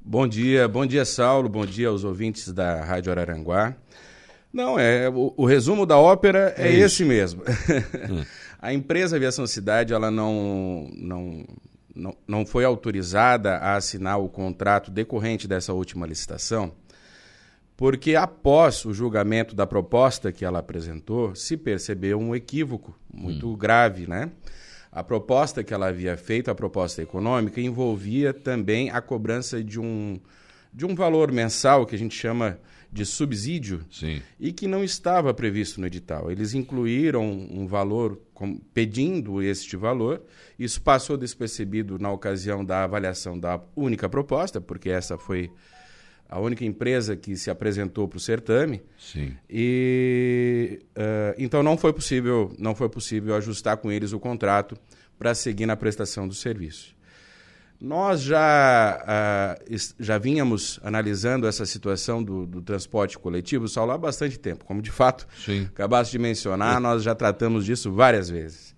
Bom 0.00 0.28
dia, 0.28 0.68
bom 0.68 0.86
dia, 0.86 1.04
Saulo. 1.04 1.48
Bom 1.48 1.66
dia 1.66 1.88
aos 1.88 2.04
ouvintes 2.04 2.52
da 2.52 2.84
Rádio 2.84 3.10
Araranguá. 3.10 3.74
Não, 4.52 4.78
é 4.78 5.08
o, 5.08 5.34
o 5.36 5.44
resumo 5.44 5.84
da 5.84 5.98
ópera 5.98 6.54
é, 6.56 6.68
é 6.68 6.74
esse 6.74 7.04
mesmo. 7.04 7.42
hum. 8.10 8.24
A 8.58 8.72
empresa 8.72 9.16
Aviação 9.16 9.46
Cidade, 9.46 9.92
ela 9.92 10.10
não, 10.10 10.88
não, 10.94 11.44
não, 11.94 12.16
não 12.26 12.46
foi 12.46 12.64
autorizada 12.64 13.56
a 13.56 13.76
assinar 13.76 14.18
o 14.18 14.28
contrato 14.28 14.90
decorrente 14.90 15.46
dessa 15.46 15.72
última 15.72 16.06
licitação, 16.06 16.72
porque 17.76 18.14
após 18.16 18.84
o 18.84 18.94
julgamento 18.94 19.54
da 19.54 19.66
proposta 19.66 20.32
que 20.32 20.44
ela 20.44 20.60
apresentou, 20.60 21.34
se 21.34 21.56
percebeu 21.56 22.18
um 22.18 22.34
equívoco 22.34 22.98
muito 23.12 23.50
hum. 23.50 23.56
grave, 23.56 24.06
né? 24.06 24.30
A 24.90 25.04
proposta 25.04 25.62
que 25.62 25.74
ela 25.74 25.88
havia 25.88 26.16
feito, 26.16 26.50
a 26.50 26.54
proposta 26.54 27.02
econômica, 27.02 27.60
envolvia 27.60 28.32
também 28.32 28.88
a 28.88 29.02
cobrança 29.02 29.62
de 29.62 29.78
um, 29.78 30.18
de 30.72 30.86
um 30.86 30.94
valor 30.94 31.30
mensal 31.30 31.84
que 31.84 31.94
a 31.94 31.98
gente 31.98 32.16
chama 32.16 32.58
de 32.96 33.04
subsídio 33.04 33.84
Sim. 33.90 34.22
e 34.40 34.50
que 34.52 34.66
não 34.66 34.82
estava 34.82 35.34
previsto 35.34 35.78
no 35.80 35.86
edital. 35.86 36.30
Eles 36.30 36.54
incluíram 36.54 37.30
um 37.30 37.66
valor 37.66 38.18
com, 38.32 38.56
pedindo 38.72 39.42
este 39.42 39.76
valor. 39.76 40.22
Isso 40.58 40.80
passou 40.80 41.18
despercebido 41.18 41.98
na 41.98 42.10
ocasião 42.10 42.64
da 42.64 42.84
avaliação 42.84 43.38
da 43.38 43.60
única 43.76 44.08
proposta, 44.08 44.62
porque 44.62 44.88
essa 44.88 45.18
foi 45.18 45.50
a 46.26 46.40
única 46.40 46.64
empresa 46.64 47.14
que 47.14 47.36
se 47.36 47.50
apresentou 47.50 48.08
para 48.08 48.16
o 48.16 48.20
certame. 48.20 48.82
Sim. 48.98 49.36
E 49.48 50.80
uh, 50.96 51.34
então 51.36 51.62
não 51.62 51.76
foi 51.76 51.92
possível, 51.92 52.50
não 52.58 52.74
foi 52.74 52.88
possível 52.88 53.34
ajustar 53.36 53.76
com 53.76 53.92
eles 53.92 54.14
o 54.14 54.18
contrato 54.18 54.74
para 55.18 55.34
seguir 55.34 55.66
na 55.66 55.76
prestação 55.76 56.26
do 56.26 56.34
serviço. 56.34 56.95
Nós 57.80 58.22
já, 58.22 59.58
uh, 59.60 59.76
já 59.98 60.16
vínhamos 60.16 60.80
analisando 60.82 61.46
essa 61.46 61.66
situação 61.66 62.22
do, 62.22 62.46
do 62.46 62.62
transporte 62.62 63.18
coletivo, 63.18 63.68
só 63.68 63.88
há 63.90 63.98
bastante 63.98 64.38
tempo. 64.38 64.64
Como 64.64 64.80
de 64.80 64.90
fato 64.90 65.26
Sim. 65.44 65.64
acabaste 65.64 66.12
de 66.12 66.18
mencionar, 66.18 66.80
nós 66.80 67.02
já 67.02 67.14
tratamos 67.14 67.66
disso 67.66 67.92
várias 67.92 68.30
vezes. 68.30 68.74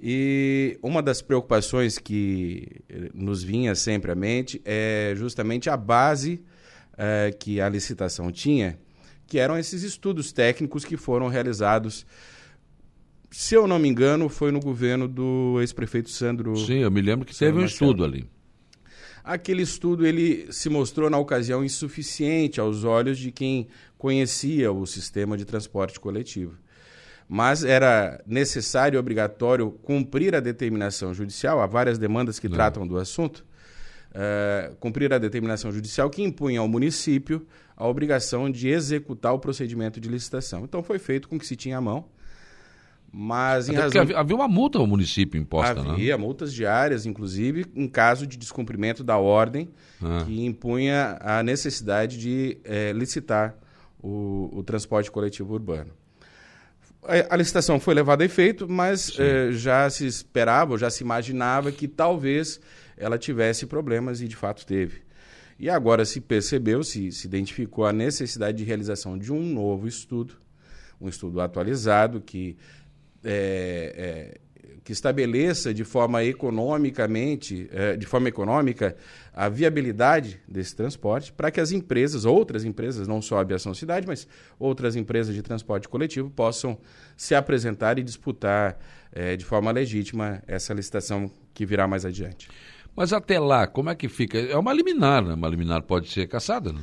E 0.00 0.78
uma 0.82 1.02
das 1.02 1.20
preocupações 1.20 1.98
que 1.98 2.66
nos 3.12 3.42
vinha 3.42 3.74
sempre 3.74 4.10
à 4.10 4.14
mente 4.14 4.60
é 4.64 5.12
justamente 5.14 5.68
a 5.68 5.76
base 5.76 6.42
uh, 6.94 7.36
que 7.38 7.60
a 7.60 7.68
licitação 7.68 8.32
tinha, 8.32 8.78
que 9.26 9.38
eram 9.38 9.58
esses 9.58 9.82
estudos 9.82 10.32
técnicos 10.32 10.86
que 10.86 10.96
foram 10.96 11.28
realizados 11.28 12.06
se 13.30 13.54
eu 13.54 13.66
não 13.66 13.78
me 13.78 13.88
engano, 13.88 14.28
foi 14.28 14.50
no 14.50 14.60
governo 14.60 15.06
do 15.06 15.58
ex-prefeito 15.60 16.10
Sandro. 16.10 16.56
Sim, 16.56 16.78
eu 16.78 16.90
me 16.90 17.00
lembro 17.00 17.24
que 17.24 17.36
teve 17.36 17.58
um 17.58 17.64
estudo 17.64 18.04
ali. 18.04 18.28
Aquele 19.22 19.62
estudo 19.62 20.04
ele 20.04 20.52
se 20.52 20.68
mostrou 20.68 21.08
na 21.08 21.18
ocasião 21.18 21.64
insuficiente 21.64 22.58
aos 22.58 22.84
olhos 22.84 23.18
de 23.18 23.30
quem 23.30 23.68
conhecia 23.96 24.72
o 24.72 24.86
sistema 24.86 25.36
de 25.36 25.44
transporte 25.44 26.00
coletivo. 26.00 26.54
Mas 27.28 27.62
era 27.62 28.20
necessário 28.26 28.96
e 28.96 28.98
obrigatório 28.98 29.70
cumprir 29.82 30.34
a 30.34 30.40
determinação 30.40 31.14
judicial, 31.14 31.60
há 31.60 31.66
várias 31.66 31.96
demandas 31.98 32.40
que 32.40 32.48
não. 32.48 32.56
tratam 32.56 32.84
do 32.84 32.98
assunto, 32.98 33.44
uh, 34.10 34.74
cumprir 34.76 35.12
a 35.12 35.18
determinação 35.18 35.70
judicial 35.70 36.10
que 36.10 36.22
impunha 36.22 36.58
ao 36.58 36.66
município 36.66 37.46
a 37.76 37.86
obrigação 37.86 38.50
de 38.50 38.68
executar 38.68 39.32
o 39.32 39.38
procedimento 39.38 40.00
de 40.00 40.08
licitação. 40.08 40.64
Então 40.64 40.82
foi 40.82 40.98
feito 40.98 41.28
com 41.28 41.38
que 41.38 41.46
se 41.46 41.54
tinha 41.54 41.78
à 41.78 41.80
mão 41.80 42.08
mas 43.12 43.68
em 43.68 43.74
razão... 43.74 44.02
havia, 44.02 44.18
havia 44.18 44.36
uma 44.36 44.46
multa 44.46 44.78
ao 44.78 44.86
município 44.86 45.40
imposta, 45.40 45.72
havia, 45.72 45.82
né? 45.82 45.90
Havia 45.90 46.18
multas 46.18 46.52
diárias, 46.54 47.06
inclusive, 47.06 47.66
em 47.74 47.88
caso 47.88 48.26
de 48.26 48.36
descumprimento 48.36 49.02
da 49.02 49.18
ordem 49.18 49.68
ah. 50.00 50.22
que 50.24 50.44
impunha 50.44 51.18
a 51.20 51.42
necessidade 51.42 52.18
de 52.18 52.58
é, 52.64 52.92
licitar 52.92 53.56
o, 54.00 54.48
o, 54.52 54.62
transporte 54.62 55.10
coletivo 55.10 55.52
urbano. 55.54 55.90
A, 57.02 57.34
a, 57.34 57.36
licitação 57.36 57.80
foi 57.80 57.94
levada 57.94 58.22
a 58.22 58.26
efeito, 58.26 58.68
mas 58.68 59.18
é, 59.18 59.50
já 59.52 59.90
se 59.90 60.06
esperava, 60.06 60.78
já 60.78 60.88
se 60.88 61.02
imaginava 61.02 61.72
que 61.72 61.88
talvez 61.88 62.60
ela 62.96 63.18
tivesse 63.18 63.66
problemas 63.66 64.20
e 64.20 64.28
de 64.28 64.36
fato 64.36 64.64
teve. 64.64 65.02
E 65.58 65.68
agora 65.68 66.04
se 66.04 66.20
percebeu, 66.20 66.82
se, 66.84 67.10
se 67.10 67.26
identificou 67.26 67.84
a 67.84 67.92
necessidade 67.92 68.58
de 68.58 68.64
realização 68.64 69.18
de 69.18 69.32
um 69.32 69.42
novo 69.42 69.88
estudo, 69.88 70.34
um 71.00 71.08
estudo 71.08 71.40
atualizado 71.40 72.20
que 72.20 72.56
é, 73.24 74.34
é, 74.34 74.40
que 74.82 74.92
estabeleça 74.92 75.72
de 75.72 75.84
forma 75.84 76.24
economicamente, 76.24 77.68
é, 77.72 77.96
de 77.96 78.06
forma 78.06 78.28
econômica, 78.28 78.96
a 79.32 79.48
viabilidade 79.48 80.40
desse 80.48 80.74
transporte 80.74 81.32
para 81.32 81.50
que 81.50 81.60
as 81.60 81.70
empresas, 81.70 82.24
outras 82.24 82.64
empresas, 82.64 83.06
não 83.06 83.22
só 83.22 83.38
a 83.38 83.40
Aviação 83.40 83.72
Cidade, 83.72 84.06
mas 84.06 84.26
outras 84.58 84.96
empresas 84.96 85.34
de 85.34 85.42
transporte 85.42 85.88
coletivo 85.88 86.30
possam 86.30 86.78
se 87.16 87.34
apresentar 87.34 87.98
e 87.98 88.02
disputar 88.02 88.78
é, 89.12 89.36
de 89.36 89.44
forma 89.44 89.70
legítima 89.70 90.42
essa 90.46 90.74
licitação 90.74 91.30
que 91.54 91.66
virá 91.66 91.86
mais 91.86 92.04
adiante. 92.04 92.48
Mas 92.96 93.12
até 93.12 93.38
lá, 93.38 93.66
como 93.66 93.90
é 93.90 93.94
que 93.94 94.08
fica? 94.08 94.38
É 94.38 94.56
uma 94.56 94.72
liminar, 94.72 95.24
né? 95.24 95.34
Uma 95.34 95.48
liminar 95.48 95.82
pode 95.82 96.08
ser 96.10 96.26
caçada, 96.26 96.72
não? 96.72 96.82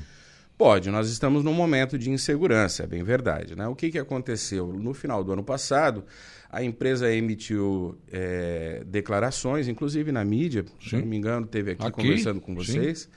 Pode, 0.58 0.90
nós 0.90 1.08
estamos 1.08 1.44
num 1.44 1.54
momento 1.54 2.00
de 2.00 2.10
insegurança, 2.10 2.84
é 2.84 2.88
bem 2.88 3.04
verdade. 3.04 3.56
Né? 3.56 3.68
O 3.68 3.76
que, 3.76 3.92
que 3.92 4.00
aconteceu? 4.00 4.74
No 4.74 4.92
final 4.92 5.24
do 5.24 5.32
ano 5.32 5.44
passado, 5.44 6.04
a 6.50 6.64
empresa 6.64 7.14
emitiu 7.14 7.96
é, 8.12 8.84
declarações, 8.88 9.68
inclusive 9.68 10.12
na 10.12 10.26
mídia, 10.26 10.66
Sim. 10.82 10.90
se 10.90 10.98
não 10.98 11.06
me 11.06 11.16
engano, 11.16 11.46
teve 11.46 11.72
aqui, 11.72 11.86
aqui? 11.86 11.92
conversando 11.92 12.42
com 12.42 12.56
vocês, 12.56 13.02
Sim. 13.02 13.10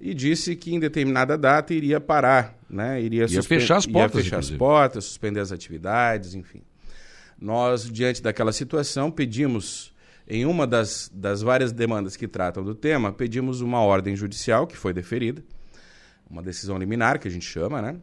e 0.00 0.14
disse 0.14 0.54
que 0.54 0.72
em 0.72 0.78
determinada 0.78 1.36
data 1.36 1.74
iria 1.74 1.98
parar, 1.98 2.56
né? 2.70 3.02
iria, 3.02 3.26
ia 3.28 3.42
fechar 3.42 3.78
as 3.78 3.86
portas, 3.86 4.18
ia 4.18 4.22
fechar 4.22 4.38
as 4.38 4.50
portas, 4.52 5.04
suspender 5.06 5.40
as 5.40 5.50
atividades, 5.50 6.36
enfim. 6.36 6.62
Nós, 7.36 7.90
diante 7.90 8.22
daquela 8.22 8.52
situação, 8.52 9.10
pedimos 9.10 9.92
em 10.28 10.46
uma 10.46 10.68
das, 10.68 11.10
das 11.12 11.42
várias 11.42 11.72
demandas 11.72 12.16
que 12.16 12.28
tratam 12.28 12.62
do 12.62 12.76
tema, 12.76 13.12
pedimos 13.12 13.60
uma 13.60 13.80
ordem 13.80 14.14
judicial, 14.14 14.68
que 14.68 14.76
foi 14.76 14.92
deferida, 14.92 15.42
uma 16.28 16.42
decisão 16.42 16.76
liminar, 16.76 17.18
que 17.18 17.28
a 17.28 17.30
gente 17.30 17.46
chama, 17.46 17.80
né? 17.80 17.96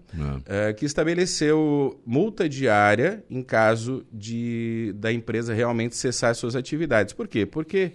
É. 0.47 0.69
É, 0.69 0.73
que 0.73 0.85
estabeleceu 0.85 2.01
multa 2.05 2.47
diária 2.47 3.23
em 3.29 3.43
caso 3.43 4.05
de 4.11 4.93
da 4.95 5.11
empresa 5.11 5.53
realmente 5.53 5.95
cessar 5.95 6.33
suas 6.35 6.55
atividades. 6.55 7.13
Por 7.13 7.27
quê? 7.27 7.45
Porque 7.45 7.91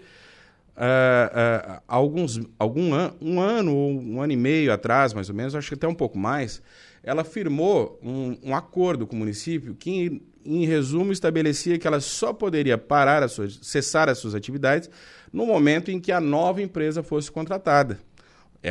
uh, 0.77 1.79
uh, 1.79 1.83
alguns, 1.89 2.41
algum 2.59 2.95
an, 2.95 3.15
um 3.21 3.41
ano 3.41 3.75
ou 3.75 3.91
um 3.91 4.21
ano 4.21 4.33
e 4.33 4.37
meio 4.37 4.73
atrás, 4.73 5.15
mais 5.15 5.31
ou 5.31 5.35
menos, 5.35 5.55
acho 5.55 5.69
que 5.69 5.75
até 5.75 5.89
um 5.89 5.95
pouco 5.95 6.19
mais, 6.19 6.63
ela 7.03 7.25
firmou 7.25 7.99
um, 8.03 8.37
um 8.43 8.55
acordo 8.55 9.07
com 9.07 9.17
o 9.17 9.19
município 9.19 9.75
que, 9.75 9.91
em, 9.91 10.23
em 10.45 10.67
resumo, 10.67 11.11
estabelecia 11.11 11.79
que 11.79 11.87
ela 11.87 12.01
só 12.01 12.35
poderia 12.35 12.77
parar 12.77 13.23
as 13.23 13.33
suas, 13.33 13.59
cessar 13.63 14.11
as 14.11 14.19
suas 14.19 14.35
atividades 14.35 14.91
no 15.33 15.47
momento 15.47 15.91
em 15.91 15.99
que 15.99 16.13
a 16.13 16.21
nova 16.21 16.61
empresa 16.61 17.03
fosse 17.03 17.31
contratada 17.31 17.99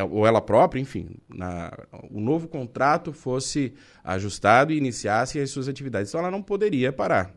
ou 0.04 0.28
ela 0.28 0.42
própria, 0.42 0.82
enfim, 0.82 1.16
na, 1.30 1.72
o 2.12 2.20
novo 2.20 2.48
contrato 2.48 3.14
fosse 3.14 3.74
ajustado 4.04 4.74
e 4.74 4.78
iniciasse 4.78 5.40
as 5.40 5.50
suas 5.50 5.68
atividades. 5.68 6.12
Então 6.12 6.20
ela 6.20 6.32
não 6.32 6.42
poderia 6.42 6.92
parar. 6.92 7.34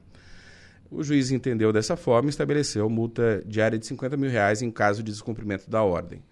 O 0.90 1.02
juiz 1.04 1.30
entendeu 1.30 1.72
dessa 1.72 1.96
forma 1.96 2.28
e 2.28 2.30
estabeleceu 2.30 2.90
multa 2.90 3.42
diária 3.46 3.78
de 3.78 3.86
50 3.86 4.16
mil 4.16 4.28
reais 4.28 4.60
em 4.60 4.70
caso 4.70 5.02
de 5.02 5.12
descumprimento 5.12 5.70
da 5.70 5.82
ordem. 5.82 6.22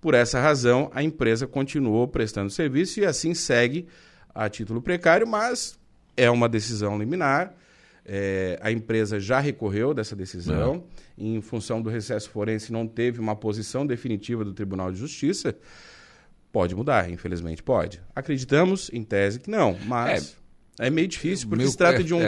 Por 0.00 0.14
essa 0.14 0.38
razão, 0.38 0.90
a 0.92 1.02
empresa 1.02 1.46
continuou 1.46 2.06
prestando 2.06 2.50
serviço 2.50 3.00
e 3.00 3.06
assim 3.06 3.32
segue 3.32 3.88
a 4.34 4.48
título 4.50 4.82
precário, 4.82 5.26
mas 5.26 5.78
é 6.16 6.30
uma 6.30 6.48
decisão 6.48 6.98
liminar 6.98 7.54
é, 8.04 8.58
a 8.60 8.70
empresa 8.72 9.20
já 9.20 9.38
recorreu 9.38 9.94
dessa 9.94 10.16
decisão, 10.16 10.84
é. 11.18 11.22
em 11.22 11.40
função 11.40 11.80
do 11.80 11.88
recesso 11.88 12.28
forense 12.30 12.72
não 12.72 12.86
teve 12.86 13.20
uma 13.20 13.36
posição 13.36 13.86
definitiva 13.86 14.44
do 14.44 14.52
Tribunal 14.52 14.90
de 14.90 14.98
Justiça. 14.98 15.56
Pode 16.50 16.74
mudar, 16.74 17.08
infelizmente 17.10 17.62
pode. 17.62 18.02
Acreditamos, 18.14 18.90
em 18.92 19.02
tese, 19.02 19.40
que 19.40 19.50
não, 19.50 19.78
mas 19.86 20.36
é, 20.78 20.88
é 20.88 20.90
meio 20.90 21.08
difícil, 21.08 21.48
porque 21.48 21.62
Meu, 21.62 21.70
se 21.70 21.78
trata 21.78 22.00
é, 22.00 22.02
de, 22.02 22.12
um, 22.12 22.20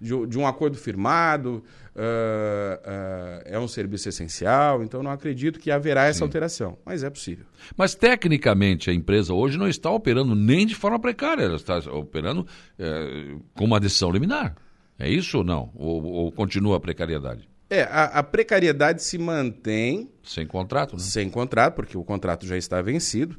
de, 0.00 0.26
de, 0.26 0.38
um 0.38 0.46
acordo 0.46 0.76
firmado, 0.76 1.64
uh, 1.94 2.00
uh, 2.00 3.42
é 3.44 3.58
um 3.58 3.68
serviço 3.68 4.08
essencial, 4.08 4.82
então 4.82 5.02
não 5.02 5.10
acredito 5.10 5.58
que 5.58 5.70
haverá 5.70 6.04
essa 6.04 6.18
Sim. 6.18 6.24
alteração, 6.24 6.78
mas 6.84 7.02
é 7.02 7.08
possível. 7.08 7.46
Mas 7.74 7.94
tecnicamente 7.94 8.90
a 8.90 8.92
empresa 8.92 9.32
hoje 9.32 9.56
não 9.56 9.68
está 9.68 9.90
operando 9.90 10.34
nem 10.34 10.66
de 10.66 10.74
forma 10.74 10.98
precária, 10.98 11.44
ela 11.44 11.56
está 11.56 11.78
operando 11.90 12.42
uh, 12.42 13.40
com 13.54 13.64
uma 13.64 13.80
decisão 13.80 14.10
liminar. 14.10 14.56
É 15.00 15.08
isso 15.08 15.38
ou 15.38 15.44
não? 15.44 15.70
Ou, 15.74 16.04
ou 16.04 16.30
continua 16.30 16.76
a 16.76 16.80
precariedade? 16.80 17.48
É, 17.70 17.84
a, 17.84 18.04
a 18.04 18.22
precariedade 18.22 19.02
se 19.02 19.16
mantém. 19.16 20.10
Sem 20.22 20.46
contrato, 20.46 20.92
né? 20.92 20.98
Sem 20.98 21.30
contrato, 21.30 21.76
porque 21.76 21.96
o 21.96 22.04
contrato 22.04 22.46
já 22.46 22.56
está 22.56 22.82
vencido. 22.82 23.34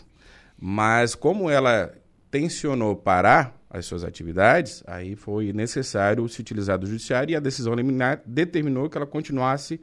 Mas 0.59 1.13
como 1.13 1.51
ela 1.51 1.93
tensionou 2.31 2.95
parar 2.95 3.55
as 3.69 3.85
suas 3.85 4.03
atividades, 4.03 4.83
aí 4.87 5.15
foi 5.15 5.53
necessário 5.53 6.27
se 6.27 6.41
utilizar 6.41 6.79
do 6.79 6.87
judiciário 6.87 7.33
e 7.33 7.35
a 7.35 7.39
decisão 7.39 7.73
liminar 7.73 8.21
determinou 8.25 8.89
que 8.89 8.97
ela 8.97 9.05
continuasse 9.05 9.79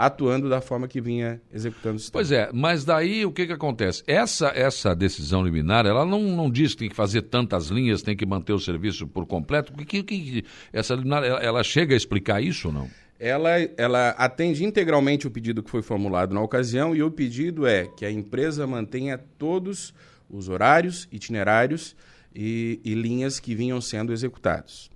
atuando 0.00 0.48
da 0.48 0.62
forma 0.62 0.88
que 0.88 0.98
vinha 0.98 1.42
executando 1.52 1.96
o 1.96 1.98
sistema. 1.98 2.12
Pois 2.12 2.32
é, 2.32 2.48
mas 2.54 2.86
daí 2.86 3.26
o 3.26 3.30
que, 3.30 3.46
que 3.46 3.52
acontece? 3.52 4.02
Essa, 4.06 4.48
essa 4.54 4.94
decisão 4.94 5.44
liminar, 5.44 5.84
ela 5.84 6.06
não, 6.06 6.22
não 6.22 6.50
diz 6.50 6.72
que 6.72 6.78
tem 6.78 6.88
que 6.88 6.96
fazer 6.96 7.22
tantas 7.22 7.66
linhas, 7.66 8.00
tem 8.00 8.16
que 8.16 8.24
manter 8.24 8.54
o 8.54 8.58
serviço 8.58 9.06
por 9.06 9.26
completo. 9.26 9.74
O 9.74 9.76
que, 9.76 10.02
que, 10.02 10.44
essa 10.72 10.94
liminar, 10.94 11.22
ela, 11.22 11.38
ela 11.40 11.62
chega 11.62 11.92
a 11.92 11.96
explicar 11.98 12.42
isso 12.42 12.68
ou 12.68 12.74
não? 12.74 12.88
Ela, 13.18 13.50
ela 13.76 14.10
atende 14.10 14.64
integralmente 14.64 15.26
o 15.26 15.30
pedido 15.30 15.62
que 15.62 15.70
foi 15.70 15.82
formulado 15.82 16.34
na 16.34 16.40
ocasião 16.40 16.96
e 16.96 17.02
o 17.02 17.10
pedido 17.10 17.66
é 17.66 17.86
que 17.86 18.06
a 18.06 18.10
empresa 18.10 18.66
mantenha 18.66 19.18
todos 19.36 19.92
os 20.30 20.48
horários, 20.48 21.06
itinerários 21.12 21.94
e, 22.34 22.80
e 22.82 22.94
linhas 22.94 23.38
que 23.38 23.54
vinham 23.54 23.78
sendo 23.82 24.14
executados. 24.14 24.90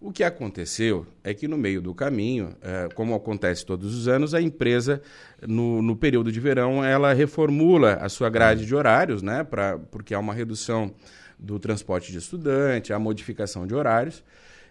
O 0.00 0.10
que 0.10 0.24
aconteceu 0.24 1.06
é 1.22 1.34
que 1.34 1.46
no 1.46 1.58
meio 1.58 1.82
do 1.82 1.94
caminho, 1.94 2.56
é, 2.62 2.88
como 2.94 3.14
acontece 3.14 3.66
todos 3.66 3.94
os 3.94 4.08
anos, 4.08 4.32
a 4.32 4.40
empresa, 4.40 5.02
no, 5.46 5.82
no, 5.82 5.94
período 5.94 6.32
de 6.32 6.40
verão, 6.40 6.82
ela 6.82 7.12
reformula 7.12 7.94
a 7.94 8.08
sua 8.08 8.30
grade 8.30 8.64
de 8.64 8.74
horários, 8.74 9.20
né, 9.20 9.44
pra, 9.44 9.78
porque 9.78 10.14
há 10.14 10.18
uma 10.18 10.32
redução 10.32 10.90
do 11.38 11.58
transporte 11.58 12.12
de 12.12 12.16
estudante, 12.16 12.94
a 12.94 12.98
modificação 12.98 13.66
de 13.66 13.74
horários. 13.74 14.24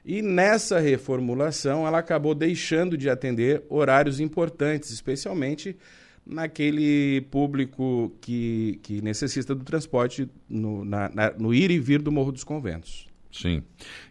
E 0.03 0.23
nessa 0.23 0.79
reformulação, 0.79 1.85
ela 1.85 1.99
acabou 1.99 2.33
deixando 2.33 2.97
de 2.97 3.07
atender 3.07 3.63
horários 3.69 4.19
importantes, 4.19 4.89
especialmente 4.89 5.77
naquele 6.25 7.21
público 7.29 8.11
que, 8.19 8.79
que 8.81 8.99
necessita 8.99 9.53
do 9.53 9.63
transporte 9.63 10.27
no, 10.49 10.83
na, 10.83 11.09
na, 11.09 11.31
no 11.37 11.53
ir 11.53 11.69
e 11.69 11.77
vir 11.77 12.01
do 12.01 12.11
Morro 12.11 12.31
dos 12.31 12.43
Conventos. 12.43 13.08
Sim. 13.31 13.61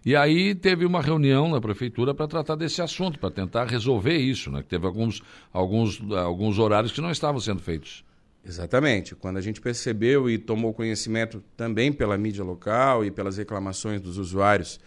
E 0.06 0.14
aí 0.14 0.54
teve 0.54 0.84
uma 0.84 1.02
reunião 1.02 1.48
na 1.48 1.60
prefeitura 1.60 2.14
para 2.14 2.28
tratar 2.28 2.54
desse 2.54 2.80
assunto, 2.80 3.18
para 3.18 3.30
tentar 3.30 3.64
resolver 3.64 4.16
isso, 4.16 4.50
né? 4.50 4.62
Teve 4.66 4.86
alguns, 4.86 5.22
alguns, 5.52 6.00
alguns 6.12 6.58
horários 6.58 6.92
que 6.92 7.00
não 7.00 7.10
estavam 7.10 7.40
sendo 7.40 7.60
feitos. 7.60 8.04
Exatamente. 8.46 9.14
Quando 9.14 9.36
a 9.36 9.40
gente 9.40 9.60
percebeu 9.60 10.30
e 10.30 10.38
tomou 10.38 10.72
conhecimento 10.72 11.42
também 11.56 11.92
pela 11.92 12.16
mídia 12.16 12.44
local 12.44 13.04
e 13.04 13.10
pelas 13.10 13.36
reclamações 13.36 14.00
dos 14.00 14.18
usuários 14.18 14.80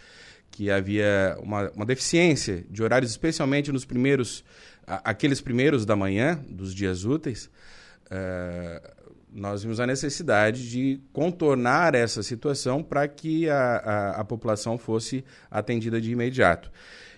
que 0.50 0.70
havia 0.70 1.36
uma, 1.40 1.70
uma 1.70 1.86
deficiência 1.86 2.64
de 2.68 2.82
horários, 2.82 3.10
especialmente 3.10 3.72
nos 3.72 3.84
primeiros, 3.84 4.44
aqueles 4.86 5.40
primeiros 5.40 5.86
da 5.86 5.96
manhã, 5.96 6.38
dos 6.48 6.74
dias 6.74 7.04
úteis, 7.04 7.50
uh, 8.06 9.01
nós 9.34 9.62
vimos 9.62 9.80
a 9.80 9.86
necessidade 9.86 10.68
de 10.68 11.00
contornar 11.12 11.94
essa 11.94 12.22
situação 12.22 12.82
para 12.82 13.08
que 13.08 13.48
a, 13.48 13.76
a, 13.76 14.10
a, 14.20 14.24
população 14.24 14.76
fosse 14.76 15.24
atendida 15.50 16.00
de 16.00 16.12
imediato. 16.12 16.70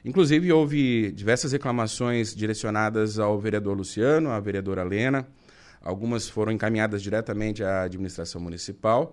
Inclusive, 0.05 0.53
houve 0.53 1.11
diversas 1.13 1.53
reclamações 1.53 2.35
direcionadas 2.35 3.19
ao 3.19 3.39
vereador 3.41 3.77
Luciano, 3.77 4.31
à 4.31 4.39
vereadora 4.39 4.85
Lena, 4.85 5.27
algumas 5.83 6.29
foram 6.29 6.53
encaminhadas 6.53 7.03
diretamente 7.03 7.65
à 7.65 7.83
administração 7.83 8.41
municipal, 8.41 9.13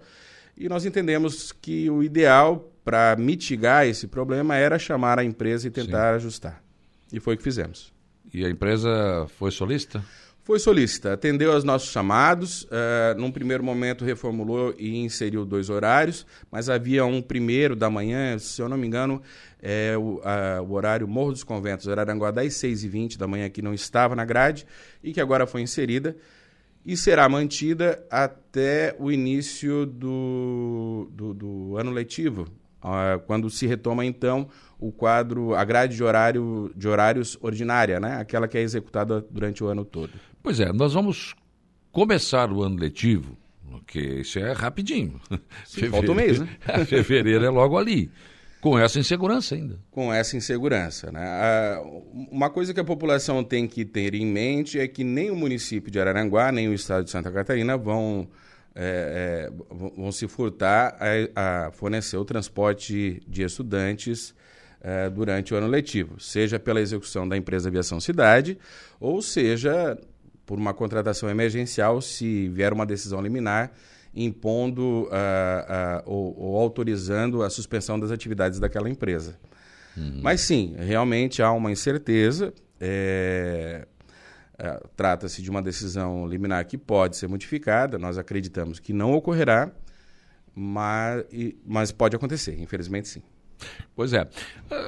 e 0.55 0.69
nós 0.69 0.85
entendemos 0.85 1.51
que 1.51 1.89
o 1.89 2.03
ideal 2.03 2.71
para 2.83 3.15
mitigar 3.15 3.87
esse 3.87 4.07
problema 4.07 4.55
era 4.55 4.77
chamar 4.77 5.17
a 5.17 5.23
empresa 5.23 5.67
e 5.67 5.71
tentar 5.71 6.11
Sim. 6.11 6.15
ajustar. 6.17 6.63
E 7.11 7.19
foi 7.19 7.35
o 7.35 7.37
que 7.37 7.43
fizemos. 7.43 7.91
E 8.33 8.45
a 8.45 8.49
empresa 8.49 9.27
foi 9.37 9.51
solícita? 9.51 10.03
Foi 10.51 10.59
solícita, 10.59 11.13
atendeu 11.13 11.53
aos 11.53 11.63
nossos 11.63 11.93
chamados, 11.93 12.63
uh, 12.63 13.17
num 13.17 13.31
primeiro 13.31 13.63
momento 13.63 14.03
reformulou 14.03 14.75
e 14.77 14.97
inseriu 14.97 15.45
dois 15.45 15.69
horários, 15.69 16.27
mas 16.51 16.67
havia 16.67 17.05
um 17.05 17.21
primeiro 17.21 17.73
da 17.73 17.89
manhã, 17.89 18.37
se 18.37 18.61
eu 18.61 18.67
não 18.67 18.75
me 18.75 18.85
engano, 18.85 19.21
é 19.61 19.95
o, 19.97 20.15
uh, 20.15 20.61
o 20.67 20.73
horário 20.73 21.07
Morro 21.07 21.31
dos 21.31 21.45
Conventos, 21.45 21.87
Araranguá, 21.87 22.31
das 22.31 22.47
6h20 22.55 23.17
da 23.17 23.27
manhã, 23.27 23.49
que 23.49 23.61
não 23.61 23.73
estava 23.73 24.13
na 24.13 24.25
grade 24.25 24.67
e 25.01 25.13
que 25.13 25.21
agora 25.21 25.47
foi 25.47 25.61
inserida 25.61 26.17
e 26.85 26.97
será 26.97 27.29
mantida 27.29 28.05
até 28.11 28.93
o 28.99 29.09
início 29.09 29.85
do, 29.85 31.07
do, 31.13 31.33
do 31.33 31.77
ano 31.77 31.91
letivo, 31.91 32.45
quando 33.25 33.49
se 33.49 33.67
retoma 33.67 34.05
então 34.05 34.47
o 34.79 34.91
quadro, 34.91 35.53
a 35.53 35.63
grade 35.63 35.95
de, 35.95 36.03
horário, 36.03 36.71
de 36.75 36.87
horários 36.87 37.37
ordinária, 37.41 37.99
né? 37.99 38.17
aquela 38.19 38.47
que 38.47 38.57
é 38.57 38.61
executada 38.61 39.25
durante 39.29 39.63
o 39.63 39.67
ano 39.67 39.85
todo. 39.85 40.11
Pois 40.41 40.59
é, 40.59 40.73
nós 40.73 40.93
vamos 40.93 41.35
começar 41.91 42.51
o 42.51 42.63
ano 42.63 42.77
letivo, 42.77 43.37
que 43.85 43.99
isso 43.99 44.39
é 44.39 44.51
rapidinho. 44.53 45.19
Sim, 45.65 45.89
falta 45.89 46.11
um 46.11 46.15
mês, 46.15 46.39
né? 46.39 46.47
Fevereiro 46.87 47.45
é 47.45 47.49
logo 47.49 47.77
ali. 47.77 48.09
Com 48.61 48.77
essa 48.77 48.99
insegurança 48.99 49.55
ainda. 49.55 49.79
Com 49.89 50.13
essa 50.13 50.37
insegurança. 50.37 51.11
Né? 51.11 51.21
uma 52.31 52.49
coisa 52.49 52.73
que 52.73 52.79
a 52.79 52.83
população 52.83 53.43
tem 53.43 53.67
que 53.67 53.83
ter 53.83 54.13
em 54.13 54.25
mente 54.25 54.79
é 54.79 54.87
que 54.87 55.03
nem 55.03 55.31
o 55.31 55.35
município 55.35 55.91
de 55.91 55.99
Araranguá, 55.99 56.51
nem 56.51 56.69
o 56.69 56.73
estado 56.73 57.03
de 57.03 57.09
Santa 57.09 57.31
Catarina 57.31 57.75
vão, 57.75 58.27
é, 58.73 59.49
é, 59.49 59.63
vão 59.69 60.11
se 60.11 60.27
furtar 60.27 60.97
a, 60.99 61.67
a, 61.67 61.71
fornecer 61.71 62.17
o 62.17 62.25
transporte 62.25 63.21
de 63.27 63.43
estudantes 63.43 64.33
é, 64.81 65.09
durante 65.09 65.53
o 65.53 65.57
ano 65.57 65.67
letivo, 65.67 66.19
seja 66.19 66.59
pela 66.59 66.79
execução 66.79 67.27
da 67.27 67.35
empresa 67.35 67.69
Aviação 67.69 67.99
Cidade, 67.99 68.57
ou 68.99 69.21
seja 69.21 69.97
por 70.45 70.57
uma 70.57 70.73
contratação 70.73 71.29
emergencial 71.29 72.01
se 72.01 72.49
vier 72.49 72.73
uma 72.73 72.85
decisão 72.85 73.21
liminar 73.21 73.71
impondo 74.13 75.03
uh, 75.03 75.05
uh, 75.05 76.01
ou, 76.05 76.37
ou, 76.37 76.59
autorizando 76.59 77.43
a 77.43 77.49
suspensão 77.49 77.97
das 77.97 78.11
atividades 78.11 78.59
daquela 78.59 78.89
empresa. 78.89 79.39
Uhum. 79.95 80.19
Mas 80.21 80.41
sim, 80.41 80.75
realmente 80.77 81.41
há 81.41 81.51
uma 81.51 81.71
incerteza. 81.71 82.53
É, 82.79 83.87
é, 84.61 84.79
Trata-se 84.95 85.41
de 85.41 85.49
uma 85.49 85.61
decisão 85.61 86.27
liminar 86.27 86.63
que 86.65 86.77
pode 86.77 87.17
ser 87.17 87.27
modificada, 87.27 87.97
nós 87.97 88.19
acreditamos 88.19 88.79
que 88.79 88.93
não 88.93 89.11
ocorrerá, 89.11 89.71
mas, 90.53 91.25
mas 91.65 91.91
pode 91.91 92.15
acontecer, 92.15 92.59
infelizmente 92.59 93.07
sim. 93.07 93.23
Pois 93.95 94.13
é. 94.13 94.27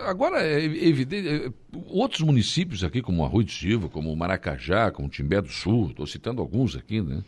Agora, 0.05 0.43
é 0.43 0.63
evidente, 0.63 1.27
é, 1.27 1.51
outros 1.87 2.21
municípios 2.21 2.83
aqui, 2.83 3.01
como 3.01 3.25
Arroio 3.25 3.45
de 3.45 3.53
Silva, 3.53 3.89
como 3.89 4.15
Maracajá, 4.15 4.91
como 4.91 5.09
Timbé 5.09 5.41
do 5.41 5.49
Sul, 5.49 5.89
estou 5.89 6.05
citando 6.05 6.41
alguns 6.41 6.75
aqui, 6.75 7.01
né? 7.01 7.23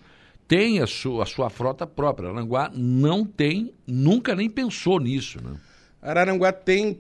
Tem 0.48 0.80
a 0.80 0.88
sua, 0.88 1.24
a 1.24 1.26
sua 1.26 1.50
frota 1.50 1.88
própria. 1.88 2.30
Aranguá 2.30 2.72
não 2.74 3.26
tem, 3.26 3.74
nunca 3.88 4.36
nem 4.36 4.50
pensou 4.50 5.00
nisso, 5.00 5.44
né? 5.44 5.58
Araranguá 6.00 6.52
tem, 6.52 7.00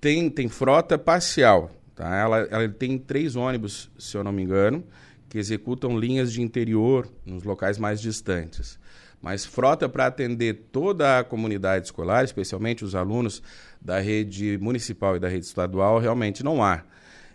tem, 0.00 0.28
tem 0.28 0.48
frota 0.48 0.98
parcial. 0.98 1.70
Tá? 1.94 2.14
Ela, 2.16 2.38
ela 2.50 2.68
tem 2.68 2.98
três 2.98 3.36
ônibus, 3.36 3.90
se 3.98 4.16
eu 4.16 4.24
não 4.24 4.32
me 4.32 4.42
engano, 4.42 4.84
que 5.28 5.38
executam 5.38 5.98
linhas 5.98 6.32
de 6.32 6.42
interior 6.42 7.08
nos 7.24 7.44
locais 7.44 7.78
mais 7.78 8.00
distantes. 8.00 8.78
Mas 9.20 9.44
frota 9.44 9.88
para 9.88 10.06
atender 10.06 10.66
toda 10.70 11.18
a 11.18 11.24
comunidade 11.24 11.86
escolar, 11.86 12.24
especialmente 12.24 12.84
os 12.84 12.94
alunos 12.94 13.42
da 13.80 13.98
rede 13.98 14.58
municipal 14.58 15.16
e 15.16 15.18
da 15.18 15.28
rede 15.28 15.46
estadual, 15.46 15.98
realmente 15.98 16.44
não 16.44 16.62
há. 16.62 16.84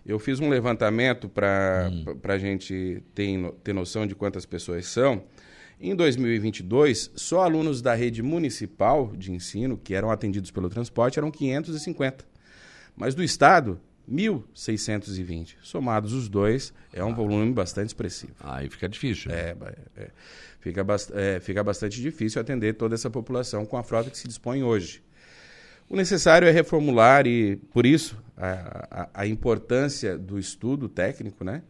Eu 0.05 0.17
fiz 0.19 0.39
um 0.39 0.49
levantamento 0.49 1.27
para 1.27 1.91
hum. 1.91 2.05
a 2.23 2.37
gente 2.37 3.03
ter, 3.13 3.51
ter 3.63 3.73
noção 3.73 4.07
de 4.07 4.15
quantas 4.15 4.45
pessoas 4.45 4.85
são. 4.85 5.23
Em 5.79 5.95
2022, 5.95 7.11
só 7.15 7.41
alunos 7.43 7.81
da 7.81 7.93
rede 7.93 8.21
municipal 8.21 9.13
de 9.15 9.31
ensino 9.31 9.77
que 9.77 9.93
eram 9.93 10.11
atendidos 10.11 10.51
pelo 10.51 10.69
transporte 10.69 11.17
eram 11.17 11.31
550. 11.31 12.25
Mas 12.95 13.15
do 13.15 13.23
Estado, 13.23 13.79
1.620. 14.09 15.55
Somados 15.61 16.13
os 16.13 16.27
dois, 16.27 16.73
é 16.93 17.03
um 17.03 17.11
ah. 17.11 17.15
volume 17.15 17.53
bastante 17.53 17.87
expressivo. 17.87 18.33
Aí 18.39 18.69
fica 18.69 18.89
difícil. 18.89 19.31
Né? 19.31 19.37
É, 19.37 19.55
é, 19.97 20.09
fica, 20.59 20.85
é, 21.13 21.39
fica 21.39 21.63
bastante 21.63 22.01
difícil 22.01 22.41
atender 22.41 22.73
toda 22.73 22.95
essa 22.95 23.09
população 23.09 23.65
com 23.65 23.77
a 23.77 23.83
frota 23.83 24.09
que 24.09 24.17
se 24.17 24.27
dispõe 24.27 24.63
hoje. 24.63 25.03
O 25.89 25.95
necessário 25.95 26.47
é 26.47 26.51
reformular 26.51 27.25
e, 27.25 27.55
por 27.55 27.85
isso, 27.85 28.21
a, 28.37 28.87
a, 28.91 29.21
a 29.21 29.27
importância 29.27 30.17
do 30.17 30.37
estudo 30.37 30.87
técnico, 30.87 31.43
né? 31.43 31.63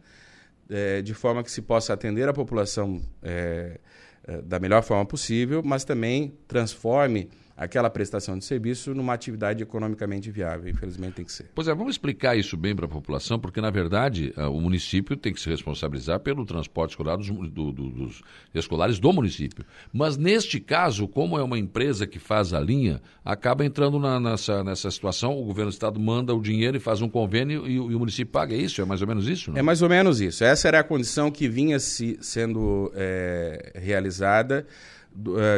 É, 0.68 1.02
de 1.02 1.14
forma 1.14 1.42
que 1.42 1.50
se 1.50 1.62
possa 1.62 1.92
atender 1.92 2.28
a 2.28 2.32
população 2.32 3.00
é, 3.22 3.80
é, 4.24 4.42
da 4.42 4.60
melhor 4.60 4.82
forma 4.82 5.04
possível, 5.04 5.62
mas 5.64 5.84
também 5.84 6.34
transforme 6.46 7.28
aquela 7.60 7.90
prestação 7.90 8.38
de 8.38 8.44
serviço 8.46 8.94
numa 8.94 9.12
atividade 9.12 9.62
economicamente 9.62 10.30
viável. 10.30 10.70
Infelizmente 10.70 11.12
tem 11.12 11.24
que 11.26 11.30
ser. 11.30 11.50
Pois 11.54 11.68
é, 11.68 11.74
vamos 11.74 11.92
explicar 11.92 12.34
isso 12.34 12.56
bem 12.56 12.74
para 12.74 12.86
a 12.86 12.88
população, 12.88 13.38
porque 13.38 13.60
na 13.60 13.70
verdade 13.70 14.32
uh, 14.34 14.48
o 14.48 14.58
município 14.58 15.14
tem 15.14 15.30
que 15.30 15.38
se 15.38 15.50
responsabilizar 15.50 16.20
pelo 16.20 16.46
transporte 16.46 16.92
escolar 16.92 17.16
dos, 17.16 17.28
do, 17.28 17.70
do, 17.70 17.72
dos 17.72 18.22
escolares 18.54 18.98
do 18.98 19.12
município. 19.12 19.62
Mas 19.92 20.16
neste 20.16 20.58
caso, 20.58 21.06
como 21.06 21.38
é 21.38 21.42
uma 21.42 21.58
empresa 21.58 22.06
que 22.06 22.18
faz 22.18 22.54
a 22.54 22.60
linha, 22.60 23.02
acaba 23.22 23.62
entrando 23.62 23.98
na, 23.98 24.18
nessa, 24.18 24.64
nessa 24.64 24.90
situação, 24.90 25.38
o 25.38 25.44
governo 25.44 25.70
do 25.70 25.74
estado 25.74 26.00
manda 26.00 26.34
o 26.34 26.40
dinheiro 26.40 26.78
e 26.78 26.80
faz 26.80 27.02
um 27.02 27.10
convênio 27.10 27.66
e, 27.68 27.74
e 27.74 27.78
o 27.78 27.98
município 27.98 28.32
paga. 28.32 28.54
É 28.54 28.58
isso? 28.58 28.80
É 28.80 28.86
mais 28.86 29.02
ou 29.02 29.06
menos 29.06 29.28
isso? 29.28 29.50
Não? 29.50 29.58
É 29.58 29.62
mais 29.62 29.82
ou 29.82 29.88
menos 29.90 30.18
isso. 30.18 30.42
Essa 30.42 30.66
era 30.66 30.80
a 30.80 30.84
condição 30.84 31.30
que 31.30 31.46
vinha 31.46 31.78
se, 31.78 32.16
sendo 32.22 32.90
é, 32.94 33.72
realizada 33.74 34.66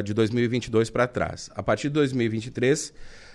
de 0.05 0.15
2022 0.15 0.91
para 0.91 1.07
trás. 1.07 1.51
A 1.55 1.63
partir 1.63 1.89
de 1.89 1.95
2023, 1.95 2.93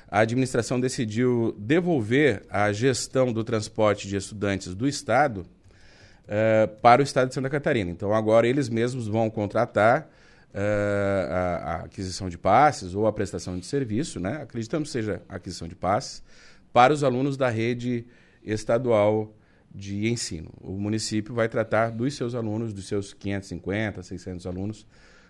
a 0.10 0.20
administração 0.20 0.80
decidiu 0.80 1.56
devolver 1.58 2.44
a 2.50 2.72
gestão 2.72 3.32
do 3.32 3.44
transporte 3.44 4.08
de 4.08 4.16
estudantes 4.16 4.74
do 4.74 4.88
Estado 4.88 5.42
uh, 5.42 6.68
para 6.82 7.02
o 7.02 7.04
Estado 7.04 7.28
de 7.28 7.34
Santa 7.34 7.50
Catarina. 7.50 7.92
Então, 7.92 8.14
agora 8.14 8.48
eles 8.48 8.70
mesmos 8.70 9.08
vão 9.08 9.30
contratar 9.30 10.10
uh, 10.54 11.32
a, 11.32 11.56
a, 11.56 11.76
aquisição 11.86 12.30
de 12.30 12.38
passes 12.38 12.96
ou 12.96 13.06
a 13.06 13.12
prestação 13.12 13.60
de 13.60 13.66
serviço, 13.66 14.20
né? 14.20 14.42
acreditamos 14.42 14.90
que 14.90 14.94
seja 14.94 15.22
aquisição 15.28 15.68
de 15.68 15.76
passes, 15.76 16.24
para 16.72 16.94
os 16.94 17.04
alunos 17.04 17.36
da 17.36 17.50
rede 17.50 18.06
estadual 18.44 19.34
de 19.74 20.08
ensino. 20.08 20.52
O 20.62 20.72
município 20.72 21.34
vai 21.34 21.50
tratar 21.50 21.92
dos 21.92 22.16
seus 22.16 22.34
alunos, 22.34 22.74
dos 22.74 22.88
seus 22.88 23.14
550, 23.14 24.02
600 24.04 24.48
alunos, 24.48 24.88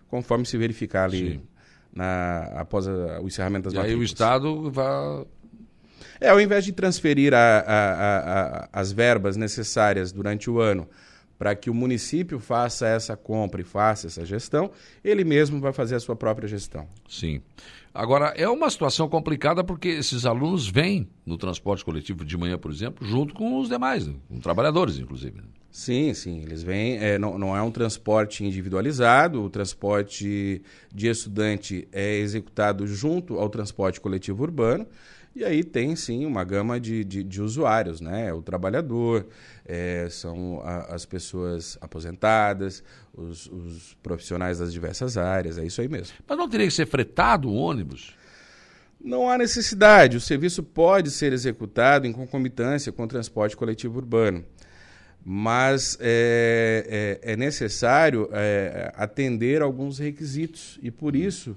conforme 0.09 0.45
se 0.45 0.57
verificar 0.57 1.05
ali 1.05 1.41
na, 1.93 2.43
após 2.55 2.87
a, 2.87 3.19
o 3.21 3.27
encerramento 3.27 3.65
das 3.65 3.73
e 3.73 3.77
matrículas. 3.77 3.95
aí 3.95 3.95
o 3.95 4.03
Estado 4.03 4.71
vai... 4.71 5.25
É, 6.19 6.29
ao 6.29 6.41
invés 6.41 6.65
de 6.65 6.71
transferir 6.71 7.33
a, 7.33 7.63
a, 7.67 8.69
as 8.71 8.91
verbas 8.91 9.37
necessárias 9.37 10.11
durante 10.11 10.49
o 10.49 10.59
ano 10.59 10.87
para 11.37 11.55
que 11.55 11.69
o 11.69 11.73
município 11.73 12.39
faça 12.39 12.87
essa 12.87 13.15
compra 13.15 13.61
e 13.61 13.63
faça 13.63 14.07
essa 14.07 14.25
gestão, 14.25 14.71
ele 15.03 15.23
mesmo 15.23 15.59
vai 15.59 15.71
fazer 15.71 15.95
a 15.95 15.99
sua 15.99 16.15
própria 16.15 16.47
gestão. 16.47 16.87
Sim. 17.07 17.41
Agora, 17.93 18.33
é 18.35 18.47
uma 18.47 18.69
situação 18.69 19.09
complicada 19.09 19.63
porque 19.63 19.87
esses 19.87 20.25
alunos 20.25 20.67
vêm 20.67 21.07
no 21.25 21.37
transporte 21.37 21.83
coletivo 21.83 22.23
de 22.23 22.37
manhã, 22.37 22.57
por 22.57 22.71
exemplo, 22.71 23.05
junto 23.07 23.33
com 23.33 23.59
os 23.59 23.69
demais, 23.69 24.07
com 24.27 24.39
trabalhadores, 24.39 24.99
inclusive. 24.99 25.37
Né? 25.37 25.47
Sim, 25.71 26.13
sim. 26.13 26.41
Eles 26.41 26.63
vêm. 26.63 26.97
É, 26.97 27.17
não, 27.17 27.37
não 27.37 27.55
é 27.55 27.61
um 27.61 27.71
transporte 27.71 28.43
individualizado, 28.43 29.43
o 29.43 29.49
transporte 29.49 30.61
de 30.93 31.07
estudante 31.07 31.87
é 31.91 32.17
executado 32.17 32.87
junto 32.87 33.39
ao 33.39 33.49
transporte 33.49 34.01
coletivo 34.01 34.43
urbano. 34.43 34.87
E 35.37 35.45
aí 35.45 35.63
tem 35.63 35.95
sim 35.95 36.25
uma 36.25 36.43
gama 36.43 36.79
de, 36.79 37.03
de, 37.03 37.23
de 37.23 37.41
usuários, 37.43 38.01
né? 38.01 38.33
O 38.33 38.41
trabalhador, 38.41 39.27
é, 39.63 40.07
são 40.09 40.59
a, 40.63 40.95
as 40.95 41.05
pessoas 41.05 41.77
aposentadas, 41.79 42.83
os, 43.13 43.45
os, 43.45 43.95
profissionais 44.01 44.57
das 44.57 44.73
diversas 44.73 45.15
áreas, 45.15 45.59
é 45.59 45.63
isso 45.63 45.79
aí 45.79 45.87
mesmo. 45.87 46.15
Mas 46.27 46.37
não 46.39 46.49
teria 46.49 46.65
que 46.65 46.73
ser 46.73 46.87
fretado 46.87 47.49
o 47.49 47.53
ônibus? 47.53 48.15
Não 48.99 49.29
há 49.29 49.37
necessidade. 49.37 50.17
O 50.17 50.21
serviço 50.21 50.63
pode 50.63 51.11
ser 51.11 51.31
executado 51.31 52.07
em 52.07 52.11
concomitância 52.11 52.91
com 52.91 53.03
o 53.03 53.07
transporte 53.07 53.55
coletivo 53.55 53.99
urbano 53.99 54.43
mas 55.29 55.97
é, 55.99 57.19
é, 57.21 57.33
é 57.33 57.35
necessário 57.35 58.29
é, 58.31 58.93
atender 58.95 59.61
alguns 59.61 59.99
requisitos 59.99 60.79
e 60.81 60.89
por 60.89 61.17
isso 61.17 61.53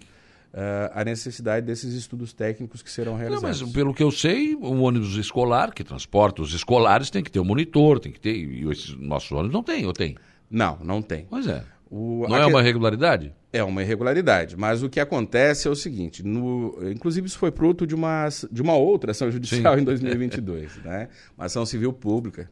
uh, 0.52 0.90
a 0.94 1.04
necessidade 1.04 1.66
desses 1.66 1.94
estudos 1.94 2.32
técnicos 2.32 2.82
que 2.82 2.90
serão 2.90 3.16
realizados. 3.16 3.60
Não, 3.60 3.66
mas 3.66 3.74
pelo 3.74 3.94
que 3.94 4.02
eu 4.02 4.10
sei, 4.10 4.54
um 4.56 4.82
ônibus 4.82 5.16
escolar 5.16 5.72
que 5.72 5.84
transporta 5.84 6.42
os 6.42 6.52
escolares 6.54 7.10
tem 7.10 7.22
que 7.22 7.30
ter 7.30 7.40
um 7.40 7.44
monitor, 7.44 7.98
tem 7.98 8.12
que 8.12 8.20
ter 8.20 8.34
e 8.34 8.68
esses 8.70 8.96
nossos 8.96 9.30
ônibus 9.32 9.52
não 9.52 9.62
tem, 9.62 9.86
ou 9.86 9.92
tem? 9.92 10.16
Não, 10.50 10.78
não 10.82 11.00
tem. 11.00 11.26
Pois 11.28 11.46
é. 11.46 11.62
O, 11.90 12.26
não 12.28 12.36
é 12.36 12.46
uma 12.46 12.60
irregularidade? 12.60 13.34
É 13.52 13.64
uma 13.64 13.82
irregularidade, 13.82 14.56
mas 14.56 14.80
o 14.80 14.88
que 14.88 15.00
acontece 15.00 15.66
é 15.66 15.70
o 15.70 15.74
seguinte, 15.74 16.22
no, 16.24 16.78
inclusive 16.88 17.26
isso 17.26 17.36
foi 17.36 17.50
fruto 17.50 17.84
de 17.84 17.96
uma, 17.96 18.28
de 18.50 18.62
uma 18.62 18.76
outra 18.76 19.10
ação 19.10 19.28
judicial 19.28 19.74
Sim. 19.74 19.80
em 19.80 19.84
2022, 19.84 20.76
né? 20.84 21.08
uma 21.36 21.46
ação 21.46 21.66
civil 21.66 21.92
pública 21.92 22.48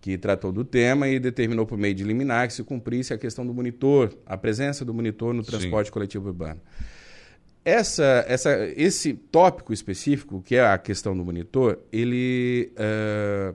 que 0.00 0.16
tratou 0.16 0.52
do 0.52 0.64
tema 0.64 1.08
e 1.08 1.18
determinou 1.18 1.66
por 1.66 1.76
meio 1.76 1.94
de 1.94 2.04
liminar 2.04 2.46
que 2.46 2.54
se 2.54 2.62
cumprisse 2.62 3.12
a 3.12 3.18
questão 3.18 3.44
do 3.44 3.52
monitor, 3.52 4.16
a 4.24 4.36
presença 4.36 4.84
do 4.84 4.94
monitor 4.94 5.34
no 5.34 5.42
transporte 5.42 5.88
Sim. 5.88 5.92
coletivo 5.92 6.28
urbano. 6.28 6.60
Essa, 7.64 8.24
essa, 8.26 8.50
esse 8.76 9.12
tópico 9.12 9.72
específico, 9.72 10.42
que 10.42 10.56
é 10.56 10.66
a 10.66 10.78
questão 10.78 11.16
do 11.16 11.24
monitor, 11.24 11.78
ele 11.92 12.72
uh, 12.72 13.54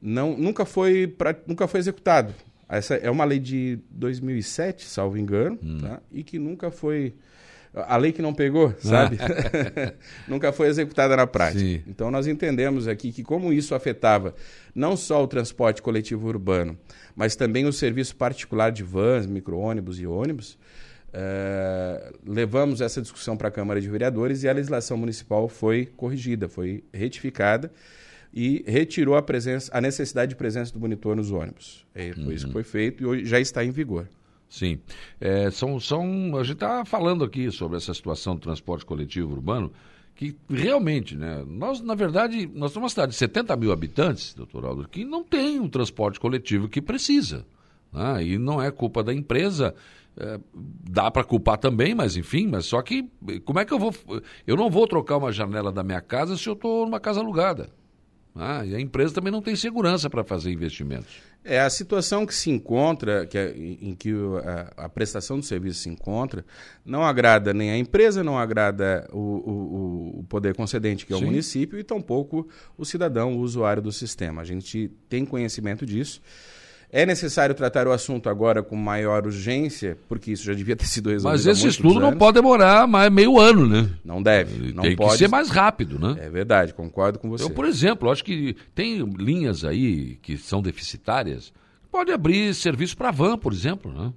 não, 0.00 0.36
nunca, 0.36 0.64
foi 0.64 1.06
pra, 1.06 1.34
nunca 1.46 1.66
foi 1.66 1.80
executado. 1.80 2.32
Essa 2.68 2.94
é 2.94 3.10
uma 3.10 3.24
lei 3.24 3.38
de 3.38 3.78
2007, 3.90 4.84
salvo 4.84 5.18
engano, 5.18 5.58
hum. 5.62 5.78
tá? 5.80 6.00
e 6.10 6.22
que 6.22 6.38
nunca 6.38 6.70
foi 6.70 7.14
a 7.76 7.96
lei 7.98 8.10
que 8.10 8.22
não 8.22 8.32
pegou, 8.32 8.74
sabe? 8.78 9.18
Nunca 10.26 10.50
foi 10.50 10.68
executada 10.68 11.14
na 11.14 11.26
prática. 11.26 11.60
Sim. 11.60 11.82
Então 11.86 12.10
nós 12.10 12.26
entendemos 12.26 12.88
aqui 12.88 13.12
que 13.12 13.22
como 13.22 13.52
isso 13.52 13.74
afetava 13.74 14.34
não 14.74 14.96
só 14.96 15.22
o 15.22 15.26
transporte 15.26 15.82
coletivo 15.82 16.26
urbano, 16.26 16.78
mas 17.14 17.36
também 17.36 17.66
o 17.66 17.72
serviço 17.72 18.16
particular 18.16 18.72
de 18.72 18.82
vans, 18.82 19.26
micro-ônibus 19.26 20.00
e 20.00 20.06
ônibus, 20.06 20.58
eh, 21.18 22.12
levamos 22.26 22.82
essa 22.82 23.00
discussão 23.00 23.38
para 23.38 23.48
a 23.48 23.50
Câmara 23.50 23.80
de 23.80 23.88
Vereadores 23.88 24.42
e 24.42 24.48
a 24.50 24.52
legislação 24.52 24.98
municipal 24.98 25.48
foi 25.48 25.86
corrigida, 25.86 26.46
foi 26.46 26.84
retificada 26.92 27.72
e 28.34 28.62
retirou 28.66 29.16
a, 29.16 29.22
presença, 29.22 29.70
a 29.72 29.80
necessidade 29.80 30.28
de 30.28 30.36
presença 30.36 30.74
do 30.74 30.78
monitor 30.78 31.16
nos 31.16 31.30
ônibus. 31.30 31.86
É, 31.94 32.12
foi 32.12 32.22
uhum. 32.22 32.32
isso 32.32 32.44
que 32.44 32.48
uhum. 32.48 32.52
foi 32.52 32.64
feito 32.64 33.02
e 33.02 33.06
hoje 33.06 33.24
já 33.24 33.40
está 33.40 33.64
em 33.64 33.70
vigor. 33.70 34.06
Sim. 34.46 34.78
É, 35.18 35.50
são, 35.50 35.80
são, 35.80 36.36
a 36.36 36.42
gente 36.42 36.56
está 36.56 36.84
falando 36.84 37.24
aqui 37.24 37.50
sobre 37.50 37.78
essa 37.78 37.94
situação 37.94 38.34
do 38.34 38.42
transporte 38.42 38.84
coletivo 38.84 39.32
urbano, 39.32 39.72
que 40.14 40.36
realmente, 40.50 41.16
né, 41.16 41.42
nós, 41.48 41.80
na 41.80 41.94
verdade, 41.94 42.46
nós 42.54 42.72
somos 42.72 42.84
uma 42.84 42.90
cidade 42.90 43.12
de 43.12 43.18
70 43.18 43.56
mil 43.56 43.72
habitantes, 43.72 44.34
doutor 44.34 44.66
Aldo, 44.66 44.86
que 44.86 45.02
não 45.02 45.24
tem 45.24 45.60
o 45.60 45.68
transporte 45.70 46.20
coletivo 46.20 46.68
que 46.68 46.82
precisa. 46.82 47.46
Né? 47.90 48.24
E 48.24 48.38
não 48.38 48.62
é 48.62 48.70
culpa 48.70 49.02
da 49.02 49.14
empresa. 49.14 49.74
É, 50.18 50.40
dá 50.54 51.10
para 51.10 51.22
culpar 51.22 51.58
também, 51.58 51.94
mas 51.94 52.16
enfim, 52.16 52.46
mas 52.46 52.64
só 52.64 52.80
que 52.80 53.10
como 53.44 53.58
é 53.58 53.64
que 53.64 53.72
eu 53.72 53.78
vou. 53.78 53.94
Eu 54.46 54.56
não 54.56 54.70
vou 54.70 54.86
trocar 54.86 55.18
uma 55.18 55.30
janela 55.30 55.70
da 55.70 55.82
minha 55.82 56.00
casa 56.00 56.36
se 56.36 56.48
eu 56.48 56.54
estou 56.54 56.86
numa 56.86 56.98
casa 56.98 57.20
alugada. 57.20 57.68
Ah, 58.38 58.64
e 58.64 58.74
a 58.74 58.80
empresa 58.80 59.14
também 59.14 59.32
não 59.32 59.40
tem 59.40 59.56
segurança 59.56 60.10
para 60.10 60.22
fazer 60.22 60.50
investimentos. 60.52 61.16
É 61.42 61.60
a 61.60 61.70
situação 61.70 62.26
que 62.26 62.34
se 62.34 62.50
encontra, 62.50 63.24
que 63.24 63.38
é, 63.38 63.54
em 63.56 63.94
que 63.94 64.12
a, 64.76 64.84
a, 64.84 64.88
prestação 64.88 65.38
do 65.38 65.44
serviço 65.44 65.80
se 65.80 65.88
encontra, 65.88 66.44
não 66.84 67.02
agrada 67.02 67.54
nem 67.54 67.70
a 67.70 67.78
empresa, 67.78 68.22
não 68.22 68.36
agrada 68.36 69.08
o, 69.12 69.18
o, 69.18 70.20
o 70.20 70.24
poder 70.24 70.54
concedente, 70.54 71.06
que 71.06 71.14
é 71.14 71.16
Sim. 71.16 71.22
o 71.22 71.26
município, 71.26 71.78
e 71.78 71.84
tampouco 71.84 72.46
o 72.76 72.84
cidadão, 72.84 73.36
o 73.36 73.38
usuário 73.38 73.80
do 73.80 73.92
sistema. 73.92 74.42
A 74.42 74.44
gente 74.44 74.90
tem 75.08 75.24
conhecimento 75.24 75.86
disso. 75.86 76.20
É 76.90 77.04
necessário 77.04 77.54
tratar 77.54 77.86
o 77.86 77.92
assunto 77.92 78.28
agora 78.28 78.62
com 78.62 78.76
maior 78.76 79.26
urgência, 79.26 79.98
porque 80.08 80.30
isso 80.32 80.44
já 80.44 80.54
devia 80.54 80.76
ter 80.76 80.86
sido 80.86 81.10
resolvido. 81.10 81.32
Mas 81.32 81.46
esse 81.46 81.66
estudo 81.66 81.98
não 81.98 82.16
pode 82.16 82.34
demorar 82.34 82.86
mais 82.86 83.10
meio 83.10 83.38
ano, 83.38 83.66
né? 83.66 83.90
Não 84.04 84.22
deve. 84.22 84.72
Não 84.72 84.82
tem 84.82 84.96
pode... 84.96 85.12
que 85.12 85.18
ser 85.18 85.28
mais 85.28 85.50
rápido, 85.50 85.98
né? 85.98 86.16
É 86.24 86.30
verdade, 86.30 86.72
concordo 86.72 87.18
com 87.18 87.28
você. 87.28 87.44
Eu, 87.44 87.50
por 87.50 87.64
exemplo, 87.64 88.10
acho 88.10 88.24
que 88.24 88.56
tem 88.74 89.04
linhas 89.18 89.64
aí 89.64 90.16
que 90.22 90.36
são 90.36 90.62
deficitárias. 90.62 91.52
Pode 91.90 92.12
abrir 92.12 92.54
serviço 92.54 92.96
para 92.96 93.10
van, 93.10 93.36
por 93.36 93.52
exemplo, 93.52 93.92
né? 93.92 94.12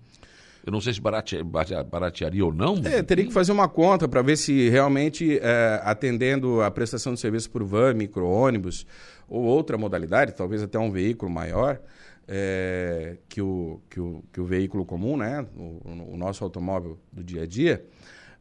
Eu 0.65 0.71
não 0.71 0.81
sei 0.81 0.93
se 0.93 1.01
baratearia, 1.01 1.83
baratearia 1.83 2.45
ou 2.45 2.53
não. 2.53 2.79
É, 2.83 3.01
teria 3.01 3.25
que 3.25 3.33
fazer 3.33 3.51
uma 3.51 3.67
conta 3.67 4.07
para 4.07 4.21
ver 4.21 4.37
se 4.37 4.69
realmente, 4.69 5.39
é, 5.41 5.81
atendendo 5.83 6.61
a 6.61 6.69
prestação 6.69 7.13
de 7.13 7.19
serviço 7.19 7.49
por 7.49 7.63
van, 7.63 7.93
micro-ônibus 7.93 8.85
ou 9.27 9.43
outra 9.43 9.77
modalidade, 9.77 10.35
talvez 10.35 10.61
até 10.61 10.77
um 10.77 10.91
veículo 10.91 11.31
maior, 11.31 11.79
é, 12.31 13.17
que, 13.27 13.41
o, 13.41 13.81
que, 13.89 13.99
o, 13.99 14.23
que 14.31 14.39
o 14.39 14.45
veículo 14.45 14.85
comum, 14.85 15.17
né, 15.17 15.45
o, 15.57 16.13
o 16.13 16.17
nosso 16.17 16.43
automóvel 16.43 16.99
do 17.11 17.23
dia 17.23 17.41
a 17.41 17.45
dia, 17.47 17.83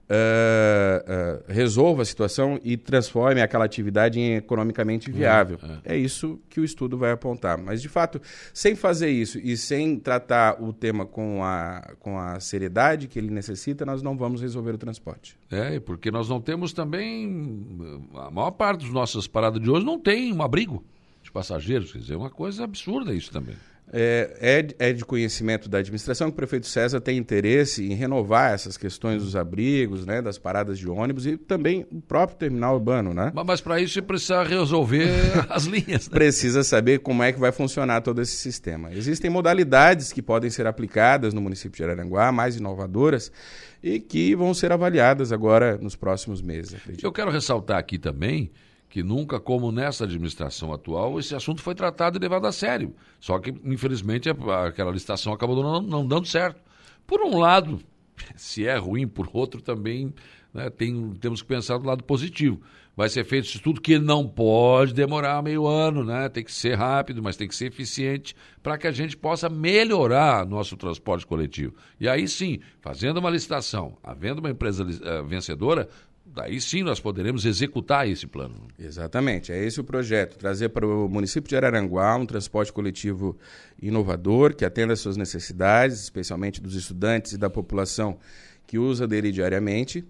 uh, 0.09 1.39
uh, 1.39 1.53
resolva 1.53 2.03
a 2.03 2.05
situação 2.05 2.59
e 2.63 2.77
transforme 2.77 3.41
aquela 3.41 3.65
atividade 3.65 4.19
em 4.19 4.37
economicamente 4.37 5.11
viável. 5.11 5.59
É, 5.85 5.93
é. 5.93 5.97
é, 5.97 5.99
isso 5.99 6.41
que 6.49 6.61
o 6.61 6.65
estudo 6.65 6.97
vai 6.97 7.13
apontar. 7.13 7.59
Mas, 7.59 7.81
de 7.81 7.89
fato, 7.89 8.21
sem 8.53 8.75
fazer 8.75 9.11
isso 9.11 9.39
e 9.39 9.57
sem 9.57 9.99
tratar 9.99 10.63
o 10.63 10.73
tema 10.73 11.07
com 11.07 11.43
a, 11.45 11.95
com 12.01 12.19
a 12.19 12.41
seriedade 12.41 13.09
que 13.09 13.19
ele 13.19 13.31
necessita, 13.31 13.85
nós 13.85 14.03
não 14.03 14.17
vamos 14.17 14.41
resolver 14.41 14.73
o 14.73 14.79
transporte. 14.79 15.37
É, 15.51 15.79
porque 15.81 16.11
nós 16.11 16.29
não 16.29 16.41
temos 16.41 16.73
também. 16.73 18.07
A 18.15 18.31
maior 18.31 18.51
parte 18.51 18.85
das 18.85 18.93
nossas 18.93 19.27
paradas 19.27 19.61
de 19.61 19.71
hoje 19.71 19.85
não 19.85 19.99
tem 19.99 20.33
um 20.33 20.43
abrigo 20.43 20.85
de 21.23 21.31
passageiros. 21.31 21.93
Quer 21.93 21.99
dizer, 21.99 22.15
é 22.15 22.17
uma 22.17 22.31
coisa 22.31 22.65
absurda 22.65 23.15
isso 23.15 23.31
também. 23.31 23.57
É, 23.93 24.67
é, 24.79 24.91
é, 24.91 24.93
de 24.93 25.05
conhecimento 25.05 25.69
da 25.69 25.79
administração 25.79 26.29
que 26.29 26.35
o 26.35 26.37
prefeito 26.37 26.67
César 26.67 27.01
tem 27.01 27.17
interesse 27.17 27.87
em 27.87 27.95
renovar 27.95 28.53
essas 28.53 28.77
questões 28.77 29.23
dos 29.23 29.35
abrigos, 29.35 30.05
né, 30.05 30.21
das 30.21 30.39
paradas 30.39 30.79
de 30.79 30.89
ônibus 30.89 31.27
e 31.27 31.37
também 31.37 31.87
o 31.91 32.01
próprio 32.01 32.39
terminal 32.39 32.75
urbano, 32.75 33.15
né? 33.15 33.33
Mas, 33.35 33.61
para 33.61 33.81
isso 33.81 33.95
você 33.95 34.03
precisa 34.03 34.43
resolver 34.43 35.09
as 35.49 35.65
linhas. 35.65 36.09
Né? 36.09 36.13
Precisa 36.15 36.63
saber 36.63 36.99
como 36.99 37.23
é 37.23 37.33
que 37.33 37.41
vai 37.41 37.53
funcionar 37.53 38.03
todo 38.03 38.21
esse 38.21 38.37
sistema. 38.37 38.93
Existem 38.93 39.31
modalidades 39.31 40.13
que 40.13 40.21
podem 40.21 40.51
ser 40.51 40.67
aplicadas 40.67 41.33
no 41.33 41.41
município 41.41 41.77
de 41.77 41.85
Araranguá, 41.85 42.31
mais 42.31 42.57
inovadoras, 42.57 43.33
e 43.83 44.01
que 44.01 44.35
vão 44.35 44.53
ser 44.53 44.73
avaliadas 44.73 45.33
agora 45.33 45.79
nos 45.79 45.97
próximos 45.97 46.43
meses. 46.43 46.75
Acredito. 46.75 47.05
Eu 47.05 47.13
quero 47.13 47.31
ressaltar 47.31 47.79
aqui 47.79 47.99
também 47.99 48.51
que 48.89 49.03
nunca, 49.03 49.39
como 49.39 49.71
nessa 49.71 50.05
administração 50.05 50.73
atual, 50.73 51.19
esse 51.19 51.35
assunto 51.35 51.61
foi 51.61 51.75
tratado 51.75 52.17
e 52.17 52.21
levado 52.21 52.47
a 52.47 52.53
sério. 52.53 52.95
Só 53.21 53.39
que, 53.39 53.55
infelizmente, 53.65 54.31
aquela 54.31 54.91
licitação 54.91 55.33
acabou 55.33 55.63
não, 55.63 55.83
não 55.83 56.07
dando 56.07 56.27
certo. 56.27 56.61
Por 57.07 57.21
um 57.21 57.39
lado, 57.39 57.81
se 58.37 58.67
é 58.67 58.77
ruim, 58.77 59.07
por 59.07 59.29
outro 59.33 59.61
também 59.61 60.13
né, 60.53 60.71
tem, 60.71 61.13
temos 61.21 61.43
que 61.43 61.49
pensar 61.49 61.79
do 61.79 61.87
lado 61.87 62.03
positivo. 62.05 62.61
Vai 62.97 63.09
ser 63.09 63.25
feito 63.25 63.45
isso 63.45 63.63
tudo 63.63 63.81
que 63.81 63.97
não 63.97 64.27
pode 64.27 64.93
demorar 64.93 65.41
meio 65.41 65.69
ano, 65.69 66.03
né? 66.03 66.29
Tem 66.29 66.43
que 66.43 66.53
ser 66.53 66.75
rápido, 66.75 67.23
mas 67.23 67.37
tem 67.37 67.47
que 67.47 67.55
ser 67.55 67.67
eficiente 67.67 68.35
para 68.61 68.77
que 68.77 68.89
a 68.89 68.91
gente 68.91 69.17
possa 69.17 69.49
melhorar 69.49 70.45
nosso 70.45 70.77
transporte 70.77 71.25
coletivo. 71.25 71.75
E 72.01 72.09
aí 72.09 72.27
sim, 72.27 72.59
fazendo 72.81 73.19
uma 73.19 73.31
licitação, 73.31 73.97
havendo 74.03 74.41
uma 74.41 74.51
empresa 74.51 74.83
uh, 74.83 75.25
vencedora, 75.25 75.89
daí 76.39 76.61
sim 76.61 76.85
nós 76.85 77.01
poderemos 77.01 77.45
executar 77.45 78.09
esse 78.09 78.27
plano. 78.27 78.69
Exatamente, 78.79 79.51
é 79.51 79.65
esse 79.65 79.81
o 79.81 79.85
projeto, 79.85 80.39
trazer 80.39 80.69
para 80.69 80.87
o 80.87 81.09
município 81.09 81.49
de 81.49 81.57
Araranguá 81.57 82.15
um 82.17 82.25
transporte 82.25 82.73
coletivo 82.73 83.37
inovador, 83.83 84.55
que 84.55 84.65
atenda 84.65 84.93
às 84.93 85.01
suas 85.01 85.17
necessidades, 85.17 86.01
especialmente 86.01 86.63
dos 86.63 86.77
estudantes 86.77 87.33
e 87.33 87.39
da 87.39 87.51
população 87.51 88.19
que 88.69 88.79
usa 88.79 89.07
dele 89.09 89.33
diariamente, 89.33 90.07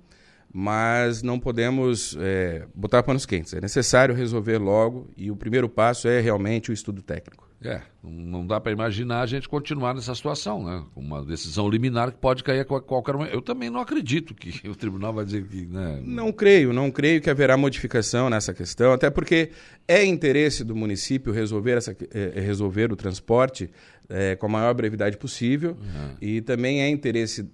mas 0.52 1.22
não 1.22 1.40
podemos 1.40 2.14
é, 2.20 2.66
botar 2.74 3.02
panos 3.02 3.24
quentes, 3.24 3.54
é 3.54 3.60
necessário 3.60 4.14
resolver 4.14 4.58
logo 4.58 5.08
e 5.16 5.30
o 5.30 5.36
primeiro 5.36 5.68
passo 5.68 6.08
é 6.08 6.20
realmente 6.20 6.70
o 6.70 6.74
estudo 6.74 7.00
técnico. 7.00 7.47
É, 7.60 7.80
não 8.04 8.46
dá 8.46 8.60
para 8.60 8.70
imaginar 8.70 9.20
a 9.22 9.26
gente 9.26 9.48
continuar 9.48 9.92
nessa 9.92 10.14
situação, 10.14 10.64
né? 10.64 10.84
Uma 10.94 11.24
decisão 11.24 11.68
liminar 11.68 12.12
que 12.12 12.18
pode 12.18 12.44
cair 12.44 12.60
a 12.60 12.64
qualquer 12.64 13.14
momento. 13.14 13.34
Eu 13.34 13.42
também 13.42 13.68
não 13.68 13.80
acredito 13.80 14.32
que 14.32 14.62
o 14.70 14.76
tribunal 14.76 15.12
vai 15.12 15.24
dizer 15.24 15.44
que. 15.44 15.66
Né? 15.66 16.00
Não 16.04 16.32
creio, 16.32 16.72
não 16.72 16.88
creio 16.88 17.20
que 17.20 17.28
haverá 17.28 17.56
modificação 17.56 18.30
nessa 18.30 18.54
questão, 18.54 18.92
até 18.92 19.10
porque 19.10 19.50
é 19.88 20.04
interesse 20.04 20.62
do 20.62 20.76
município 20.76 21.32
resolver, 21.32 21.78
essa, 21.78 21.96
é, 22.12 22.38
resolver 22.40 22.92
o 22.92 22.96
transporte 22.96 23.68
é, 24.08 24.36
com 24.36 24.46
a 24.46 24.50
maior 24.50 24.72
brevidade 24.72 25.16
possível 25.16 25.72
uhum. 25.72 26.16
e 26.20 26.40
também 26.40 26.80
é 26.80 26.88
interesse 26.88 27.50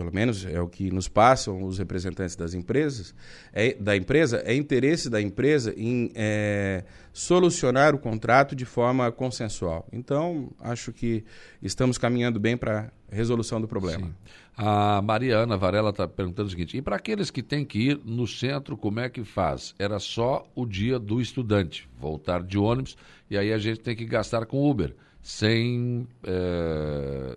pelo 0.00 0.14
menos 0.14 0.46
é 0.46 0.58
o 0.58 0.66
que 0.66 0.90
nos 0.90 1.08
passam 1.08 1.62
os 1.62 1.76
representantes 1.76 2.34
das 2.34 2.54
empresas, 2.54 3.14
é, 3.52 3.74
da 3.74 3.94
empresa, 3.94 4.42
é 4.46 4.54
interesse 4.54 5.10
da 5.10 5.20
empresa 5.20 5.74
em 5.76 6.10
é, 6.14 6.84
solucionar 7.12 7.94
o 7.94 7.98
contrato 7.98 8.56
de 8.56 8.64
forma 8.64 9.12
consensual. 9.12 9.86
Então, 9.92 10.50
acho 10.58 10.90
que 10.90 11.22
estamos 11.62 11.98
caminhando 11.98 12.40
bem 12.40 12.56
para 12.56 12.90
a 13.12 13.14
resolução 13.14 13.60
do 13.60 13.68
problema. 13.68 14.06
Sim. 14.06 14.14
A 14.56 15.02
Mariana 15.02 15.58
Varela 15.58 15.90
está 15.90 16.08
perguntando 16.08 16.46
o 16.46 16.50
seguinte: 16.50 16.78
e 16.78 16.80
para 16.80 16.96
aqueles 16.96 17.30
que 17.30 17.42
têm 17.42 17.62
que 17.62 17.90
ir 17.90 18.00
no 18.02 18.26
centro, 18.26 18.78
como 18.78 19.00
é 19.00 19.10
que 19.10 19.22
faz? 19.22 19.74
Era 19.78 19.98
só 19.98 20.46
o 20.54 20.64
dia 20.64 20.98
do 20.98 21.20
estudante, 21.20 21.86
voltar 21.98 22.42
de 22.42 22.56
ônibus, 22.56 22.96
e 23.28 23.36
aí 23.36 23.52
a 23.52 23.58
gente 23.58 23.80
tem 23.80 23.94
que 23.94 24.06
gastar 24.06 24.46
com 24.46 24.66
Uber, 24.66 24.96
sem. 25.20 26.08
É 26.24 27.36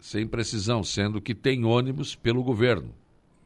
sem 0.00 0.26
precisão, 0.26 0.82
sendo 0.82 1.20
que 1.20 1.34
tem 1.34 1.64
ônibus 1.64 2.14
pelo 2.14 2.42
governo. 2.42 2.94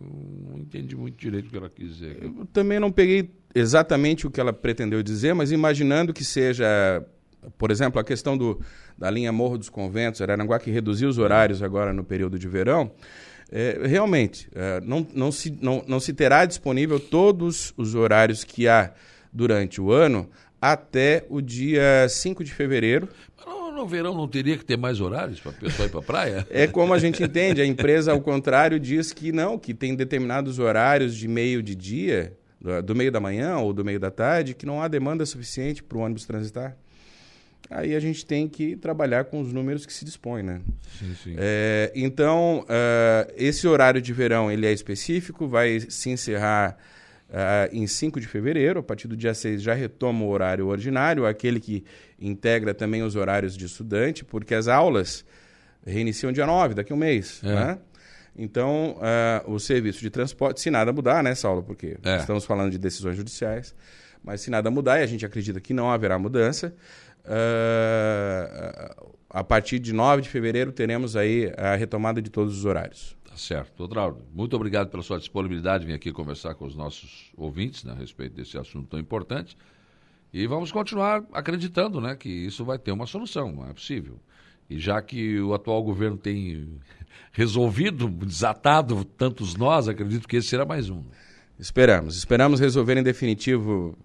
Não 0.01 0.59
entendi 0.59 0.97
muito 0.97 1.17
direito 1.17 1.47
o 1.47 1.51
que 1.51 1.57
ela 1.57 1.71
quis 1.71 1.97
dizer. 1.97 2.19
Eu 2.23 2.47
também 2.53 2.79
não 2.79 2.91
peguei 2.91 3.31
exatamente 3.55 4.27
o 4.27 4.31
que 4.31 4.41
ela 4.41 4.53
pretendeu 4.53 5.03
dizer, 5.03 5.35
mas 5.35 5.53
imaginando 5.53 6.13
que 6.13 6.25
seja, 6.25 6.67
por 7.57 7.71
exemplo, 7.71 8.01
a 8.01 8.05
questão 8.05 8.37
do, 8.37 8.61
da 8.99 9.11
linha 9.11 9.33
Morro 9.33 9.57
dos 9.57 9.69
Conventos, 9.69 10.21
Araranguá, 10.21 10.59
que 10.59 10.71
reduziu 10.71 11.09
os 11.09 11.19
horários 11.19 11.63
agora 11.63 11.93
no 11.93 12.05
período 12.05 12.39
de 12.39 12.49
verão, 12.49 12.91
é, 13.51 13.81
realmente, 13.85 14.49
é, 14.55 14.81
não, 14.81 15.07
não, 15.15 15.31
se, 15.31 15.57
não, 15.61 15.85
não 15.87 16.01
se 16.01 16.13
terá 16.13 16.45
disponível 16.45 16.99
todos 16.99 17.73
os 17.77 17.95
horários 17.95 18.43
que 18.43 18.67
há 18.67 18.93
durante 19.33 19.81
o 19.81 19.93
ano 19.93 20.29
até 20.61 21.25
o 21.29 21.41
dia 21.41 22.09
5 22.09 22.43
de 22.43 22.53
fevereiro 22.53 23.09
no 23.85 23.89
verão 23.89 24.15
não 24.15 24.27
teria 24.27 24.57
que 24.57 24.65
ter 24.65 24.79
mais 24.79 25.01
horários 25.01 25.39
para 25.39 25.53
a 25.53 25.55
pessoa 25.55 25.87
ir 25.87 25.91
para 25.91 26.01
a 26.01 26.03
praia? 26.03 26.47
É 26.51 26.67
como 26.67 26.95
a 26.95 26.99
gente 26.99 27.23
entende. 27.23 27.61
A 27.61 27.67
empresa, 27.67 28.13
ao 28.13 28.21
contrário, 28.21 28.81
diz 28.81 29.13
que 29.13 29.31
não, 29.31 29.59
que 29.59 29.75
tem 29.75 29.95
determinados 29.95 30.59
horários 30.59 31.15
de 31.15 31.29
meio 31.29 31.63
de 31.63 31.75
dia, 31.75 32.33
do 32.85 32.95
meio 32.95 33.13
da 33.13 33.21
manhã 33.21 33.59
ou 33.59 33.73
do 33.73 33.85
meio 33.85 34.01
da 34.01 34.11
tarde, 34.11 34.55
que 34.55 34.65
não 34.65 34.83
há 34.83 34.89
demanda 34.89 35.27
suficiente 35.27 35.83
para 35.83 35.99
o 35.99 36.01
ônibus 36.01 36.25
transitar. 36.25 36.77
Aí 37.71 37.95
a 37.95 38.01
gente 38.01 38.25
tem 38.27 38.49
que 38.49 38.77
trabalhar 38.77 39.25
com 39.25 39.41
os 39.41 39.53
números 39.53 39.87
que 39.87 39.93
se 39.93 40.05
dispõe, 40.05 40.43
né? 40.43 40.61
Sim, 40.99 41.15
sim. 41.23 41.35
É, 41.39 41.93
então, 41.95 42.61
uh, 42.61 43.33
esse 43.37 43.67
horário 43.67 44.03
de 44.03 44.13
verão 44.13 44.51
ele 44.51 44.67
é 44.67 44.73
específico, 44.73 45.47
vai 45.47 45.81
se 45.81 46.11
encerrar 46.11 46.77
Uh, 47.35 47.67
em 47.73 47.85
5 47.85 48.21
de 48.21 48.29
fevereiro, 48.29 48.79
a 48.79 48.83
partir 48.83 49.09
do 49.09 49.17
dia 49.17 49.35
6 49.35 49.61
já 49.61 49.75
retoma 49.75 50.25
o 50.25 50.29
horário 50.29 50.69
ordinário, 50.69 51.27
aquele 51.27 51.59
que 51.59 51.83
integra 52.17 52.73
também 52.73 53.03
os 53.03 53.17
horários 53.17 53.57
de 53.57 53.65
estudante, 53.65 54.25
porque 54.25 54.55
as 54.55 54.69
aulas 54.69 55.25
reiniciam 55.85 56.31
dia 56.31 56.47
9, 56.47 56.75
daqui 56.75 56.93
a 56.93 56.95
um 56.95 56.99
mês. 56.99 57.41
É. 57.43 57.47
Né? 57.49 57.79
Então, 58.37 58.99
uh, 58.99 59.51
o 59.51 59.59
serviço 59.59 60.01
de 60.01 60.11
transporte, 60.11 60.61
se 60.61 60.71
nada 60.71 60.93
mudar, 60.93 61.25
né, 61.25 61.35
Saulo? 61.35 61.65
Porque 61.65 61.97
é. 62.05 62.19
estamos 62.19 62.45
falando 62.45 62.71
de 62.71 62.79
decisões 62.79 63.17
judiciais, 63.17 63.75
mas 64.23 64.41
se 64.41 64.49
nada 64.49 64.71
mudar, 64.71 65.01
e 65.01 65.03
a 65.03 65.07
gente 65.07 65.27
acredita 65.27 65.61
que 65.61 65.75
não 65.75 65.91
haverá 65.91 66.17
mudança, 66.17 66.73
uh, 67.25 69.09
a 69.29 69.43
partir 69.43 69.81
de 69.81 69.93
9 69.93 70.23
de 70.23 70.29
fevereiro 70.29 70.71
teremos 70.71 71.17
aí 71.17 71.53
a 71.57 71.75
retomada 71.75 72.23
de 72.23 72.31
todos 72.31 72.57
os 72.57 72.65
horários. 72.65 73.14
Tá 73.35 73.39
certo. 73.39 73.73
Doutor 73.77 74.17
muito 74.33 74.55
obrigado 74.55 74.91
pela 74.91 75.03
sua 75.03 75.19
disponibilidade 75.19 75.81
de 75.81 75.89
vir 75.89 75.95
aqui 75.95 76.13
conversar 76.13 76.55
com 76.55 76.65
os 76.65 76.77
nossos 76.77 77.33
ouvintes 77.37 77.83
né, 77.83 77.91
a 77.91 77.97
respeito 77.97 78.37
desse 78.37 78.57
assunto 78.57 78.87
tão 78.91 79.01
importante. 79.01 79.59
E 80.33 80.47
vamos 80.47 80.71
continuar 80.71 81.25
acreditando 81.33 82.01
né, 82.01 82.15
que 82.15 82.29
isso 82.29 82.65
vai 82.65 82.79
ter 82.79 82.93
uma 82.93 83.07
solução, 83.07 83.51
não 83.51 83.69
é 83.69 83.73
possível. 83.73 84.21
E 84.71 84.79
já 84.79 85.03
que 85.03 85.41
o 85.41 85.53
atual 85.53 85.83
governo 85.83 86.17
tem 86.17 86.79
resolvido, 87.33 88.09
desatado 88.09 89.05
tantos 89.05 89.57
nós, 89.57 89.89
acredito 89.89 90.29
que 90.29 90.37
esse 90.37 90.47
será 90.47 90.65
mais 90.65 90.89
um. 90.89 91.03
Esperamos. 91.59 92.17
Esperamos 92.17 92.61
resolver 92.61 92.97
em 92.97 93.03
definitivo, 93.03 93.99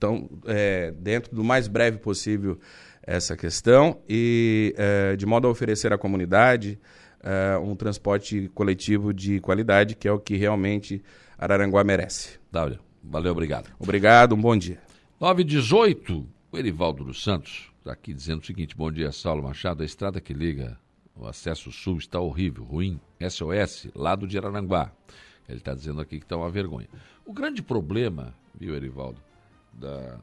tão, 0.00 0.28
é, 0.46 0.90
dentro 0.90 1.32
do 1.32 1.44
mais 1.44 1.68
breve 1.68 1.98
possível, 1.98 2.58
essa 3.06 3.36
questão 3.36 4.00
e 4.08 4.74
é, 4.76 5.14
de 5.14 5.26
modo 5.26 5.46
a 5.46 5.50
oferecer 5.50 5.92
à 5.92 5.98
comunidade 5.98 6.76
uh, 7.24 7.60
um 7.60 7.74
transporte 7.74 8.50
coletivo 8.54 9.12
de 9.12 9.40
qualidade, 9.40 9.96
que 9.96 10.06
é 10.06 10.12
o 10.12 10.18
que 10.18 10.36
realmente 10.36 11.02
Araranguá 11.38 11.82
merece. 11.82 12.38
Dália, 12.52 12.78
valeu, 13.02 13.32
obrigado. 13.32 13.70
Obrigado, 13.78 14.34
um 14.34 14.40
bom 14.40 14.56
dia. 14.56 14.78
918, 15.18 16.26
o 16.52 16.58
Erivaldo 16.58 17.04
dos 17.04 17.22
Santos 17.22 17.72
está 17.78 17.92
aqui 17.92 18.12
dizendo 18.12 18.42
o 18.42 18.46
seguinte: 18.46 18.76
bom 18.76 18.90
dia, 18.90 19.10
Saulo 19.10 19.42
Machado. 19.42 19.82
A 19.82 19.86
estrada 19.86 20.20
que 20.20 20.34
liga 20.34 20.78
o 21.16 21.26
acesso 21.26 21.70
sul 21.72 21.98
está 21.98 22.20
horrível, 22.20 22.64
ruim. 22.64 23.00
SOS, 23.20 23.88
lado 23.94 24.26
de 24.26 24.36
Araranguá. 24.36 24.92
Ele 25.48 25.58
está 25.58 25.74
dizendo 25.74 26.00
aqui 26.00 26.18
que 26.18 26.24
está 26.24 26.36
uma 26.36 26.50
vergonha. 26.50 26.88
O 27.24 27.32
grande 27.32 27.62
problema, 27.62 28.34
viu, 28.58 28.74
Erivaldo, 28.74 29.20
da, 29.72 30.18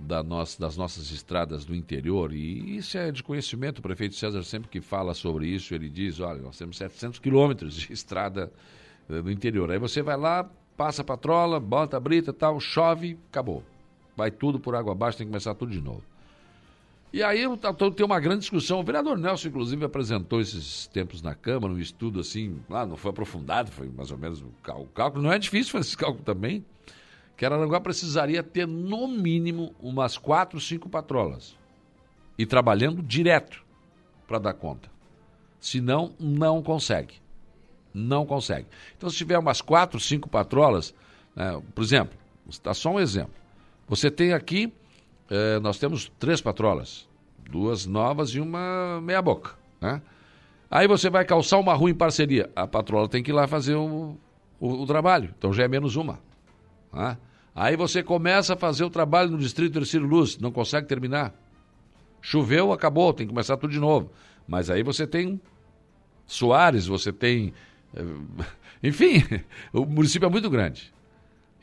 da 0.00 0.22
das 0.22 0.76
nossas 0.76 1.10
estradas 1.10 1.64
do 1.64 1.74
interior, 1.74 2.32
e 2.32 2.76
isso 2.76 2.96
é 2.96 3.12
de 3.12 3.22
conhecimento, 3.22 3.78
o 3.78 3.82
prefeito 3.82 4.14
César 4.14 4.42
sempre 4.42 4.68
que 4.68 4.80
fala 4.80 5.14
sobre 5.14 5.46
isso, 5.46 5.74
ele 5.74 5.88
diz, 5.88 6.20
olha, 6.20 6.40
nós 6.40 6.56
temos 6.56 6.76
700 6.78 7.18
quilômetros 7.18 7.74
de 7.74 7.92
estrada 7.92 8.52
uh, 9.08 9.22
do 9.22 9.30
interior. 9.30 9.70
Aí 9.70 9.78
você 9.78 10.02
vai 10.02 10.16
lá, 10.16 10.48
passa 10.76 11.02
a 11.02 11.04
patrola, 11.04 11.60
bota 11.60 11.96
a 11.96 12.00
brita 12.00 12.32
tal, 12.32 12.58
chove, 12.58 13.18
acabou. 13.30 13.62
Vai 14.16 14.30
tudo 14.30 14.58
por 14.58 14.74
água 14.74 14.92
abaixo, 14.92 15.18
tem 15.18 15.26
que 15.26 15.30
começar 15.30 15.54
tudo 15.54 15.70
de 15.70 15.80
novo. 15.80 16.02
E 17.12 17.22
aí 17.22 17.42
tem 17.96 18.06
uma 18.06 18.20
grande 18.20 18.40
discussão. 18.40 18.78
O 18.78 18.84
vereador 18.84 19.18
Nelson, 19.18 19.48
inclusive, 19.48 19.84
apresentou 19.84 20.40
esses 20.40 20.86
tempos 20.86 21.20
na 21.20 21.34
Câmara, 21.34 21.72
um 21.72 21.78
estudo 21.78 22.20
assim, 22.20 22.60
lá 22.68 22.86
não 22.86 22.96
foi 22.96 23.10
aprofundado, 23.10 23.70
foi 23.70 23.88
mais 23.88 24.12
ou 24.12 24.18
menos 24.18 24.40
o 24.40 24.50
cálculo. 24.94 25.22
Não 25.22 25.32
é 25.32 25.38
difícil 25.38 25.72
fazer 25.72 25.88
esse 25.88 25.96
cálculo 25.96 26.22
também 26.22 26.64
que 27.40 27.46
Araranguá 27.46 27.80
precisaria 27.80 28.42
ter 28.42 28.68
no 28.68 29.08
mínimo 29.08 29.74
umas 29.80 30.18
quatro, 30.18 30.60
cinco 30.60 30.90
patrolas 30.90 31.56
e 32.36 32.44
trabalhando 32.44 33.02
direto 33.02 33.64
para 34.28 34.38
dar 34.38 34.52
conta. 34.52 34.90
Senão, 35.58 36.12
não 36.20 36.62
consegue. 36.62 37.14
Não 37.94 38.26
consegue. 38.26 38.66
Então, 38.94 39.08
se 39.08 39.16
tiver 39.16 39.38
umas 39.38 39.62
quatro, 39.62 39.98
cinco 39.98 40.28
patrolas, 40.28 40.94
né, 41.34 41.58
por 41.74 41.82
exemplo, 41.82 42.12
está 42.46 42.74
só 42.74 42.90
um 42.90 43.00
exemplo. 43.00 43.32
Você 43.88 44.10
tem 44.10 44.34
aqui, 44.34 44.70
eh, 45.30 45.58
nós 45.60 45.78
temos 45.78 46.12
três 46.18 46.42
patrolas 46.42 47.08
duas 47.50 47.86
novas 47.86 48.34
e 48.34 48.40
uma 48.40 49.00
meia 49.00 49.22
boca, 49.22 49.52
né? 49.80 50.02
Aí 50.70 50.86
você 50.86 51.08
vai 51.08 51.24
calçar 51.24 51.58
uma 51.58 51.72
rua 51.72 51.90
em 51.90 51.94
parceria. 51.94 52.50
A 52.54 52.66
patroa 52.66 53.08
tem 53.08 53.22
que 53.22 53.30
ir 53.30 53.34
lá 53.34 53.48
fazer 53.48 53.76
o, 53.76 54.14
o, 54.60 54.68
o 54.82 54.86
trabalho. 54.86 55.34
Então 55.38 55.54
já 55.54 55.64
é 55.64 55.68
menos 55.68 55.96
uma. 55.96 56.20
Né? 56.92 57.16
Aí 57.54 57.76
você 57.76 58.02
começa 58.02 58.54
a 58.54 58.56
fazer 58.56 58.84
o 58.84 58.90
trabalho 58.90 59.30
no 59.30 59.38
distrito 59.38 59.72
Terceiro 59.72 60.06
Luz, 60.06 60.38
não 60.38 60.52
consegue 60.52 60.86
terminar. 60.86 61.34
Choveu, 62.22 62.72
acabou, 62.72 63.12
tem 63.12 63.26
que 63.26 63.32
começar 63.32 63.56
tudo 63.56 63.72
de 63.72 63.80
novo. 63.80 64.10
Mas 64.46 64.70
aí 64.70 64.82
você 64.82 65.06
tem 65.06 65.40
Soares, 66.26 66.86
você 66.86 67.12
tem. 67.12 67.52
eh, 67.94 68.02
Enfim, 68.82 69.22
o 69.72 69.84
município 69.84 70.26
é 70.26 70.30
muito 70.30 70.48
grande. 70.48 70.92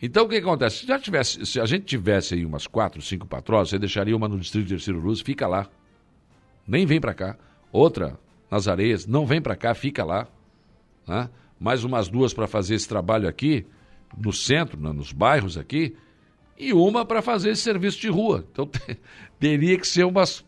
Então 0.02 0.26
o 0.26 0.30
que 0.30 0.36
acontece? 0.36 0.80
Se, 0.80 0.88
já 0.88 1.00
tivesse, 1.00 1.46
se 1.46 1.60
a 1.60 1.66
gente 1.66 1.86
tivesse 1.86 2.36
aí 2.36 2.46
umas 2.46 2.68
quatro, 2.68 3.02
cinco 3.02 3.26
patroas, 3.26 3.70
você 3.70 3.80
deixaria 3.80 4.16
uma 4.16 4.28
no 4.28 4.40
distrito 4.40 4.68
Terceiro 4.68 5.00
Luz, 5.00 5.22
fica 5.22 5.48
lá. 5.48 5.68
Nem 6.68 6.86
vem 6.86 7.00
para 7.00 7.14
cá. 7.14 7.38
Outra 7.72 8.20
nas 8.50 8.68
areias, 8.68 9.06
não 9.06 9.26
vem 9.26 9.42
para 9.42 9.56
cá, 9.56 9.74
fica 9.74 10.04
lá. 10.04 10.28
Né? 11.08 11.30
Mais 11.60 11.84
umas 11.84 12.08
duas 12.08 12.34
para 12.34 12.48
fazer 12.48 12.76
esse 12.76 12.88
trabalho 12.88 13.28
aqui, 13.28 13.66
no 14.16 14.32
centro, 14.32 14.80
nos 14.80 15.12
bairros 15.12 15.58
aqui, 15.58 15.96
e 16.58 16.74
uma 16.74 17.06
para 17.06 17.22
fazer 17.22 17.52
esse 17.52 17.62
serviço 17.62 18.00
de 18.00 18.10
rua. 18.10 18.46
Então 18.52 18.66
te- 18.68 19.00
teria 19.40 19.78
que 19.78 19.88
ser 19.88 20.04
umas, 20.06 20.46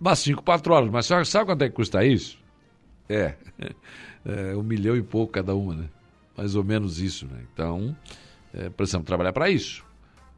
umas 0.00 0.18
cinco 0.18 0.42
patroas. 0.42 0.90
Mas 0.90 1.06
sabe, 1.06 1.24
sabe 1.26 1.46
quanto 1.46 1.62
é 1.62 1.68
que 1.68 1.74
custa 1.74 2.04
isso? 2.04 2.38
É, 3.08 3.34
é, 4.24 4.56
um 4.56 4.62
milhão 4.62 4.96
e 4.96 5.02
pouco 5.02 5.32
cada 5.32 5.54
uma, 5.54 5.74
né? 5.74 5.88
Mais 6.36 6.54
ou 6.54 6.64
menos 6.64 7.00
isso, 7.00 7.26
né? 7.26 7.44
Então, 7.52 7.96
é, 8.52 8.68
precisamos 8.68 9.06
trabalhar 9.06 9.32
para 9.32 9.48
isso. 9.50 9.84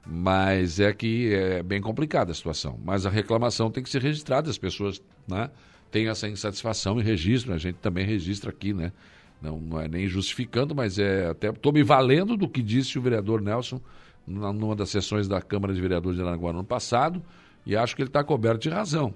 Mas 0.06 0.80
é 0.80 0.92
que 0.92 1.32
é 1.34 1.62
bem 1.62 1.80
complicada 1.80 2.32
a 2.32 2.34
situação. 2.34 2.78
Mas 2.84 3.04
a 3.04 3.10
reclamação 3.10 3.70
tem 3.70 3.82
que 3.82 3.90
ser 3.90 4.00
registrada, 4.00 4.48
as 4.48 4.56
pessoas 4.56 5.02
né, 5.26 5.50
têm 5.90 6.08
essa 6.08 6.28
insatisfação 6.28 6.98
e 6.98 7.02
registram, 7.02 7.54
a 7.54 7.58
gente 7.58 7.76
também 7.76 8.06
registra 8.06 8.50
aqui, 8.50 8.72
né? 8.72 8.92
Não, 9.40 9.58
não 9.58 9.80
é 9.80 9.86
nem 9.86 10.06
justificando, 10.08 10.74
mas 10.74 10.98
é 10.98 11.28
até 11.28 11.48
estou 11.50 11.72
me 11.72 11.82
valendo 11.82 12.36
do 12.36 12.48
que 12.48 12.62
disse 12.62 12.98
o 12.98 13.02
vereador 13.02 13.40
Nelson 13.40 13.80
numa 14.26 14.76
das 14.76 14.90
sessões 14.90 15.26
da 15.26 15.40
Câmara 15.40 15.72
de 15.72 15.80
Vereadores 15.80 16.16
de 16.16 16.22
Aranaguá 16.22 16.52
no 16.52 16.58
ano 16.58 16.68
passado, 16.68 17.22
e 17.64 17.74
acho 17.74 17.96
que 17.96 18.02
ele 18.02 18.10
está 18.10 18.22
coberto 18.22 18.62
de 18.62 18.68
razão. 18.68 19.14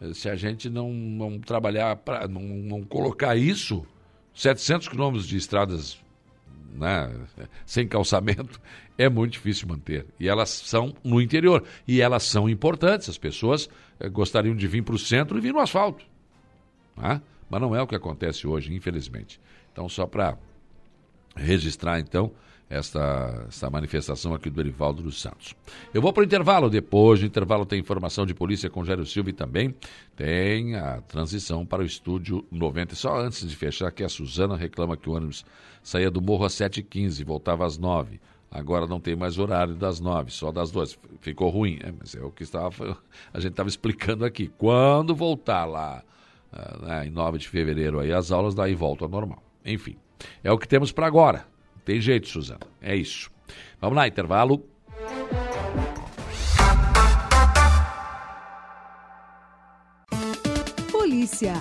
Eh, 0.00 0.12
Se 0.14 0.28
a 0.28 0.34
gente 0.34 0.68
não, 0.68 0.92
não 0.92 1.38
trabalhar, 1.38 1.94
pra, 1.96 2.26
não, 2.26 2.42
não 2.42 2.82
colocar 2.82 3.36
isso, 3.36 3.86
700 4.34 4.88
quilômetros 4.88 5.28
de 5.28 5.36
estradas 5.36 5.96
né, 6.74 7.10
sem 7.64 7.86
calçamento, 7.86 8.60
é 8.98 9.08
muito 9.08 9.34
difícil 9.34 9.68
manter. 9.68 10.06
E 10.18 10.28
elas 10.28 10.48
são 10.50 10.94
no 11.04 11.20
interior. 11.20 11.62
E 11.86 12.00
elas 12.00 12.24
são 12.24 12.48
importantes. 12.48 13.08
As 13.08 13.18
pessoas 13.18 13.68
eh, 14.00 14.08
gostariam 14.08 14.56
de 14.56 14.66
vir 14.66 14.82
para 14.82 14.94
o 14.94 14.98
centro 14.98 15.38
e 15.38 15.40
vir 15.40 15.52
no 15.52 15.60
asfalto. 15.60 16.04
né? 16.96 17.20
Mas 17.52 17.60
não 17.60 17.76
é 17.76 17.82
o 17.82 17.86
que 17.86 17.94
acontece 17.94 18.46
hoje, 18.46 18.74
infelizmente. 18.74 19.38
Então, 19.70 19.86
só 19.86 20.06
para 20.06 20.38
registrar, 21.36 22.00
então, 22.00 22.32
esta, 22.70 23.44
esta 23.46 23.68
manifestação 23.68 24.32
aqui 24.32 24.48
do 24.48 24.58
Erivaldo 24.58 25.02
dos 25.02 25.20
Santos. 25.20 25.54
Eu 25.92 26.00
vou 26.00 26.14
para 26.14 26.22
o 26.22 26.24
intervalo. 26.24 26.70
Depois 26.70 27.20
do 27.20 27.26
intervalo 27.26 27.66
tem 27.66 27.78
informação 27.78 28.24
de 28.24 28.32
polícia 28.32 28.70
com 28.70 28.82
Gério 28.82 29.04
Silva 29.04 29.28
e 29.28 29.34
também 29.34 29.74
tem 30.16 30.76
a 30.76 31.02
transição 31.02 31.66
para 31.66 31.82
o 31.82 31.84
estúdio 31.84 32.42
90. 32.50 32.94
Só 32.94 33.18
antes 33.18 33.46
de 33.46 33.54
fechar, 33.54 33.92
que 33.92 34.02
a 34.02 34.08
Suzana 34.08 34.56
reclama 34.56 34.96
que 34.96 35.10
o 35.10 35.12
ônibus 35.12 35.44
saía 35.82 36.10
do 36.10 36.22
morro 36.22 36.46
às 36.46 36.54
7h15 36.54 37.20
e 37.20 37.24
voltava 37.24 37.66
às 37.66 37.76
9 37.76 38.18
Agora 38.50 38.86
não 38.86 39.00
tem 39.00 39.16
mais 39.16 39.38
horário 39.38 39.74
das 39.74 40.00
9 40.00 40.30
só 40.30 40.50
das 40.52 40.70
duas. 40.70 40.98
Ficou 41.20 41.50
ruim, 41.50 41.78
é, 41.82 41.92
mas 41.98 42.14
é 42.14 42.22
o 42.22 42.30
que 42.30 42.42
estava, 42.42 42.98
a 43.32 43.40
gente 43.40 43.52
estava 43.52 43.68
explicando 43.68 44.24
aqui. 44.24 44.50
Quando 44.58 45.14
voltar 45.14 45.66
lá 45.66 46.02
né, 46.82 47.06
em 47.06 47.10
9 47.10 47.38
de 47.38 47.48
fevereiro 47.48 48.00
aí 48.00 48.12
as 48.12 48.30
aulas, 48.30 48.54
daí 48.54 48.74
volta 48.74 49.04
ao 49.04 49.10
normal. 49.10 49.42
Enfim, 49.64 49.96
é 50.42 50.50
o 50.50 50.58
que 50.58 50.68
temos 50.68 50.92
para 50.92 51.06
agora. 51.06 51.46
Tem 51.84 52.00
jeito, 52.00 52.28
Suzana. 52.28 52.60
É 52.80 52.94
isso. 52.94 53.30
Vamos 53.80 53.96
lá, 53.96 54.06
intervalo. 54.06 54.64
Polícia. 60.90 61.54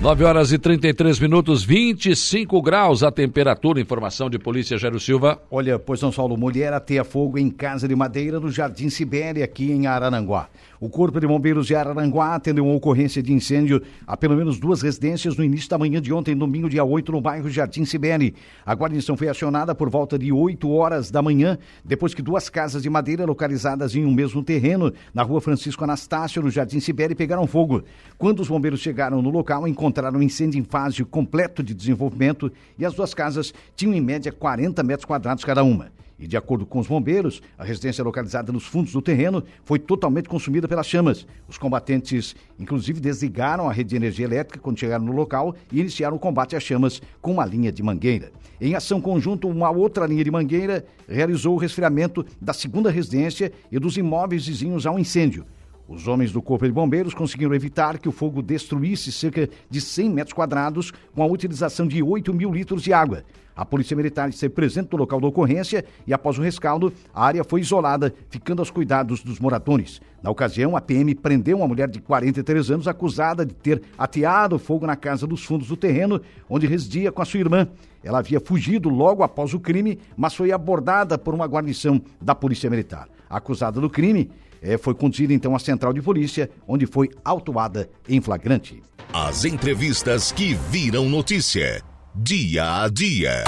9 0.00 0.22
horas 0.22 0.52
e 0.52 0.58
33 0.58 1.18
minutos, 1.18 1.64
25 1.64 2.62
graus 2.62 3.02
a 3.02 3.10
temperatura. 3.10 3.80
Informação 3.80 4.30
de 4.30 4.38
Polícia 4.38 4.78
Jairo 4.78 5.00
Silva. 5.00 5.42
Olha, 5.50 5.76
pois 5.76 5.98
São 5.98 6.12
Paulo, 6.12 6.36
mulher 6.36 6.72
ateia 6.72 7.02
fogo 7.02 7.36
em 7.36 7.50
casa 7.50 7.88
de 7.88 7.96
madeira 7.96 8.38
no 8.38 8.48
Jardim 8.48 8.88
Sibéria, 8.90 9.44
aqui 9.44 9.72
em 9.72 9.88
Araranguá. 9.88 10.48
O 10.80 10.88
Corpo 10.88 11.18
de 11.18 11.26
Bombeiros 11.26 11.66
de 11.66 11.74
Araranguá 11.74 12.36
atendeu 12.36 12.64
uma 12.64 12.76
ocorrência 12.76 13.20
de 13.20 13.32
incêndio 13.32 13.82
a 14.06 14.16
pelo 14.16 14.36
menos 14.36 14.60
duas 14.60 14.80
residências 14.80 15.36
no 15.36 15.42
início 15.42 15.68
da 15.68 15.76
manhã 15.76 16.00
de 16.00 16.12
ontem, 16.12 16.36
domingo, 16.36 16.70
dia 16.70 16.84
8, 16.84 17.10
no 17.10 17.20
bairro 17.20 17.50
Jardim 17.50 17.84
Sibéria. 17.84 18.32
A 18.64 18.74
guarnição 18.76 19.16
foi 19.16 19.28
acionada 19.28 19.74
por 19.74 19.90
volta 19.90 20.16
de 20.16 20.30
8 20.30 20.70
horas 20.70 21.10
da 21.10 21.20
manhã, 21.20 21.58
depois 21.84 22.14
que 22.14 22.22
duas 22.22 22.48
casas 22.48 22.84
de 22.84 22.88
madeira 22.88 23.24
localizadas 23.24 23.96
em 23.96 24.04
um 24.04 24.14
mesmo 24.14 24.44
terreno, 24.44 24.92
na 25.12 25.24
rua 25.24 25.40
Francisco 25.40 25.82
Anastácio, 25.82 26.40
no 26.40 26.50
Jardim 26.50 26.78
Sibéria, 26.78 27.16
pegaram 27.16 27.48
fogo. 27.48 27.82
Quando 28.16 28.38
os 28.38 28.46
bombeiros 28.46 28.78
chegaram 28.78 29.20
no 29.20 29.30
local, 29.30 29.66
encontraram 29.66 29.87
um 30.16 30.22
incêndio 30.22 30.58
em 30.58 30.64
fase 30.64 31.04
completo 31.04 31.62
de 31.62 31.74
desenvolvimento 31.74 32.52
e 32.78 32.84
as 32.84 32.94
duas 32.94 33.14
casas 33.14 33.52
tinham 33.76 33.94
em 33.94 34.00
média 34.00 34.32
40 34.32 34.82
metros 34.82 35.04
quadrados 35.04 35.44
cada 35.44 35.62
uma. 35.64 35.90
E 36.18 36.26
de 36.26 36.36
acordo 36.36 36.66
com 36.66 36.80
os 36.80 36.88
bombeiros, 36.88 37.40
a 37.56 37.62
residência 37.62 38.02
localizada 38.02 38.52
nos 38.52 38.66
fundos 38.66 38.92
do 38.92 39.00
terreno 39.00 39.44
foi 39.64 39.78
totalmente 39.78 40.28
consumida 40.28 40.66
pelas 40.66 40.86
chamas. 40.86 41.24
Os 41.48 41.56
combatentes, 41.56 42.34
inclusive, 42.58 42.98
desligaram 42.98 43.68
a 43.68 43.72
rede 43.72 43.90
de 43.90 43.96
energia 43.96 44.24
elétrica 44.24 44.58
quando 44.58 44.80
chegaram 44.80 45.04
no 45.04 45.12
local 45.12 45.54
e 45.70 45.78
iniciaram 45.78 46.16
o 46.16 46.18
combate 46.18 46.56
às 46.56 46.62
chamas 46.64 47.00
com 47.22 47.32
uma 47.32 47.46
linha 47.46 47.70
de 47.70 47.84
mangueira. 47.84 48.32
Em 48.60 48.74
ação 48.74 49.00
conjunta, 49.00 49.46
uma 49.46 49.70
outra 49.70 50.06
linha 50.06 50.24
de 50.24 50.30
mangueira 50.30 50.84
realizou 51.08 51.54
o 51.54 51.58
resfriamento 51.58 52.26
da 52.40 52.52
segunda 52.52 52.90
residência 52.90 53.52
e 53.70 53.78
dos 53.78 53.96
imóveis 53.96 54.44
vizinhos 54.44 54.86
ao 54.86 54.98
incêndio. 54.98 55.46
Os 55.88 56.06
homens 56.06 56.30
do 56.30 56.42
Corpo 56.42 56.66
de 56.66 56.72
Bombeiros 56.72 57.14
conseguiram 57.14 57.54
evitar 57.54 57.96
que 57.96 58.10
o 58.10 58.12
fogo 58.12 58.42
destruísse 58.42 59.10
cerca 59.10 59.48
de 59.70 59.80
100 59.80 60.10
metros 60.10 60.34
quadrados 60.34 60.92
com 61.14 61.22
a 61.22 61.26
utilização 61.26 61.86
de 61.86 62.02
8 62.02 62.34
mil 62.34 62.52
litros 62.52 62.82
de 62.82 62.92
água. 62.92 63.24
A 63.56 63.64
Polícia 63.64 63.96
Militar 63.96 64.28
esteve 64.28 64.52
presente 64.52 64.92
no 64.92 64.98
local 64.98 65.18
da 65.18 65.26
ocorrência 65.26 65.82
e, 66.06 66.12
após 66.12 66.38
o 66.38 66.42
rescaldo, 66.42 66.92
a 67.12 67.24
área 67.24 67.42
foi 67.42 67.62
isolada, 67.62 68.14
ficando 68.28 68.58
aos 68.60 68.70
cuidados 68.70 69.22
dos 69.22 69.40
moradores. 69.40 69.98
Na 70.22 70.30
ocasião, 70.30 70.76
a 70.76 70.80
PM 70.82 71.14
prendeu 71.14 71.56
uma 71.56 71.66
mulher 71.66 71.88
de 71.88 72.00
43 72.00 72.70
anos 72.70 72.86
acusada 72.86 73.46
de 73.46 73.54
ter 73.54 73.80
ateado 73.96 74.58
fogo 74.58 74.86
na 74.86 74.94
casa 74.94 75.26
dos 75.26 75.42
fundos 75.42 75.68
do 75.68 75.76
terreno, 75.76 76.20
onde 76.50 76.66
residia 76.66 77.10
com 77.10 77.22
a 77.22 77.24
sua 77.24 77.40
irmã. 77.40 77.66
Ela 78.04 78.18
havia 78.18 78.40
fugido 78.40 78.90
logo 78.90 79.22
após 79.22 79.54
o 79.54 79.58
crime, 79.58 79.98
mas 80.18 80.34
foi 80.34 80.52
abordada 80.52 81.16
por 81.16 81.34
uma 81.34 81.46
guarnição 81.46 82.00
da 82.20 82.34
Polícia 82.34 82.68
Militar. 82.68 83.08
Acusada 83.28 83.80
do 83.80 83.90
crime 83.90 84.30
eh, 84.62 84.78
foi 84.78 84.94
conduzida 84.94 85.32
então 85.32 85.54
à 85.54 85.58
central 85.58 85.92
de 85.92 86.02
polícia, 86.02 86.50
onde 86.66 86.86
foi 86.86 87.10
autuada 87.24 87.88
em 88.08 88.20
flagrante. 88.20 88.82
As 89.12 89.44
entrevistas 89.44 90.32
que 90.32 90.54
viram 90.54 91.08
notícia. 91.08 91.82
Dia 92.14 92.82
a 92.82 92.88
dia. 92.88 93.44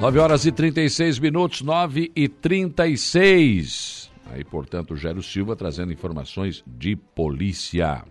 Nove 0.00 0.18
horas 0.18 0.44
e 0.44 0.52
36 0.52 1.18
minutos, 1.18 1.62
9 1.62 2.12
e 2.14 2.28
36. 2.28 4.10
Aí, 4.26 4.44
portanto, 4.44 4.92
o 4.92 4.96
Gério 4.96 5.22
Silva 5.22 5.56
trazendo 5.56 5.92
informações 5.92 6.62
de 6.66 6.96
polícia. 6.96 8.04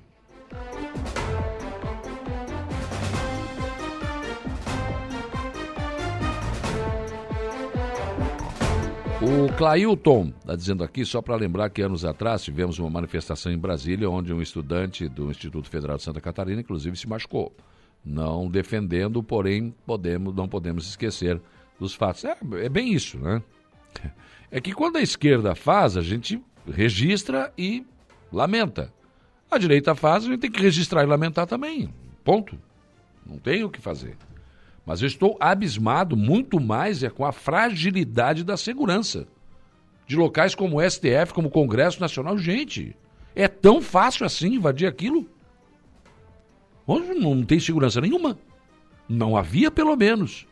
O 9.24 9.48
Clailton 9.56 10.34
está 10.40 10.54
dizendo 10.54 10.84
aqui, 10.84 11.06
só 11.06 11.22
para 11.22 11.38
lembrar 11.38 11.70
que 11.70 11.82
anos 11.82 12.04
atrás 12.04 12.44
tivemos 12.44 12.78
uma 12.78 12.90
manifestação 12.90 13.54
em 13.54 13.58
Brasília 13.58 14.10
onde 14.10 14.34
um 14.34 14.42
estudante 14.42 15.08
do 15.08 15.32
Instituto 15.32 15.70
Federal 15.70 15.96
de 15.96 16.04
Santa 16.04 16.20
Catarina, 16.20 16.60
inclusive, 16.60 16.98
se 16.98 17.08
machucou. 17.08 17.56
Não 18.04 18.50
defendendo, 18.50 19.24
porém, 19.24 19.74
podemos, 19.86 20.36
não 20.36 20.46
podemos 20.46 20.90
esquecer 20.90 21.42
dos 21.80 21.94
fatos. 21.94 22.26
É, 22.26 22.38
é 22.64 22.68
bem 22.68 22.92
isso, 22.92 23.18
né? 23.18 23.42
É 24.52 24.60
que 24.60 24.74
quando 24.74 24.98
a 24.98 25.02
esquerda 25.02 25.56
faz, 25.56 25.96
a 25.96 26.02
gente 26.02 26.44
registra 26.70 27.52
e 27.58 27.86
lamenta. 28.32 28.94
A 29.50 29.58
direita 29.58 29.96
faz, 29.96 30.26
a 30.26 30.28
gente 30.28 30.42
tem 30.42 30.52
que 30.52 30.62
registrar 30.62 31.02
e 31.02 31.08
lamentar 31.08 31.48
também. 31.48 31.90
Ponto. 32.26 32.60
Não 33.26 33.38
tem 33.38 33.64
o 33.64 33.70
que 33.70 33.80
fazer. 33.80 34.18
Mas 34.86 35.02
eu 35.02 35.08
estou 35.08 35.38
abismado 35.40 36.18
muito 36.18 36.60
mais 36.60 37.04
é 37.04 37.10
com 37.10 37.26
a 37.26 37.32
fragilidade 37.32 38.44
da 38.44 38.58
segurança. 38.58 39.28
De 40.06 40.16
locais 40.16 40.54
como 40.54 40.78
o 40.78 40.90
STF, 40.90 41.34
como 41.34 41.48
o 41.48 41.52
Congresso 41.52 42.02
Nacional. 42.02 42.38
Gente, 42.38 42.96
é 43.34 43.48
tão 43.48 43.82
fácil 43.82 44.26
assim 44.26 44.56
invadir 44.56 44.88
aquilo? 44.88 45.30
Hoje 46.86 47.14
não 47.14 47.44
tem 47.44 47.60
segurança 47.60 48.02
nenhuma. 48.02 48.38
Não 49.08 49.38
havia, 49.38 49.72
pelo 49.72 49.96
menos. 49.96 50.46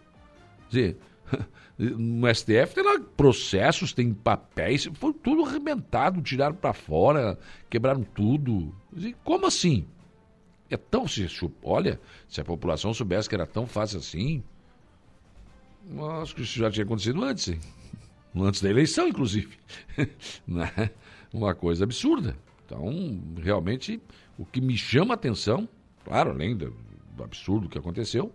Quer 0.69 0.77
dizer, 0.77 0.97
No 1.77 2.33
STF 2.33 2.75
tem 2.75 2.83
lá 2.83 2.99
processos, 3.17 3.91
tem 3.91 4.13
papéis, 4.13 4.87
foi 4.93 5.13
tudo 5.13 5.43
arrebentado, 5.43 6.21
tiraram 6.21 6.55
para 6.55 6.73
fora, 6.73 7.39
quebraram 7.69 8.03
tudo. 8.03 8.73
E 8.95 9.15
como 9.23 9.47
assim? 9.47 9.87
É 10.71 10.77
tão. 10.77 11.07
Se, 11.07 11.27
olha, 11.61 11.99
se 12.27 12.39
a 12.39 12.45
população 12.45 12.93
soubesse 12.93 13.27
que 13.27 13.35
era 13.35 13.45
tão 13.45 13.67
fácil 13.67 13.99
assim, 13.99 14.41
acho 16.21 16.33
que 16.33 16.41
isso 16.41 16.57
já 16.57 16.71
tinha 16.71 16.85
acontecido 16.85 17.21
antes, 17.23 17.49
hein? 17.49 17.59
antes 18.35 18.61
da 18.61 18.69
eleição, 18.69 19.07
inclusive. 19.07 19.57
Né? 20.47 20.89
Uma 21.33 21.53
coisa 21.53 21.83
absurda. 21.83 22.35
Então, 22.65 23.21
realmente, 23.37 24.01
o 24.37 24.45
que 24.45 24.61
me 24.61 24.77
chama 24.77 25.13
a 25.13 25.15
atenção, 25.15 25.67
claro, 26.05 26.31
além 26.31 26.55
do, 26.55 26.75
do 27.15 27.23
absurdo 27.23 27.69
que 27.69 27.77
aconteceu, 27.77 28.33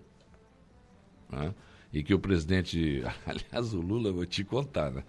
né? 1.30 1.54
e 1.92 2.02
que 2.02 2.12
o 2.12 2.18
presidente. 2.18 3.02
Aliás, 3.26 3.72
o 3.72 3.80
Lula, 3.80 4.12
vou 4.12 4.26
te 4.26 4.44
contar, 4.44 4.90
né? 4.90 5.04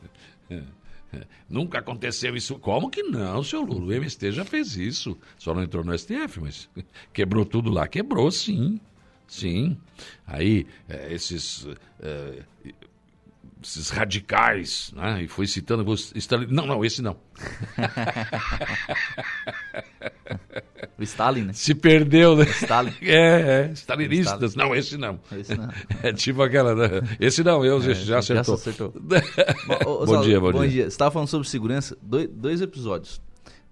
Nunca 1.50 1.80
aconteceu 1.80 2.36
isso. 2.36 2.58
Como 2.60 2.90
que 2.90 3.04
não, 3.04 3.44
seu 3.44 3.62
Lula? 3.62 3.86
O 3.86 3.94
MST 3.94 4.32
já 4.32 4.46
fez 4.46 4.76
isso. 4.76 5.18
Só 5.38 5.54
não 5.54 5.64
entrou 5.64 5.84
no 5.84 5.98
STF, 5.98 6.40
mas 6.40 6.70
quebrou 7.14 7.46
tudo 7.46 7.70
lá. 7.70 7.88
Quebrou, 7.88 8.32
sim. 8.32 8.80
Sim. 9.28 9.78
Aí, 10.26 10.66
é, 10.88 11.14
esses. 11.14 11.68
É, 12.00 12.44
esses 13.68 13.90
radicais, 13.90 14.94
né? 14.96 15.24
E 15.24 15.28
foi 15.28 15.46
citando. 15.46 15.84
Stalin... 15.94 16.48
Não, 16.50 16.66
não, 16.66 16.86
esse 16.86 17.02
não. 17.02 17.18
o 20.98 21.04
Stalin, 21.04 21.42
né? 21.42 21.52
Se 21.54 21.76
perdeu, 21.76 22.38
né? 22.38 22.46
Stalin. 22.46 22.94
É, 23.02 23.70
é. 23.70 23.72
Stalinistas. 23.74 24.56
Não, 24.56 24.74
esse 24.74 24.98
não. 24.98 25.20
Esse 25.32 25.56
não. 25.56 25.70
É 26.02 26.14
tipo 26.14 26.42
aquela. 26.42 26.74
Né? 26.74 27.02
Esse 27.20 27.44
não, 27.44 27.66
eu 27.66 27.80
é, 27.80 27.94
já 27.94 28.20
acertou. 28.20 28.56
Já 28.56 28.62
acertou. 28.62 28.94
bom, 28.96 30.06
bom, 30.06 30.22
dia, 30.22 30.40
bom, 30.40 30.54
bom 30.54 30.62
dia. 30.62 30.70
dia. 30.70 30.84
Você 30.84 30.88
estava 30.88 31.12
falando 31.12 31.28
sobre 31.28 31.46
segurança, 31.48 31.98
dois, 32.02 32.30
dois 32.30 32.62
episódios. 32.62 33.22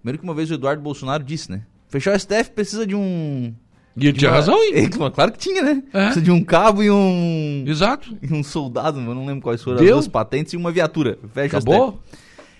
Primeiro 0.00 0.18
que 0.18 0.24
uma 0.24 0.34
vez 0.34 0.50
o 0.50 0.54
Eduardo 0.54 0.82
Bolsonaro 0.82 1.24
disse, 1.24 1.50
né? 1.50 1.64
Fechar 1.88 2.14
o 2.14 2.20
STF 2.20 2.50
precisa 2.50 2.86
de 2.86 2.94
um 2.94 3.54
e 3.96 4.06
ele 4.08 4.18
tinha 4.18 4.30
uma... 4.30 4.36
razão, 4.36 4.62
hein? 4.62 4.72
É, 4.74 5.10
claro 5.10 5.32
que 5.32 5.38
tinha, 5.38 5.62
né? 5.62 5.82
É. 5.92 6.04
Precisa 6.04 6.24
de 6.24 6.30
um 6.30 6.44
cabo 6.44 6.82
e 6.82 6.90
um. 6.90 7.64
Exato. 7.66 8.16
E 8.20 8.32
um 8.32 8.42
soldado, 8.42 9.00
eu 9.00 9.14
não 9.14 9.24
lembro 9.24 9.42
quais 9.42 9.62
foram 9.62 9.78
Deu? 9.78 9.86
as 9.86 9.92
duas 9.92 10.08
patentes 10.08 10.52
e 10.52 10.56
uma 10.56 10.70
viatura. 10.70 11.18
Fecha 11.32 11.56
Acabou? 11.56 12.00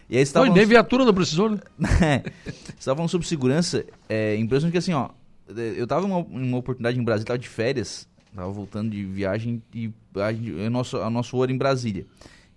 E 0.08 0.16
aí 0.16 0.22
estavam. 0.22 0.52
nem 0.52 0.64
viatura 0.64 1.04
não 1.04 1.12
precisou, 1.12 1.50
né? 1.50 1.58
é. 2.00 2.22
Estavam 2.78 3.06
sobre 3.06 3.26
segurança. 3.26 3.84
É 4.08 4.36
impressionante 4.36 4.72
que 4.72 4.78
assim, 4.78 4.92
ó. 4.92 5.10
Eu 5.48 5.86
tava 5.86 6.06
em 6.06 6.10
uma, 6.10 6.18
uma 6.18 6.56
oportunidade 6.56 6.98
em 6.98 7.04
Brasília, 7.04 7.26
tava 7.26 7.38
de 7.38 7.48
férias. 7.48 8.08
Tava 8.34 8.50
voltando 8.50 8.90
de 8.90 9.04
viagem 9.04 9.62
e 9.74 9.90
a, 10.16 10.66
a, 10.66 10.70
nosso, 10.70 10.96
a 10.98 11.08
nosso 11.08 11.36
ouro 11.36 11.50
em 11.50 11.56
Brasília. 11.56 12.06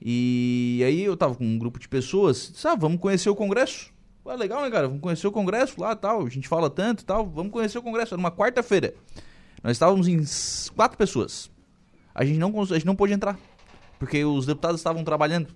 E 0.02 0.82
aí 0.86 1.04
eu 1.04 1.16
tava 1.16 1.36
com 1.36 1.46
um 1.46 1.58
grupo 1.58 1.80
de 1.80 1.88
pessoas, 1.88 2.52
sabe, 2.56 2.76
ah, 2.76 2.80
vamos 2.80 3.00
conhecer 3.00 3.30
o 3.30 3.36
Congresso. 3.36 3.92
Pô, 4.30 4.36
legal, 4.36 4.62
né, 4.62 4.70
cara? 4.70 4.88
Vamos 4.88 5.02
conhecer 5.02 5.26
o 5.26 5.32
Congresso 5.32 5.82
lá 5.82 5.96
tal. 5.96 6.24
A 6.24 6.30
gente 6.30 6.48
fala 6.48 6.70
tanto 6.70 7.04
tal. 7.04 7.26
Vamos 7.26 7.52
conhecer 7.52 7.80
o 7.80 7.82
Congresso. 7.82 8.14
Era 8.14 8.20
uma 8.20 8.30
quarta-feira. 8.30 8.94
Nós 9.64 9.72
estávamos 9.72 10.08
em 10.08 10.24
quatro 10.76 10.96
pessoas. 10.96 11.50
A 12.14 12.24
gente 12.24 12.38
não, 12.38 12.54
a 12.62 12.66
gente 12.66 12.86
não 12.86 12.96
pôde 12.96 13.12
entrar. 13.12 13.40
Porque 13.98 14.24
os 14.24 14.46
deputados 14.46 14.80
estavam 14.80 15.04
trabalhando. 15.04 15.48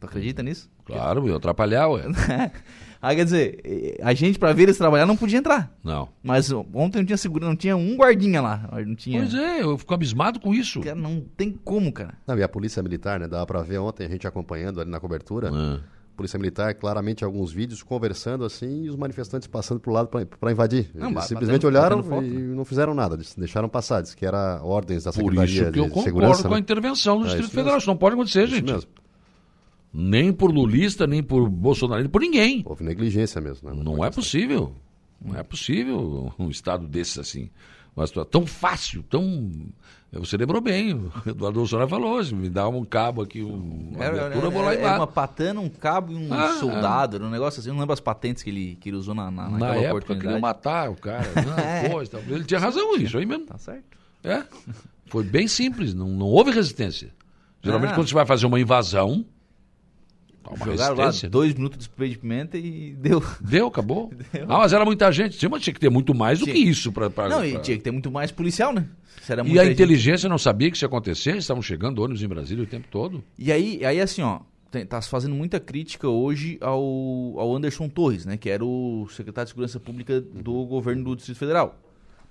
Tu 0.00 0.06
acredita 0.06 0.42
nisso? 0.42 0.68
Claro, 0.84 1.28
eu 1.28 1.36
atrapalhar, 1.36 1.86
ué. 1.90 2.02
Aí 3.00 3.14
quer 3.14 3.24
dizer, 3.24 3.98
a 4.02 4.12
gente, 4.14 4.36
pra 4.36 4.52
ver 4.52 4.64
eles 4.64 4.78
trabalhar, 4.78 5.06
não 5.06 5.16
podia 5.16 5.38
entrar. 5.38 5.72
Não. 5.82 6.08
Mas 6.24 6.50
ontem 6.50 6.98
não 6.98 7.04
tinha 7.04 7.16
segurança, 7.16 7.50
não 7.50 7.56
tinha 7.56 7.76
um 7.76 7.96
guardinha 7.96 8.40
lá. 8.40 8.68
Não 8.84 8.96
tinha... 8.96 9.20
Pois 9.20 9.34
é, 9.34 9.62
eu 9.62 9.78
fico 9.78 9.94
abismado 9.94 10.40
com 10.40 10.52
isso. 10.52 10.80
Cara, 10.80 10.96
não 10.96 11.20
tem 11.36 11.52
como, 11.52 11.92
cara. 11.92 12.14
Não, 12.26 12.36
e 12.36 12.42
a 12.42 12.48
polícia 12.48 12.82
militar, 12.82 13.20
né? 13.20 13.28
Dava 13.28 13.46
pra 13.46 13.62
ver 13.62 13.78
ontem 13.78 14.06
a 14.06 14.08
gente 14.08 14.26
acompanhando 14.26 14.80
ali 14.80 14.90
na 14.90 14.98
cobertura. 14.98 15.48
É. 15.48 16.01
Polícia 16.16 16.38
Militar, 16.38 16.74
claramente 16.74 17.24
alguns 17.24 17.52
vídeos 17.52 17.82
conversando 17.82 18.44
assim 18.44 18.84
e 18.84 18.90
os 18.90 18.96
manifestantes 18.96 19.48
passando 19.48 19.80
para 19.80 19.90
o 19.90 19.94
lado 19.94 20.08
para 20.08 20.52
invadir. 20.52 20.90
Não, 20.94 21.20
simplesmente 21.22 21.66
olharam 21.66 22.00
e 22.22 22.28
né? 22.28 22.54
não 22.54 22.64
fizeram 22.64 22.94
nada, 22.94 23.18
deixaram 23.36 23.68
passar, 23.68 24.02
disse 24.02 24.16
que 24.16 24.26
era 24.26 24.62
ordens 24.62 25.04
da 25.04 25.12
Secretaria 25.12 25.44
Por 25.44 25.48
isso 25.48 25.72
que 25.72 25.78
eu 25.78 25.88
concordo 25.88 26.42
com 26.42 26.48
né? 26.50 26.56
a 26.56 26.58
intervenção 26.58 27.18
do 27.18 27.24
é, 27.24 27.28
Distrito 27.28 27.50
Federal, 27.50 27.78
isso 27.78 27.86
não 27.86 27.96
pode 27.96 28.14
acontecer, 28.14 28.44
isso 28.44 28.56
gente. 28.56 28.72
Mesmo. 28.72 28.90
Nem 29.92 30.32
por 30.32 30.50
lulista, 30.50 31.06
nem 31.06 31.22
por 31.22 31.48
bolsonarista, 31.48 32.10
por 32.10 32.20
ninguém. 32.20 32.62
Houve 32.64 32.84
negligência 32.84 33.40
mesmo. 33.40 33.68
Né? 33.68 33.76
Não, 33.76 33.96
não 33.96 34.04
é 34.04 34.10
possível. 34.10 34.74
Não 35.20 35.36
é 35.36 35.42
possível 35.42 36.32
um 36.38 36.48
estado 36.48 36.86
desses 36.86 37.18
assim. 37.18 37.50
Uma 37.94 38.06
situação 38.06 38.30
tão 38.30 38.46
fácil, 38.46 39.02
tão 39.02 39.50
você 40.18 40.36
lembrou 40.36 40.60
bem, 40.60 40.92
o 40.92 41.10
Eduardo 41.24 41.60
Bolsonaro 41.60 41.88
falou, 41.88 42.18
assim, 42.18 42.34
me 42.34 42.50
dá 42.50 42.68
um 42.68 42.84
cabo 42.84 43.22
aqui, 43.22 43.42
um, 43.42 43.92
uma 43.92 44.04
era, 44.04 44.16
era, 44.16 44.50
vou 44.50 44.60
lá 44.62 44.74
e 44.74 44.78
lá. 44.78 44.96
uma 44.96 45.06
patana, 45.06 45.58
um 45.58 45.70
cabo 45.70 46.12
e 46.12 46.16
um 46.16 46.32
ah, 46.32 46.56
soldado, 46.60 47.16
era 47.16 47.24
um 47.24 47.30
negócio 47.30 47.60
assim, 47.60 47.70
eu 47.70 47.72
não 47.72 47.80
lembro 47.80 47.94
as 47.94 48.00
patentes 48.00 48.42
que 48.42 48.50
ele, 48.50 48.76
que 48.78 48.90
ele 48.90 48.96
usou 48.96 49.14
na, 49.14 49.30
na, 49.30 49.48
na 49.48 49.74
época, 49.74 50.14
queria 50.14 50.38
matar 50.38 50.90
o 50.90 50.96
cara. 50.96 51.26
Não, 51.42 51.58
é. 52.00 52.04
ele 52.28 52.44
tinha 52.44 52.60
razão 52.60 52.94
isso 52.96 53.16
aí 53.16 53.24
mesmo. 53.24 53.46
Tá 53.46 53.56
certo. 53.56 53.96
É, 54.22 54.44
foi 55.06 55.24
bem 55.24 55.48
simples, 55.48 55.94
não, 55.94 56.08
não 56.08 56.26
houve 56.26 56.50
resistência. 56.50 57.10
Geralmente 57.62 57.92
ah. 57.92 57.94
quando 57.94 58.08
você 58.08 58.14
vai 58.14 58.26
fazer 58.26 58.46
uma 58.46 58.60
invasão, 58.60 59.24
Jogaram 60.64 60.96
lá 60.96 61.10
dois 61.30 61.54
minutos 61.54 61.78
de 61.78 61.84
spray 61.84 62.10
de 62.10 62.18
pimenta 62.18 62.58
e 62.58 62.94
deu. 63.00 63.22
Deu, 63.40 63.66
acabou. 63.66 64.10
Deu. 64.32 64.44
Ah, 64.48 64.58
mas 64.58 64.72
era 64.72 64.84
muita 64.84 65.10
gente. 65.12 65.38
Tinha, 65.38 65.50
tinha 65.58 65.74
que 65.74 65.80
ter 65.80 65.90
muito 65.90 66.14
mais 66.14 66.38
tinha. 66.38 66.52
do 66.52 66.58
que 66.58 66.58
isso. 66.58 66.92
Pra, 66.92 67.08
pra 67.08 67.28
não, 67.28 67.38
pra... 67.38 67.46
e 67.46 67.58
tinha 67.60 67.76
que 67.76 67.82
ter 67.82 67.90
muito 67.90 68.10
mais 68.10 68.30
policial, 68.30 68.72
né? 68.72 68.86
e 69.46 69.58
a 69.58 69.64
gente... 69.64 69.74
inteligência 69.74 70.28
não 70.28 70.38
sabia 70.38 70.70
que 70.70 70.76
isso 70.76 70.84
ia 70.84 70.88
acontecer? 70.88 71.36
Estavam 71.36 71.62
chegando 71.62 72.02
ônibus 72.02 72.22
em 72.22 72.28
Brasília 72.28 72.64
o 72.64 72.66
tempo 72.66 72.88
todo. 72.90 73.22
E 73.38 73.52
aí, 73.52 73.84
aí 73.84 74.00
assim, 74.00 74.22
ó, 74.22 74.40
tem, 74.70 74.84
tá 74.84 75.00
se 75.00 75.08
fazendo 75.08 75.34
muita 75.34 75.60
crítica 75.60 76.08
hoje 76.08 76.58
ao, 76.60 76.80
ao 77.38 77.54
Anderson 77.54 77.88
Torres, 77.88 78.24
né? 78.24 78.36
Que 78.36 78.50
era 78.50 78.64
o 78.64 79.06
secretário 79.10 79.46
de 79.46 79.50
Segurança 79.50 79.78
Pública 79.78 80.20
do 80.20 80.64
governo 80.64 81.04
do 81.04 81.14
Distrito 81.14 81.38
Federal. 81.38 81.78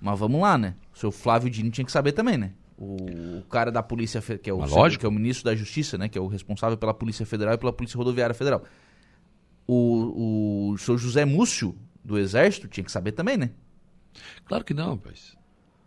Mas 0.02 0.20
vamos 0.20 0.42
lá, 0.42 0.58
né? 0.58 0.74
O 0.94 0.98
seu 0.98 1.12
Flávio 1.12 1.50
Dino 1.50 1.70
tinha 1.70 1.86
que 1.86 1.92
saber 1.92 2.12
também, 2.12 2.38
né? 2.38 2.52
O, 2.82 3.38
o 3.38 3.44
cara 3.44 3.72
da 3.72 3.84
polícia, 3.84 4.20
que 4.20 4.50
é 4.50 4.54
o, 4.54 4.60
que 4.98 5.06
é 5.06 5.10
o 5.10 5.12
ministro 5.12 5.46
da 5.46 5.56
Justiça, 5.56 6.00
né, 6.00 6.10
que 6.10 6.18
é 6.18 6.22
o 6.22 6.26
responsável 6.26 6.76
pela 6.76 6.94
Polícia 6.96 7.24
Federal 7.28 7.54
e 7.54 7.58
pela 7.58 7.72
Polícia 7.72 7.96
Rodoviária 7.96 8.34
Federal. 8.34 8.64
O, 9.68 10.72
o 10.72 10.78
senhor 10.80 10.98
José 10.98 11.24
Múcio, 11.24 11.78
do 12.04 12.18
Exército, 12.18 12.68
tinha 12.68 12.84
que 12.84 12.92
saber 12.92 13.12
também, 13.12 13.38
né? 13.38 13.52
Claro 14.46 14.66
que 14.66 14.74
não, 14.74 14.96
rapaz. 14.96 15.38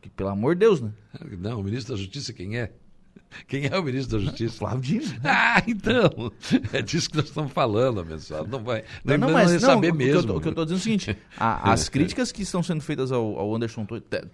Que, 0.01 0.09
pelo 0.09 0.29
amor 0.29 0.55
de 0.55 0.61
Deus, 0.61 0.81
né? 0.81 0.93
Não, 1.39 1.61
o 1.61 1.65
ministro 1.65 1.95
da 1.95 2.01
Justiça 2.01 2.33
quem 2.33 2.57
é? 2.57 2.73
Quem 3.47 3.67
é 3.67 3.79
o 3.79 3.83
ministro 3.83 4.19
da 4.19 4.25
Justiça? 4.25 4.59
Flávio 4.59 4.81
Dino. 4.81 5.21
Ah, 5.25 5.63
então. 5.67 6.33
É 6.73 6.83
disso 6.83 7.11
que 7.11 7.17
nós 7.17 7.27
estamos 7.27 7.53
falando, 7.53 8.01
abençoado. 8.01 8.49
Não 8.49 8.63
vai. 8.63 8.85
Não, 9.05 9.19
não, 9.19 9.29
não 9.29 9.35
mas 9.35 9.53
não, 9.53 9.61
saber 9.61 9.93
mesmo. 9.93 10.37
O 10.37 10.41
que 10.41 10.49
eu 10.49 10.51
estou 10.51 10.65
dizendo 10.65 10.79
é 10.79 10.81
o 10.81 10.83
seguinte: 10.83 11.19
a, 11.37 11.73
as 11.73 11.89
críticas 11.89 12.33
que 12.33 12.43
estão 12.43 12.63
sendo 12.63 12.81
feitas 12.81 13.13
ao, 13.13 13.39
ao 13.39 13.55
Anderson 13.55 13.87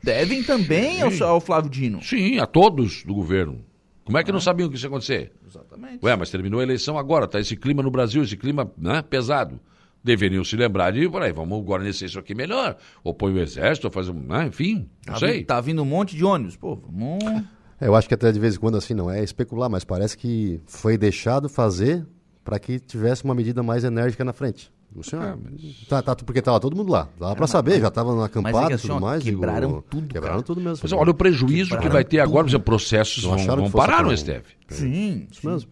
devem 0.02 0.43
também 0.43 1.02
ao, 1.02 1.11
ao, 1.28 1.40
Flávio 1.40 1.70
Dino. 1.70 2.02
Sim, 2.02 2.39
a 2.39 2.47
todos 2.47 3.05
do 3.05 3.15
governo. 3.15 3.65
Como 4.05 4.19
é 4.19 4.24
que 4.24 4.31
ah. 4.31 4.32
não 4.32 4.40
sabiam 4.40 4.69
que 4.69 4.77
isso 4.77 4.86
ia 4.86 4.89
acontecer? 4.89 5.32
Exatamente. 5.47 6.05
Ué, 6.05 6.16
mas 6.16 6.31
terminou 6.31 6.61
a 6.61 6.62
eleição 6.62 6.98
agora, 6.98 7.27
tá 7.27 7.39
esse 7.39 7.57
clima 7.57 7.82
no 7.82 7.90
Brasil, 7.90 8.23
esse 8.23 8.36
clima 8.36 8.70
né, 8.77 9.02
pesado. 9.02 9.61
Deveriam 10.02 10.43
se 10.43 10.57
lembrar 10.57 10.93
de, 10.93 11.07
peraí, 11.11 11.31
vamos 11.31 11.62
guarnecer 11.62 12.07
isso 12.07 12.19
aqui 12.19 12.35
melhor. 12.35 12.77
Ou 13.05 13.12
põe 13.12 13.35
o 13.35 13.39
exército, 13.39 13.86
ou 13.86 13.93
fazer, 13.93 14.15
né, 14.15 14.47
enfim, 14.47 14.89
não 15.07 15.12
tá 15.12 15.20
sei. 15.20 15.32
Vindo, 15.35 15.47
tá 15.47 15.61
vindo 15.61 15.82
um 15.82 15.85
monte 15.85 16.16
de 16.16 16.24
ônibus, 16.24 16.57
pô, 16.57 16.77
vamos... 16.77 17.44
É, 17.81 17.86
eu 17.86 17.94
acho 17.94 18.07
que 18.07 18.15
até 18.15 18.31
de 18.31 18.39
vez 18.39 18.57
em 18.57 18.59
quando 18.59 18.77
assim 18.77 18.94
não 18.94 19.11
é 19.11 19.23
especular, 19.23 19.70
mas 19.70 19.85
parece 19.85 20.16
que 20.16 20.61
foi 20.66 20.98
deixado 20.98 21.48
fazer 21.48 22.07
para 22.44 22.59
que 22.59 22.78
tivesse 22.78 23.24
uma 23.24 23.35
medida 23.35 23.62
mais 23.62 23.85
enérgica 23.85 24.24
na 24.24 24.32
frente. 24.32 24.70
O 24.94 25.05
senhor, 25.05 25.24
ah, 25.24 25.39
mas... 25.40 25.86
tá, 25.89 26.02
tá, 26.02 26.16
porque 26.16 26.40
estava 26.40 26.59
todo 26.59 26.74
mundo 26.77 26.90
lá. 26.90 27.09
Dava 27.19 27.36
para 27.36 27.47
saber, 27.47 27.73
mas, 27.73 27.82
já 27.82 27.89
estava 27.89 28.15
na 28.15 28.24
acampada 28.24 28.73
e 28.73 28.74
é 28.74 28.77
tudo 28.77 29.01
mais. 29.01 29.23
Quebraram 29.23 29.69
digo, 29.69 29.85
tudo. 29.89 30.09
Quebraram 30.09 30.35
cara. 30.36 30.47
tudo 30.47 30.61
mesmo. 30.61 30.78
Mas 30.82 30.93
olha 30.93 31.11
o 31.11 31.15
prejuízo 31.15 31.78
que 31.78 31.89
vai 31.89 32.02
ter 32.02 32.16
tudo. 32.19 32.28
agora, 32.28 32.47
os 32.48 32.57
processos 32.59 33.23
vão, 33.23 33.36
vão 33.39 33.70
parar 33.70 34.02
no 34.02 34.16
STF. 34.16 34.57
Sim, 34.69 35.28
isso 35.31 35.48
mesmo. 35.48 35.70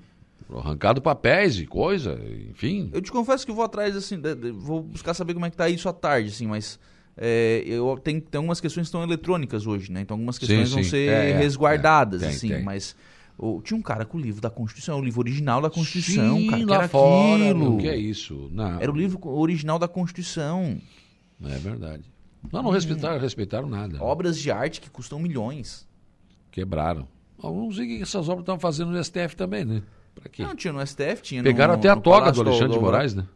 Arrancado 0.56 1.02
papéis 1.02 1.58
e 1.58 1.66
coisa, 1.66 2.18
enfim. 2.48 2.90
Eu 2.92 3.02
te 3.02 3.10
confesso 3.12 3.44
que 3.44 3.52
vou 3.52 3.64
atrás, 3.64 3.94
assim, 3.96 4.18
de, 4.18 4.34
de, 4.34 4.50
vou 4.50 4.82
buscar 4.82 5.12
saber 5.12 5.34
como 5.34 5.44
é 5.44 5.50
que 5.50 5.56
tá 5.56 5.68
isso 5.68 5.88
à 5.88 5.92
tarde, 5.92 6.30
assim, 6.30 6.46
mas 6.46 6.78
é, 7.20 7.62
eu 7.66 7.98
tenho, 8.02 8.20
tem 8.20 8.38
algumas 8.38 8.60
questões 8.60 8.84
que 8.84 8.88
estão 8.88 9.02
eletrônicas 9.02 9.66
hoje, 9.66 9.90
né? 9.90 10.02
Então 10.02 10.14
algumas 10.14 10.38
questões 10.38 10.68
sim, 10.68 10.74
vão 10.74 10.84
sim. 10.84 10.90
ser 10.90 11.08
é, 11.08 11.30
é 11.30 11.36
resguardadas, 11.36 12.22
é, 12.22 12.26
tem, 12.26 12.34
assim, 12.36 12.48
tem. 12.48 12.62
mas 12.62 12.94
o, 13.36 13.60
tinha 13.60 13.76
um 13.76 13.82
cara 13.82 14.04
com 14.04 14.18
o 14.18 14.20
livro 14.20 14.40
da 14.40 14.50
Constituição, 14.50 14.98
o 14.98 15.04
livro 15.04 15.20
original 15.20 15.60
da 15.60 15.68
Constituição, 15.68 16.38
sim, 16.38 16.46
cara, 16.48 16.66
lá 16.66 16.74
era 16.76 16.88
fora, 16.88 17.44
aquilo. 17.44 17.76
O 17.76 17.78
que 17.78 17.88
é 17.88 17.96
isso? 17.96 18.48
Não. 18.52 18.80
Era 18.80 18.90
o 18.90 18.96
livro 18.96 19.20
original 19.28 19.78
da 19.78 19.88
Constituição. 19.88 20.80
É 21.44 21.58
verdade. 21.58 22.04
Não, 22.52 22.62
não 22.62 22.70
respeitaram, 22.70 23.18
respeitaram 23.18 23.68
nada. 23.68 24.02
Obras 24.02 24.38
de 24.38 24.50
arte 24.50 24.80
que 24.80 24.88
custam 24.88 25.18
milhões. 25.18 25.86
Quebraram. 26.52 27.06
Não 27.42 27.70
sei 27.72 27.84
o 27.84 27.88
que 27.88 28.02
essas 28.02 28.28
obras 28.28 28.40
estão 28.40 28.58
fazendo 28.58 28.90
no 28.90 29.04
STF 29.04 29.36
também, 29.36 29.64
né? 29.64 29.82
Pra 30.14 30.28
quê? 30.28 30.42
Não, 30.42 30.56
tinha 30.56 30.72
no 30.72 30.84
STF, 30.84 31.22
tinha 31.22 31.42
Pegaram 31.42 31.74
no, 31.74 31.78
até 31.78 31.88
a 31.88 31.96
toga 31.96 32.32
do 32.32 32.40
Alexandre 32.40 32.68
do, 32.68 32.74
de 32.74 32.80
Moraes, 32.80 33.14
né? 33.14 33.26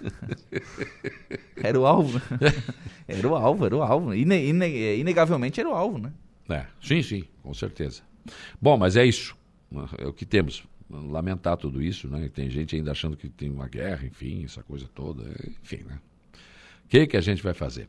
era 1.62 1.78
o 1.78 1.86
alvo. 1.86 2.20
Era 3.08 3.28
o 3.28 3.34
alvo, 3.34 3.66
era 3.66 3.76
o 3.76 3.82
alvo. 3.82 4.14
Ine, 4.14 4.48
ine, 4.48 4.96
inegavelmente 4.98 5.60
era 5.60 5.68
o 5.68 5.74
alvo, 5.74 5.98
né? 5.98 6.12
É, 6.48 6.66
sim, 6.80 7.02
sim, 7.02 7.24
com 7.42 7.52
certeza. 7.54 8.02
Bom, 8.60 8.76
mas 8.76 8.96
é 8.96 9.04
isso. 9.04 9.36
É 9.98 10.06
o 10.06 10.12
que 10.12 10.24
temos. 10.24 10.64
lamentar 10.88 11.56
tudo 11.56 11.82
isso, 11.82 12.08
né? 12.08 12.28
Tem 12.28 12.48
gente 12.48 12.76
ainda 12.76 12.92
achando 12.92 13.16
que 13.16 13.28
tem 13.28 13.50
uma 13.50 13.68
guerra, 13.68 14.06
enfim, 14.06 14.44
essa 14.44 14.62
coisa 14.62 14.86
toda, 14.94 15.24
enfim, 15.62 15.82
né? 15.84 15.98
O 16.86 16.88
que, 16.88 17.04
que 17.04 17.16
a 17.16 17.20
gente 17.20 17.42
vai 17.42 17.52
fazer? 17.52 17.88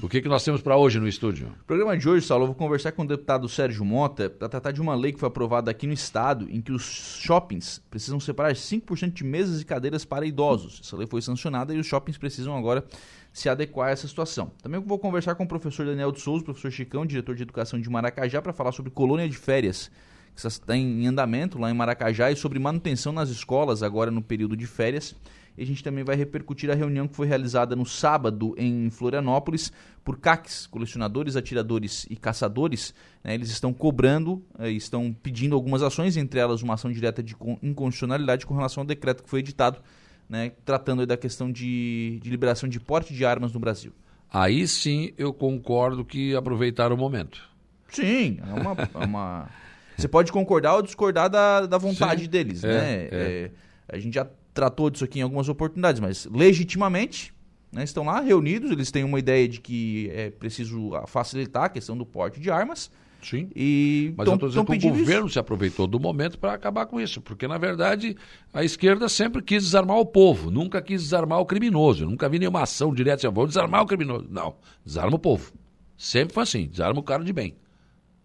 O 0.00 0.08
que, 0.08 0.22
que 0.22 0.28
nós 0.28 0.44
temos 0.44 0.62
para 0.62 0.76
hoje 0.76 1.00
no 1.00 1.08
estúdio? 1.08 1.48
No 1.48 1.64
programa 1.64 1.98
de 1.98 2.08
hoje, 2.08 2.24
Saulo, 2.24 2.44
eu 2.44 2.46
vou 2.46 2.54
conversar 2.54 2.92
com 2.92 3.02
o 3.02 3.06
deputado 3.06 3.48
Sérgio 3.48 3.84
Mota 3.84 4.30
para 4.30 4.48
tratar 4.48 4.70
de 4.70 4.80
uma 4.80 4.94
lei 4.94 5.12
que 5.12 5.18
foi 5.18 5.26
aprovada 5.26 5.72
aqui 5.72 5.88
no 5.88 5.92
estado 5.92 6.46
em 6.48 6.60
que 6.60 6.70
os 6.70 6.84
shoppings 7.20 7.82
precisam 7.90 8.20
separar 8.20 8.52
5% 8.52 9.12
de 9.12 9.24
mesas 9.24 9.60
e 9.60 9.64
cadeiras 9.64 10.04
para 10.04 10.24
idosos. 10.24 10.80
Essa 10.84 10.96
lei 10.96 11.08
foi 11.08 11.20
sancionada 11.20 11.74
e 11.74 11.80
os 11.80 11.86
shoppings 11.88 12.16
precisam 12.16 12.56
agora 12.56 12.84
se 13.32 13.48
adequar 13.48 13.88
a 13.88 13.90
essa 13.90 14.06
situação. 14.06 14.52
Também 14.62 14.80
vou 14.80 15.00
conversar 15.00 15.34
com 15.34 15.42
o 15.42 15.48
professor 15.48 15.84
Daniel 15.84 16.12
de 16.12 16.20
Souza, 16.20 16.44
professor 16.44 16.70
Chicão, 16.70 17.04
diretor 17.04 17.34
de 17.34 17.42
educação 17.42 17.80
de 17.80 17.90
Maracajá, 17.90 18.40
para 18.40 18.52
falar 18.52 18.70
sobre 18.70 18.92
colônia 18.92 19.28
de 19.28 19.36
férias 19.36 19.90
que 20.36 20.46
está 20.46 20.76
em 20.76 21.08
andamento 21.08 21.58
lá 21.58 21.68
em 21.68 21.74
Maracajá 21.74 22.30
e 22.30 22.36
sobre 22.36 22.60
manutenção 22.60 23.12
nas 23.12 23.30
escolas 23.30 23.82
agora 23.82 24.12
no 24.12 24.22
período 24.22 24.56
de 24.56 24.64
férias. 24.64 25.16
E 25.58 25.62
a 25.62 25.66
gente 25.66 25.82
também 25.82 26.04
vai 26.04 26.14
repercutir 26.14 26.70
a 26.70 26.74
reunião 26.74 27.08
que 27.08 27.16
foi 27.16 27.26
realizada 27.26 27.74
no 27.74 27.84
sábado 27.84 28.54
em 28.56 28.88
Florianópolis 28.90 29.72
por 30.04 30.16
CACs, 30.20 30.68
colecionadores, 30.68 31.34
atiradores 31.34 32.06
e 32.08 32.14
caçadores. 32.14 32.94
Né, 33.24 33.34
eles 33.34 33.50
estão 33.50 33.74
cobrando, 33.74 34.40
eh, 34.56 34.70
estão 34.70 35.12
pedindo 35.12 35.56
algumas 35.56 35.82
ações, 35.82 36.16
entre 36.16 36.38
elas 36.38 36.62
uma 36.62 36.74
ação 36.74 36.92
direta 36.92 37.24
de 37.24 37.34
inconstitucionalidade 37.60 38.46
com 38.46 38.54
relação 38.54 38.82
ao 38.82 38.86
decreto 38.86 39.24
que 39.24 39.28
foi 39.28 39.40
editado, 39.40 39.80
né, 40.28 40.52
tratando 40.64 41.04
da 41.04 41.16
questão 41.16 41.50
de, 41.50 42.20
de 42.22 42.30
liberação 42.30 42.68
de 42.68 42.78
porte 42.78 43.12
de 43.12 43.24
armas 43.24 43.52
no 43.52 43.58
Brasil. 43.58 43.92
Aí 44.32 44.68
sim 44.68 45.12
eu 45.18 45.32
concordo 45.32 46.04
que 46.04 46.36
aproveitaram 46.36 46.94
o 46.94 46.98
momento. 46.98 47.42
Sim, 47.88 48.38
é 48.46 48.60
uma, 48.60 48.76
é 48.94 49.04
uma... 49.04 49.50
Você 49.98 50.06
pode 50.06 50.30
concordar 50.30 50.76
ou 50.76 50.82
discordar 50.82 51.28
da, 51.28 51.66
da 51.66 51.78
vontade 51.78 52.22
sim, 52.22 52.28
deles, 52.28 52.62
é, 52.62 52.68
né? 52.68 52.94
É. 52.94 53.08
É, 53.10 53.50
a 53.88 53.98
gente 53.98 54.14
já 54.14 54.24
tratou 54.52 54.90
disso 54.90 55.04
aqui 55.04 55.20
em 55.20 55.22
algumas 55.22 55.48
oportunidades, 55.48 56.00
mas 56.00 56.26
legitimamente 56.26 57.32
né, 57.72 57.84
estão 57.84 58.04
lá 58.04 58.20
reunidos, 58.20 58.70
eles 58.70 58.90
têm 58.90 59.04
uma 59.04 59.18
ideia 59.18 59.48
de 59.48 59.60
que 59.60 60.10
é 60.12 60.30
preciso 60.30 60.90
facilitar 61.06 61.64
a 61.64 61.68
questão 61.68 61.96
do 61.96 62.06
porte 62.06 62.40
de 62.40 62.50
armas. 62.50 62.90
Sim. 63.22 63.50
E 63.54 64.14
Mas 64.16 64.24
tão, 64.24 64.34
eu 64.34 64.36
estou 64.36 64.48
dizendo 64.48 64.66
que 64.66 64.86
o 64.86 64.90
governo 64.90 65.26
isso. 65.26 65.34
se 65.34 65.38
aproveitou 65.38 65.86
do 65.86 65.98
momento 65.98 66.38
para 66.38 66.52
acabar 66.52 66.86
com 66.86 67.00
isso, 67.00 67.20
porque 67.20 67.48
na 67.48 67.58
verdade 67.58 68.16
a 68.54 68.62
esquerda 68.62 69.08
sempre 69.08 69.42
quis 69.42 69.64
desarmar 69.64 69.96
o 69.98 70.06
povo, 70.06 70.50
nunca 70.50 70.80
quis 70.80 71.02
desarmar 71.02 71.40
o 71.40 71.46
criminoso. 71.46 72.04
Eu 72.04 72.10
nunca 72.10 72.28
vi 72.28 72.38
nenhuma 72.38 72.62
ação 72.62 72.94
direta 72.94 73.26
assim, 73.26 73.34
vou 73.34 73.46
desarmar 73.46 73.82
o 73.82 73.86
criminoso. 73.86 74.26
Não, 74.30 74.54
desarma 74.84 75.16
o 75.16 75.18
povo. 75.18 75.52
Sempre 75.96 76.32
foi 76.32 76.44
assim, 76.44 76.68
desarma 76.68 77.00
o 77.00 77.02
cara 77.02 77.24
de 77.24 77.32
bem. 77.32 77.56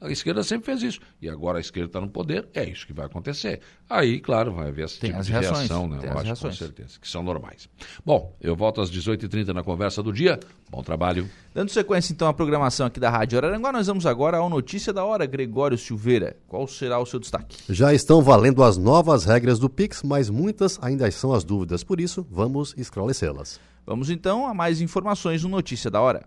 A 0.03 0.11
esquerda 0.11 0.43
sempre 0.43 0.65
fez 0.65 0.83
isso. 0.83 0.99
E 1.21 1.29
agora 1.29 1.59
a 1.59 1.61
esquerda 1.61 1.87
está 1.87 2.01
no 2.01 2.09
poder, 2.09 2.49
é 2.53 2.65
isso 2.65 2.85
que 2.85 2.91
vai 2.91 3.05
acontecer. 3.05 3.61
Aí, 3.89 4.19
claro, 4.19 4.51
vai 4.51 4.67
haver 4.67 4.83
esse 4.83 4.99
tem 4.99 5.11
tipo 5.11 5.23
de 5.23 5.31
reações, 5.31 5.57
reação, 5.59 5.87
né? 5.87 5.97
Tem 5.99 6.09
Lógico, 6.09 6.25
reações. 6.25 6.59
com 6.59 6.65
certeza, 6.65 6.99
que 6.99 7.07
são 7.07 7.23
normais. 7.23 7.69
Bom, 8.05 8.35
eu 8.41 8.53
volto 8.53 8.81
às 8.81 8.91
18h30 8.91 9.53
na 9.53 9.63
conversa 9.63 10.03
do 10.03 10.11
dia. 10.11 10.37
Bom 10.69 10.83
trabalho. 10.83 11.29
Dando 11.53 11.69
sequência, 11.69 12.11
então, 12.11 12.27
à 12.27 12.33
programação 12.33 12.85
aqui 12.85 12.99
da 12.99 13.09
Rádio 13.09 13.37
Araranguá, 13.37 13.71
nós 13.71 13.87
vamos 13.87 14.05
agora 14.05 14.39
ao 14.39 14.49
Notícia 14.49 14.91
da 14.91 15.05
Hora. 15.05 15.25
Gregório 15.25 15.77
Silveira, 15.77 16.35
qual 16.49 16.67
será 16.67 16.99
o 16.99 17.05
seu 17.05 17.17
destaque? 17.17 17.55
Já 17.69 17.93
estão 17.93 18.21
valendo 18.21 18.61
as 18.61 18.75
novas 18.75 19.23
regras 19.23 19.57
do 19.57 19.69
Pix, 19.69 20.03
mas 20.03 20.29
muitas 20.29 20.77
ainda 20.81 21.09
são 21.11 21.31
as 21.31 21.45
dúvidas. 21.45 21.81
Por 21.81 22.01
isso, 22.01 22.27
vamos 22.29 22.73
esclarecê-las. 22.77 23.57
Vamos 23.85 24.09
então 24.09 24.47
a 24.47 24.53
mais 24.53 24.81
informações 24.81 25.43
no 25.43 25.49
Notícia 25.49 25.89
da 25.89 26.01
Hora. 26.01 26.25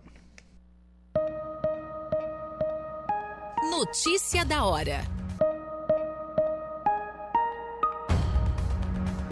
Notícia 3.69 4.45
da 4.45 4.63
hora. 4.63 5.01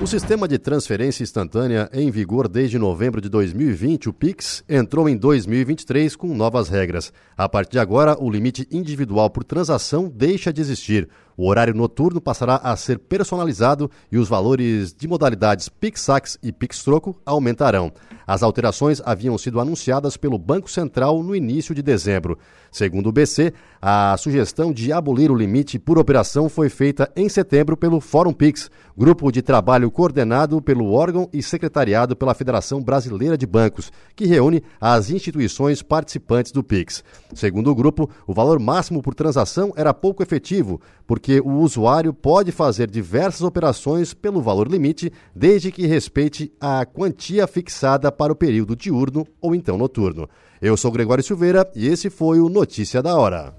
O 0.02 0.06
sistema 0.06 0.46
de 0.46 0.60
transferência 0.60 1.24
instantânea 1.24 1.90
em 1.94 2.12
vigor 2.12 2.50
desde 2.50 2.78
novembro 2.78 3.22
de 3.22 3.30
2020, 3.30 4.10
o 4.10 4.14
Pix, 4.14 4.62
entrou 4.68 5.08
em 5.08 5.16
2023 5.16 6.18
com 6.18 6.36
novas 6.36 6.68
regras. 6.68 7.14
A 7.38 7.48
partir 7.48 7.72
de 7.72 7.80
agora, 7.80 8.22
o 8.22 8.30
limite 8.30 8.68
individual 8.70 9.30
por 9.30 9.46
transação 9.46 10.12
deixa 10.14 10.52
de 10.52 10.60
existir. 10.60 11.08
O 11.38 11.50
horário 11.50 11.74
noturno 11.74 12.22
passará 12.22 12.56
a 12.64 12.76
ser 12.78 12.98
personalizado 12.98 13.92
e 14.12 14.18
os 14.18 14.30
valores 14.30 14.94
de 14.94 15.08
modalidades 15.08 15.68
Pix-Sax 15.68 16.38
e 16.42 16.52
Pix-Troco 16.52 17.20
aumentarão. 17.26 17.92
As 18.28 18.42
alterações 18.42 19.02
haviam 19.06 19.38
sido 19.38 19.60
anunciadas 19.60 20.18
pelo 20.18 20.40
Banco 20.40 20.70
Central 20.70 21.22
no 21.22 21.36
início 21.36 21.76
de 21.76 21.84
dezembro. 21.84 22.38
Segundo 22.72 23.08
o 23.08 23.12
BC, 23.12 23.54
a 23.82 24.16
sugestão 24.18 24.74
de 24.74 24.92
abolir 24.92 25.30
o 25.30 25.36
limite 25.36 25.78
por 25.78 25.98
operação 26.00 26.50
foi 26.50 26.68
feita 26.68 27.12
em 27.16 27.30
setembro 27.30 27.78
pelo 27.78 28.02
Fórum 28.02 28.34
Pix, 28.34 28.70
grupo 28.98 29.32
de 29.32 29.42
trabalho 29.42 29.92
coordenado 29.92 30.60
pelo 30.62 30.92
órgão 30.92 31.30
e 31.32 31.44
secretariado 31.44 32.16
pela 32.16 32.34
Federação 32.34 32.82
Brasileira 32.82 33.38
de 33.38 33.46
Bancos, 33.46 33.92
que 34.16 34.26
reúne 34.26 34.64
as 34.82 35.10
instituições 35.10 35.82
participantes 35.82 36.52
do 36.52 36.64
Pix. 36.64 37.04
Segundo 37.34 37.70
o 37.70 37.76
grupo, 37.76 38.10
o 38.26 38.34
valor 38.34 38.60
máximo 38.60 39.02
por 39.02 39.14
transação 39.14 39.72
era 39.76 39.94
pouco 39.94 40.24
efetivo, 40.24 40.82
porque 41.26 41.40
o 41.40 41.54
usuário 41.54 42.14
pode 42.14 42.52
fazer 42.52 42.88
diversas 42.88 43.42
operações 43.42 44.14
pelo 44.14 44.44
valor 44.44 44.68
limite, 44.68 45.12
desde 45.36 45.72
que 45.72 45.88
respeite 45.88 46.54
a 46.62 46.86
quantia 46.86 47.48
fixada 47.48 48.12
para 48.12 48.32
o 48.32 48.36
período 48.36 48.76
diurno 48.76 49.26
ou 49.42 49.56
então 49.56 49.76
noturno. 49.76 50.30
Eu 50.62 50.78
sou 50.78 50.92
Gregório 50.92 51.24
Silveira 51.24 51.68
e 51.76 51.88
esse 51.88 52.12
foi 52.12 52.40
o 52.40 52.48
Notícia 52.48 53.02
da 53.02 53.18
Hora. 53.18 53.56